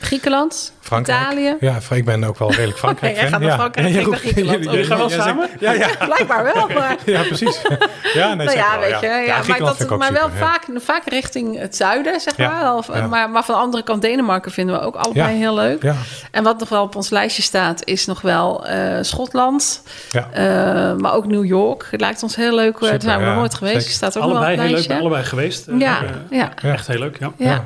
Griekenland, 0.00 0.72
Frankrijk. 0.80 1.20
Italië. 1.20 1.56
Ja, 1.60 1.78
ik 1.90 2.04
ben 2.04 2.24
ook 2.24 2.38
wel 2.38 2.50
redelijk 2.50 2.78
Frankrijk 2.84 3.14
Jij 3.14 3.22
fan. 3.22 3.30
gaat 3.32 3.40
naar 3.40 3.48
ja. 3.50 3.56
Frankrijk, 3.56 3.88
Ja, 3.88 4.08
naar 4.08 4.18
Griekenland. 4.18 4.64
jullie- 4.70 4.84
gaan 4.84 4.98
wel 4.98 5.08
samen? 5.10 5.48
Ja, 5.60 5.72
ja. 5.72 5.88
Blijkbaar 6.04 6.44
wel, 6.54 6.68
maar... 6.68 6.96
Ja, 7.04 7.22
precies. 7.22 7.60
Ja, 8.14 8.34
nee, 8.34 8.46
Nou 8.46 8.58
ja, 8.58 8.70
wel, 8.78 8.88
weet 8.90 9.00
je. 9.00 9.06
Ja, 9.26 9.38
maar, 9.48 9.58
dat, 9.58 9.88
maar 9.98 10.12
wel 10.12 10.22
super, 10.22 10.38
vaak, 10.38 10.62
vaak 10.76 11.02
richting 11.08 11.58
het 11.58 11.76
zuiden, 11.76 12.20
zeg 12.20 12.36
maar. 12.38 12.74
Of, 12.76 12.88
maar. 13.08 13.30
Maar 13.30 13.44
van 13.44 13.54
de 13.54 13.60
andere 13.60 13.82
kant 13.82 14.02
Denemarken 14.02 14.50
vinden 14.52 14.74
we 14.74 14.80
ook 14.80 14.94
allebei 14.96 15.36
heel 15.36 15.54
leuk. 15.54 15.82
Ja, 15.82 15.94
En 16.30 16.42
wat 16.44 16.58
nog 16.58 16.68
wel 16.68 16.82
op 16.82 16.96
ons 16.96 17.10
lijstje 17.10 17.42
staat, 17.42 17.84
is 17.84 18.06
nog 18.06 18.20
wel 18.20 18.66
eh, 18.66 18.98
Schotland. 19.00 19.82
ja. 20.10 20.28
Eh, 20.32 20.96
maar 20.96 21.12
ook 21.12 21.26
New 21.26 21.44
York. 21.44 21.86
Het 21.90 22.00
lijkt 22.00 22.22
ons 22.22 22.36
heel 22.36 22.54
leuk. 22.54 22.80
Daar 22.80 22.88
Super, 22.90 23.00
zijn 23.08 23.18
we 23.20 23.24
nog 23.26 23.34
nooit 23.36 23.54
geweest. 23.54 23.90
Staat 23.90 24.16
ook 24.16 24.22
Allebei 24.22 24.60
heel 24.60 24.70
leuk, 24.70 24.90
allebei 25.00 25.24
geweest. 25.24 25.66
Eh, 25.66 25.78
Ja, 25.78 26.02
eh, 26.02 26.08
ja, 26.38 26.50
Ja. 26.62 26.72
Echt 26.72 26.86
heel 26.86 26.98
leuk, 26.98 27.18
ja. 27.36 27.64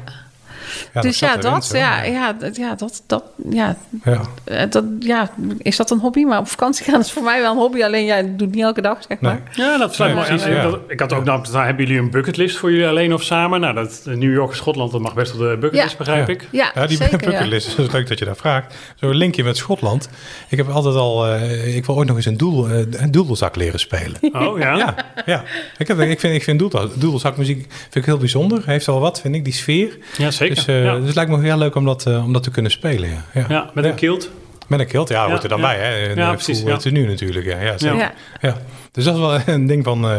Ja. 0.94 1.00
Dus 1.00 1.18
dat 1.18 1.28
ja, 1.28 1.36
dat, 1.36 1.64
zo, 1.64 1.76
ja, 1.76 2.02
ja, 2.02 2.32
dat, 2.32 2.56
ja, 2.56 2.74
dat, 2.74 3.02
dat, 3.06 3.24
ja, 3.50 3.76
Ja. 4.04 4.20
eh, 4.44 4.62
dat, 4.70 4.84
ja, 5.00 5.30
is 5.58 5.76
dat 5.76 5.90
een 5.90 5.98
hobby? 5.98 6.24
Maar 6.24 6.38
op 6.38 6.48
vakantie 6.48 6.84
gaan 6.84 7.00
is 7.00 7.12
voor 7.12 7.22
mij 7.22 7.40
wel 7.40 7.50
een 7.52 7.58
hobby. 7.58 7.82
Alleen 7.82 8.04
jij 8.04 8.22
doet 8.22 8.40
het 8.40 8.50
niet 8.54 8.64
elke 8.64 8.80
dag, 8.80 8.98
zeg 9.08 9.20
maar. 9.20 9.40
Nee. 9.56 9.66
Ja, 9.66 9.78
dat 9.78 9.94
sluit 9.94 10.14
Nee, 10.14 10.24
precies, 10.24 10.46
ja. 10.46 10.62
Dat- 10.62 10.80
Ik 10.88 11.00
had 11.00 11.12
ook 11.12 11.24
nou, 11.24 11.46
nou, 11.52 11.64
hebben 11.64 11.84
jullie 11.86 12.00
een 12.00 12.10
bucketlist 12.10 12.56
voor 12.56 12.70
jullie 12.70 12.86
alleen 12.86 13.14
of 13.14 13.22
samen? 13.22 13.60
Nou, 13.60 13.74
dat 13.74 14.02
New 14.04 14.32
York 14.34 14.50
en 14.50 14.56
Schotland, 14.56 14.92
dat 14.92 15.00
mag 15.00 15.14
best 15.14 15.36
wel 15.36 15.48
de 15.50 15.56
bucketlist, 15.56 15.90
Ja. 15.90 15.96
begrijp 15.98 16.26
Ja. 16.26 16.32
ik. 16.34 16.48
Ja, 16.50 16.70
Ja, 16.74 16.86
die 16.86 16.96
zeker, 16.96 17.18
bucketlist, 17.18 17.76
dat 17.76 17.86
is 17.86 17.92
leuk 17.92 18.08
dat 18.08 18.18
je 18.18 18.24
daar 18.24 18.36
vraagt. 18.36 18.74
Zo'n 18.96 19.14
linkje 19.14 19.44
met 19.44 19.56
Schotland. 19.56 20.08
Ik 20.48 20.56
heb 20.56 20.68
altijd 20.68 20.94
al, 20.94 21.26
eh, 21.26 21.76
ik 21.76 21.84
wil 21.86 21.96
ooit 21.96 22.08
nog 22.08 22.16
eens 22.16 22.26
een, 22.26 22.36
doel, 22.36 22.68
eh, 22.68 22.78
een 22.90 23.10
doedelzak 23.10 23.56
leren 23.56 23.80
spelen. 23.80 24.16
Oh 24.32 24.58
ja? 24.58 24.76
Ja, 24.76 24.94
ja. 25.26 25.42
Ik, 25.78 25.88
heb, 25.88 26.00
ik 26.00 26.20
vind, 26.20 26.34
ik 26.34 26.42
vind 26.42 26.58
doedel, 26.58 26.88
doedelzakmuziek 26.94 27.66
vind 27.80 27.94
ik 27.94 28.04
heel 28.04 28.16
bijzonder. 28.18 28.62
Heeft 28.66 28.86
wel 28.86 29.00
wat, 29.00 29.20
vind 29.20 29.34
ik, 29.34 29.44
die 29.44 29.52
sfeer. 29.52 29.98
Ja, 30.16 30.30
zeker. 30.30 30.54
Dus, 30.54 30.59
eh, 30.66 30.84
ja. 30.84 30.96
dus 30.96 31.06
het 31.06 31.14
lijkt 31.14 31.30
me 31.30 31.40
heel 31.40 31.58
leuk 31.58 31.74
om 31.74 31.84
dat, 31.84 32.06
eh, 32.06 32.24
om 32.24 32.32
dat 32.32 32.42
te 32.42 32.50
kunnen 32.50 32.70
spelen. 32.70 33.08
Ja, 33.08 33.24
ja. 33.34 33.44
ja, 33.48 33.70
met 33.74 33.84
een 33.84 33.94
kilt. 33.94 34.30
Met 34.66 34.80
een 34.80 34.86
kilt, 34.86 35.08
ja, 35.08 35.28
hoort 35.28 35.42
er 35.42 35.48
dan 35.48 35.60
ja. 35.60 35.66
bij. 35.66 35.76
Hè? 35.78 36.08
Een, 36.10 36.16
Ja, 36.16 36.28
eh, 36.28 36.34
precies, 36.34 36.62
ja. 36.62 36.76
tenue 36.76 37.06
natuurlijk. 37.06 37.46
Ja, 37.46 37.60
ja, 37.60 37.78
zeker. 37.78 37.96
Ja. 37.96 38.12
Ja. 38.40 38.56
Dus 38.92 39.04
dat 39.04 39.14
is 39.14 39.20
wel 39.20 39.38
een 39.54 39.66
ding 39.66 39.84
van 39.84 40.10
eh, 40.10 40.18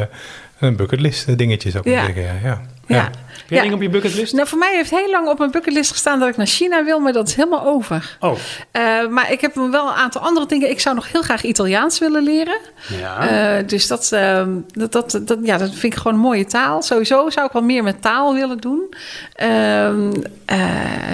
een 0.60 0.76
bucketlist 0.76 1.38
dingetje, 1.38 1.70
zou 1.72 1.84
ik 1.90 1.94
Ja. 1.94 2.06
zeggen. 2.06 2.24
Ja, 2.44 2.62
ja. 2.88 3.10
Ja. 3.52 3.74
Op 3.74 3.82
je 3.82 3.90
bucketlist? 3.90 4.34
Nou, 4.34 4.48
voor 4.48 4.58
mij 4.58 4.76
heeft 4.76 4.90
heel 4.90 5.10
lang 5.10 5.28
op 5.28 5.38
mijn 5.38 5.52
bucketlist 5.52 5.92
gestaan 5.92 6.20
dat 6.20 6.30
ik 6.30 6.38
naar 6.38 6.46
China 6.46 6.84
wil, 6.84 7.00
maar 7.00 7.14
dat 7.14 7.28
is 7.28 7.36
helemaal 7.36 7.66
over. 7.66 8.18
Oh, 8.20 8.38
Uh, 8.78 9.08
maar 9.08 9.32
ik 9.32 9.42
heb 9.42 9.56
wel 9.56 9.88
een 9.88 9.94
aantal 9.94 10.22
andere 10.22 10.46
dingen. 10.46 10.70
Ik 10.70 10.80
zou 10.80 10.96
nog 10.96 11.12
heel 11.12 11.22
graag 11.22 11.44
Italiaans 11.44 12.00
willen 12.00 12.24
leren. 12.24 12.58
ja. 13.00 13.58
Uh, 13.60 13.68
dus 13.68 13.88
dat, 13.88 14.12
uh, 14.14 14.44
dat, 14.68 14.92
dat, 14.92 15.20
dat, 15.22 15.40
ja, 15.44 15.58
dat 15.58 15.70
vind 15.70 15.94
ik 15.94 15.96
gewoon 15.96 16.14
een 16.14 16.24
mooie 16.24 16.46
taal. 16.46 16.82
Sowieso 16.82 17.30
zou 17.30 17.46
ik 17.46 17.52
wel 17.52 17.62
meer 17.62 17.84
met 17.84 18.02
taal 18.02 18.34
willen 18.34 18.58
doen. 18.58 18.94
Ehm, 19.36 20.10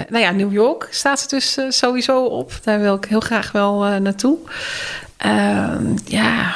nou 0.08 0.18
ja, 0.18 0.30
New 0.30 0.52
York 0.52 0.88
staat 0.90 1.22
er 1.22 1.28
dus 1.28 1.58
sowieso 1.68 2.24
op. 2.24 2.52
Daar 2.62 2.80
wil 2.80 2.94
ik 2.94 3.04
heel 3.04 3.20
graag 3.20 3.52
wel 3.52 3.78
naartoe. 4.00 4.38
Ehm, 5.16 5.96
ja. 6.04 6.54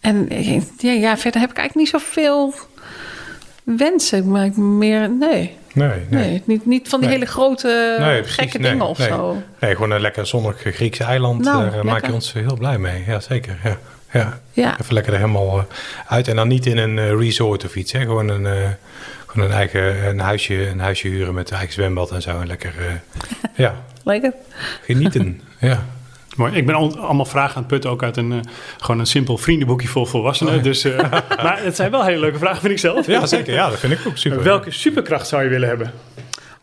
En 0.00 0.28
ja, 0.76 0.92
ja, 0.92 1.16
verder 1.16 1.40
heb 1.40 1.50
ik 1.50 1.56
eigenlijk 1.56 1.74
niet 1.74 2.02
zoveel 2.02 2.54
wensen. 3.64 4.30
Maar 4.30 4.50
meer, 4.60 5.10
nee. 5.10 5.56
Nee, 5.72 5.88
nee. 6.08 6.24
nee 6.24 6.42
niet, 6.44 6.66
niet 6.66 6.88
van 6.88 7.00
die 7.00 7.08
Nee. 7.08 7.18
hele 7.18 7.30
grote 7.30 7.96
Nee, 7.98 8.24
gekke 8.24 8.58
dingen 8.58 8.86
of 8.86 8.98
nee. 8.98 9.08
zo. 9.08 9.42
Nee, 9.60 9.74
gewoon 9.74 9.90
een 9.90 10.00
lekker 10.00 10.26
zonnig 10.26 10.56
Griekse 10.60 11.04
eiland. 11.04 11.44
Nou, 11.44 11.64
Daar 11.70 11.78
eh, 11.78 11.84
maak 11.84 12.06
je 12.06 12.12
ons 12.12 12.32
heel 12.32 12.56
blij 12.56 12.78
mee. 12.78 13.04
Ja, 13.06 13.20
zeker. 13.20 13.58
Ja. 13.64 13.78
Ja. 14.12 14.40
Ja. 14.52 14.80
Even 14.80 14.94
lekker 14.94 15.12
er 15.12 15.18
helemaal 15.18 15.58
eh, 15.58 15.64
uit. 16.06 16.28
En 16.28 16.36
dan 16.36 16.48
niet 16.48 16.66
in 16.66 16.78
een 16.78 16.98
eh, 16.98 17.18
resort 17.18 17.64
of 17.64 17.76
iets. 17.76 17.92
Hè. 17.92 18.00
Gewoon, 18.00 18.28
een, 18.28 18.76
gewoon 19.26 19.48
een 19.48 19.54
eigen 19.54 20.08
een 20.08 20.20
huisje, 20.20 20.68
een 20.68 20.80
huisje 20.80 21.08
huren 21.08 21.34
met 21.34 21.50
eigen 21.50 21.72
zwembad 21.72 22.10
en 22.10 22.22
zo. 22.22 22.40
En 22.40 22.46
lekker 22.46 22.72
ja, 23.54 23.74
Lekker. 24.04 24.32
genieten. 24.82 25.40
ja. 25.60 25.84
Mooi. 26.36 26.52
Ik 26.52 26.66
ben 26.66 26.74
al, 26.74 26.98
allemaal 26.98 27.24
vragen 27.24 27.54
aan 27.54 27.62
het 27.62 27.70
putten, 27.70 27.90
ook 27.90 28.02
uit 28.02 28.16
een, 28.16 28.32
eh, 28.32 28.38
gewoon 28.78 29.00
een 29.00 29.06
simpel 29.06 29.38
vriendenboekje 29.38 29.88
voor 29.88 30.06
volwassenen. 30.06 30.62
Dus, 30.62 30.84
eh, 30.84 30.98
maar 31.44 31.62
het 31.62 31.76
zijn 31.76 31.90
wel 31.90 32.04
hele 32.04 32.20
leuke 32.20 32.38
vragen, 32.38 32.60
vind 32.60 32.72
ik 32.72 32.78
zelf. 32.78 33.06
ja, 33.06 33.26
zeker. 33.26 33.52
Ja, 33.52 33.68
dat 33.70 33.78
vind 33.78 33.92
ik 33.92 33.98
ook 34.06 34.16
super. 34.16 34.42
Welke 34.42 34.70
superkracht 34.70 35.28
zou 35.28 35.42
je 35.42 35.48
willen 35.48 35.68
hebben? 35.68 35.92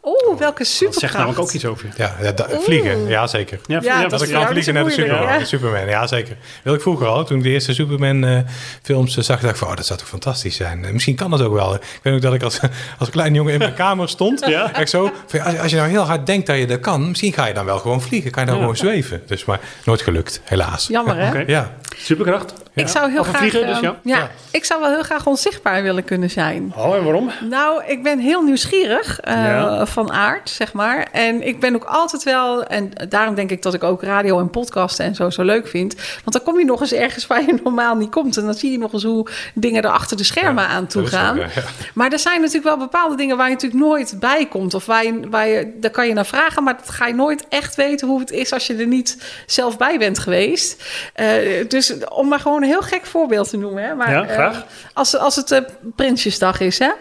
Oeh, 0.08 0.40
welke 0.40 0.58
Dat 0.58 0.68
superkracht. 0.68 1.00
zegt 1.00 1.14
namelijk 1.14 1.40
ook 1.40 1.52
iets 1.52 1.66
over 1.66 1.86
je. 1.86 1.92
Ja, 2.04 2.16
ja, 2.22 2.32
da- 2.32 2.48
vliegen. 2.60 3.08
Ja, 3.08 3.28
zeker. 3.28 3.60
Ja, 3.66 3.80
ja, 3.84 4.08
Dat 4.08 4.22
is 4.22 4.28
ik 4.28 4.34
kan 4.34 4.48
vliegen 4.48 4.74
naar 4.74 4.84
de 4.84 4.92
Superman. 4.92 5.22
ja. 5.40 5.44
Superman, 5.46 5.88
ja 5.88 6.08
zeker. 6.08 6.36
Wil 6.64 6.74
ik 6.74 6.82
vroeger 6.82 7.08
al. 7.08 7.24
Toen 7.26 7.38
ik 7.38 7.44
de 7.44 7.50
eerste 7.50 7.74
Superman-films 7.74 9.14
zag, 9.18 9.40
dacht 9.40 9.54
ik 9.54 9.56
van, 9.56 9.68
oh, 9.68 9.76
dat 9.76 9.86
zou 9.86 10.00
toch 10.00 10.08
fantastisch 10.08 10.56
zijn. 10.56 10.86
Eh, 10.86 10.92
Misschien 10.92 11.16
kan 11.16 11.32
dat 11.32 11.42
ook 11.42 11.54
wel. 11.54 11.74
Ik 11.76 11.82
weet 12.02 12.14
ook 12.14 12.22
dat 12.22 12.34
ik 12.34 12.44
als, 12.44 12.60
als 13.00 13.10
klein 13.10 13.34
jongen 13.34 13.54
in 13.54 13.60
mijn 13.60 13.74
kamer 13.74 14.10
stond. 14.10 14.46
Ja. 14.48 14.74
Echt 14.74 14.90
zo. 14.90 15.12
van, 15.28 15.42
als, 15.42 15.58
als 15.60 15.72
je 15.72 15.78
nou 15.78 15.90
heel 15.90 16.02
hard 16.04 16.26
denkt 16.26 16.48
dat 16.48 16.58
je 16.58 16.66
dat 16.68 16.80
kan, 16.80 17.08
misschien 17.08 17.34
ga 17.34 17.46
je 17.46 17.54
dan 17.54 17.66
wel 17.66 17.80
gewoon 17.80 18.02
vliegen. 18.02 18.32
Kan 18.32 18.42
je 18.44 18.48
dan 18.48 18.58
Ja. 18.58 18.62
gewoon 18.64 18.78
zweven. 18.78 19.22
Dus 19.28 19.46
maar 19.46 19.60
nooit 19.86 20.02
gelukt, 20.02 20.42
helaas. 20.44 20.88
Jammer, 20.88 21.16
hè? 21.18 21.44
Ja. 21.48 21.72
Superkracht? 21.98 22.54
Ja. 22.74 22.82
Ik 22.84 22.88
zou 22.90 23.12
heel 23.12 23.24
graag. 23.24 23.38
vliegen, 23.38 23.68
dus 23.68 23.76
eh, 23.76 23.82
ja. 23.82 23.96
ja, 24.04 24.30
ik 24.52 24.66
zou 24.66 24.82
wel 24.82 24.90
heel 24.90 25.04
graag 25.04 25.26
onzichtbaar 25.26 25.84
willen 25.84 26.04
kunnen 26.04 26.30
zijn. 26.30 26.74
Oh, 26.76 26.96
en 26.96 27.04
waarom? 27.04 27.32
Nou, 27.50 27.84
ik 27.86 28.04
ben 28.04 28.20
heel 28.20 28.42
nieuwsgierig 28.42 29.20
eh, 29.20 29.34
Ja. 29.36 29.86
Van 29.98 30.12
aard, 30.12 30.50
zeg 30.50 30.74
maar. 30.74 31.08
En 31.12 31.48
ik 31.48 31.60
ben 31.60 31.76
ook 31.76 31.84
altijd 31.84 32.24
wel, 32.24 32.64
en 32.64 32.92
daarom 33.10 33.36
denk 33.36 33.52
ik 33.52 33.62
dat 33.62 33.74
ik 33.74 33.84
ook 33.84 34.02
radio 34.04 34.40
en 34.40 34.50
podcasten 34.50 35.06
en 35.06 35.16
zo 35.16 35.30
zo 35.30 35.44
leuk 35.44 35.68
vind. 35.68 35.96
Want 35.96 36.32
dan 36.32 36.44
kom 36.44 36.60
je 36.60 36.66
nog 36.66 36.82
eens 36.82 36.94
ergens 36.94 37.28
waar 37.28 37.42
je 37.46 37.60
normaal 37.64 37.96
niet 37.96 38.10
komt. 38.10 38.38
En 38.38 38.46
dan 38.46 38.54
zie 38.54 38.72
je 38.72 38.78
nog 38.78 38.94
eens 38.94 39.04
hoe 39.04 39.28
dingen 39.54 39.84
er 39.84 39.90
achter 39.90 40.18
de 40.18 40.24
schermen 40.24 40.64
Ja, 40.64 40.70
aan 40.70 40.88
toe 40.88 41.06
gaan. 41.08 41.36
ook, 41.40 41.44
ja, 41.44 41.50
ja. 41.56 41.62
Maar 41.94 42.12
er 42.12 42.20
zijn 42.20 42.40
natuurlijk 42.40 42.66
wel 42.66 42.78
bepaalde 42.78 43.16
dingen 43.16 43.38
waar 43.38 43.48
je 43.48 43.54
natuurlijk 43.54 43.82
nooit 43.84 44.16
bij 44.20 44.46
komt. 44.46 44.74
Of 44.74 44.86
waar 44.86 45.04
je, 45.06 45.20
waar 45.30 45.48
je, 45.48 45.72
daar 45.80 45.92
kan 45.92 46.08
je 46.08 46.14
naar 46.14 46.26
vragen, 46.26 46.64
maar 46.64 46.78
dat 46.78 46.90
ga 46.90 47.08
je 47.08 47.14
nooit 47.14 47.46
echt 47.50 47.76
weten 47.76 48.08
hoe 48.08 48.20
het 48.20 48.32
is 48.32 48.54
als 48.54 48.68
je 48.68 48.76
er 48.76 48.88
niet 48.88 49.18
zelf 49.46 49.78
bij 49.78 49.98
bent 49.98 50.20
geweest. 50.20 50.84
Eh, 51.14 51.28
dus 51.68 51.94
om 52.08 52.28
maar 52.28 52.40
gewoon 52.40 52.62
een 52.62 52.68
heel 52.70 52.82
gek 52.82 53.06
voorbeeld 53.06 53.50
te 53.50 53.58
noemen. 53.58 53.84
Hè? 53.84 53.96
Maar, 53.96 54.12
Ja, 54.12 54.24
graag. 54.26 54.56
eh, 54.56 54.62
als, 54.94 55.18
als 55.18 55.36
het 55.36 55.52
eh, 55.52 55.62
Prinsjesdag 55.96 56.60
is, 56.60 56.80
hè, 56.80 56.92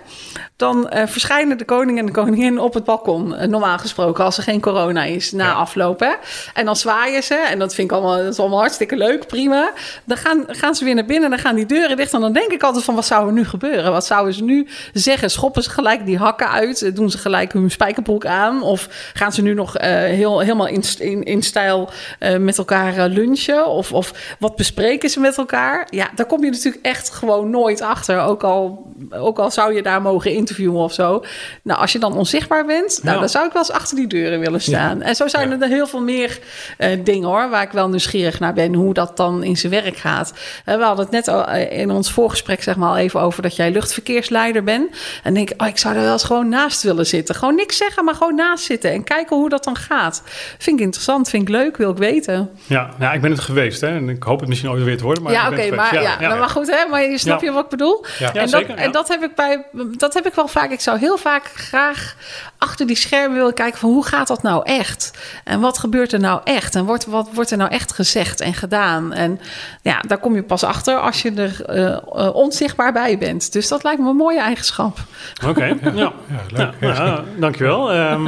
dan 0.57 0.89
verschijnen 1.05 1.59
de 1.59 1.65
koning 1.65 1.99
en 1.99 2.07
de 2.07 2.13
koningin 2.13 2.59
op 2.59 2.75
het 2.75 2.85
balkon. 2.87 3.35
eh, 3.37 3.49
normaal 3.49 3.79
gesproken, 3.79 4.25
als 4.25 4.37
er 4.37 4.43
geen 4.43 4.61
corona 4.61 5.05
is, 5.05 5.33
na 5.33 5.45
Ja. 5.75 5.95
Hè? 5.99 6.13
En 6.55 6.65
dan 6.65 6.77
zwaaien 6.77 7.23
ze, 7.23 7.35
en 7.35 7.59
dat 7.59 7.75
vind 7.75 7.91
ik 7.91 7.97
allemaal, 7.97 8.17
dat 8.17 8.33
is 8.33 8.39
allemaal 8.39 8.59
hartstikke 8.59 8.97
leuk, 8.97 9.27
prima. 9.27 9.73
Dan 10.05 10.17
gaan, 10.17 10.45
gaan 10.47 10.75
ze 10.75 10.85
weer 10.85 10.95
naar 10.95 11.05
binnen, 11.05 11.31
dan 11.31 11.39
gaan 11.39 11.55
die 11.55 11.67
deuren 11.67 11.97
dicht. 11.97 12.13
En 12.13 12.21
dan 12.21 12.33
denk 12.33 12.51
ik 12.53 12.63
altijd 12.63 12.85
van, 12.85 12.95
wat 12.95 13.07
zou 13.07 13.27
er 13.27 13.33
nu 13.33 13.45
gebeuren? 13.45 13.93
Wat 13.93 14.07
zouden 14.07 14.35
ze 14.35 14.43
nu 14.45 14.69
zeggen? 14.93 15.31
Schoppen 15.31 15.63
ze 15.63 15.71
gelijk 15.71 16.07
die 16.07 16.19
hakken 16.19 16.51
uit? 16.51 16.83
Eh, 16.83 16.95
Doen 16.95 17.11
ze 17.11 17.19
gelijk 17.19 17.53
hun 17.53 17.71
spijkerbroek 17.71 18.27
aan? 18.27 18.63
Of 18.63 18.89
gaan 19.15 19.33
ze 19.33 19.43
nu 19.43 19.55
nog 19.55 19.77
eh, 19.77 19.91
heel, 19.91 20.41
helemaal 20.41 20.67
in, 20.67 20.83
in, 20.99 21.23
in 21.23 21.43
stijl 21.43 21.91
met 22.39 22.59
elkaar 22.59 23.09
lunchen? 23.09 23.67
Of, 23.67 23.93
of 23.93 24.13
wat 24.39 24.57
bespreken 24.57 25.11
ze 25.11 25.21
met 25.21 25.39
elkaar? 25.39 25.87
Ja, 25.91 26.09
daar 26.15 26.27
kom 26.27 26.45
je 26.45 26.51
natuurlijk 26.51 26.85
echt 26.87 27.11
gewoon 27.11 27.51
nooit 27.51 27.81
achter. 27.81 28.21
Ook 28.21 28.43
al, 28.45 28.93
ook 29.11 29.39
al 29.39 29.51
zou 29.51 29.75
je 29.75 29.83
daar 29.83 30.03
mogen 30.03 30.33
interviewen 30.33 30.81
of 30.81 30.93
zo. 30.93 31.25
Nou, 31.63 31.81
als 31.81 31.93
je 31.93 31.99
dan 31.99 32.17
onzichtbaar 32.17 32.66
bent, 32.67 32.99
nou, 33.03 33.15
Ja. 33.15 33.21
dan 33.21 33.29
zou 33.29 33.47
ik 33.47 33.53
wel 33.53 33.63
eens 33.63 33.71
achter 33.73 33.97
die 33.97 34.07
deuren 34.07 34.41
willen 34.41 34.61
staan. 34.61 35.03
En 35.03 35.15
zo 35.15 35.29
zijn 35.29 35.63
er 35.63 35.69
heel 35.69 35.87
veel 35.87 36.03
meer 36.03 36.39
eh, 36.79 36.91
dingen 37.05 37.29
hoor, 37.29 37.49
waar 37.51 37.63
ik 37.63 37.71
wel 37.71 37.89
nieuwsgierig 37.89 38.41
naar 38.41 38.53
ben, 38.53 38.75
hoe 38.75 38.95
dat 38.95 39.17
dan 39.17 39.43
in 39.43 39.57
zijn 39.57 39.73
werk 39.73 39.97
gaat. 39.97 40.33
Eh, 40.65 40.77
we 40.77 40.83
hadden 40.83 41.05
het 41.05 41.15
net 41.15 41.29
al, 41.29 41.47
eh, 41.47 41.79
in 41.79 41.91
ons 41.91 42.13
voorgesprek 42.13 42.63
zeg 42.63 42.77
maar 42.77 42.89
al 42.89 42.97
even 42.97 43.21
over 43.21 43.43
dat 43.43 43.57
jij 43.57 43.71
luchtverkeersleider 43.71 44.65
bent. 44.65 44.91
En 45.23 45.35
denk 45.35 45.51
ik, 45.51 45.63
oh, 45.63 45.69
ik 45.69 45.79
zou 45.79 45.95
er 45.95 46.03
wel 46.03 46.13
eens 46.13 46.25
gewoon 46.25 46.49
naast 46.49 46.83
willen 46.83 47.07
zitten. 47.07 47.35
Gewoon 47.35 47.55
niks 47.55 47.77
zeggen, 47.77 48.05
maar 48.05 48.15
gewoon 48.15 48.35
naast 48.35 48.65
zitten 48.65 48.91
en 48.93 49.05
kijken 49.05 49.37
hoe 49.37 49.49
dat 49.49 49.65
dan 49.65 49.77
gaat. 49.77 50.23
Vind 50.59 50.79
ik 50.79 50.85
interessant, 50.85 51.29
vind 51.31 51.43
ik 51.43 51.49
leuk, 51.49 51.77
wil 51.77 51.91
ik 51.91 51.97
weten. 51.97 52.51
Ja, 52.67 52.91
nou, 52.99 53.15
ik 53.15 53.21
ben 53.21 53.31
het 53.31 53.41
geweest 53.41 53.81
hè. 53.81 53.89
En 53.89 54.09
ik 54.09 54.23
hoop 54.23 54.41
het 54.41 54.49
misschien 54.49 54.71
ooit 54.71 54.83
weer 54.83 54.97
te 54.97 55.05
worden. 55.05 55.23
Maar 55.23 55.33
ja, 55.33 55.49
oké, 55.49 55.61
het 55.61 55.75
maar, 55.75 56.03
ja, 56.03 56.21
nou, 56.21 56.39
maar 56.39 56.49
goed, 56.49 56.71
hè, 56.71 56.87
maar 56.91 57.03
je 57.03 57.19
snap 57.19 57.43
je 57.43 57.53
wat 57.53 57.65
ik 57.65 57.71
bedoel? 57.71 58.05
En, 58.35 58.51
dat, 58.51 58.63
en 58.63 58.93
dat 58.93 59.09
heb 59.09 59.23
ik 59.23 59.35
bij, 59.35 59.67
dat 59.97 60.15
heb 60.15 60.27
ik 60.27 60.35
wel 60.35 60.49
vaak. 60.49 60.71
Ik 60.71 60.81
zou 60.81 60.99
heel 60.99 61.19
vaak 61.19 61.45
graag 61.55 62.17
achter 62.59 62.87
die 62.87 62.97
schermen 62.97 63.37
willen 63.37 63.55
kijken 63.55 63.79
van 63.79 63.91
hoe 63.91 64.07
gaat 64.07 64.29
dat 64.29 64.43
nou 64.43 64.65
echt? 64.65 65.11
En 65.45 65.61
wat 65.61 65.79
gebeurt 65.79 66.13
er 66.13 66.21
nou 66.21 66.41
echt? 66.45 66.75
En 66.75 66.85
wordt, 66.85 67.07
wat 67.07 67.29
wordt 67.33 67.51
er 67.51 67.57
nou 67.57 67.71
echt 67.71 67.93
gezegd 67.93 68.41
en 68.41 68.55
gedaan? 68.55 69.13
En 69.13 69.41
ja, 69.83 70.01
daar 70.01 70.19
kom 70.19 70.35
je 70.35 70.43
pas 70.43 70.65
achter 70.65 71.01
als 71.01 71.23
je 71.23 71.33
er 71.33 71.65
eh, 71.65 71.93
eh, 71.93 72.35
onzichtbaar 72.35 72.93
bij 72.93 73.19
bent. 73.19 73.53
Dus 73.53 73.69
dat 73.69 73.83
lijkt 73.83 74.01
me 74.01 74.09
een 74.09 74.17
mooie 74.17 74.41
eigenschap. 74.41 74.99
Oké, 75.47 75.65
ja. 75.83 75.91
Ja, 75.95 76.13
ja. 76.27 76.43
leuk. 76.49 76.81
nou, 76.81 76.95
ja, 76.95 77.25
dankjewel. 77.37 77.93
Ehm, 77.93 78.27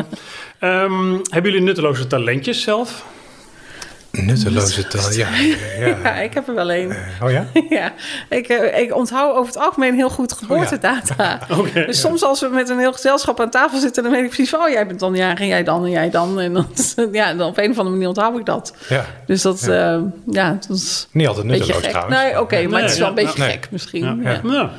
ehm, 0.58 1.12
hebben 1.12 1.50
jullie 1.50 1.66
nutteloze 1.66 2.06
talentjes 2.06 2.62
zelf? 2.62 3.04
Nutteloze 4.26 4.86
taal. 4.86 5.12
Ja, 5.12 5.28
ja. 5.78 5.86
Ja, 6.04 6.14
ik 6.14 6.34
heb 6.34 6.48
er 6.48 6.54
wel 6.54 6.72
een. 6.72 6.96
Oh 7.22 7.30
ja? 7.30 7.46
Ja, 7.68 7.92
ik, 8.28 8.48
eh, 8.48 8.80
ik 8.80 8.94
onthoud 8.94 9.36
over 9.36 9.46
het 9.46 9.62
algemeen 9.62 9.94
heel 9.94 10.10
goed 10.10 10.32
geboortedata. 10.32 11.40
Oké. 11.58 11.86
Dus 11.86 12.00
soms 12.00 12.22
als 12.22 12.40
we 12.40 12.48
met 12.48 12.68
een 12.68 12.78
heel 12.78 12.92
gezelschap 12.92 13.40
aan 13.40 13.50
tafel 13.50 13.78
zitten, 13.78 14.02
dan 14.02 14.12
weet 14.12 14.22
ik 14.22 14.26
precies 14.26 14.50
van, 14.50 14.60
oh, 14.60 14.68
jij 14.68 14.86
bent 14.86 15.00
dan 15.00 15.14
jarig 15.14 15.40
en 15.40 15.46
jij 15.46 15.64
dan 15.64 15.84
en 15.84 15.90
jij 15.90 16.10
dan. 16.10 16.40
En 16.40 16.52
dat, 16.52 16.94
ja, 17.12 17.34
dan 17.34 17.48
op 17.48 17.58
een 17.58 17.70
of 17.70 17.76
andere 17.76 17.90
manier 17.90 18.08
onthoud 18.08 18.38
ik 18.38 18.46
dat. 18.46 18.74
Ja. 18.88 19.04
Dus 19.26 19.42
dat, 19.42 19.64
ja, 19.66 20.02
ja 20.26 20.58
dat 20.66 20.76
is 20.76 21.08
Niet 21.12 21.26
altijd 21.26 21.46
nutteloos 21.46 21.82
trouwens. 21.82 22.16
Nee, 22.16 22.40
oké, 22.40 22.66
maar 22.66 22.82
het 22.82 22.90
is 22.90 22.98
wel 22.98 23.08
een 23.08 23.16
ja, 23.16 23.24
beetje 23.24 23.42
nee. 23.42 23.50
gek 23.50 23.68
misschien. 23.70 24.22
Ja, 24.22 24.40
Ja. 24.42 24.50
ja. 24.52 24.70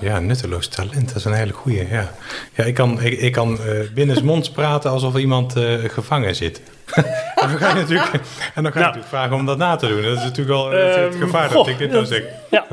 Ja, 0.00 0.20
nutteloos 0.20 0.68
talent, 0.68 1.06
dat 1.06 1.16
is 1.16 1.24
een 1.24 1.32
hele 1.32 1.52
goeie. 1.52 1.88
Ja, 1.90 2.10
ja 2.54 2.64
ik 2.64 2.74
kan, 2.74 3.02
ik, 3.02 3.20
ik 3.20 3.32
kan 3.32 3.58
eh 3.58 3.92
binnensmonds 3.94 4.50
praten 4.50 4.90
alsof 4.90 5.16
iemand 5.16 5.56
eh, 5.56 5.74
gevangen 5.88 6.34
zit. 6.34 6.60
En 6.94 7.48
dan 7.48 7.58
ga 7.58 7.68
je 7.68 7.74
natuurlijk, 7.74 8.10
en 8.54 8.62
dan 8.62 8.72
ga 8.72 8.78
je 8.78 8.84
natuurlijk 8.84 9.08
vragen 9.12 9.36
om 9.36 9.46
dat 9.46 9.58
na 9.58 9.76
te 9.76 9.88
doen. 9.88 10.02
Dat 10.02 10.16
is 10.16 10.22
natuurlijk 10.22 10.48
wel 10.48 10.72
eh, 10.72 10.86
het 10.86 10.96
Ehm, 11.14 11.22
gevaar 11.22 11.48
dat 11.48 11.52
goh, 11.52 11.68
ik 11.68 11.78
dit 11.78 11.90
nou 11.90 12.04
zeg. 12.04 12.22
Ja, 12.50 12.66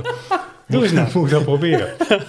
doe 0.68 0.84
eens 0.84 0.92
nou. 0.92 1.08
Moet 1.14 1.26
ik 1.26 1.32
dat 1.32 1.44
proberen? 1.44 1.90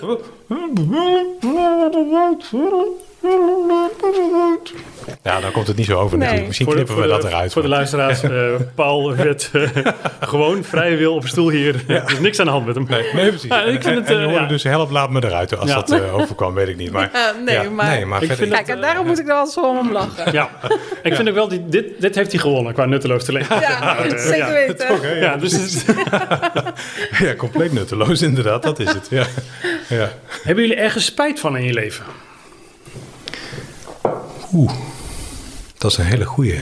Ja, 5.23 5.41
dan 5.41 5.51
komt 5.53 5.67
het 5.67 5.77
niet 5.77 5.87
zo 5.87 5.99
over 5.99 6.19
Nee. 6.19 6.45
Misschien 6.47 6.67
de- 6.67 6.75
knippen 6.75 7.01
we 7.01 7.07
dat 7.07 7.23
de- 7.23 7.29
eruit. 7.29 7.53
Voor 7.53 7.63
de 7.63 7.69
luisteraars, 7.69 8.23
eh, 8.23 8.31
Paul 8.75 9.17
werd 9.17 9.51
eh, 9.53 9.63
gewoon 10.21 10.65
vrije 10.65 10.97
wil 10.97 11.15
op 11.15 11.27
stoel 11.27 11.51
hier. 11.51 11.75
Er 11.89 12.03
is 12.07 12.19
niks 12.21 12.39
aan 12.41 12.47
de 12.47 12.53
hand 12.53 12.67
met 12.67 12.75
hem. 12.75 12.87
Nee, 12.89 13.03
nee, 13.13 13.29
precies. 13.29 13.49
Ja, 13.51 13.63
ik 13.63 13.67
en, 13.67 13.83
vind 13.83 13.85
en, 13.85 13.95
het, 13.97 14.07
en 14.09 14.15
eh, 14.15 14.21
je 14.21 14.25
hoorde 14.27 14.41
ja. 14.43 14.47
dus 14.49 14.63
help, 14.63 14.91
laat 14.91 15.11
me 15.11 15.25
eruit. 15.25 15.59
Als 15.59 15.69
Ja. 15.71 15.75
dat 15.75 15.91
eh, 15.91 16.15
overkwam, 16.15 16.55
weet 16.55 16.69
ik 16.69 16.77
niet. 16.77 16.91
Maar, 16.93 17.11
nee, 17.45 17.55
ja, 17.55 17.71
maar- 17.71 17.87
nee, 17.91 18.07
maar 18.07 18.23
Ik 18.23 18.27
verder... 18.29 18.45
vind 18.47 18.57
Kijk, 18.57 18.69
en 18.77 18.81
daarom 18.81 19.07
moet 19.07 19.19
ik 19.19 19.27
er 19.29 19.35
altijd 19.35 19.55
zo 19.55 19.79
om 19.79 19.93
lachen. 19.93 20.33
Ja, 20.33 20.51
ik 21.03 21.15
vind 21.15 21.29
ook 21.29 21.35
wel, 21.35 21.49
die, 21.49 21.69
dit, 21.69 22.01
dit 22.01 22.15
heeft 22.15 22.33
hij 22.33 22.41
gewonnen 22.41 22.73
qua 22.73 22.85
nutteloos 22.85 23.25
talent. 23.25 23.47
Ja, 23.49 23.97
zeker 24.19 24.37
ja. 24.37 24.53
weten. 24.53 25.01
Ja, 25.03 25.15
Ja, 25.15 25.37
dus 25.37 25.85
ja, 27.25 27.35
compleet 27.37 27.73
nutteloos 27.73 28.23
inderdaad. 28.23 28.63
Dat 28.63 28.79
is 28.79 28.93
het. 28.93 29.07
Ja. 29.11 29.25
Ja. 29.89 30.09
hebben 30.43 30.65
jullie 30.65 30.81
ergens 30.81 31.05
spijt 31.05 31.41
van 31.41 31.57
in 31.57 31.65
je 31.65 31.73
leven? 31.73 32.05
Oeh, 34.53 34.73
dat 35.79 35.91
is 35.91 35.97
een 35.97 36.05
hele 36.05 36.25
goeie. 36.25 36.61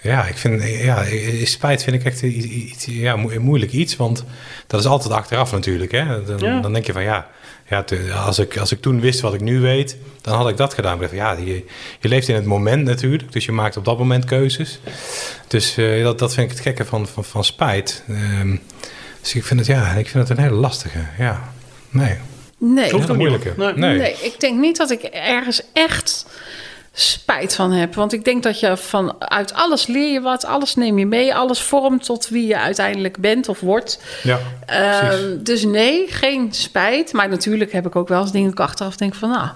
Ja, 0.00 0.24
ik 0.26 0.36
vind, 0.36 0.62
ja, 0.62 1.04
spijt 1.44 1.82
vind 1.82 1.96
ik 1.96 2.04
echt 2.04 2.22
iets, 2.22 2.46
iets- 2.46 2.84
ja, 2.88 3.16
mo- 3.16 3.40
moeilijk 3.40 3.72
iets, 3.72 3.96
want 3.96 4.24
dat 4.66 4.80
is 4.80 4.86
altijd 4.86 5.12
achteraf 5.14 5.52
natuurlijk. 5.52 5.92
Hè? 5.92 6.24
Dan, 6.24 6.38
Ja. 6.38 6.60
dan 6.60 6.72
denk 6.72 6.86
je 6.86 6.92
van 6.92 7.02
ja, 7.02 7.26
ja 7.68 7.84
als, 8.14 8.38
ik, 8.38 8.56
als 8.56 8.72
ik 8.72 8.80
toen 8.80 9.00
wist 9.00 9.20
wat 9.20 9.34
ik 9.34 9.40
nu 9.40 9.60
weet, 9.60 9.96
dan 10.20 10.34
had 10.36 10.48
ik 10.48 10.56
dat 10.56 10.74
gedaan. 10.74 10.98
Dacht, 11.00 11.12
ja, 11.12 11.32
je, 11.32 11.64
je 12.00 12.08
leeft 12.08 12.28
in 12.28 12.34
het 12.34 12.44
moment 12.44 12.84
natuurlijk, 12.84 13.32
dus 13.32 13.44
je 13.44 13.52
maakt 13.52 13.76
op 13.76 13.84
dat 13.84 13.98
moment 13.98 14.24
keuzes. 14.24 14.80
Dus 15.46 15.76
eh, 15.76 16.02
dat, 16.02 16.18
dat 16.18 16.34
vind 16.34 16.50
ik 16.50 16.56
het 16.56 16.66
gekke 16.66 16.84
van, 16.84 17.06
van, 17.08 17.24
van 17.24 17.44
spijt. 17.44 18.02
Ehm, 18.08 18.56
dus 19.20 19.34
ik 19.34 19.44
vind 19.44 19.60
het, 19.60 19.68
ja, 19.68 19.90
ik 19.92 20.08
vind 20.08 20.28
het 20.28 20.38
een 20.38 20.44
hele 20.44 20.56
lastige. 20.56 20.98
Ja, 21.18 21.52
nee. 21.90 22.16
Nee. 22.60 22.92
Ook 22.92 23.08
niet, 23.08 23.16
moeilijke. 23.16 23.52
Nee. 23.56 23.72
Nee. 23.74 24.12
ik 24.12 24.34
denk 24.40 24.58
niet 24.60 24.76
dat 24.76 24.90
ik 24.90 25.02
ergens 25.02 25.62
echt 25.72 26.17
spijt 27.00 27.54
van 27.54 27.72
heb. 27.72 27.94
Want 27.94 28.12
ik 28.12 28.24
denk 28.24 28.42
dat 28.42 28.60
je 28.60 28.76
van 28.76 29.14
uit 29.18 29.54
alles 29.54 29.86
leer 29.86 30.12
je 30.12 30.20
wat, 30.20 30.44
alles 30.44 30.74
neem 30.74 30.98
je 30.98 31.06
mee, 31.06 31.34
alles 31.34 31.60
vormt 31.62 32.04
tot 32.04 32.28
wie 32.28 32.46
je 32.46 32.58
uiteindelijk 32.58 33.18
bent 33.18 33.48
of 33.48 33.60
wordt. 33.60 34.00
Ja. 34.22 34.38
Ehm, 34.66 35.36
dus 35.42 35.64
nee, 35.64 36.06
geen 36.08 36.52
spijt. 36.52 37.12
Maar 37.12 37.28
natuurlijk 37.28 37.72
heb 37.72 37.86
ik 37.86 37.96
ook 37.96 38.08
wel 38.08 38.20
eens 38.20 38.32
dingen 38.32 38.50
ik 38.50 38.60
achteraf 38.60 38.96
denk 38.96 39.14
van, 39.14 39.28
nou, 39.30 39.48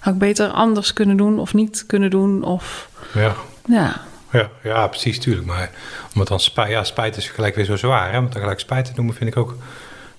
had 0.00 0.12
ik 0.12 0.18
beter 0.18 0.48
anders 0.48 0.92
kunnen 0.92 1.16
doen 1.16 1.38
of 1.38 1.54
niet 1.54 1.84
kunnen 1.86 2.10
doen. 2.10 2.42
Of 2.42 2.88
Ja. 3.14 3.34
ja, 3.66 4.00
Ja, 4.32 4.48
ja, 4.62 4.86
precies, 4.86 5.18
tuurlijk. 5.18 5.46
Maar 5.46 5.70
om 6.14 6.20
het 6.20 6.28
dan 6.28 6.40
spijt, 6.40 6.70
ja, 6.70 6.84
spijt 6.84 7.16
is 7.16 7.28
gelijk 7.28 7.54
weer 7.54 7.64
zo 7.64 7.76
zwaar. 7.76 8.12
Hè? 8.12 8.18
Om 8.18 8.24
het 8.24 8.36
gelijk 8.36 8.60
spijt 8.60 8.84
te 8.84 8.92
noemen 8.96 9.14
vind 9.14 9.30
ik 9.30 9.36
ook 9.36 9.54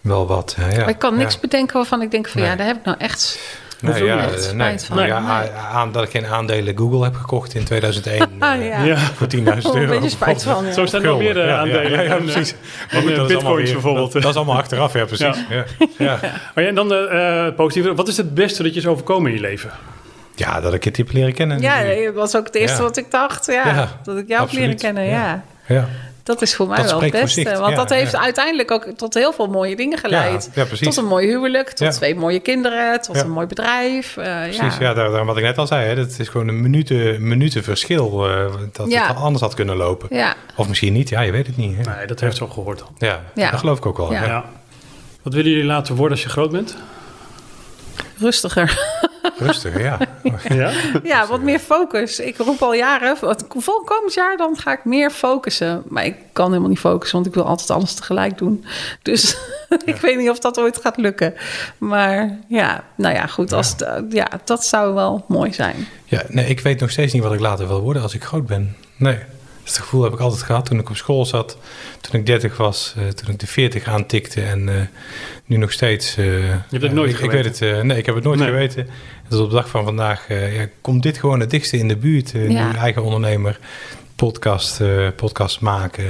wel 0.01 0.27
wat. 0.27 0.55
hè, 0.55 0.71
ja. 0.71 0.77
Maar 0.80 0.89
ik 0.89 0.99
kan 0.99 1.17
niks 1.17 1.34
Ja. 1.34 1.39
bedenken 1.39 1.75
waarvan 1.75 2.01
ik 2.01 2.11
denk 2.11 2.27
van, 2.27 2.41
Nee. 2.41 2.49
ja, 2.49 2.55
daar 2.55 2.65
heb 2.67 2.75
ik 2.77 2.86
nou 2.86 2.97
echt. 2.99 3.39
Nee, 3.82 4.03
ja, 4.03 4.25
nee. 4.53 4.80
van. 4.80 5.07
Ja, 5.07 5.43
aan, 5.73 5.91
dat 5.91 6.03
ik 6.03 6.09
geen 6.09 6.25
aandelen 6.25 6.77
Google 6.77 7.03
heb 7.03 7.15
gekocht 7.15 7.53
in 7.53 7.63
2001. 7.63 8.27
Ah, 8.39 8.53
eh, 8.59 8.86
ja. 8.86 8.97
Voor 8.97 9.27
10.000 9.36 9.39
Oh, 9.45 9.45
euro. 9.47 9.77
een 9.77 9.88
beetje 9.88 10.09
spijt 10.09 10.43
van. 10.43 10.65
ja. 10.65 10.71
Zo 10.71 10.86
staan 10.86 11.01
er 11.01 11.07
nog 11.07 11.17
meer 11.19 11.39
eh, 11.39 11.47
Ja, 11.47 11.57
aandelen. 11.57 12.03
Ja, 12.03 12.15
precies. 12.15 12.55
dat 12.91 13.03
is 13.03 13.09
allemaal 13.09 13.27
bitcoins 13.27 13.63
weer- 13.63 13.73
bijvoorbeeld. 13.73 14.11
Dat, 14.11 14.21
dat 14.21 14.32
is 14.32 14.38
allemaal 14.38 14.57
achteraf, 14.57 14.93
ja, 14.93 15.05
precies. 15.05 15.38
Ja. 15.49 15.63
Ja. 15.97 16.13
Oh 16.55 16.63
ja, 16.63 16.67
en 16.69 16.75
dan 16.75 16.88
de 16.88 17.07
eh, 17.49 17.55
positieve. 17.55 17.95
Wat 17.95 18.07
is 18.07 18.17
het 18.17 18.34
beste 18.34 18.63
dat 18.63 18.73
je 18.73 18.80
is 18.80 18.88
overkomen 18.88 19.30
in 19.30 19.36
je 19.36 19.41
leven? 19.41 19.71
Ja, 20.36 20.61
dat 20.61 20.73
ik 20.73 20.84
het 20.84 20.97
heb 20.97 21.11
leren 21.11 21.34
kennen. 21.34 21.59
Ja, 21.61 21.84
dat 22.05 22.13
was 22.13 22.36
ook 22.36 22.45
het 22.45 22.55
eerste 22.55 22.77
Ja. 22.77 22.84
wat 22.84 22.97
ik 22.97 23.11
dacht. 23.11 23.45
Ja, 23.45 23.67
Ja, 23.67 23.88
dat 24.03 24.17
ik 24.17 24.27
jou 24.27 24.41
heb 24.41 24.51
leren 24.51 24.77
kennen. 24.77 25.05
Ja. 25.05 25.43
Ja. 25.67 25.88
Dat 26.30 26.41
is 26.41 26.55
voor 26.55 26.67
mij 26.67 26.77
Dat 26.77 26.91
wel 26.91 27.01
het 27.01 27.11
beste. 27.11 27.43
Want 27.43 27.69
ja, 27.69 27.75
dat 27.75 27.89
heeft 27.89 28.11
ja. 28.11 28.19
uiteindelijk 28.21 28.71
ook 28.71 28.86
tot 28.95 29.13
heel 29.13 29.34
veel 29.34 29.47
mooie 29.47 29.75
dingen 29.75 29.97
geleid. 29.97 30.49
Ja, 30.53 30.61
ja, 30.61 30.67
precies. 30.67 30.88
Tot 30.88 30.97
een 30.97 31.05
mooi 31.09 31.27
huwelijk, 31.27 31.69
tot 31.69 31.80
Ja. 31.80 31.89
twee 31.89 32.15
mooie 32.15 32.39
kinderen, 32.39 33.01
tot 33.01 33.15
Ja. 33.15 33.21
een 33.21 33.30
mooi 33.32 33.47
bedrijf. 33.47 34.17
eh, 34.17 34.41
Precies, 34.41 34.59
ja. 34.59 34.75
ja, 34.80 34.93
daar, 34.93 35.11
daar- 35.11 35.25
wat 35.25 35.38
ik 35.38 35.43
net 35.43 35.57
al 35.57 35.67
zei, 35.67 35.88
hè, 35.88 35.95
dat 35.95 36.15
is 36.19 36.27
gewoon 36.27 36.47
een 36.47 36.61
minuten, 36.61 37.27
minuten 37.27 37.63
verschil 37.63 38.30
eh, 38.30 38.45
dat 38.71 38.91
Ja. 38.91 39.07
het 39.07 39.17
anders 39.17 39.41
had 39.43 39.53
kunnen 39.53 39.75
lopen. 39.75 40.07
Ja. 40.17 40.36
Of 40.55 40.67
misschien 40.67 40.93
niet, 40.93 41.09
ja, 41.09 41.21
je 41.21 41.32
weet 41.32 41.47
het 41.47 41.57
niet. 41.57 41.75
Hè? 41.77 41.95
Nee, 41.95 42.07
dat 42.07 42.19
heeft 42.19 42.38
zo 42.38 42.47
gehoord. 42.47 42.82
al. 42.82 42.89
Ja, 42.97 43.23
Ja. 43.36 43.51
dat 43.51 43.59
geloof 43.59 43.77
ik 43.77 43.86
ook 43.86 43.97
wel. 43.97 44.11
Ja. 44.11 44.19
Ja. 44.21 44.27
Ja. 44.27 44.45
Wat 45.21 45.34
willen 45.34 45.51
jullie 45.51 45.65
laten 45.65 45.95
worden 45.95 46.11
als 46.13 46.23
je 46.23 46.30
groot 46.30 46.51
bent? 46.51 46.75
rustiger. 48.19 48.67
Rustig, 49.39 49.79
ja. 49.81 49.97
Ja? 50.49 50.71
ja, 51.03 51.27
wat 51.27 51.41
meer 51.41 51.59
focus. 51.59 52.19
Ik 52.19 52.37
roep 52.37 52.61
al 52.61 52.73
jaren, 52.73 53.17
vol 53.47 53.81
komend 53.85 54.13
jaar 54.13 54.37
dan 54.37 54.57
ga 54.57 54.71
ik 54.71 54.85
meer 54.85 55.11
focussen. 55.11 55.83
Maar 55.87 56.05
ik 56.05 56.15
kan 56.33 56.47
helemaal 56.47 56.69
niet 56.69 56.79
focussen, 56.79 57.15
want 57.15 57.27
ik 57.29 57.33
wil 57.33 57.45
altijd 57.45 57.69
alles 57.69 57.93
tegelijk 57.93 58.37
doen. 58.37 58.65
Dus 59.01 59.37
ik 59.85 59.95
weet 59.95 60.17
niet 60.17 60.29
of 60.29 60.39
dat 60.39 60.59
ooit 60.59 60.77
gaat 60.81 60.97
lukken. 60.97 61.33
Maar 61.77 62.37
ja, 62.47 62.83
nou 62.95 63.15
ja, 63.15 63.25
goed. 63.27 63.53
Als 63.53 63.69
het, 63.69 63.81
eh, 63.81 64.01
ja, 64.09 64.27
dat 64.43 64.65
zou 64.65 64.93
wel 64.93 65.25
mooi 65.27 65.53
zijn. 65.53 65.87
ja 66.05 66.23
nee, 66.27 66.45
ik 66.45 66.59
weet 66.59 66.79
nog 66.79 66.91
steeds 66.91 67.13
niet 67.13 67.23
wat 67.23 67.33
ik 67.33 67.39
later 67.39 67.67
wil 67.67 67.81
worden 67.81 68.01
als 68.01 68.13
ik 68.13 68.23
groot 68.23 68.45
ben. 68.45 68.75
Nee. 68.97 69.17
Dat 69.63 69.77
gevoel 69.77 70.03
heb 70.03 70.13
ik 70.13 70.19
altijd 70.19 70.41
gehad 70.43 70.65
toen 70.65 70.79
ik 70.79 70.89
op 70.89 70.95
school 70.95 71.25
zat. 71.25 71.57
Toen 72.01 72.19
ik 72.19 72.25
30 72.25 72.57
was, 72.57 72.93
eh, 72.97 73.07
toen 73.07 73.29
ik 73.33 73.39
de 73.39 73.47
40 73.47 73.87
aantikte. 73.87 74.41
En 74.41 74.69
eh, 74.69 74.75
nu 75.45 75.57
nog 75.57 75.71
steeds. 75.71 76.17
eh, 76.17 76.25
Je 76.25 76.55
hebt 76.69 76.83
het 76.83 76.91
nooit 76.93 77.11
ik, 77.13 77.19
ik 77.19 77.31
weet 77.31 77.45
het, 77.45 77.61
eh, 77.61 77.81
nee, 77.81 77.97
ik 77.97 78.05
heb 78.05 78.15
het 78.15 78.23
nooit 78.23 78.39
Nee. 78.39 78.47
geweten. 78.47 78.87
Dus 79.30 79.39
op 79.39 79.49
de 79.49 79.55
dag 79.55 79.69
van 79.69 79.84
vandaag 79.84 80.27
eh, 80.30 80.55
ja, 80.59 80.67
komt 80.82 81.03
dit 81.03 81.17
gewoon 81.17 81.39
het 81.39 81.49
dichtste 81.49 81.77
in 81.77 81.88
de 81.88 81.97
buurt. 81.97 82.34
eh, 82.34 82.49
Ja. 82.51 82.71
nu 82.71 82.77
eigen 82.77 83.03
ondernemer. 83.03 83.59
Podcast, 84.15 84.82
eh, 84.82 85.07
podcast 85.15 85.59
maken. 85.61 86.03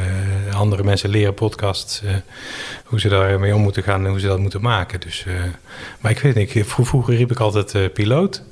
andere 0.53 0.83
mensen 0.83 1.09
leren 1.09 1.33
podcasts. 1.33 2.01
eh, 2.03 2.11
hoe 2.85 2.99
ze 2.99 3.09
daarmee 3.09 3.55
om 3.55 3.61
moeten 3.61 3.83
gaan 3.83 4.03
en 4.05 4.09
hoe 4.11 4.19
ze 4.19 4.27
dat 4.27 4.39
moeten 4.39 4.61
maken. 4.61 4.99
Dus, 4.99 5.23
eh, 5.27 5.33
maar 5.99 6.11
ik 6.11 6.19
weet 6.19 6.35
niet, 6.35 6.63
vroeger 6.65 7.15
riep 7.15 7.31
ik 7.31 7.39
altijd 7.39 7.75
eh, 7.75 7.81
piloot. 7.93 8.43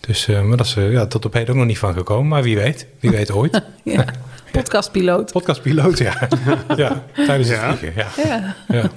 Dus, 0.00 0.28
eh, 0.28 0.42
maar 0.42 0.56
dat 0.56 0.66
is 0.66 0.74
ja, 0.74 1.06
tot 1.06 1.24
op 1.24 1.32
heden 1.32 1.48
ook 1.50 1.56
nog 1.56 1.66
niet 1.66 1.78
van 1.78 1.94
gekomen. 1.94 2.28
Maar 2.28 2.42
wie 2.42 2.56
weet, 2.56 2.86
wie 3.00 3.10
weet 3.10 3.30
ooit. 3.32 3.62
Ja. 3.84 4.04
Podcastpiloot. 4.52 5.32
Podcastpiloot, 5.32 5.98
ja. 5.98 6.28
ja, 6.76 7.04
tijdens 7.14 7.48
Ja. 7.48 7.68
het 7.68 7.78
vliegen, 7.78 8.04
ja. 8.16 8.22
Ja. 8.28 8.54
ja. 8.68 8.90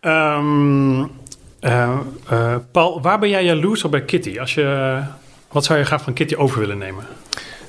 Ehm, 0.00 1.06
eh, 1.62 1.98
eh, 2.28 2.54
Paul, 2.72 3.00
waar 3.02 3.18
ben 3.18 3.28
jij 3.28 3.44
jaloers 3.44 3.84
op 3.84 3.90
bij 3.90 4.02
Kitty? 4.02 4.38
Als 4.40 4.54
je, 4.54 4.98
wat 5.50 5.64
zou 5.64 5.78
je 5.78 5.84
graag 5.84 6.02
van 6.02 6.12
Kitty 6.12 6.34
over 6.34 6.58
willen 6.60 6.78
nemen? 6.78 7.04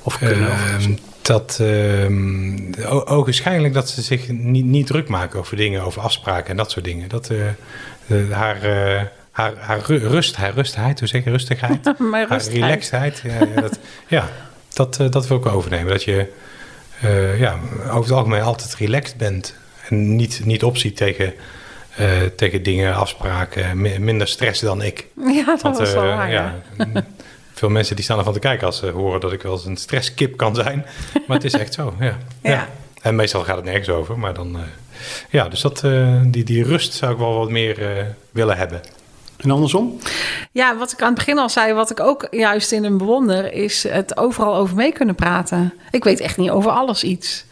Of 0.02 0.18
kunnen? 0.18 0.50
of- 0.50 0.68
Ehm, 0.80 0.92
dat 1.22 1.58
ehm, 1.60 2.56
ogenschijnlijk 3.04 3.74
dat 3.74 3.88
ze 3.88 4.02
zich 4.02 4.28
niet, 4.28 4.64
niet 4.64 4.86
druk 4.86 5.08
maken 5.08 5.38
over 5.38 5.56
dingen, 5.56 5.82
over 5.82 6.02
afspraken 6.02 6.50
en 6.50 6.56
dat 6.56 6.70
soort 6.70 6.84
dingen. 6.84 7.08
Dat 7.08 7.30
eh, 7.30 8.16
haar, 8.30 8.62
eh, 8.62 9.02
haar, 9.30 9.52
haar 9.58 9.80
ru- 9.86 10.06
rust, 10.06 10.36
haar 10.36 10.54
rustheid, 10.54 10.98
hoe 10.98 11.08
zeg 11.08 11.24
je 11.24 11.30
rustigheid? 11.30 11.92
Mijn 12.10 12.28
haar 12.28 12.42
relaxedheid. 12.42 13.22
Ja, 13.54 13.60
dat, 13.60 13.78
ja, 14.06 14.28
dat, 14.72 15.00
dat 15.10 15.26
wil 15.28 15.36
ik 15.36 15.44
wel 15.44 15.52
overnemen. 15.52 15.92
Dat 15.92 16.04
je 16.04 16.32
eh, 17.00 17.38
ja, 17.40 17.58
over 17.84 18.02
het 18.02 18.10
algemeen 18.10 18.42
altijd 18.42 18.74
relaxed 18.74 19.16
bent 19.16 19.54
en 19.88 20.16
niet, 20.16 20.40
niet 20.44 20.62
opziet 20.64 20.96
tegen, 20.96 21.32
eh, 21.96 22.06
tegen 22.36 22.62
dingen, 22.62 22.94
afspraken, 22.94 23.80
mi- 23.80 23.98
minder 23.98 24.28
stress 24.28 24.60
dan 24.60 24.82
ik. 24.82 25.06
Ja, 25.34 25.44
dat 25.44 25.62
Want, 25.62 25.78
was 25.78 25.92
wel 25.92 26.02
eh, 26.02 26.16
waar, 26.16 26.30
ja. 26.30 26.54
veel 27.54 27.68
mensen 27.68 27.96
die 27.96 28.04
staan 28.04 28.18
ervan 28.18 28.32
te 28.32 28.38
kijken 28.38 28.66
als 28.66 28.78
ze 28.78 28.86
horen 28.90 29.20
dat 29.20 29.32
ik 29.32 29.42
wel 29.42 29.52
eens 29.52 29.64
een 29.64 29.76
stresskip 29.76 30.36
kan 30.36 30.54
zijn. 30.54 30.86
Maar 31.26 31.36
het 31.36 31.44
is 31.46 31.52
echt 31.54 31.74
zo, 31.74 31.94
ja. 32.00 32.04
ja. 32.42 32.50
Ja. 32.50 32.68
En 33.02 33.14
meestal 33.14 33.42
gaat 33.44 33.56
het 33.56 33.64
nergens 33.64 33.88
over, 33.88 34.18
maar 34.18 34.34
dan... 34.34 34.56
eh, 34.56 34.62
ja, 35.30 35.48
dus 35.48 35.60
dat, 35.60 35.84
eh, 35.84 36.20
die, 36.24 36.44
die 36.44 36.64
rust 36.64 36.92
zou 36.92 37.12
ik 37.12 37.18
wel 37.18 37.34
wat 37.38 37.50
meer 37.50 37.96
eh, 37.96 38.04
willen 38.30 38.56
hebben. 38.56 38.80
En 39.36 39.50
andersom? 39.50 39.98
Ja, 40.52 40.76
wat 40.76 40.92
ik 40.92 41.00
aan 41.00 41.06
het 41.06 41.16
begin 41.16 41.38
al 41.38 41.48
zei, 41.50 41.72
wat 41.72 41.90
ik 41.90 42.00
ook 42.00 42.26
juist 42.30 42.72
in 42.72 42.84
hem 42.84 42.98
bewonder, 42.98 43.52
is 43.52 43.82
het 43.88 44.16
overal 44.16 44.54
over 44.56 44.76
mee 44.76 44.92
kunnen 44.92 45.14
praten. 45.14 45.72
Ik 45.90 46.04
weet 46.04 46.20
echt 46.20 46.36
niet 46.36 46.50
over 46.50 46.70
alles 46.70 47.02
iets. 47.04 47.44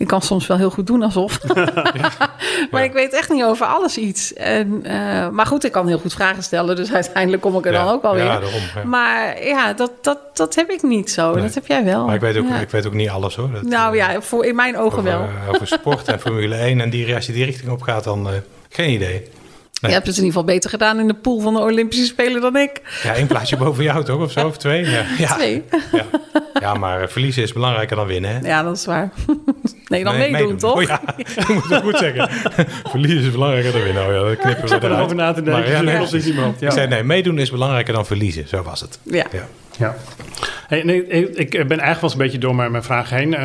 Ik 0.00 0.06
kan 0.06 0.22
soms 0.22 0.46
wel 0.46 0.56
heel 0.56 0.70
goed 0.70 0.86
doen 0.86 1.02
alsof. 1.02 1.38
maar 2.70 2.84
ik 2.84 2.92
weet 2.92 3.12
echt 3.12 3.30
niet 3.30 3.44
over 3.44 3.66
alles 3.66 3.98
iets. 3.98 4.32
En, 4.34 4.80
eh, 4.84 5.28
maar 5.28 5.46
goed, 5.46 5.64
ik 5.64 5.72
kan 5.72 5.88
heel 5.88 5.98
goed 5.98 6.12
vragen 6.12 6.42
stellen, 6.42 6.76
dus 6.76 6.92
uiteindelijk 6.92 7.42
kom 7.42 7.56
ik 7.56 7.66
er 7.66 7.72
dan 7.72 7.88
ook 7.88 8.02
wel 8.02 8.16
ja, 8.16 8.22
weer. 8.22 8.40
daarom. 8.40 8.90
Maar 8.90 9.44
ja, 9.44 9.72
dat, 9.72 9.90
dat, 10.00 10.18
dat 10.34 10.54
heb 10.54 10.70
ik 10.70 10.82
niet 10.82 11.10
zo. 11.10 11.32
Nee. 11.34 11.42
Dat 11.42 11.54
heb 11.54 11.66
jij 11.66 11.84
wel. 11.84 12.06
Maar 12.06 12.14
ik 12.14 12.20
weet 12.20 12.36
ook, 12.36 12.48
ik 12.48 12.70
weet 12.70 12.86
ook 12.86 12.92
niet 12.92 13.08
alles 13.08 13.34
hoor. 13.36 13.50
Dat, 13.52 13.62
Nou 13.62 13.92
eh, 13.92 14.12
ja, 14.12 14.20
voor, 14.20 14.44
in 14.44 14.54
mijn 14.54 14.76
ogen 14.78 14.98
over, 14.98 15.02
wel. 15.02 15.20
eh, 15.20 15.48
over 15.48 15.66
sport 15.66 16.08
en 16.08 16.20
Formule 16.20 16.54
1 16.54 16.80
en 16.80 16.90
die, 16.90 17.14
als 17.14 17.26
je 17.26 17.32
die 17.32 17.44
richting 17.44 17.70
op 17.70 17.82
gaat, 17.82 18.04
dan 18.04 18.28
eh, 18.28 18.34
geen 18.68 18.90
idee. 18.90 19.28
Nee. 19.80 19.90
Je 19.90 19.96
hebt 19.96 20.06
het 20.06 20.16
in 20.16 20.24
ieder 20.24 20.38
geval 20.38 20.54
beter 20.54 20.70
gedaan 20.70 20.98
in 20.98 21.06
de 21.06 21.14
pool 21.14 21.40
van 21.40 21.54
de 21.54 21.60
Olympische 21.60 22.04
Spelen 22.04 22.40
dan 22.40 22.56
ik. 22.56 22.80
Ja, 23.02 23.14
één 23.14 23.26
plaatsje 23.26 23.56
boven 23.64 23.84
jou 23.84 24.04
toch, 24.04 24.20
of 24.20 24.32
zo, 24.32 24.46
of 24.46 24.56
twee? 24.56 24.90
Ja, 24.90 25.04
ja. 25.18 25.34
Twee. 25.34 25.64
Ja, 25.92 26.04
ja 26.60 26.74
maar 26.74 27.02
eh, 27.02 27.08
verliezen 27.08 27.42
is 27.42 27.52
belangrijker 27.52 27.96
dan 27.96 28.06
winnen, 28.06 28.30
hè? 28.30 28.48
Ja, 28.48 28.62
dat 28.62 28.76
is 28.76 28.84
waar. 28.84 29.10
Nee, 29.86 30.04
dan 30.04 30.18
Nee, 30.18 30.30
meedoen, 30.30 30.56
toch? 30.56 30.74
Oh 30.74 30.82
ja, 30.82 31.00
ik 31.16 31.48
moet 31.48 31.68
het 31.68 31.82
goed 31.82 31.98
zeggen. 31.98 32.28
verliezen 32.90 33.20
is 33.20 33.30
belangrijker 33.30 33.72
dan 33.72 33.82
winnen. 33.82 34.06
Oh 34.06 34.12
ja, 34.12 34.18
dat 34.22 34.38
knippen 34.38 34.54
we 34.54 34.62
Ik 34.62 34.68
zat 34.68 34.82
eruit. 34.82 34.98
erover 34.98 35.16
na 35.16 35.32
te 35.32 35.42
denken. 35.42 35.62
Maar 35.62 35.70
ja, 35.70 35.80
nee. 35.80 36.54
Ik 36.58 36.70
zei 36.70 36.86
nee, 36.88 37.02
meedoen 37.02 37.38
is 37.38 37.50
belangrijker 37.50 37.94
dan 37.94 38.06
verliezen. 38.06 38.48
Zo 38.48 38.62
was 38.62 38.80
het. 38.80 38.98
Ja. 39.02 39.26
Ja. 39.80 39.96
Hey, 40.68 40.82
nee, 40.82 41.06
ik 41.34 41.50
ben 41.50 41.60
eigenlijk 41.60 41.80
wel 41.80 42.02
eens 42.02 42.12
een 42.12 42.18
beetje 42.18 42.38
door 42.38 42.54
mijn, 42.54 42.70
mijn 42.70 42.82
vragen 42.82 43.16
heen. 43.16 43.34
Eh, 43.34 43.44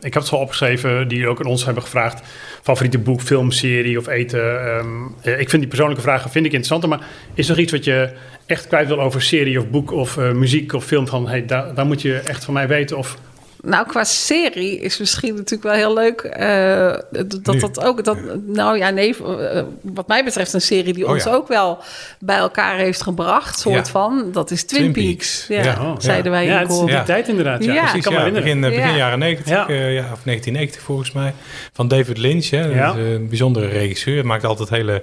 ik 0.00 0.14
heb 0.14 0.14
het 0.14 0.26
zo 0.26 0.36
opgeschreven, 0.36 1.08
die 1.08 1.28
ook 1.28 1.40
aan 1.40 1.46
ons 1.46 1.64
hebben 1.64 1.82
gevraagd. 1.82 2.22
Favoriete 2.62 2.98
boek, 2.98 3.20
film, 3.20 3.50
serie 3.50 3.98
of 3.98 4.06
eten. 4.06 4.66
Ehm, 4.66 4.86
eh, 5.22 5.40
ik 5.40 5.48
vind 5.48 5.62
die 5.62 5.70
persoonlijke 5.70 6.02
vragen 6.02 6.30
vind 6.30 6.44
ik 6.46 6.52
interessanter. 6.52 6.88
Maar 6.88 7.06
is 7.34 7.48
er 7.48 7.58
iets 7.58 7.72
wat 7.72 7.84
je 7.84 8.12
echt 8.46 8.66
kwijt 8.66 8.88
wil 8.88 9.00
over 9.00 9.22
serie 9.22 9.58
of 9.58 9.70
boek 9.70 9.92
of 9.92 10.16
eh, 10.16 10.32
muziek 10.32 10.72
of 10.72 10.84
film? 10.84 11.06
Van, 11.06 11.28
hey, 11.28 11.46
daar, 11.46 11.74
daar 11.74 11.86
moet 11.86 12.02
je 12.02 12.14
echt 12.18 12.44
van 12.44 12.54
mij 12.54 12.68
weten. 12.68 12.96
Of, 12.96 13.18
Nou, 13.66 13.86
qua 13.86 14.04
serie 14.04 14.78
is 14.80 14.98
misschien 14.98 15.34
natuurlijk 15.34 15.62
wel 15.62 15.72
heel 15.72 15.94
leuk. 15.94 16.20
eh, 16.20 16.92
dat 17.42 17.54
Nu? 17.54 17.58
dat 17.60 17.84
ook. 17.84 18.04
Dat, 18.04 18.18
nou 18.46 18.78
ja, 18.78 18.90
nee. 18.90 19.16
eh, 19.16 19.62
wat 19.82 20.08
mij 20.08 20.24
betreft 20.24 20.52
een 20.52 20.60
serie 20.60 20.92
die 20.92 21.04
Oh, 21.06 21.10
ons 21.12 21.24
ja. 21.24 21.30
ook 21.32 21.48
wel 21.48 21.78
bij 22.18 22.36
elkaar 22.36 22.76
heeft 22.76 23.02
gebracht. 23.02 23.58
Soort 23.58 23.74
Ja. 23.86 23.92
van. 23.92 24.28
Dat 24.32 24.50
is 24.50 24.64
Twin, 24.64 24.80
Twin 24.80 24.92
Peaks. 24.92 25.44
Peaks. 25.48 25.64
Ja, 25.66 25.72
Ja, 25.72 25.82
oh, 25.90 25.94
zeiden 25.98 26.32
wij 26.32 26.44
ja, 26.44 26.60
in 26.60 26.66
het 26.68 26.78
die 26.78 26.86
Ja. 26.88 27.02
tijd 27.02 27.28
inderdaad. 27.28 27.64
Ja, 27.64 27.72
Ja. 27.74 27.94
Ik 27.94 28.02
kan 28.02 28.12
me 28.12 28.18
ja, 28.18 28.24
herinneren. 28.24 28.60
begin, 28.60 28.64
eh, 28.64 28.70
begin 28.80 28.90
Ja. 28.90 28.96
jaren 28.96 29.18
90, 29.18 29.48
Ja. 29.48 29.62
of 30.12 30.24
1990 30.24 30.80
volgens 30.82 31.12
mij. 31.12 31.34
Van 31.72 31.88
David 31.88 32.18
Lynch. 32.18 32.50
Hè, 32.50 32.64
Ja. 32.64 32.86
Dat 32.86 32.96
is 32.96 33.14
een 33.14 33.28
bijzondere 33.28 33.66
regisseur. 33.66 34.14
Hij 34.14 34.22
maakt 34.24 34.44
altijd 34.44 34.68
hele 34.70 35.02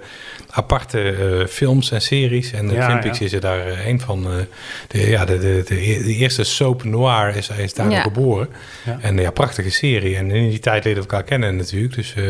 aparte 0.50 1.00
eh, 1.02 1.48
films 1.48 1.92
en 1.92 2.02
series. 2.02 2.52
En 2.52 2.68
Twin 2.68 3.00
Peaks 3.00 3.20
ja. 3.20 3.26
is 3.26 3.34
er 3.34 3.42
daar 3.42 3.68
eh, 3.68 3.88
een 3.88 4.00
van. 4.00 4.26
eh, 4.26 4.32
de, 4.88 5.10
ja, 5.10 5.26
de, 5.26 5.38
de, 5.38 5.64
de, 5.68 5.76
de 6.04 6.16
eerste 6.16 6.44
soap 6.44 6.84
noir 6.84 7.36
is, 7.36 7.50
is 7.58 7.74
daar 7.74 7.90
Ja. 7.90 8.02
geboren. 8.02 8.50
Ja. 8.86 8.98
En 9.02 9.18
ja, 9.18 9.32
prachtige 9.32 9.70
serie. 9.72 10.16
En 10.16 10.32
in 10.32 10.50
die 10.50 10.60
tijd 10.60 10.84
leren 10.84 11.04
we 11.04 11.10
elkaar 11.10 11.24
kennen 11.24 11.56
natuurlijk. 11.56 11.96
Dus 11.96 12.14
eh 12.16 12.24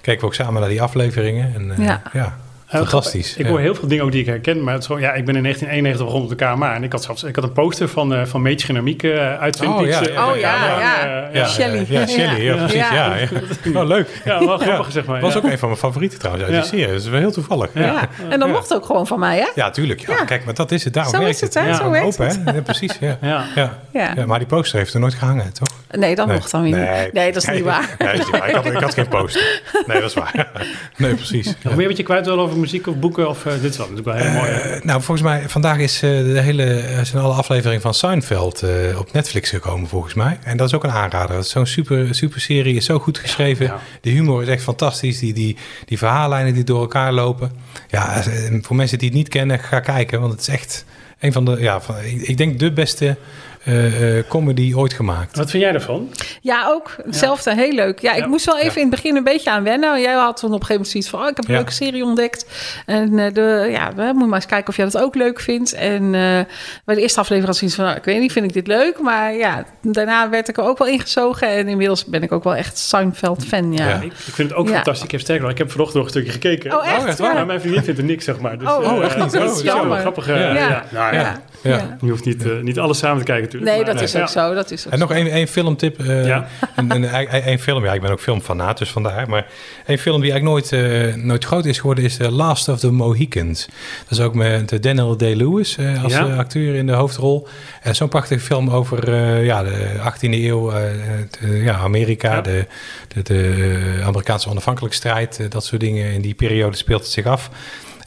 kijken 0.00 0.20
we 0.20 0.26
ook 0.26 0.34
samen 0.34 0.60
naar 0.60 0.70
die 0.70 0.82
afleveringen. 0.82 1.54
En, 1.54 1.70
eh, 1.70 1.96
Ja. 2.12 2.38
Fantastisch. 2.70 3.36
Ik 3.36 3.44
ja. 3.44 3.50
hoor 3.50 3.60
heel 3.60 3.74
veel 3.74 3.88
dingen 3.88 4.04
ook 4.04 4.12
die 4.12 4.20
ik 4.20 4.26
herken. 4.26 4.62
Maar 4.62 4.72
het 4.74 4.82
is 4.82 4.88
zo, 4.88 4.98
ja, 4.98 5.12
ik 5.12 5.24
ben 5.24 5.36
in 5.36 5.42
1991 5.42 6.04
begonnen 6.06 6.30
op 6.32 6.38
de 6.38 6.44
KMA. 6.44 6.74
En 6.74 6.82
ik 6.84 6.92
had 6.92 7.02
zelfs 7.02 7.22
ik 7.22 7.34
had 7.34 7.44
een 7.44 7.52
poster 7.52 7.88
van, 7.88 8.14
eh 8.14 8.24
van 8.24 8.42
Meetje 8.42 8.66
Dynamiek 8.66 9.02
eh 9.02 9.38
uit 9.38 9.52
Twin 9.52 9.68
Oh, 9.72 9.86
ja, 9.86 10.00
eh, 10.00 10.12
ja, 10.14 10.30
Oh 10.30 10.36
ja, 10.36 10.78
ja. 10.80 11.28
Ja, 11.32 11.46
Shelley. 11.48 11.78
eh, 11.78 11.88
Ja, 11.90 12.06
Shelley, 12.06 12.42
ja, 12.42 12.54
Ja. 12.54 12.56
precies. 12.56 12.76
Ja. 12.90 12.92
Ja. 13.16 13.16
Ja, 13.64 13.80
Oh, 13.80 13.86
leuk. 13.86 14.20
Ja, 14.24 14.38
wel 14.46 14.58
grappig 14.58 14.92
zeg 14.92 15.04
maar. 15.04 15.20
was 15.20 15.36
ook 15.36 15.44
een 15.44 15.58
van 15.58 15.68
mijn 15.68 15.80
favorieten 15.80 16.18
trouwens 16.18 16.44
uit 16.46 16.54
Ja. 16.54 16.60
die 16.60 16.70
serie. 16.70 16.86
Dat 16.92 17.02
is 17.02 17.08
wel 17.08 17.20
heel 17.20 17.32
toevallig. 17.32 17.70
Ja. 17.74 17.80
Ja. 17.84 18.08
En 18.28 18.38
dat 18.38 18.48
mocht 18.48 18.74
ook 18.74 18.84
gewoon 18.84 19.06
van 19.06 19.18
mij, 19.18 19.38
hè? 19.38 19.46
Ja, 19.54 19.70
tuurlijk. 19.70 20.00
Ja, 20.00 20.14
Ja. 20.14 20.24
Kijk, 20.24 20.44
maar 20.44 20.54
dat 20.54 20.72
is 20.72 20.84
het. 20.84 20.94
Daarom 20.94 21.12
Zo 21.14 21.18
werkt 21.20 21.34
is 21.34 21.40
het, 21.40 21.54
hè? 21.54 21.66
Ja, 21.68 21.74
Zo 21.74 21.90
werkt 21.90 22.06
open, 22.06 22.26
het. 22.26 22.40
hè? 22.44 22.52
Ja, 22.52 22.60
precies, 22.62 22.96
ja. 23.00 23.18
Ja. 23.20 23.44
Ja. 23.54 23.78
Ja. 23.92 24.12
Ja, 24.16 24.26
maar 24.26 24.38
die 24.38 24.48
poster 24.48 24.78
heeft 24.78 24.94
er 24.94 25.00
nooit 25.00 25.14
gehangen, 25.14 25.52
toch? 25.52 25.68
Nee, 25.90 26.14
dat 26.14 26.26
mocht 26.26 26.50
dan 26.50 26.62
weer 26.62 26.76
niet. 27.02 27.12
Nee, 27.12 27.32
dat 27.32 27.42
is 27.42 27.48
niet 27.48 27.64
waar. 27.64 27.94
Nee, 27.98 28.08
dat 28.16 28.18
is 28.18 28.24
niet 28.32 28.38
waar. 28.40 28.48
Ik, 28.48 28.54
had, 28.54 28.66
ik 28.66 28.72
had 28.80 28.94
geen 28.94 29.08
poster. 29.08 29.60
Nee, 29.86 30.00
dat 30.00 30.08
is 30.10 30.14
waar. 30.14 30.48
Nee, 30.96 31.14
precies. 31.14 31.54
Nog 31.62 31.74
meer 31.76 31.88
wat 31.88 31.96
je 31.96 32.02
kwijt 32.02 32.26
wil 32.26 32.38
over 32.40 32.56
muziek 32.60 32.86
of 32.86 32.96
boeken? 32.96 33.28
Of, 33.28 33.46
eh, 33.46 33.52
dit 33.52 33.70
is 33.70 33.76
wel 33.76 33.88
natuurlijk 33.88 34.16
wel 34.16 34.26
heel 34.26 34.40
mooi. 34.40 34.50
Eh, 34.50 34.82
nou, 34.82 35.02
volgens 35.02 35.26
mij, 35.26 35.48
vandaag 35.48 35.78
is 35.78 35.94
eh, 35.94 36.10
de 36.10 36.40
hele, 36.40 36.84
zijn 37.02 37.22
alle 37.22 37.34
afleveringen 37.34 37.80
van 37.80 37.94
Seinfeld 37.94 38.64
op 38.98 39.12
Netflix 39.12 39.50
gekomen, 39.50 39.88
volgens 39.88 40.14
mij. 40.14 40.38
En 40.42 40.56
dat 40.56 40.68
is 40.68 40.74
ook 40.74 40.84
een 40.84 40.90
aanrader. 40.90 41.34
Dat 41.34 41.44
is 41.44 41.50
zo'n 41.50 41.66
super, 41.66 42.14
super 42.14 42.40
serie, 42.40 42.74
is 42.74 42.84
zo 42.84 42.98
goed 42.98 43.18
geschreven. 43.18 43.66
Ja. 43.66 43.78
De 44.00 44.10
humor 44.10 44.42
is 44.42 44.48
echt 44.48 44.62
fantastisch. 44.62 45.18
Die, 45.18 45.32
die, 45.32 45.56
die 45.84 45.98
verhaallijnen 45.98 46.54
die 46.54 46.64
door 46.64 46.80
elkaar 46.80 47.12
lopen. 47.12 47.52
Ja, 47.88 48.22
voor 48.60 48.76
mensen 48.76 48.98
die 48.98 49.08
het 49.08 49.16
niet 49.16 49.28
kennen, 49.28 49.58
ga 49.58 49.80
kijken. 49.80 50.20
Want 50.20 50.32
het 50.32 50.40
is 50.40 50.48
echt 50.48 50.84
een 51.18 51.32
van 51.32 51.44
de, 51.44 51.56
ja, 51.60 51.80
van, 51.80 51.94
ik, 52.04 52.20
ik 52.20 52.36
denk 52.36 52.58
de 52.58 52.72
beste 52.72 53.16
eh, 53.64 54.18
eh, 54.18 54.24
comedy 54.28 54.74
ooit 54.74 54.92
gemaakt. 54.92 55.36
Wat 55.36 55.50
vind 55.50 55.62
jij 55.62 55.72
ervan? 55.72 56.10
Ja, 56.40 56.66
ook. 56.68 56.96
Hetzelfde. 57.04 57.54
Heel 57.54 57.72
leuk. 57.72 57.98
Ja, 57.98 58.12
ik 58.12 58.18
Ja. 58.22 58.26
moest 58.26 58.44
wel 58.44 58.58
even 58.58 58.68
Ja. 58.74 58.74
in 58.76 58.86
het 58.86 58.90
begin 58.90 59.16
een 59.16 59.24
beetje 59.24 59.50
aan 59.50 59.62
wennen. 59.62 60.00
Jij 60.00 60.14
had 60.14 60.36
toen 60.36 60.52
op 60.52 60.60
een 60.60 60.66
gegeven 60.66 60.72
moment 60.74 60.88
zoiets 60.90 61.08
van... 61.08 61.20
Oh, 61.20 61.28
ik 61.28 61.36
heb 61.36 61.44
een 61.44 61.50
Ja. 61.54 61.56
leuke 61.60 61.72
serie 61.72 62.04
ontdekt. 62.04 62.46
En 62.86 63.18
eh, 63.18 63.32
de, 63.32 63.68
ja, 63.70 63.92
we 63.94 64.02
moeten 64.02 64.28
maar 64.28 64.34
eens 64.38 64.46
kijken 64.46 64.68
of 64.68 64.76
jij 64.76 64.84
dat 64.84 65.02
ook 65.02 65.14
leuk 65.14 65.40
vindt. 65.40 65.72
En 65.72 66.02
eh, 66.14 66.40
bij 66.84 66.94
de 66.94 67.00
eerste 67.00 67.20
aflevering 67.20 67.44
had 67.44 67.54
ik 67.54 67.58
zoiets 67.58 67.76
van... 67.76 67.84
nou, 67.84 67.96
ik 67.96 68.04
weet 68.04 68.20
niet, 68.20 68.32
vind 68.32 68.44
ik 68.46 68.52
dit 68.52 68.66
leuk? 68.66 69.00
Maar 69.00 69.34
ja, 69.34 69.64
daarna 69.82 70.28
werd 70.30 70.48
ik 70.48 70.56
er 70.56 70.64
ook 70.64 70.78
wel 70.78 70.88
ingezogen. 70.88 71.48
En 71.48 71.68
inmiddels 71.68 72.04
ben 72.04 72.22
ik 72.22 72.32
ook 72.32 72.44
wel 72.44 72.54
echt 72.54 72.78
Seinfeld-fan, 72.78 73.72
ja. 73.72 73.88
Ja. 73.88 73.94
Ik, 73.96 74.02
ik 74.02 74.12
vind 74.34 74.48
het 74.50 74.58
ook 74.58 74.68
Ja. 74.68 74.74
fantastisch. 74.74 75.04
Ik 75.04 75.10
heb 75.10 75.20
sterker 75.20 75.42
nog, 75.42 75.52
ik 75.52 75.58
heb 75.58 75.70
vanochtend 75.70 75.96
nog 75.96 76.04
een 76.04 76.10
stukje 76.10 76.32
gekeken. 76.32 76.78
Oh, 76.78 76.86
echt? 76.92 77.04
echt 77.04 77.18
waar? 77.18 77.28
Ja. 77.28 77.34
Maar 77.36 77.46
mijn 77.46 77.60
vriendin 77.60 77.82
vindt 77.84 77.98
er 78.00 78.06
niks, 78.06 78.24
zeg 78.24 78.40
maar. 78.40 78.58
Dus, 78.58 78.68
Oh, 78.68 78.92
oh, 78.92 79.04
echt 79.04 79.16
niet? 79.16 79.32
Dat 79.32 79.42
Oh, 79.42 79.46
dat 79.48 79.56
is 79.56 79.62
wel. 79.62 80.36
Ja. 80.36 80.52
Ja. 80.54 80.84
Nou, 80.90 81.14
ja. 81.14 81.40
Ja. 81.62 81.96
Je 82.00 82.10
hoeft 82.10 82.24
niet, 82.24 82.44
eh, 82.44 82.58
niet 82.60 82.78
alles 82.78 82.98
samen 82.98 83.18
te 83.18 83.24
kijken 83.24 83.44
natuurlijk. 83.44 83.72
Nee, 83.72 83.84
maar, 83.84 83.94
dat 83.94 84.02
is 84.02 84.14
eh, 84.14 84.20
ook 84.20 84.26
ja. 84.28 84.32
zo. 84.48 84.54
Dat 84.54 84.70
is 84.70 84.86
ook 84.86 84.92
En 84.92 84.98
nog 84.98 85.08
zo. 85.08 85.14
één 85.14 85.30
één 85.30 85.48
filmtip. 85.48 86.00
eh, 86.00 86.26
Ja. 86.26 86.46
een, 86.76 86.90
een, 86.90 87.14
een, 87.14 87.48
een 87.48 87.58
film, 87.58 87.84
ja, 87.84 87.92
ik 87.94 88.00
ben 88.00 88.10
ook 88.10 88.20
filmfanaat, 88.20 88.78
dus 88.78 88.90
vandaar. 88.90 89.28
Maar 89.28 89.46
een 89.86 89.98
film 89.98 90.20
die 90.20 90.30
eigenlijk 90.32 90.70
nooit, 90.70 90.72
eh, 91.12 91.14
nooit 91.14 91.44
groot 91.44 91.64
is 91.64 91.78
geworden, 91.78 92.04
is 92.04 92.16
The 92.16 92.30
Last 92.30 92.68
of 92.68 92.78
the 92.78 92.90
Mohicans. 92.92 93.66
Dat 94.08 94.18
is 94.18 94.20
ook 94.24 94.34
met 94.34 94.82
Daniel 94.82 95.16
Day-Lewis 95.16 95.76
eh, 95.76 96.04
als 96.04 96.12
Ja. 96.12 96.24
acteur 96.36 96.74
in 96.74 96.86
de 96.86 96.92
hoofdrol. 96.92 97.48
En 97.82 97.94
zo'n 97.94 98.08
prachtige 98.08 98.40
film 98.40 98.70
over 98.70 99.12
eh, 99.12 99.44
ja, 99.44 99.62
de 99.62 99.86
18e 100.02 100.20
eeuw, 100.44 100.70
het, 100.70 101.38
ja, 101.42 101.74
Amerika, 101.74 102.34
Ja. 102.34 102.40
de, 102.40 102.66
de, 103.08 103.22
de 103.22 104.00
Amerikaanse 104.04 104.48
onafhankelijkheidsstrijd, 104.48 105.52
dat 105.52 105.64
soort 105.64 105.80
dingen. 105.80 106.12
In 106.12 106.20
die 106.20 106.34
periode 106.34 106.76
speelt 106.76 107.02
het 107.02 107.10
zich 107.10 107.26
af. 107.26 107.50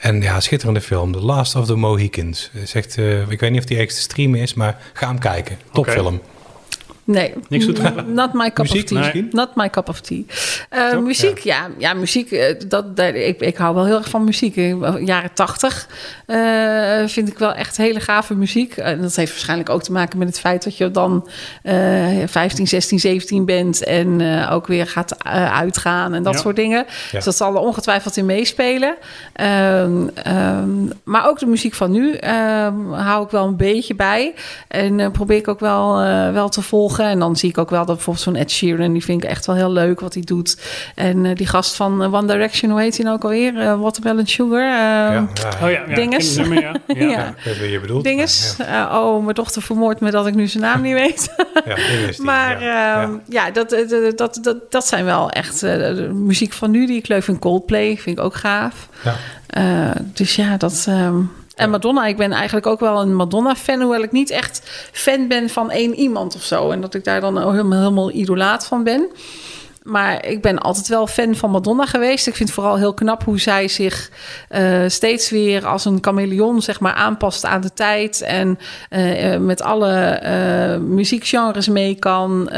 En 0.04 0.22
ja, 0.22 0.40
schitterende 0.40 0.82
film. 0.82 1.12
The 1.12 1.20
Last 1.20 1.56
of 1.56 1.66
the 1.66 1.76
Mohicans. 1.76 2.52
Zegt, 2.64 2.98
eh 2.98 3.30
ik 3.30 3.40
weet 3.40 3.52
niet 3.52 3.60
of 3.60 3.66
die 3.66 3.78
ergens 3.78 3.96
te 3.96 4.02
streamen 4.02 4.40
is, 4.40 4.54
maar 4.54 4.82
ga 4.94 5.08
hem 5.08 5.20
kijken. 5.20 5.58
Topfilm. 5.72 6.22
Nee, 7.06 7.34
Niks 7.50 7.66
toe 7.66 7.74
te 7.74 8.04
not 8.08 8.34
my 8.34 8.48
cup 8.52 8.58
Muziek 8.58 8.82
of 8.84 8.88
tea. 8.90 8.98
misschien? 8.98 9.28
Not 9.32 9.56
my 9.56 9.70
cup 9.70 9.90
of 9.90 10.02
tea. 10.02 10.26
Uh, 10.74 10.98
muziek, 11.00 11.38
ja. 11.38 11.68
ja, 11.78 11.94
muziek, 11.94 12.32
eh, 12.32 12.56
dat, 12.68 12.86
ik, 13.14 13.40
ik 13.40 13.58
hou 13.58 13.76
wel 13.76 13.86
heel 13.86 13.98
erg 13.98 14.10
van 14.10 14.24
muziek. 14.24 14.56
In 14.56 15.06
jaren 15.06 15.34
tachtig 15.34 15.88
eh, 16.26 16.38
vind 17.06 17.28
ik 17.28 17.38
wel 17.38 17.54
echt 17.54 17.78
hele 17.78 18.00
gave 18.00 18.36
muziek. 18.36 18.78
En 18.78 19.02
dat 19.02 19.16
heeft 19.16 19.32
waarschijnlijk 19.32 19.70
ook 19.70 19.84
te 19.84 19.92
maken 19.92 20.18
met 20.18 20.28
het 20.28 20.40
feit 20.40 20.64
dat 20.64 20.78
je 20.78 20.92
dan 20.92 21.28
eh 21.64 22.08
15, 22.26 22.68
16, 22.68 23.00
17 23.00 23.46
bent 23.46 23.84
en 23.84 24.22
eh, 24.22 24.52
ook 24.54 24.68
weer 24.68 24.88
gaat 24.88 25.12
eh, 25.12 25.58
uitgaan 25.58 26.14
en 26.14 26.24
dat 26.24 26.34
Ja. 26.34 26.40
soort 26.40 26.56
dingen. 26.56 26.86
Dus 27.12 27.24
dat 27.24 27.36
zal 27.36 27.54
er 27.56 27.60
ongetwijfeld 27.62 28.18
in 28.18 28.26
meespelen. 28.26 28.96
Ehm, 29.34 30.08
ehm, 30.24 30.70
maar 31.04 31.28
ook 31.28 31.40
de 31.40 31.46
muziek 31.46 31.74
van 31.74 31.92
nu 31.92 32.14
ehm, 32.14 32.92
hou 32.92 33.26
ik 33.26 33.32
wel 33.32 33.48
een 33.48 33.56
beetje 33.58 33.96
bij. 33.96 34.34
En 34.68 35.00
eh, 35.00 35.12
probeer 35.12 35.38
ik 35.38 35.48
ook 35.48 35.60
wel, 35.60 36.00
eh, 36.02 36.32
wel 36.32 36.50
te 36.50 36.62
volgen. 36.62 36.92
En 37.00 37.20
dan 37.20 37.36
zie 37.36 37.50
ik 37.50 37.58
ook 37.58 37.70
wel 37.70 37.86
dat 37.86 37.96
bijvoorbeeld 37.96 38.26
zo'n 38.26 38.36
Ed 38.36 38.52
Sheeran... 38.52 38.94
die 38.94 39.04
vind 39.04 39.24
ik 39.24 39.30
echt 39.30 39.46
wel 39.46 39.56
heel 39.56 39.72
leuk 39.72 40.00
wat 40.00 40.14
hij 40.14 40.24
doet. 40.24 40.58
En 40.96 41.26
eh, 41.26 41.36
die 41.36 41.48
gast 41.48 41.76
van 41.76 42.04
eh, 42.04 42.14
One 42.14 42.28
Direction, 42.28 42.72
hoe 42.72 42.80
heet 42.82 42.96
hij 42.96 43.06
nou 43.06 43.18
ook 43.18 43.24
alweer? 43.24 43.60
Eh, 43.60 43.80
Watermelon 43.80 44.28
Sugar. 44.28 44.60
ehm, 44.62 44.70
Ja, 44.70 45.28
ja, 45.34 45.66
Oh 45.66 45.72
ja, 45.72 45.84
ja 45.88 45.96
Dinges. 45.96 46.36
nummer, 46.36 46.62
ja. 46.62 46.74
ja. 47.08 47.34
Je 47.62 47.80
bedoelt. 47.82 48.04
Dinges. 48.04 48.56
oh, 48.92 49.24
mijn 49.24 49.36
dochter 49.36 49.62
vermoordt 49.62 50.00
me 50.00 50.12
dat 50.12 50.28
ik 50.28 50.34
nu 50.36 50.48
zijn 50.48 50.64
naam 50.64 50.82
niet 50.82 50.94
weet. 50.94 51.36
Dinges 51.66 52.18
Maar 52.30 52.64
ja. 52.64 53.02
ehm, 53.02 53.12
Ja. 53.12 53.20
ja, 53.46 53.52
dat, 53.52 53.70
dat, 53.70 54.18
dat, 54.18 54.40
dat, 54.42 54.72
dat 54.72 54.88
zijn 54.88 55.06
wel 55.06 55.30
echt 55.30 55.64
eh, 55.64 55.74
de 55.76 56.10
muziek 56.14 56.54
van 56.54 56.72
nu 56.72 56.86
die 56.88 56.98
ik 56.98 57.08
leuk 57.08 57.24
vind. 57.24 57.40
Coldplay 57.40 57.98
vind 57.98 58.18
ik 58.18 58.24
ook 58.24 58.36
gaaf. 58.36 58.88
Ja. 59.04 59.16
Eh, 59.48 59.92
dus 60.14 60.36
ja, 60.36 60.58
dat. 60.58 60.86
ehm, 60.88 61.16
en 61.56 61.70
Madonna, 61.70 62.06
ik 62.06 62.18
ben 62.18 62.32
eigenlijk 62.32 62.66
ook 62.66 62.80
wel 62.80 63.02
een 63.02 63.16
Madonna-fan, 63.16 63.82
hoewel 63.82 64.04
ik 64.04 64.12
niet 64.12 64.30
echt 64.30 64.62
fan 64.92 65.28
ben 65.28 65.50
van 65.50 65.72
één 65.72 65.96
iemand 65.96 66.36
of 66.36 66.44
zo. 66.44 66.72
En 66.72 66.82
dat 66.82 66.94
ik 66.94 67.04
daar 67.04 67.22
dan 67.22 67.38
helemaal, 67.38 67.80
helemaal 67.80 68.12
idolaat 68.12 68.66
van 68.66 68.84
ben. 68.84 69.08
Maar 69.84 70.26
ik 70.26 70.42
ben 70.42 70.60
altijd 70.60 70.88
wel 70.88 71.08
fan 71.08 71.36
van 71.36 71.52
Madonna 71.52 71.86
geweest. 71.86 72.28
Ik 72.28 72.36
vind 72.36 72.50
het 72.50 72.58
vooral 72.58 72.78
heel 72.78 72.94
knap 72.94 73.24
hoe 73.24 73.40
zij 73.40 73.68
zich 73.68 74.10
eh, 74.50 74.82
steeds 74.88 75.30
weer 75.30 75.66
als 75.66 75.86
een 75.86 75.98
chameleon 76.02 76.62
zeg 76.62 76.80
maar, 76.80 76.94
aanpast 76.94 77.46
aan 77.46 77.62
de 77.62 77.74
tijd. 77.74 78.22
En 78.22 78.60
eh, 78.90 79.34
eh, 79.34 79.42
met 79.42 79.62
alle 79.62 80.22
muziekgenres 80.80 81.68
mee 81.68 81.96
kan. 81.96 82.50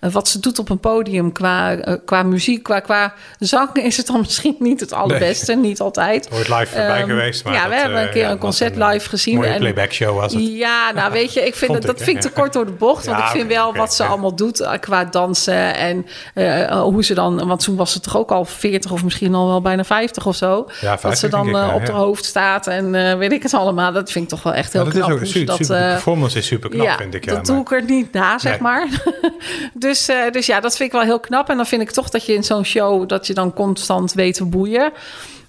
Wat 0.00 0.28
ze 0.28 0.40
doet 0.40 0.58
op 0.58 0.68
een 0.68 0.78
podium 0.78 1.32
qua, 1.32 1.74
qua 2.04 2.22
muziek, 2.22 2.62
qua, 2.62 2.80
qua 2.80 3.14
zang 3.38 3.74
is 3.88 3.96
het 3.96 4.06
dan 4.06 4.20
misschien 4.20 4.56
niet 4.58 4.80
het 4.80 4.92
allerbeste. 4.92 5.54
Niet 5.54 5.80
altijd. 5.80 6.28
Ooit 6.32 6.48
live 6.48 6.66
voorbij 6.66 7.00
Ehm, 7.00 7.08
geweest. 7.08 7.44
Maar 7.44 7.52
ja, 7.52 7.62
dat, 7.62 7.70
we 7.70 7.76
hebben 7.76 8.02
een 8.02 8.10
keer 8.10 8.22
ja, 8.22 8.30
een 8.30 8.38
concert 8.38 8.76
een, 8.76 8.86
live 8.86 9.08
gezien. 9.08 9.36
Mooie 9.36 9.48
En- 9.48 9.58
playback 9.58 9.92
show 9.92 10.16
was 10.18 10.32
het. 10.32 10.46
ja, 10.46 10.92
nou 10.92 11.12
weet 11.12 11.32
je, 11.32 11.46
ik 11.46 11.54
vind 11.54 11.72
dat, 11.72 11.80
ik, 11.80 11.86
dat 11.86 12.02
vind 12.02 12.16
ik 12.16 12.22
te 12.22 12.30
kort 12.30 12.52
door 12.52 12.66
de 12.66 12.72
bocht. 12.72 13.06
Want 13.06 13.18
ik 13.18 13.24
vind 13.26 13.48
wel 13.48 13.74
wat 13.74 13.94
ze 13.94 14.04
allemaal 14.04 14.34
doet 14.36 14.68
qua 14.80 15.04
dansen. 15.04 15.74
En 15.74 16.06
eh, 16.46 16.80
hoe 16.80 17.04
ze 17.04 17.14
dan, 17.14 17.46
want 17.46 17.64
toen 17.64 17.76
was 17.76 17.92
ze 17.92 18.00
toch 18.00 18.16
ook 18.16 18.30
al 18.30 18.44
40 18.44 18.90
of 18.90 19.04
misschien 19.04 19.34
al 19.34 19.46
wel 19.46 19.60
bijna 19.60 19.84
50 19.84 20.26
of 20.26 20.36
zo. 20.36 20.66
Ja, 20.80 20.90
dat 20.90 21.00
50 21.00 21.16
ze 21.18 21.28
dan 21.28 21.46
eh, 21.46 21.74
op 21.74 21.80
ja. 21.80 21.92
haar 21.92 22.00
hoofd 22.00 22.24
staat 22.24 22.66
en 22.66 22.94
eh, 22.94 23.18
weet 23.18 23.32
ik 23.32 23.42
het 23.42 23.54
allemaal. 23.54 23.92
Dat 23.92 24.10
vind 24.12 24.24
ik 24.24 24.30
toch 24.30 24.42
wel 24.42 24.54
echt 24.54 24.72
heel 24.72 24.84
Ja, 24.84 24.90
dat 24.90 24.96
is 24.96 25.12
ook 25.14 25.24
super, 25.24 25.46
dat, 25.46 25.56
super, 25.56 25.76
de 25.76 25.88
performance 25.92 26.38
is 26.38 26.46
super 26.46 26.70
knap, 26.70 26.96
vind 26.98 27.14
ik. 27.14 27.24
Ja, 27.24 27.34
dat 27.34 27.46
maar- 27.46 27.54
doe 27.54 27.64
ik 27.64 27.72
er 27.72 27.84
niet 27.84 28.12
na, 28.12 28.38
zeg 28.38 28.52
Nee. 28.52 28.60
maar. 28.60 28.88
dus, 29.74 30.10
dus 30.30 30.46
ja, 30.46 30.60
dat 30.60 30.76
vind 30.76 30.88
ik 30.88 30.94
wel 30.94 31.04
heel 31.04 31.20
knap. 31.20 31.48
En 31.48 31.56
dan 31.56 31.66
vind 31.66 31.82
ik 31.82 31.90
toch 31.90 32.08
dat 32.10 32.26
je 32.26 32.34
in 32.34 32.44
zo'n 32.44 32.64
show... 32.64 33.08
dat 33.08 33.26
je 33.26 33.34
dan 33.34 33.52
constant 33.52 34.12
weet 34.12 34.34
te 34.34 34.44
boeien. 34.44 34.92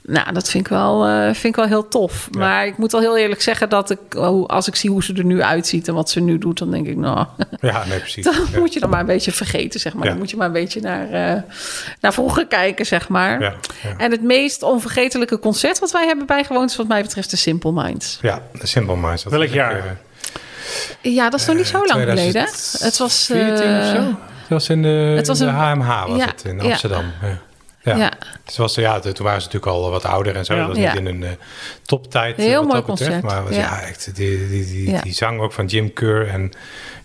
Nou, 0.10 0.34
dat 0.34 0.50
vind 0.50 0.64
ik 0.66 0.70
wel, 0.72 1.06
eh, 1.08 1.24
vind 1.24 1.44
ik 1.44 1.56
wel 1.56 1.66
heel 1.66 1.88
tof. 1.88 2.28
Ja. 2.32 2.40
Maar 2.40 2.66
ik 2.68 2.78
moet 2.78 2.92
wel 2.92 3.02
heel 3.02 3.18
eerlijk 3.18 3.42
zeggen 3.42 3.70
dat 3.70 3.90
ik... 3.90 4.00
oh, 4.16 4.48
als 4.48 4.68
ik 4.68 4.76
zie 4.76 4.90
hoe 4.90 5.04
ze 5.04 5.14
er 5.14 5.24
nu 5.26 5.42
uitziet 5.42 5.88
en 5.88 5.94
wat 5.94 6.10
ze 6.10 6.20
nu 6.20 6.38
doet... 6.38 6.58
dan 6.58 6.72
denk 6.72 6.88
ik, 6.88 6.96
nou... 6.98 7.26
Ja, 7.60 7.84
nee, 7.86 8.00
precies. 8.00 8.24
dan 8.30 8.34
Ja. 8.52 8.60
moet 8.60 8.74
je 8.74 8.80
dan 8.80 8.90
maar 8.90 9.00
een 9.00 9.06
beetje 9.06 9.32
vergeten, 9.32 9.80
zeg 9.80 9.94
maar. 9.94 10.04
Ja. 10.04 10.10
Dan 10.10 10.20
moet 10.20 10.30
je 10.30 10.38
maar 10.38 10.48
een 10.48 10.54
beetje 10.54 10.82
naar, 10.82 11.10
eh, 11.12 11.42
naar 12.02 12.14
vroeger 12.14 12.48
kijken, 12.48 12.86
zeg 12.86 13.08
maar. 13.10 13.42
Ja, 13.42 13.54
ja. 13.84 13.98
En 13.98 14.12
het 14.12 14.22
meest 14.24 14.64
onvergetelijke 14.64 15.40
concert 15.40 15.80
wat 15.80 15.92
wij 15.92 16.06
hebben 16.06 16.26
bijgewoond... 16.26 16.70
is 16.70 16.76
wat 16.76 16.88
mij 16.88 17.02
betreft 17.02 17.30
de 17.30 17.38
Simple 17.38 17.72
Minds. 17.72 18.20
Ja, 18.22 18.42
de 18.60 18.68
Simple 18.68 18.96
Minds. 18.98 19.24
dat 19.24 19.32
Welk 19.32 19.48
jaar? 19.50 19.78
eh, 21.02 21.14
Ja, 21.14 21.30
dat 21.30 21.40
is 21.40 21.46
nog 21.46 21.56
niet 21.56 21.68
zo 21.68 21.78
lang 21.86 21.92
geleden. 22.10 22.46
2014 22.46 22.86
Het 22.88 22.98
was... 22.98 23.30
of 23.30 23.36
eh, 23.38 23.90
zo? 23.90 24.18
Het 24.40 24.50
was 24.50 24.70
in 24.70 24.82
de, 24.82 24.88
het 25.16 25.28
was 25.28 25.40
in 25.40 25.46
de 25.46 25.52
een- 25.52 25.58
HMH 25.82 26.06
was 26.08 26.18
ja, 26.18 26.26
het, 26.26 26.44
in 26.46 26.56
ja. 26.58 26.64
Amsterdam. 26.64 27.04
Ja. 27.22 27.38
Ja. 27.88 27.96
ja. 27.96 28.12
Dus 28.46 28.58
was, 28.58 28.76
ja, 28.76 29.00
toen 29.00 29.14
waren 29.26 29.42
ze 29.42 29.48
natuurlijk 29.48 29.66
al 29.72 29.90
wat 29.92 30.06
ouder 30.06 30.36
en 30.36 30.46
zo. 30.46 30.54
Ja. 30.54 30.60
Dat 30.60 30.70
was 30.70 30.78
Ja. 30.78 30.90
niet 30.94 31.00
in 31.00 31.06
een 31.06 31.24
eh, 31.24 31.30
toptijd. 31.86 32.36
Heel 32.38 32.54
wat 32.54 32.64
mooi 32.64 32.76
dat 32.76 32.86
betreft. 32.86 33.12
concert, 33.12 33.34
Maar 33.34 33.44
was, 33.44 33.56
ja. 33.56 33.62
ja. 33.62 33.82
echt, 33.82 34.16
die, 34.16 34.48
die, 34.50 34.66
die, 34.66 34.90
Ja. 34.92 35.02
die 35.02 35.14
zang 35.14 35.40
ook 35.40 35.54
van 35.54 35.66
Jim 35.66 35.94
Kerr 35.94 36.28
en 36.28 36.52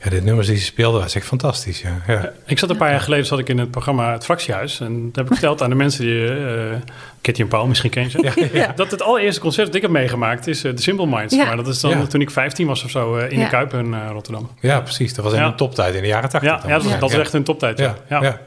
ja, 0.02 0.10
de 0.10 0.22
nummers 0.22 0.46
die 0.46 0.56
ze 0.56 0.64
speelden 0.64 1.00
was 1.00 1.14
echt 1.14 1.26
fantastisch. 1.26 1.80
Ja. 1.82 2.00
Ja. 2.06 2.32
Ik 2.46 2.58
zat 2.58 2.70
een 2.70 2.76
paar 2.76 2.90
jaar 2.90 3.00
geleden 3.00 3.26
zat 3.26 3.38
ik 3.38 3.48
in 3.48 3.58
het 3.58 3.70
programma 3.70 4.12
Het 4.12 4.24
Fractiehuis. 4.24 4.80
En 4.80 5.04
dat 5.06 5.14
heb 5.16 5.24
ik 5.26 5.32
verteld 5.32 5.62
aan 5.62 5.70
de 5.70 5.76
mensen 5.76 6.04
die... 6.04 6.28
eh 6.34 6.76
Kitty 7.20 7.40
en 7.40 7.48
Paul, 7.48 7.66
misschien 7.66 7.90
ken 7.90 8.02
je 8.02 8.10
ze. 8.10 8.50
Ja. 8.52 8.72
Dat 8.76 8.90
het 8.90 9.02
allereerste 9.02 9.40
concert 9.40 9.66
dat 9.66 9.74
ik 9.76 9.82
heb 9.82 9.90
meegemaakt 9.90 10.46
is 10.46 10.64
eh, 10.64 10.72
The 10.72 10.82
Simple 10.82 11.06
Minds. 11.06 11.34
Ja. 11.34 11.44
Maar 11.44 11.56
dat 11.56 11.66
is 11.66 11.80
dan 11.80 11.90
Ja. 11.90 12.06
toen 12.06 12.20
ik 12.20 12.30
15 12.30 12.66
was 12.66 12.84
of 12.84 12.90
zo 12.90 13.16
in 13.16 13.38
Ja. 13.38 13.44
de 13.44 13.50
Kuip 13.50 13.74
in 13.74 13.94
eh, 13.94 14.00
Rotterdam. 14.12 14.50
ja, 14.60 14.80
precies. 14.80 15.14
Dat 15.14 15.24
was 15.24 15.34
in 15.34 15.40
Ja. 15.40 15.48
de 15.48 15.54
toptijd 15.54 15.94
in 15.94 16.02
de 16.02 16.08
jaren 16.08 16.28
tachtig. 16.30 16.50
Ja, 16.50 16.60
ja, 16.66 16.74
dat, 16.74 16.84
was- 16.84 16.98
dat 16.98 17.10
is 17.12 17.16
echt 17.18 17.32
een 17.32 17.44
toptijd. 17.44 17.78
Ja. 17.78 17.94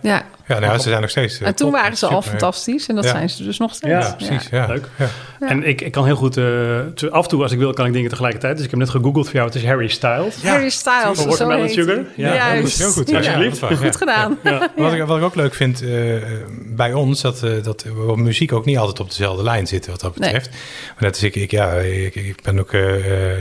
Ja, 0.02 0.24
ja. 0.48 0.56
Ja. 0.56 0.62
Ja, 0.62 0.62
Ja, 0.62 0.68
nou, 0.68 0.78
ze 0.82 0.90
zijn 0.90 1.02
nog 1.02 1.10
steeds. 1.10 1.40
eh, 1.40 1.48
En 1.48 1.56
toen 1.56 1.72
top. 1.72 1.80
waren 1.80 1.98
ze 1.98 2.08
al 2.08 2.22
fantastisch. 2.22 2.88
En 2.88 2.96
dat 2.96 3.04
Ja. 3.04 3.10
zijn 3.10 3.30
ze 3.30 3.44
dus 3.44 3.58
nog 3.58 3.74
steeds. 3.76 3.94
Ja, 3.94 4.00
Ja, 4.00 4.14
precies. 4.16 4.48
Ja. 4.52 4.66
Leuk. 4.68 4.88
Ja. 4.98 5.08
En 5.50 5.64
ik, 5.64 5.82
ik 5.82 5.92
kan 5.92 6.06
heel 6.06 6.16
goed, 6.16 6.38
eh, 6.38 6.46
af 7.10 7.24
en 7.24 7.30
toe 7.30 7.42
als 7.42 7.52
ik 7.52 7.60
wil, 7.60 7.74
kan 7.74 7.86
ik 7.86 7.94
dingen 7.94 8.10
tegelijkertijd. 8.10 8.56
Dus 8.56 8.64
ik 8.66 8.70
heb 8.72 8.80
net 8.80 8.90
gegoogeld 8.90 9.26
voor 9.26 9.36
jou. 9.36 9.46
Het 9.48 9.56
is 9.56 9.66
Harry 9.66 9.88
Styles. 9.88 10.44
Harry 10.44 10.70
Styles. 10.70 11.02
Van 11.04 11.16
zo 11.16 11.28
Watermelon 11.28 11.62
heet 11.66 11.74
Sugar? 11.74 11.96
hij. 11.96 12.06
Ja, 12.16 12.32
heel 12.32 12.38
Juist. 12.40 12.72
goed, 12.76 12.82
heel 12.84 12.92
goed. 12.92 13.10
Ja. 13.10 13.18
Alsjeblieft. 13.18 13.60
Ja. 13.60 13.76
Goed 13.76 13.96
gedaan. 13.96 14.38
Wat, 14.76 14.94
ik, 14.94 15.04
wat 15.04 15.18
ik 15.18 15.24
ook 15.24 15.36
leuk 15.36 15.54
vind 15.56 15.82
eh, 15.82 15.90
bij 16.66 16.94
ons, 16.94 17.22
dat, 17.22 17.44
eh, 17.44 17.52
dat 17.64 17.84
we 17.84 18.12
op 18.12 18.18
muziek 18.18 18.54
ook 18.54 18.66
niet 18.66 18.78
altijd 18.78 19.00
op 19.00 19.08
dezelfde 19.10 19.44
lijn 19.44 19.68
zitten 19.68 19.92
wat 19.92 20.00
dat 20.02 20.18
Nee. 20.20 20.32
betreft. 20.32 20.50
Maar 20.88 20.96
net 21.04 21.12
als 21.12 21.24
ik, 21.24 21.36
ik, 21.36 21.52
ja, 21.52 21.72
ik, 21.74 22.16
ik 22.16 22.42
ben 22.42 22.60
ook 22.60 22.72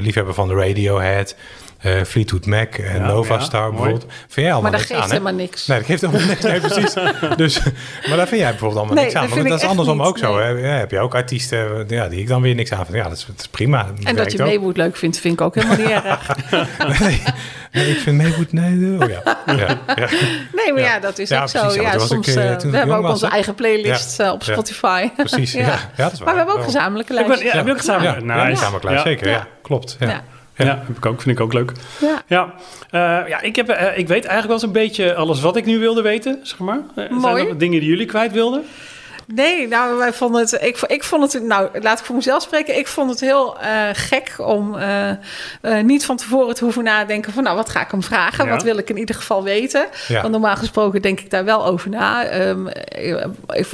liefhebber 0.00 0.34
van 0.34 0.48
de 0.48 0.54
Radiohead, 0.54 1.36
eh, 1.84 2.02
Fleetwood 2.02 2.46
Mac 2.46 2.74
en 2.74 3.00
Ja, 3.00 3.06
Nova 3.06 3.34
ja, 3.34 3.40
Star 3.40 3.60
mooi. 3.62 3.72
bijvoorbeeld. 3.72 4.12
Vind 4.12 4.34
jij 4.34 4.52
allemaal 4.52 4.62
Maar 4.62 4.70
dat 4.70 4.80
niks 4.80 4.90
geeft 4.92 5.02
aan, 5.02 5.10
helemaal 5.10 5.32
niks. 5.34 5.66
Nee, 5.66 5.78
dat 5.78 5.86
geeft 5.86 6.00
helemaal 6.00 6.26
niks. 6.26 6.40
Nee, 6.42 6.60
precies. 6.60 6.94
Dus, 7.36 7.60
maar 8.08 8.16
daar 8.16 8.26
vind 8.28 8.40
jij 8.40 8.50
bijvoorbeeld 8.50 8.76
allemaal 8.80 8.94
Nee, 8.94 9.04
niks 9.04 9.14
aan. 9.16 9.20
dat 9.22 9.30
Want 9.30 9.40
vind 9.46 9.48
dat 9.48 9.62
is 9.62 9.68
andersom 9.68 9.96
niet, 9.98 10.06
ook 10.06 10.18
zo. 10.18 10.34
nee. 10.36 10.44
Hè? 10.44 10.72
Ja, 10.72 10.78
heb 10.78 10.90
je 10.90 10.98
ook 10.98 11.14
artiesten 11.14 11.84
ja, 11.88 12.08
die 12.08 12.20
ik 12.20 12.28
dan 12.28 12.42
weer 12.42 12.54
niks 12.54 12.72
aan 12.72 12.84
vind. 12.84 12.96
Ja, 12.96 13.02
dat 13.08 13.16
is, 13.16 13.26
dat 13.26 13.40
is 13.40 13.48
prima. 13.48 13.86
En 14.04 14.16
dat 14.16 14.32
je. 14.32 14.38
Maywood 14.38 14.76
leuk 14.76 14.96
vindt, 14.96 15.18
vind 15.18 15.34
ik 15.34 15.40
ook 15.40 15.54
helemaal 15.54 15.76
niet 15.76 15.90
erg. 15.90 16.36
nee, 17.00 17.22
nee, 17.72 17.90
ik 17.90 17.98
vind 17.98 18.16
Maywood... 18.16 18.52
Nee, 18.52 19.00
oh 19.02 19.08
ja. 19.08 19.22
ja, 19.46 19.54
ja. 19.56 20.08
Nee, 20.52 20.72
maar 20.72 20.82
ja, 20.82 20.94
Ja. 20.94 20.98
dat 21.00 21.18
is 21.18 21.28
Ja, 21.28 21.42
ook 21.42 21.48
zo. 21.48 21.60
precies, 21.60 21.82
ja, 21.82 21.98
soms, 21.98 22.28
ik, 22.28 22.34
we 22.70 22.76
hebben 22.76 22.96
ook 22.96 23.02
was, 23.02 23.12
onze 23.12 23.26
eigen 23.26 23.54
playlists 23.54 24.18
eh, 24.18 24.32
op. 24.32 24.42
Spotify. 24.42 25.08
Precies, 25.16 25.52
ja. 25.52 25.60
ja. 25.60 25.78
dat 25.96 26.12
is 26.12 26.18
waar. 26.18 26.24
Maar 26.26 26.32
we 26.34 26.38
hebben 26.40 26.54
ook 26.54 26.64
gezamenlijke 26.64 27.12
Ik 27.12 27.26
ben, 27.26 27.70
ook 27.70 27.76
gezamenlijk? 27.78 28.88
Ja. 28.88 29.02
Zeker. 29.02 29.46
Klopt. 29.62 29.96
Ja. 30.00 30.22
Ja. 30.56 30.64
Ja, 30.64 30.82
heb 30.86 30.96
ik 30.96 31.06
ook, 31.06 31.20
vind 31.22 31.36
ik 31.38 31.42
ook 31.44 31.52
leuk. 31.52 31.72
Ja. 32.00 32.22
Ja, 32.26 32.54
Eh, 32.90 33.28
ja 33.28 33.40
ik, 33.40 33.56
heb, 33.56 33.68
eh, 33.68 33.98
ik 33.98 34.08
weet 34.08 34.24
eigenlijk 34.24 34.44
wel 34.46 34.52
eens 34.52 34.62
een 34.62 34.72
beetje 34.72 35.14
alles 35.14 35.40
wat 35.40 35.56
ik 35.56 35.64
nu 35.64 35.78
wilde 35.78 36.02
weten, 36.02 36.38
zeg 36.42 36.58
maar. 36.58 36.80
Eh, 36.94 37.04
Zijn 37.20 37.36
er 37.48 37.58
dingen 37.58 37.80
die 37.80 37.88
jullie 37.88 38.06
kwijt 38.06 38.32
wilden? 38.32 38.64
Nee, 39.26 39.68
nou, 39.68 39.96
wij 39.96 40.12
vonden 40.12 40.40
het. 40.40 40.52
Ik, 40.52 40.80
ik 40.80 41.04
vond 41.04 41.32
het. 41.32 41.42
Nou, 41.42 41.68
laat 41.80 41.98
ik 41.98 42.04
voor 42.04 42.14
mezelf 42.14 42.42
spreken. 42.42 42.78
Ik 42.78 42.86
vond 42.86 43.10
het 43.10 43.20
heel 43.20 43.60
eh, 43.60 43.70
gek 43.92 44.34
om 44.38 44.76
eh, 44.76 45.10
eh, 45.10 45.16
niet 45.84 46.04
van 46.04 46.16
tevoren 46.16 46.54
te 46.54 46.64
hoeven 46.64 46.84
nadenken 46.84 47.32
van, 47.32 47.42
nou, 47.42 47.56
wat 47.56 47.68
ga 47.68 47.80
ik 47.80 47.90
hem 47.90 48.02
vragen? 48.02 48.44
Ja. 48.44 48.50
Wat 48.50 48.62
wil 48.62 48.78
ik 48.78 48.90
in 48.90 48.98
ieder 48.98 49.14
geval 49.14 49.42
weten? 49.42 49.86
Ja. 50.08 50.20
Want 50.20 50.32
normaal 50.32 50.56
gesproken 50.56 51.02
denk 51.02 51.20
ik 51.20 51.30
daar 51.30 51.44
wel 51.44 51.66
over 51.66 51.90
na. 51.90 52.24
Ehm, 52.24 52.66
eh, 52.66 53.26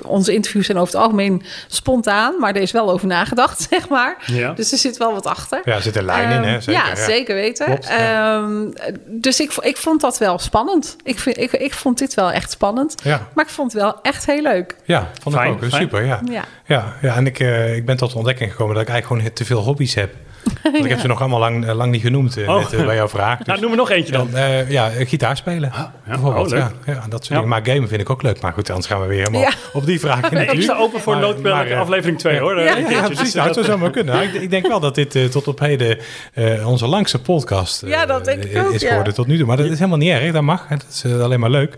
onze 0.02 0.32
interviews 0.32 0.66
zijn 0.66 0.78
over 0.78 0.92
het 0.92 1.02
algemeen 1.02 1.42
spontaan, 1.66 2.34
maar 2.38 2.54
er 2.54 2.62
is 2.62 2.72
wel 2.72 2.90
over 2.90 3.06
nagedacht, 3.06 3.66
zeg 3.70 3.88
maar. 3.88 4.16
Ja. 4.26 4.52
Dus 4.52 4.72
er 4.72 4.78
zit 4.78 4.96
wel 4.96 5.12
wat 5.12 5.26
achter. 5.26 5.60
Ja, 5.64 5.74
er 5.74 5.82
zit 5.82 5.96
een 5.96 6.04
lijn 6.04 6.30
in, 6.30 6.42
hè? 6.42 6.52
Ehm, 6.54 6.60
Zeker, 6.60 6.88
ja, 6.88 6.96
zeker 6.96 7.34
weten. 7.34 7.66
Klopt. 7.66 7.88
Ehm, 7.88 8.70
dus 9.06 9.40
ik, 9.40 9.52
ik 9.60 9.76
vond 9.76 10.00
dat 10.00 10.18
wel 10.18 10.38
spannend. 10.38 10.96
Ik, 11.02 11.18
vind, 11.18 11.38
ik, 11.38 11.52
ik 11.52 11.74
vond 11.74 11.98
dit 11.98 12.14
wel 12.14 12.32
echt 12.32 12.50
spannend. 12.50 12.94
Maar 13.04 13.44
ik 13.44 13.50
vond 13.50 13.72
het 13.72 13.82
wel 13.82 13.98
echt 14.02 14.26
heel 14.26 14.42
leuk. 14.42 14.76
ja 14.84 15.10
vond 15.22 15.34
Fijn, 15.42 15.52
ook. 15.52 15.64
fijn. 15.64 15.82
Super, 15.82 16.04
ja. 16.04 16.20
Ja. 16.24 16.44
Ja, 16.66 16.94
ja 17.02 17.16
en 17.16 17.26
ik, 17.26 17.40
eh, 17.40 17.76
ik 17.76 17.84
ben 17.84 17.96
tot 17.96 18.10
de 18.10 18.16
ontdekking 18.16 18.50
gekomen 18.50 18.74
dat 18.74 18.82
ik 18.82 18.88
eigenlijk 18.88 19.22
gewoon 19.22 19.34
te 19.34 19.44
veel 19.44 19.60
hobby's 19.60 19.94
heb. 19.94 20.14
Want 20.62 20.84
ik 20.84 20.90
heb 20.90 20.98
ze 21.00 21.06
nog 21.06 21.20
allemaal 21.20 21.38
lang, 21.38 21.66
eh, 21.66 21.74
lang 21.74 21.90
niet 21.92 22.02
genoemd 22.02 22.36
eh, 22.36 22.48
Oh. 22.48 22.56
net, 22.58 22.72
eh, 22.72 22.84
bij 22.84 22.94
jouw 22.94 23.08
vraag. 23.08 23.38
Dus, 23.38 23.46
Nou, 23.46 23.60
noem 23.60 23.70
er 23.70 23.76
nog 23.76 23.90
eentje 23.90 24.12
dan. 24.12 24.28
dan, 24.30 24.40
eh, 24.40 24.70
ja, 24.70 24.90
eh, 24.90 25.08
gitaar 25.08 25.36
spelen. 25.36 25.72
bijvoorbeeld. 26.06 26.52
Oh, 26.52 26.58
ja, 26.58 26.70
ja, 26.86 26.92
dat 26.94 27.04
soort 27.10 27.26
Ja. 27.26 27.34
dingen. 27.34 27.48
Maar 27.48 27.60
gamen 27.64 27.88
vind 27.88 28.00
ik 28.00 28.10
ook 28.10 28.22
leuk. 28.22 28.40
Maar 28.40 28.52
goed, 28.52 28.68
anders 28.68 28.86
gaan 28.88 29.00
we 29.00 29.06
weer 29.06 29.18
helemaal 29.18 29.40
Ja. 29.40 29.50
op 29.72 29.86
die 29.86 30.00
vraag. 30.00 30.30
Nee, 30.30 30.46
ik 30.46 30.62
sta 30.62 30.76
open 30.76 31.00
voor 31.00 31.12
Maar- 31.12 31.22
noodbellen 31.22 31.56
maar, 31.58 31.66
eh, 31.66 31.78
aflevering 31.80 32.18
2 32.18 32.38
hoor. 32.38 32.60
ja, 32.60 32.76
Eh, 32.76 32.84
precies. 33.04 33.18
Dus, 33.18 33.34
Nou, 33.34 33.46
dat- 33.46 33.54
zou 33.54 33.66
zomaar 33.66 33.90
kunnen. 33.90 34.14
Nou, 34.14 34.26
ik, 34.26 34.34
ik 34.34 34.50
denk 34.50 34.66
wel 34.66 34.80
dat 34.80 34.94
dit 34.94 35.14
eh, 35.14 35.24
tot 35.24 35.48
op 35.48 35.58
heden 35.60 35.98
eh, 36.34 36.68
onze 36.68 36.86
langste 36.86 37.20
podcast 37.20 37.82
eh, 37.82 37.90
Ja, 37.90 38.06
dat 38.06 38.24
denk 38.24 38.44
ik 38.44 38.52
is 38.52 38.58
ook, 38.60 38.78
ja. 38.78 38.88
geworden 38.88 39.14
tot 39.14 39.26
nu 39.26 39.36
toe. 39.38 39.46
Maar 39.46 39.56
dat 39.56 39.66
is 39.66 39.78
helemaal 39.78 39.98
niet 39.98 40.10
erg. 40.10 40.32
Dat 40.32 40.42
mag. 40.42 40.64
hè. 40.68 40.76
Dat 40.76 40.86
is 40.92 41.04
eh, 41.04 41.20
alleen 41.20 41.40
maar 41.40 41.50
leuk. 41.50 41.76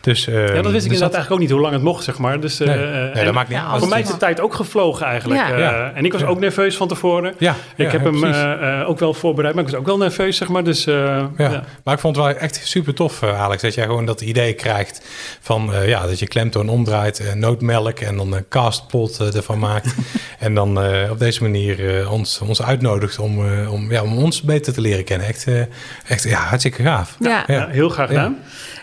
Dus, 0.00 0.24
ja, 0.24 0.32
dat 0.32 0.46
wist 0.46 0.56
ik 0.56 0.92
inderdaad 0.92 1.00
eigenlijk 1.00 1.30
ook 1.30 1.38
niet 1.38 1.50
hoe 1.50 1.60
lang 1.60 1.72
het 1.72 1.82
mocht, 1.82 2.04
zeg 2.04 2.18
maar. 2.18 2.40
Dus, 2.40 2.60
eh, 2.60 2.66
Nee, 2.66 3.10
eh, 3.10 3.24
dat 3.24 3.34
maakt 3.34 3.48
niet 3.48 3.58
uit. 3.58 3.78
Voor 3.78 3.88
mij 3.88 4.00
is 4.00 4.06
de 4.08 4.16
tijd 4.16 4.40
ook 4.40 4.54
gevlogen 4.54 5.06
eigenlijk. 5.06 5.40
Eh. 5.40 5.96
En 5.96 6.04
ik 6.04 6.12
was 6.12 6.24
ook 6.24 6.38
nerveus 6.40 6.76
van 6.76 6.88
tevoren. 6.88 7.34
Ja, 7.38 7.54
Ik 7.76 7.84
ja, 7.92 7.98
heb 8.02 8.12
hem 8.12 8.24
eh, 8.24 8.80
eh, 8.80 8.88
ook 8.88 8.98
wel 8.98 9.14
voorbereid, 9.14 9.54
maar 9.54 9.64
ik 9.64 9.70
was 9.70 9.80
ook 9.80 9.86
wel 9.86 9.96
nerveus, 9.96 10.36
zeg 10.36 10.48
maar. 10.48 10.64
Dus, 10.64 10.86
eh, 10.86 10.94
Ja. 10.94 11.28
ja. 11.36 11.64
maar 11.84 11.94
ik 11.94 12.00
vond 12.00 12.16
het 12.16 12.24
wel 12.24 12.34
echt 12.34 12.60
super 12.64 12.94
tof, 12.94 13.22
eh, 13.22 13.40
Alex, 13.42 13.62
dat 13.62 13.74
jij 13.74 13.84
gewoon 13.84 14.04
dat 14.06 14.20
idee 14.20 14.52
krijgt 14.52 15.06
van 15.40 15.74
eh, 15.74 15.88
ja, 15.88 16.06
dat 16.06 16.18
je 16.18 16.26
klemtoon 16.28 16.68
omdraait, 16.68 17.18
eh, 17.20 17.32
nootmelk 17.32 17.98
en 18.00 18.16
dan 18.16 18.32
een 18.32 18.48
castpot 18.48 19.34
ervan 19.34 19.58
maakt. 19.68 19.94
en 20.38 20.54
dan 20.54 20.82
eh, 20.82 21.10
op 21.10 21.18
deze 21.18 21.42
manier 21.42 21.98
eh, 22.00 22.12
ons, 22.12 22.40
ons 22.40 22.62
uitnodigt 22.62 23.18
om, 23.18 23.46
eh, 23.52 23.72
om, 23.72 23.90
ja, 23.90 24.02
om 24.02 24.18
ons 24.18 24.42
beter 24.42 24.72
te 24.72 24.80
leren 24.80 25.04
kennen. 25.04 25.26
Echt, 25.26 25.46
eh, 25.46 25.60
echt 26.08 26.22
ja, 26.22 26.38
hartstikke 26.40 26.82
gaaf. 26.82 27.16
Ja. 27.18 27.44
Ja, 27.46 27.68
heel 27.68 27.88
graag 27.88 28.08
gedaan. 28.08 28.38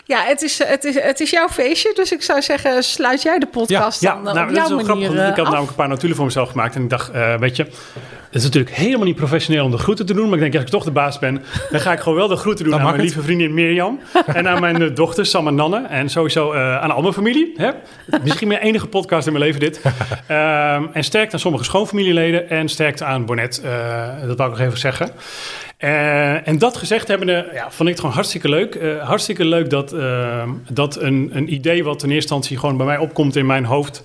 Ja, 0.08 0.22
het 0.24 0.42
is, 0.42 0.58
het, 0.64 0.84
is, 0.84 1.00
het 1.00 1.20
is 1.20 1.30
jouw 1.30 1.48
feestje. 1.48 1.92
Dus 1.94 2.12
ik 2.12 2.22
zou 2.22 2.42
zeggen, 2.42 2.82
sluit 2.82 3.22
jij 3.22 3.38
de 3.38 3.46
podcast 3.46 4.00
Ja, 4.00 4.14
dan 4.14 4.28
eh, 4.28 4.34
nou, 4.34 4.48
op 4.48 4.54
dat 4.54 4.62
is 4.62 4.68
jouw 4.68 4.76
wel 4.76 4.84
grappig. 4.84 5.08
manier 5.08 5.16
want 5.24 5.30
Ik 5.30 5.36
had 5.36 5.36
eh, 5.36 5.42
af. 5.44 5.48
namelijk 5.50 5.70
een 5.70 5.76
paar 5.76 5.88
notulen 5.88 6.16
voor 6.16 6.24
mezelf 6.24 6.50
gemaakt. 6.50 6.74
En 6.74 6.82
ik 6.82 6.90
dacht, 6.90 7.10
eh, 7.10 7.34
weet 7.38 7.56
je, 7.56 7.62
het 7.62 8.34
is 8.36 8.42
natuurlijk 8.42 8.74
helemaal 8.76 9.06
niet 9.06 9.16
professioneel 9.16 9.64
om 9.64 9.70
de 9.70 9.78
groeten 9.78 10.06
te 10.06 10.14
doen. 10.14 10.24
Maar 10.24 10.34
ik 10.34 10.40
denk, 10.40 10.54
als 10.54 10.62
ik 10.62 10.68
toch 10.70 10.84
de 10.84 10.90
baas 10.90 11.18
ben, 11.18 11.42
dan 11.70 11.80
ga 11.80 11.92
ik 11.92 12.00
gewoon 12.00 12.18
wel 12.18 12.28
de 12.28 12.36
groeten 12.36 12.64
doen 12.64 12.72
Dan 12.72 12.80
aan 12.82 12.86
mijn 12.88 12.98
het. 13.00 13.08
lieve 13.14 13.22
vriendin 13.26 13.54
Mirjam. 13.54 14.00
en 14.26 14.48
aan 14.48 14.60
mijn 14.60 14.94
dochter 14.94 15.26
Sam 15.26 15.46
en 15.46 15.54
Nanne. 15.54 15.86
En 15.88 16.08
sowieso 16.08 16.52
eh, 16.52 16.78
aan 16.82 16.90
al 16.90 17.02
mijn 17.02 17.14
familie. 17.14 17.52
Hè? 17.56 17.70
Misschien 18.24 18.48
mijn 18.48 18.60
enige 18.60 18.86
podcast 18.86 19.26
in 19.26 19.32
mijn 19.32 19.44
leven 19.44 19.60
dit. 19.60 19.80
Ehm, 20.26 20.84
en 20.92 21.04
sterkte 21.04 21.32
aan 21.34 21.40
sommige 21.40 21.64
schoonfamilieleden. 21.64 22.50
En 22.50 22.68
sterkte 22.68 23.04
aan 23.04 23.24
Bonnet. 23.26 23.60
eh, 23.64 24.26
dat 24.26 24.36
wou 24.38 24.50
ik 24.52 24.56
nog 24.58 24.66
even 24.66 24.78
zeggen. 24.78 25.10
Eh, 25.78 26.48
en 26.48 26.58
dat 26.58 26.76
gezegd 26.76 27.08
hebbende, 27.08 27.50
ja, 27.52 27.70
vond 27.70 27.80
ik 27.80 27.88
het 27.88 27.98
gewoon 27.98 28.14
hartstikke 28.14 28.48
leuk. 28.48 28.74
Eh, 28.74 29.06
hartstikke 29.06 29.44
leuk 29.44 29.70
dat, 29.70 29.92
ehm, 29.92 30.50
dat 30.70 31.00
een, 31.00 31.30
een 31.32 31.52
idee 31.52 31.84
wat 31.84 32.02
in 32.02 32.10
eerste 32.10 32.14
instantie 32.14 32.58
gewoon 32.58 32.76
bij 32.76 32.86
mij 32.86 32.98
opkomt 32.98 33.36
in 33.36 33.46
mijn 33.46 33.64
hoofd... 33.64 34.02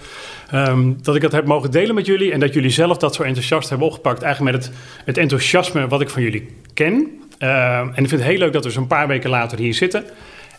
ehm, 0.52 0.94
dat 1.02 1.16
ik 1.16 1.22
dat 1.22 1.32
heb 1.32 1.46
mogen 1.46 1.72
delen 1.72 1.96
met 1.96 2.06
jullie... 2.06 2.32
en 2.32 2.40
dat 2.40 2.54
jullie 2.54 2.70
zelf 2.70 2.98
dat 2.98 3.16
zo 3.16 3.24
enthousiast 3.24 3.70
hebben 3.70 3.88
opgepakt. 3.88 4.22
Eigenlijk 4.22 4.56
met 4.56 4.66
het, 4.66 4.76
het 5.06 5.18
enthousiasme 5.18 5.88
wat 5.88 6.02
ik 6.02 6.10
van 6.10 6.22
jullie 6.22 6.56
ken. 6.74 7.22
En 7.38 7.88
ik 7.90 7.94
vind 7.96 8.12
het 8.12 8.24
heel 8.24 8.38
leuk 8.38 8.54
dat 8.54 8.64
we 8.64 8.70
zo'n 8.70 8.88
paar 8.88 9.08
weken 9.08 9.30
later 9.30 9.58
hier 9.58 9.74
zitten... 9.74 10.06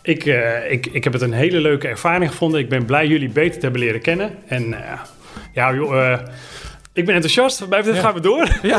Ik, 0.05 0.27
eh, 0.27 0.70
ik, 0.70 0.86
ik 0.86 1.05
heb 1.05 1.12
het 1.12 1.23
een 1.23 1.32
hele 1.32 1.61
leuke 1.61 1.89
ervaring 1.89 2.31
gevonden. 2.31 2.61
Ik 2.61 2.69
ben 2.69 2.85
blij 2.85 3.07
jullie 3.07 3.28
beter 3.28 3.55
te 3.55 3.61
hebben 3.61 3.81
leren 3.81 4.01
kennen. 4.01 4.31
En 4.47 4.74
eh, 4.74 5.01
ja, 5.53 5.74
joh, 5.74 6.12
eh, 6.12 6.19
ik 6.95 7.05
ben 7.05 7.15
enthousiast. 7.15 7.69
Bij 7.69 7.83
dit 7.83 7.95
Ja. 7.95 8.01
gaan 8.01 8.15
we 8.15 8.21
door. 8.21 8.49
Ja, 8.62 8.79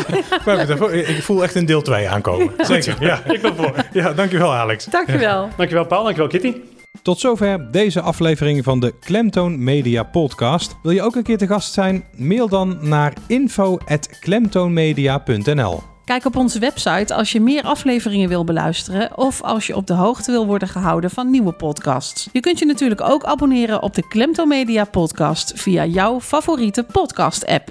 ik 0.91 1.21
voel 1.21 1.43
echt 1.43 1.55
een 1.55 1.65
deel 1.65 1.81
2 1.81 2.09
aankomen. 2.09 2.51
Zeker. 2.65 2.95
Ja. 2.99 3.21
ik 3.25 3.41
ben 3.41 3.55
voor. 3.55 3.73
ja, 3.93 4.13
dankjewel 4.13 4.53
Alex. 4.53 4.85
Dankjewel. 4.85 5.49
Dankjewel 5.57 5.85
Paul, 5.85 6.03
dankjewel 6.03 6.29
Kitty. 6.29 6.53
Tot 7.01 7.19
zover 7.19 7.71
deze 7.71 8.01
aflevering 8.01 8.63
van 8.63 8.79
de 8.79 8.93
Klemtoon 8.99 9.63
Media 9.63 10.03
Podcast. 10.03 10.75
Wil 10.83 10.91
je 10.91 11.01
ook 11.01 11.15
een 11.15 11.23
keer 11.23 11.37
te 11.37 11.47
gast 11.47 11.73
zijn? 11.73 12.03
Mail 12.15 12.47
dan 12.49 12.77
naar 12.81 13.13
info.klemtoonmedia.nl 13.27 15.94
Kijk 16.05 16.25
op 16.25 16.35
onze 16.35 16.59
website 16.59 17.13
als 17.13 17.31
je 17.31 17.41
meer 17.41 17.63
afleveringen 17.63 18.29
wil 18.29 18.43
beluisteren 18.43 19.17
of 19.17 19.41
als 19.41 19.67
je 19.67 19.75
op 19.75 19.87
de 19.87 19.93
hoogte 19.93 20.31
wil 20.31 20.45
worden 20.45 20.67
gehouden 20.67 21.09
van 21.09 21.29
nieuwe 21.29 21.51
podcasts. 21.51 22.29
Je 22.31 22.39
kunt 22.39 22.59
je 22.59 22.65
natuurlijk 22.65 23.01
ook 23.01 23.23
abonneren 23.23 23.81
op 23.81 23.95
de 23.95 24.07
Klemto 24.07 24.45
Media 24.45 24.83
podcast 24.83 25.51
via 25.55 25.85
jouw 25.85 26.21
favoriete 26.21 26.83
podcast 26.83 27.45
app. 27.45 27.69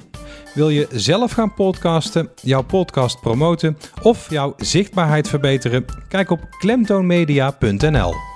Wil 0.54 0.68
je 0.68 0.88
zelf 0.92 1.32
gaan 1.32 1.54
podcasten, 1.54 2.30
jouw 2.42 2.62
podcast 2.62 3.20
promoten 3.20 3.76
of 4.02 4.30
jouw 4.30 4.54
zichtbaarheid 4.56 5.28
verbeteren? 5.28 5.84
Kijk 6.08 6.30
op 6.30 6.40
klemtoonmedia.nl 6.58 8.33